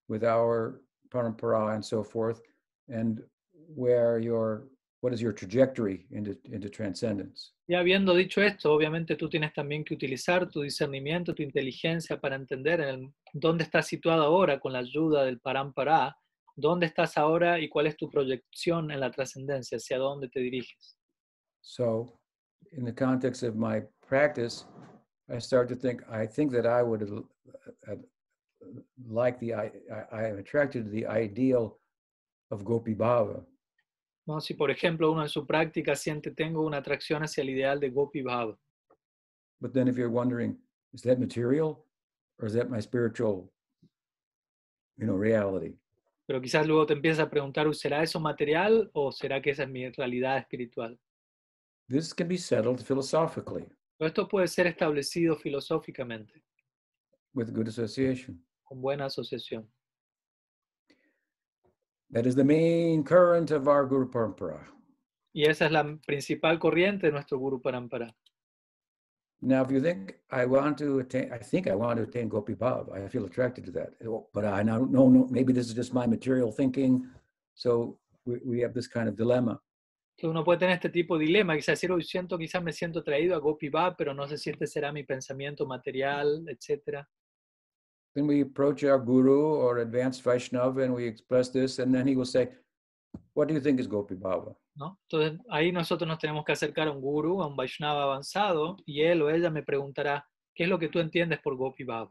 with 0.08 0.24
our 0.24 0.80
parampara 1.10 1.74
and 1.74 1.84
so 1.84 2.02
forth, 2.02 2.40
and 2.88 3.22
where 3.74 4.18
your 4.18 4.64
what 5.02 5.14
is 5.14 5.22
your 5.22 5.32
trajectory 5.32 6.06
into, 6.10 6.36
into 6.44 6.68
transcendence? 6.68 7.52
Y 7.66 7.74
habiendo 7.74 8.14
dicho 8.14 8.42
esto, 8.42 8.70
obviamente 8.74 9.16
tú 9.16 9.30
tienes 9.30 9.52
también 9.54 9.82
que 9.82 9.94
utilizar 9.94 10.50
tu 10.50 10.60
discernimiento, 10.60 11.34
tu 11.34 11.42
inteligencia 11.42 12.20
para 12.20 12.36
entender 12.36 12.80
el- 12.82 13.10
dónde 13.32 13.64
estás 13.64 13.86
situado 13.86 14.24
ahora 14.24 14.60
con 14.60 14.72
la 14.74 14.80
ayuda 14.80 15.24
del 15.24 15.40
Parampara, 15.40 16.14
dónde 16.60 16.86
estás 16.86 17.16
ahora 17.16 17.58
y 17.58 17.68
cuál 17.68 17.86
es 17.86 17.96
tu 17.96 18.10
proyección 18.10 18.90
en 18.90 19.00
la 19.00 19.10
trascendencia, 19.10 19.76
hacia 19.76 19.98
dónde 19.98 20.28
te 20.28 20.40
diriges. 20.40 20.96
So, 21.62 22.18
in 22.72 22.84
the 22.84 22.92
context 22.92 23.42
of 23.42 23.54
my 23.56 23.82
practice, 24.06 24.64
I 25.28 25.38
start 25.38 25.68
to 25.68 25.76
think, 25.76 26.02
I 26.10 26.26
think 26.26 26.52
that 26.52 26.66
I 26.66 26.82
would 26.82 27.02
uh, 27.02 27.96
like 29.08 29.38
the, 29.38 29.54
I, 29.54 29.70
I 29.90 30.22
I 30.22 30.28
am 30.28 30.38
attracted 30.38 30.84
to 30.84 30.90
the 30.90 31.06
ideal 31.06 31.78
of 32.50 32.64
Gopi 32.64 32.94
Bhava. 32.94 33.44
¿no? 34.26 34.40
Si, 34.40 34.54
por 34.54 34.70
ejemplo, 34.70 35.10
uno 35.12 35.22
en 35.22 35.28
su 35.28 35.46
práctica 35.46 35.94
siente 35.96 36.30
tengo 36.30 36.64
una 36.64 36.78
atracción 36.78 37.22
hacia 37.22 37.42
el 37.42 37.50
ideal 37.50 37.80
de 37.80 37.90
Gopi 37.90 38.22
Bhava, 38.22 38.56
But 39.60 39.74
then 39.74 39.88
if 39.88 39.96
you're 39.96 40.10
wondering, 40.10 40.56
is 40.94 41.02
that 41.02 41.20
material 41.20 41.84
or 42.38 42.46
is 42.46 42.54
that 42.54 42.70
my 42.70 42.80
spiritual, 42.80 43.52
you 44.96 45.06
know, 45.06 45.12
reality? 45.12 45.74
Pero 46.30 46.40
quizás 46.40 46.64
luego 46.64 46.86
te 46.86 46.92
empiezas 46.92 47.26
a 47.26 47.28
preguntar, 47.28 47.66
"Uy, 47.66 47.74
¿será 47.74 48.04
eso 48.04 48.20
material 48.20 48.88
o 48.92 49.10
será 49.10 49.42
que 49.42 49.50
esa 49.50 49.64
es 49.64 49.68
mi 49.68 49.90
realidad 49.90 50.38
espiritual? 50.38 50.96
This 51.88 52.14
can 52.14 52.28
be 52.28 52.38
settled 52.38 52.78
philosophically 52.84 53.66
Pero 53.98 54.06
esto 54.06 54.28
puede 54.28 54.46
ser 54.46 54.68
establecido 54.68 55.34
filosóficamente, 55.34 56.40
with 57.34 57.48
good 57.52 57.66
association. 57.66 58.46
con 58.62 58.80
buena 58.80 59.06
asociación. 59.06 59.68
That 62.12 62.26
is 62.26 62.36
the 62.36 62.44
main 62.44 63.02
current 63.02 63.50
of 63.50 63.66
our 63.66 63.88
Guru 63.88 64.08
Parampara. 64.08 64.72
Y 65.34 65.48
esa 65.48 65.66
es 65.66 65.72
la 65.72 65.98
principal 66.06 66.60
corriente 66.60 67.08
de 67.08 67.12
nuestro 67.12 67.40
Guru 67.40 67.60
Parampara. 67.60 68.14
Now, 69.42 69.62
if 69.62 69.70
you 69.70 69.80
think 69.80 70.16
I 70.30 70.44
want 70.44 70.76
to 70.78 70.98
attain, 70.98 71.32
I 71.32 71.38
think 71.38 71.66
I 71.66 71.74
want 71.74 71.96
to 71.96 72.02
attain 72.02 72.28
Gopi 72.28 72.54
Bhav. 72.54 72.92
I 72.92 73.08
feel 73.08 73.24
attracted 73.24 73.64
to 73.66 73.70
that. 73.72 73.94
Oh, 74.06 74.28
But 74.34 74.44
I 74.44 74.62
now 74.62 74.78
no, 74.78 75.08
no, 75.08 75.26
maybe 75.30 75.52
this 75.52 75.66
is 75.66 75.74
just 75.74 75.94
my 75.94 76.06
material 76.06 76.52
thinking. 76.52 77.06
So 77.54 77.98
we, 78.26 78.38
we 78.44 78.60
have 78.60 78.74
this 78.74 78.86
kind 78.86 79.08
of 79.08 79.16
dilemma. 79.16 79.58
Entonces 80.18 80.30
uno 80.32 80.44
puede 80.44 80.58
tener 80.58 80.74
este 80.74 80.90
tipo 80.90 81.16
de 81.16 81.24
dilema, 81.24 81.56
quizás 81.56 81.80
decir, 81.80 81.90
siento, 82.04 82.36
quizás 82.36 82.62
me 82.62 82.74
siento 82.74 82.98
atraído 82.98 83.34
a 83.34 83.38
Gopi 83.38 83.70
Bhav, 83.70 83.94
pero 83.96 84.12
no 84.12 84.28
sé 84.28 84.36
si 84.36 84.50
este 84.50 84.66
será 84.66 84.92
mi 84.92 85.02
pensamiento 85.02 85.66
material, 85.66 86.46
etc. 86.48 87.06
Then 88.14 88.26
we 88.26 88.42
approach 88.42 88.84
our 88.84 88.98
guru 88.98 89.54
or 89.54 89.78
advanced 89.78 90.22
Vaishnava 90.22 90.82
and 90.82 90.94
we 90.94 91.06
express 91.06 91.48
this, 91.50 91.78
and 91.78 91.94
then 91.94 92.06
he 92.06 92.16
will 92.16 92.26
say, 92.26 92.50
What 93.34 93.48
do 93.48 93.54
you 93.54 93.60
think 93.60 93.80
is 93.80 93.88
Gopi 93.88 94.14
Bhava? 94.14 94.56
¿no? 94.74 94.98
Entonces 95.08 95.40
ahí 95.50 95.72
nosotros 95.72 96.06
nos 96.08 96.18
tenemos 96.18 96.44
que 96.44 96.52
acercar 96.52 96.88
a 96.88 96.92
un 96.92 97.00
guru, 97.00 97.42
a 97.42 97.46
un 97.46 97.56
Vaishnava 97.56 98.02
avanzado, 98.04 98.76
y 98.86 99.02
él 99.02 99.22
o 99.22 99.30
ella 99.30 99.50
me 99.50 99.62
preguntará, 99.62 100.26
¿qué 100.54 100.64
es 100.64 100.68
lo 100.68 100.78
que 100.78 100.88
tú 100.88 100.98
entiendes 100.98 101.40
por 101.40 101.56
Gopi 101.56 101.84
Bhav? 101.84 102.10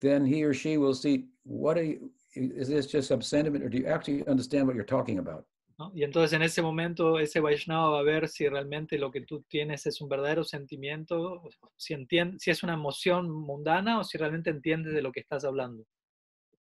Then 0.00 0.26
he 0.26 0.44
or 0.44 0.52
she 0.54 0.76
will 0.76 0.94
see, 0.94 1.28
What 1.44 1.76
are 1.76 1.84
you, 1.84 2.12
is 2.34 2.68
this 2.68 2.86
just 2.90 3.08
some 3.08 3.22
sentiment 3.22 3.64
or 3.64 3.68
do 3.68 3.78
you 3.78 3.86
actually 3.86 4.24
understand 4.28 4.66
what 4.66 4.74
you're 4.74 4.84
talking 4.86 5.18
about? 5.18 5.46
¿no? 5.78 5.90
Y 5.94 6.02
entonces 6.04 6.32
en 6.34 6.42
ese 6.42 6.60
momento 6.62 7.18
ese 7.18 7.40
Vaishnava 7.40 7.90
va 7.90 8.00
a 8.00 8.02
ver 8.02 8.28
si 8.28 8.48
realmente 8.48 8.98
lo 8.98 9.10
que 9.10 9.22
tú 9.22 9.42
tienes 9.48 9.86
es 9.86 10.00
un 10.00 10.08
verdadero 10.08 10.44
sentimiento, 10.44 11.42
si, 11.76 11.94
entien- 11.94 12.38
si 12.38 12.50
es 12.50 12.62
una 12.62 12.74
emoción 12.74 13.30
mundana 13.30 13.98
o 14.00 14.04
si 14.04 14.18
realmente 14.18 14.50
entiendes 14.50 14.92
de 14.94 15.02
lo 15.02 15.10
que 15.12 15.20
estás 15.20 15.44
hablando. 15.44 15.84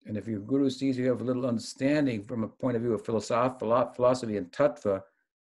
And 0.05 0.17
if 0.17 0.27
your 0.27 0.39
guru 0.39 0.69
sees 0.69 0.97
you 0.97 1.09
have 1.09 1.21
a 1.21 1.23
little 1.23 1.45
understanding 1.45 2.23
from 2.23 2.43
a 2.43 2.47
point 2.47 2.77
of 2.77 2.81
view 2.81 2.93
of 2.93 3.03
philosoph- 3.03 3.59
philosophy 3.95 4.37
and 4.37 4.51
tattva, 4.51 5.03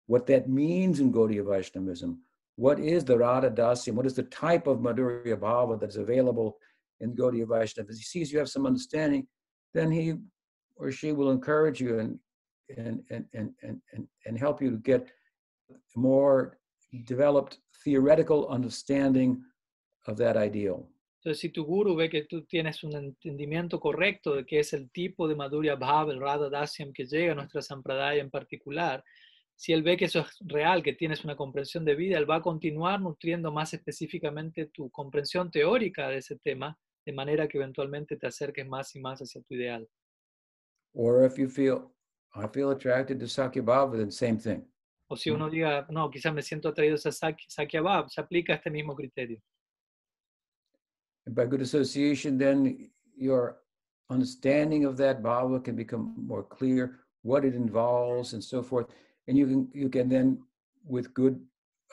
what 0.06 0.26
that 0.26 0.48
means 0.48 1.00
in 1.00 1.12
Gaudiya 1.12 1.44
Vaishnavism, 1.46 2.20
what 2.56 2.78
is 2.78 3.04
the 3.04 3.16
Radha 3.16 3.50
Dasyam, 3.50 3.94
what 3.94 4.06
is 4.06 4.14
the 4.14 4.24
type 4.24 4.66
of 4.66 4.78
Madhurya 4.80 5.36
Bhava 5.36 5.80
that's 5.80 5.96
available 5.96 6.58
in 7.00 7.14
Gaudiya 7.14 7.48
Vaishnavism, 7.48 7.98
he 7.98 8.04
sees 8.04 8.32
you 8.32 8.38
have 8.38 8.50
some 8.50 8.66
understanding, 8.66 9.26
then 9.72 9.90
he 9.90 10.14
or 10.76 10.90
she 10.90 11.12
will 11.12 11.30
encourage 11.30 11.80
you 11.80 11.98
and 11.98 12.18
and 12.76 13.02
and 13.10 13.24
and 13.32 13.50
and, 13.92 14.06
and 14.26 14.38
help 14.38 14.60
you 14.62 14.70
to 14.70 14.76
get 14.78 15.10
more 15.96 16.58
developed 17.04 17.58
theoretical 17.84 18.48
understanding 18.48 19.42
of 20.06 20.16
that 20.16 20.36
ideal. 20.36 20.88
Entonces, 21.22 21.40
si 21.42 21.50
tu 21.50 21.66
guru 21.66 21.94
ve 21.94 22.08
que 22.08 22.24
tú 22.24 22.46
tienes 22.46 22.82
un 22.82 22.96
entendimiento 22.96 23.78
correcto 23.78 24.34
de 24.34 24.46
qué 24.46 24.60
es 24.60 24.72
el 24.72 24.90
tipo 24.90 25.28
de 25.28 25.34
Madhurya 25.36 25.76
Bhav, 25.76 26.10
el 26.10 26.18
Radha 26.18 26.48
Dasyam 26.48 26.94
que 26.94 27.04
llega 27.04 27.32
a 27.32 27.34
nuestra 27.34 27.60
Sampradaya 27.60 28.22
en 28.22 28.30
particular, 28.30 29.04
si 29.54 29.74
él 29.74 29.82
ve 29.82 29.98
que 29.98 30.06
eso 30.06 30.20
es 30.20 30.38
real, 30.40 30.82
que 30.82 30.94
tienes 30.94 31.22
una 31.22 31.36
comprensión 31.36 31.84
de 31.84 31.94
vida, 31.94 32.16
él 32.16 32.28
va 32.28 32.36
a 32.36 32.40
continuar 32.40 33.02
nutriendo 33.02 33.52
más 33.52 33.74
específicamente 33.74 34.70
tu 34.72 34.90
comprensión 34.90 35.50
teórica 35.50 36.08
de 36.08 36.16
ese 36.16 36.38
tema, 36.38 36.78
de 37.04 37.12
manera 37.12 37.46
que 37.46 37.58
eventualmente 37.58 38.16
te 38.16 38.26
acerques 38.26 38.66
más 38.66 38.96
y 38.96 39.00
más 39.00 39.20
hacia 39.20 39.42
tu 39.42 39.52
ideal. 39.52 39.86
Or 40.94 41.26
if 41.26 41.36
you 41.36 41.50
feel, 41.50 41.92
I 42.34 42.48
feel 42.50 42.70
attracted 42.70 43.20
to 43.20 43.26
then 43.26 44.10
same 44.10 44.38
thing. 44.38 44.66
O 45.08 45.16
si 45.16 45.28
uno 45.28 45.50
diga, 45.50 45.86
no, 45.90 46.08
quizás 46.08 46.32
me 46.32 46.40
siento 46.40 46.70
atraído 46.70 46.94
a 46.94 46.98
Sakya, 46.98 47.46
Sakya 47.46 47.82
Bhav, 47.82 48.08
se 48.08 48.22
aplica 48.22 48.54
este 48.54 48.70
mismo 48.70 48.94
criterio. 48.94 49.42
And 51.30 51.36
by 51.36 51.46
good 51.46 51.62
association, 51.62 52.38
then 52.38 52.90
your 53.16 53.58
understanding 54.10 54.84
of 54.84 54.96
that 54.96 55.22
bhava 55.22 55.62
can 55.62 55.76
become 55.76 56.12
more 56.26 56.42
clear, 56.42 56.98
what 57.22 57.44
it 57.44 57.54
involves, 57.54 58.32
and 58.32 58.42
so 58.42 58.64
forth. 58.64 58.86
And 59.28 59.38
you 59.38 59.46
can 59.46 59.68
you 59.72 59.88
can 59.88 60.08
then, 60.08 60.42
with 60.84 61.14
good 61.14 61.40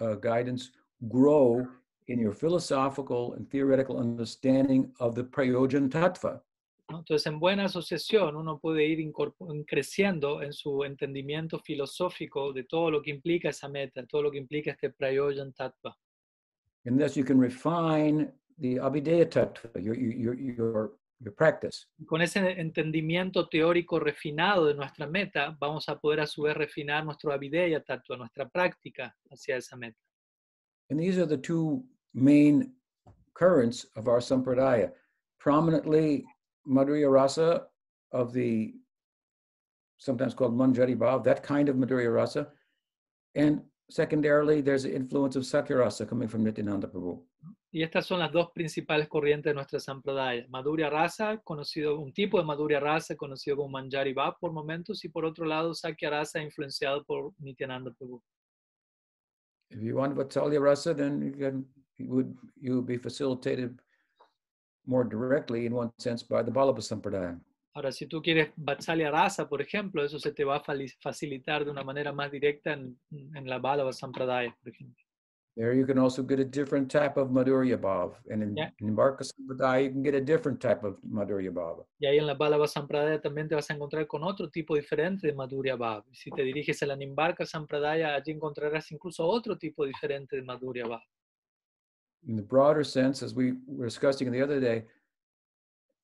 uh, 0.01 0.15
guidance, 0.15 0.71
grow 1.07 1.67
in 2.07 2.17
your 2.17 2.33
philosophical 2.33 3.33
and 3.35 3.47
theoretical 3.51 3.99
understanding 3.99 4.91
of 4.99 5.13
the 5.13 5.23
Prayojan 5.23 5.87
Tattva. 5.89 6.41
Entonces, 6.89 7.27
en 7.27 7.39
buena 7.39 7.65
asociación, 7.65 8.35
uno 8.35 8.57
puede 8.57 8.87
ir 8.87 9.13
creciendo 9.67 10.41
en 10.41 10.51
su 10.51 10.83
entendimiento 10.83 11.59
filosófico 11.59 12.53
de 12.53 12.63
todo 12.63 12.89
lo 12.89 13.03
que 13.03 13.11
implica 13.11 13.49
esa 13.49 13.69
meta, 13.69 14.03
todo 14.07 14.23
lo 14.23 14.31
que 14.31 14.39
implica 14.39 14.71
este 14.71 14.89
Prayojan 14.89 15.53
Tattva. 15.53 15.95
And 16.87 16.99
thus 16.99 17.15
you 17.15 17.23
can 17.23 17.37
refine 17.37 18.31
the 18.57 18.75
Abhideya 18.75 19.25
Tattva, 19.25 19.83
your, 19.83 19.95
your, 19.95 20.33
your, 20.33 20.91
your 21.19 21.33
practice. 21.33 21.87
Con 22.07 22.21
ese 22.21 22.37
entendimiento 22.37 23.47
teórico 23.49 23.99
refinado 23.99 24.65
de 24.65 24.73
nuestra 24.73 25.07
meta, 25.07 25.55
vamos 25.59 25.87
a 25.89 25.97
poder 25.97 26.21
a 26.21 26.27
su 26.27 26.43
vez 26.43 26.55
refinar 26.55 27.05
nuestro 27.05 27.31
Abhideya 27.31 27.83
Tattva, 27.83 28.17
nuestra 28.17 28.49
práctica 28.49 29.13
hacia 29.31 29.57
esa 29.57 29.75
meta. 29.75 29.97
And 30.89 30.99
these 30.99 31.17
are 31.17 31.25
the 31.25 31.37
two 31.37 31.83
main 32.13 32.73
currents 33.33 33.85
of 33.95 34.07
our 34.07 34.19
sampradaya. 34.19 34.91
Prominently, 35.39 36.25
Madhurya 36.67 37.11
Rasa 37.11 37.67
of 38.11 38.33
the 38.33 38.73
sometimes 39.99 40.33
called 40.33 40.55
Manjari 40.55 40.95
Bhav, 40.95 41.23
that 41.23 41.43
kind 41.43 41.69
of 41.69 41.75
Madhurya 41.75 42.13
Rasa. 42.13 42.47
And 43.35 43.61
secondarily, 43.89 44.61
there's 44.61 44.83
the 44.83 44.95
influence 44.95 45.35
of 45.35 45.43
Sakhya 45.43 45.79
Rasa 45.79 46.05
coming 46.05 46.27
from 46.27 46.43
Nityananda 46.43 46.87
Prabhu. 46.87 47.21
Y 47.77 47.83
estas 47.83 48.07
son 48.07 48.17
las 48.17 48.31
dos 48.31 48.49
principales 48.53 49.07
corrientes 49.07 49.51
de 49.51 49.53
nuestra 49.53 49.79
Sampradaya. 49.79 50.47
Madhurya 50.49 50.89
Rasa, 50.89 51.37
conocido, 51.43 51.99
un 51.99 52.11
tipo 52.11 52.39
de 52.39 52.43
Madhurya 52.43 52.79
Rasa 52.79 53.15
conocido 53.15 53.57
como 53.57 53.69
Manjari 53.69 54.13
Bhav 54.13 54.39
por 54.39 54.51
momentos, 54.51 55.05
y 55.05 55.09
por 55.09 55.25
otro 55.25 55.45
lado 55.45 55.75
Sakya 55.75 56.09
Rasa 56.09 56.41
influenciado 56.41 57.03
por 57.03 57.33
Nityananda 57.37 57.91
Prabhu. 57.91 58.19
If 59.69 59.79
you 59.79 59.95
want 59.95 60.15
Vatsalya 60.15 60.59
Rasa, 60.59 60.95
then 60.95 61.21
you 61.21 61.33
can 61.37 61.67
you 61.99 62.09
would 62.09 62.35
you 62.59 62.73
would 62.73 62.87
be 62.87 62.97
facilitated 62.97 63.79
more 64.87 65.07
directly 65.07 65.67
in 65.67 65.75
one 65.75 65.91
sense 65.99 66.23
by 66.23 66.41
the 66.41 66.49
Balaba 66.49 66.81
Sampradaya. 66.81 67.39
Ahora, 67.75 67.91
si 67.91 68.07
tú 68.07 68.23
quieres 68.23 68.53
Vatsalya 68.55 69.11
Rasa, 69.11 69.47
por 69.47 69.61
ejemplo, 69.61 70.03
eso 70.03 70.17
se 70.17 70.31
te 70.31 70.43
va 70.43 70.55
a 70.55 70.63
facilitar 70.99 71.63
de 71.63 71.69
una 71.69 71.83
manera 71.83 72.11
más 72.11 72.31
directa 72.31 72.73
en, 72.73 72.99
en 73.11 73.47
la 73.47 73.59
Balava 73.59 73.93
Sampradaya, 73.93 74.57
por 74.63 74.69
ejemplo. 74.73 75.06
There 75.57 75.73
you 75.73 75.87
can 75.87 75.97
also 75.97 76.21
get 76.21 76.39
a 76.39 76.45
different 76.45 76.91
type 76.91 77.17
of 77.17 77.29
Madhurya 77.29 77.77
Bhav. 77.81 78.13
And 78.29 78.43
in, 78.43 78.55
Yeah. 78.55 78.69
in 78.79 78.93
Barka 78.93 79.23
Sampradaya, 79.23 79.85
you 79.85 79.89
can 79.91 80.03
get 80.03 80.13
a 80.13 80.21
different 80.21 80.61
type 80.61 80.83
of 80.83 80.99
Madhurya 81.01 81.51
Bhava. 81.51 81.83
Y 81.99 82.05
ahí 82.05 82.19
en 82.19 82.27
la 82.27 82.35
Vallabha 82.35 82.67
Sampradaya 82.67 83.19
también 83.19 83.49
te 83.49 83.55
vas 83.55 83.67
a 83.71 83.73
encontrar 83.73 84.05
con 84.05 84.23
otro 84.23 84.51
tipo 84.51 84.75
diferente 84.75 85.25
de 85.25 85.33
Madhurya 85.33 85.75
Bhav. 85.75 86.03
Y 86.11 86.15
si 86.15 86.29
te 86.29 86.43
diriges 86.43 86.83
a 86.83 86.85
la 86.85 86.95
Nimbarka 86.95 87.43
Sampradaya, 87.43 88.13
allí 88.13 88.33
encontrarás 88.33 88.91
incluso 88.91 89.25
otro 89.25 89.57
tipo 89.57 89.83
diferente 89.83 90.35
de 90.35 90.43
Madhurya 90.43 90.85
Bhav. 90.87 91.01
in 92.27 92.35
the 92.35 92.41
broader 92.41 92.83
sense, 92.83 93.23
as 93.23 93.33
we 93.33 93.53
were 93.67 93.85
discussing 93.85 94.29
the 94.31 94.41
other 94.41 94.59
day, 94.59 94.83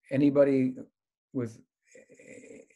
anybody 0.09 0.73
with 1.33 1.59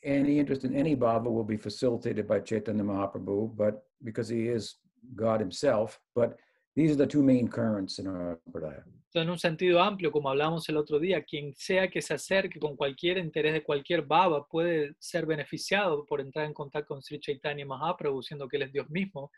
any 0.04 0.38
interest 0.40 0.64
in 0.64 0.76
any 0.76 0.96
bhava 0.96 1.26
will 1.32 1.44
be 1.44 1.56
facilitated 1.58 2.28
by 2.28 2.40
Chaitanya 2.40 2.84
Mahaprabhu, 2.84 3.56
but 3.56 3.84
because 4.04 4.28
he 4.28 4.48
is 4.48 4.76
God 5.16 5.40
himself. 5.40 6.00
But 6.16 6.38
These 6.78 6.92
are 6.92 6.96
the 6.96 7.08
two 7.08 7.24
main 7.24 7.48
currents 7.48 7.98
in 7.98 8.06
our 8.06 8.40
en 9.16 9.30
un 9.32 9.40
sentido 9.40 9.82
amplio, 9.82 10.12
como 10.12 10.30
hablamos 10.30 10.70
el 10.70 10.78
otro 10.78 11.00
día, 11.00 11.24
quien 11.24 11.56
sea 11.56 11.90
que 11.90 12.04
se 12.04 12.14
acerque 12.14 12.60
con 12.60 12.76
cualquier 12.76 13.18
interés 13.18 13.54
de 13.54 13.64
cualquier 13.64 14.04
baba 14.04 14.46
puede 14.48 14.96
ser 15.00 15.26
beneficiado 15.26 16.06
por 16.06 16.22
entrar 16.22 16.46
en 16.46 16.54
contacto 16.54 16.90
con 16.90 17.02
Sri 17.02 17.20
Chaitanya 17.20 17.66
Mahaprabhu, 17.66 18.22
siendo 18.22 18.48
que 18.48 18.58
Él 18.58 18.64
es 18.64 18.72
Dios 18.72 18.88
mismo, 18.92 19.32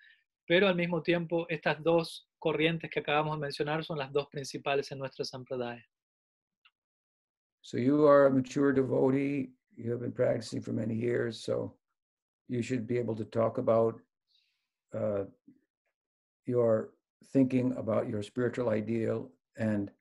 pero 0.45 0.67
al 0.67 0.75
mismo 0.75 1.01
tiempo 1.01 1.45
estas 1.47 1.81
dos 1.81 2.27
corrientes 2.39 2.89
que 2.89 2.99
acabamos 2.99 3.37
de 3.37 3.41
mencionar 3.41 3.85
son 3.85 3.99
las 3.99 4.11
dos 4.11 4.27
principales 4.27 4.91
en 4.91 4.99
nuestra 4.99 5.23
Sampradaya. 5.23 5.85
So 7.61 7.77
you 7.77 8.05
are 8.05 8.25
a 8.25 8.29
mature 8.29 8.73
devotee. 8.73 9.53
You 9.77 9.91
have 9.91 10.01
been 10.01 10.11
practicing 10.11 10.61
for 10.61 10.73
many 10.73 10.95
years, 10.95 11.41
so 11.41 11.77
you 12.49 12.61
should 12.61 12.85
be 12.85 12.97
able 12.97 13.15
to 13.15 13.23
talk 13.23 13.59
about 13.59 14.01
uh, 14.93 15.23
your 16.45 16.89
thinking 17.31 17.73
about 17.77 18.07
your 18.07 18.23
spiritual 18.23 18.69
ideal 18.69 19.29
and 19.57 19.91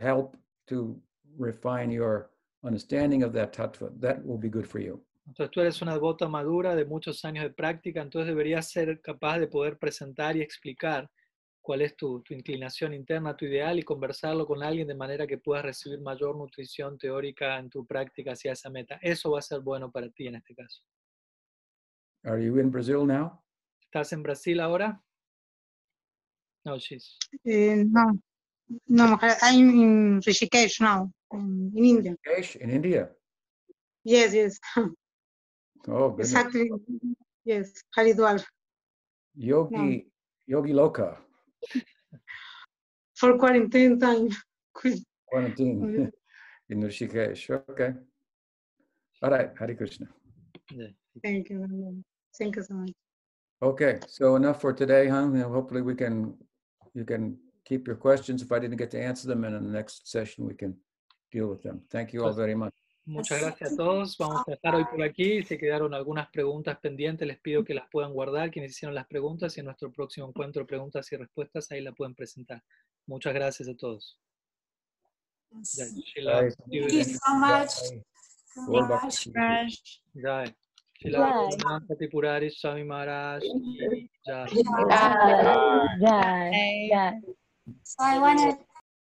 help 0.00 0.36
to 0.68 1.00
refine 1.38 1.90
your 1.90 2.30
understanding 2.64 3.22
of 3.22 3.32
that 3.32 3.52
tattva. 3.52 3.90
That 4.00 4.24
will 4.24 4.38
be 4.38 4.48
good 4.48 4.66
for 4.66 4.80
you. 4.80 5.02
Entonces 5.26 5.50
tú 5.50 5.60
eres 5.60 5.82
una 5.82 5.94
devota 5.94 6.28
madura 6.28 6.76
de 6.76 6.84
muchos 6.84 7.24
años 7.24 7.42
de 7.42 7.50
práctica, 7.50 8.00
entonces 8.00 8.28
deberías 8.28 8.70
ser 8.70 9.00
capaz 9.00 9.40
de 9.40 9.48
poder 9.48 9.76
presentar 9.76 10.36
y 10.36 10.40
explicar 10.40 11.10
cuál 11.60 11.82
es 11.82 11.96
tu, 11.96 12.22
tu 12.22 12.32
inclinación 12.32 12.94
interna, 12.94 13.36
tu 13.36 13.44
ideal 13.44 13.76
y 13.76 13.82
conversarlo 13.82 14.46
con 14.46 14.62
alguien 14.62 14.86
de 14.86 14.94
manera 14.94 15.26
que 15.26 15.38
puedas 15.38 15.64
recibir 15.64 16.00
mayor 16.00 16.36
nutrición 16.36 16.96
teórica 16.96 17.58
en 17.58 17.68
tu 17.68 17.84
práctica 17.84 18.32
hacia 18.32 18.52
esa 18.52 18.70
meta. 18.70 19.00
Eso 19.02 19.32
va 19.32 19.40
a 19.40 19.42
ser 19.42 19.60
bueno 19.60 19.90
para 19.90 20.08
ti 20.10 20.28
en 20.28 20.36
este 20.36 20.54
caso. 20.54 20.84
Are 22.22 22.42
you 22.42 22.58
in 22.60 22.70
Brazil 22.70 23.04
now? 23.04 23.42
¿Estás 23.80 24.12
en 24.12 24.22
Brasil 24.22 24.60
ahora? 24.60 25.02
No, 26.66 26.78
she's. 26.78 27.16
Uh, 27.46 27.84
no, 27.96 28.18
no, 28.88 29.18
I- 29.22 29.36
I'm 29.42 29.70
in 29.70 30.20
Rishikesh 30.20 30.80
now, 30.80 31.10
in, 31.32 31.72
in 31.76 31.84
India. 31.84 32.16
Rishikesh, 32.26 32.56
in 32.56 32.70
India. 32.70 33.08
Yes, 34.04 34.34
yes, 34.34 34.58
Oh, 35.88 36.10
goodness. 36.10 36.18
exactly. 36.20 36.70
Yes, 37.44 37.72
Haridwar. 37.96 38.44
Yogi, 39.36 40.06
Yogi 40.46 40.72
Loka, 40.72 41.16
For 43.14 43.38
quarantine 43.38 43.98
time. 44.00 44.28
quarantine 45.26 46.10
in 46.70 46.82
Rishikesh. 46.82 47.50
Okay. 47.50 47.80
All 49.22 49.30
right, 49.30 49.50
Hare 49.58 49.74
Krishna. 49.74 50.06
Thank 51.22 51.50
you. 51.50 52.02
Thank 52.38 52.56
you 52.56 52.62
so 52.62 52.74
much. 52.74 52.90
Okay, 53.62 54.00
so 54.06 54.36
enough 54.36 54.60
for 54.60 54.72
today, 54.72 55.08
huh? 55.08 55.30
You 55.32 55.44
Hopefully 55.44 55.82
we 55.82 55.94
can, 55.94 56.34
you 56.96 57.04
can 57.04 57.36
keep 57.64 57.86
your 57.86 57.96
questions. 57.96 58.42
If 58.42 58.50
I 58.50 58.58
didn't 58.58 58.78
get 58.78 58.90
to 58.92 59.00
answer 59.00 59.28
them, 59.28 59.44
and 59.44 59.54
in 59.54 59.64
the 59.64 59.72
next 59.72 60.08
session, 60.08 60.46
we 60.46 60.54
can 60.54 60.74
deal 61.30 61.46
with 61.46 61.62
them. 61.62 61.82
Thank 61.90 62.12
you 62.12 62.24
all 62.24 62.32
very 62.32 62.54
much. 62.54 62.72
Muchas 63.08 63.40
gracias 63.40 63.72
a 63.72 63.76
todos. 63.76 64.16
Vamos 64.18 64.42
a 64.48 64.50
dejar 64.50 64.74
hoy 64.74 64.84
por 64.84 65.00
aquí. 65.02 65.44
Si 65.44 65.56
quedaron 65.56 65.94
algunas 65.94 66.28
preguntas 66.30 66.76
pendientes, 66.80 67.28
les 67.28 67.38
pido 67.38 67.64
que 67.64 67.72
las 67.72 67.88
puedan 67.88 68.12
guardar. 68.12 68.50
Quienes 68.50 68.72
hicieron 68.72 68.96
las 68.96 69.06
preguntas 69.06 69.56
y 69.56 69.60
en 69.60 69.66
nuestro 69.66 69.92
próximo 69.92 70.26
encuentro 70.26 70.66
preguntas 70.66 71.12
y 71.12 71.16
respuestas, 71.16 71.70
ahí 71.70 71.82
la 71.82 71.92
pueden 71.92 72.16
presentar. 72.16 72.64
Muchas 73.06 73.32
gracias 73.32 73.68
a 73.68 73.76
todos. 73.76 74.18
Bye. 75.52 76.50
Thank 76.50 76.72
you 76.72 77.04
so 77.04 77.34
much. 77.36 77.72
Bhakti. 79.34 80.65
Swami 82.50 82.84
Maharaj. 82.84 83.42
I 87.98 88.18
want. 88.18 88.65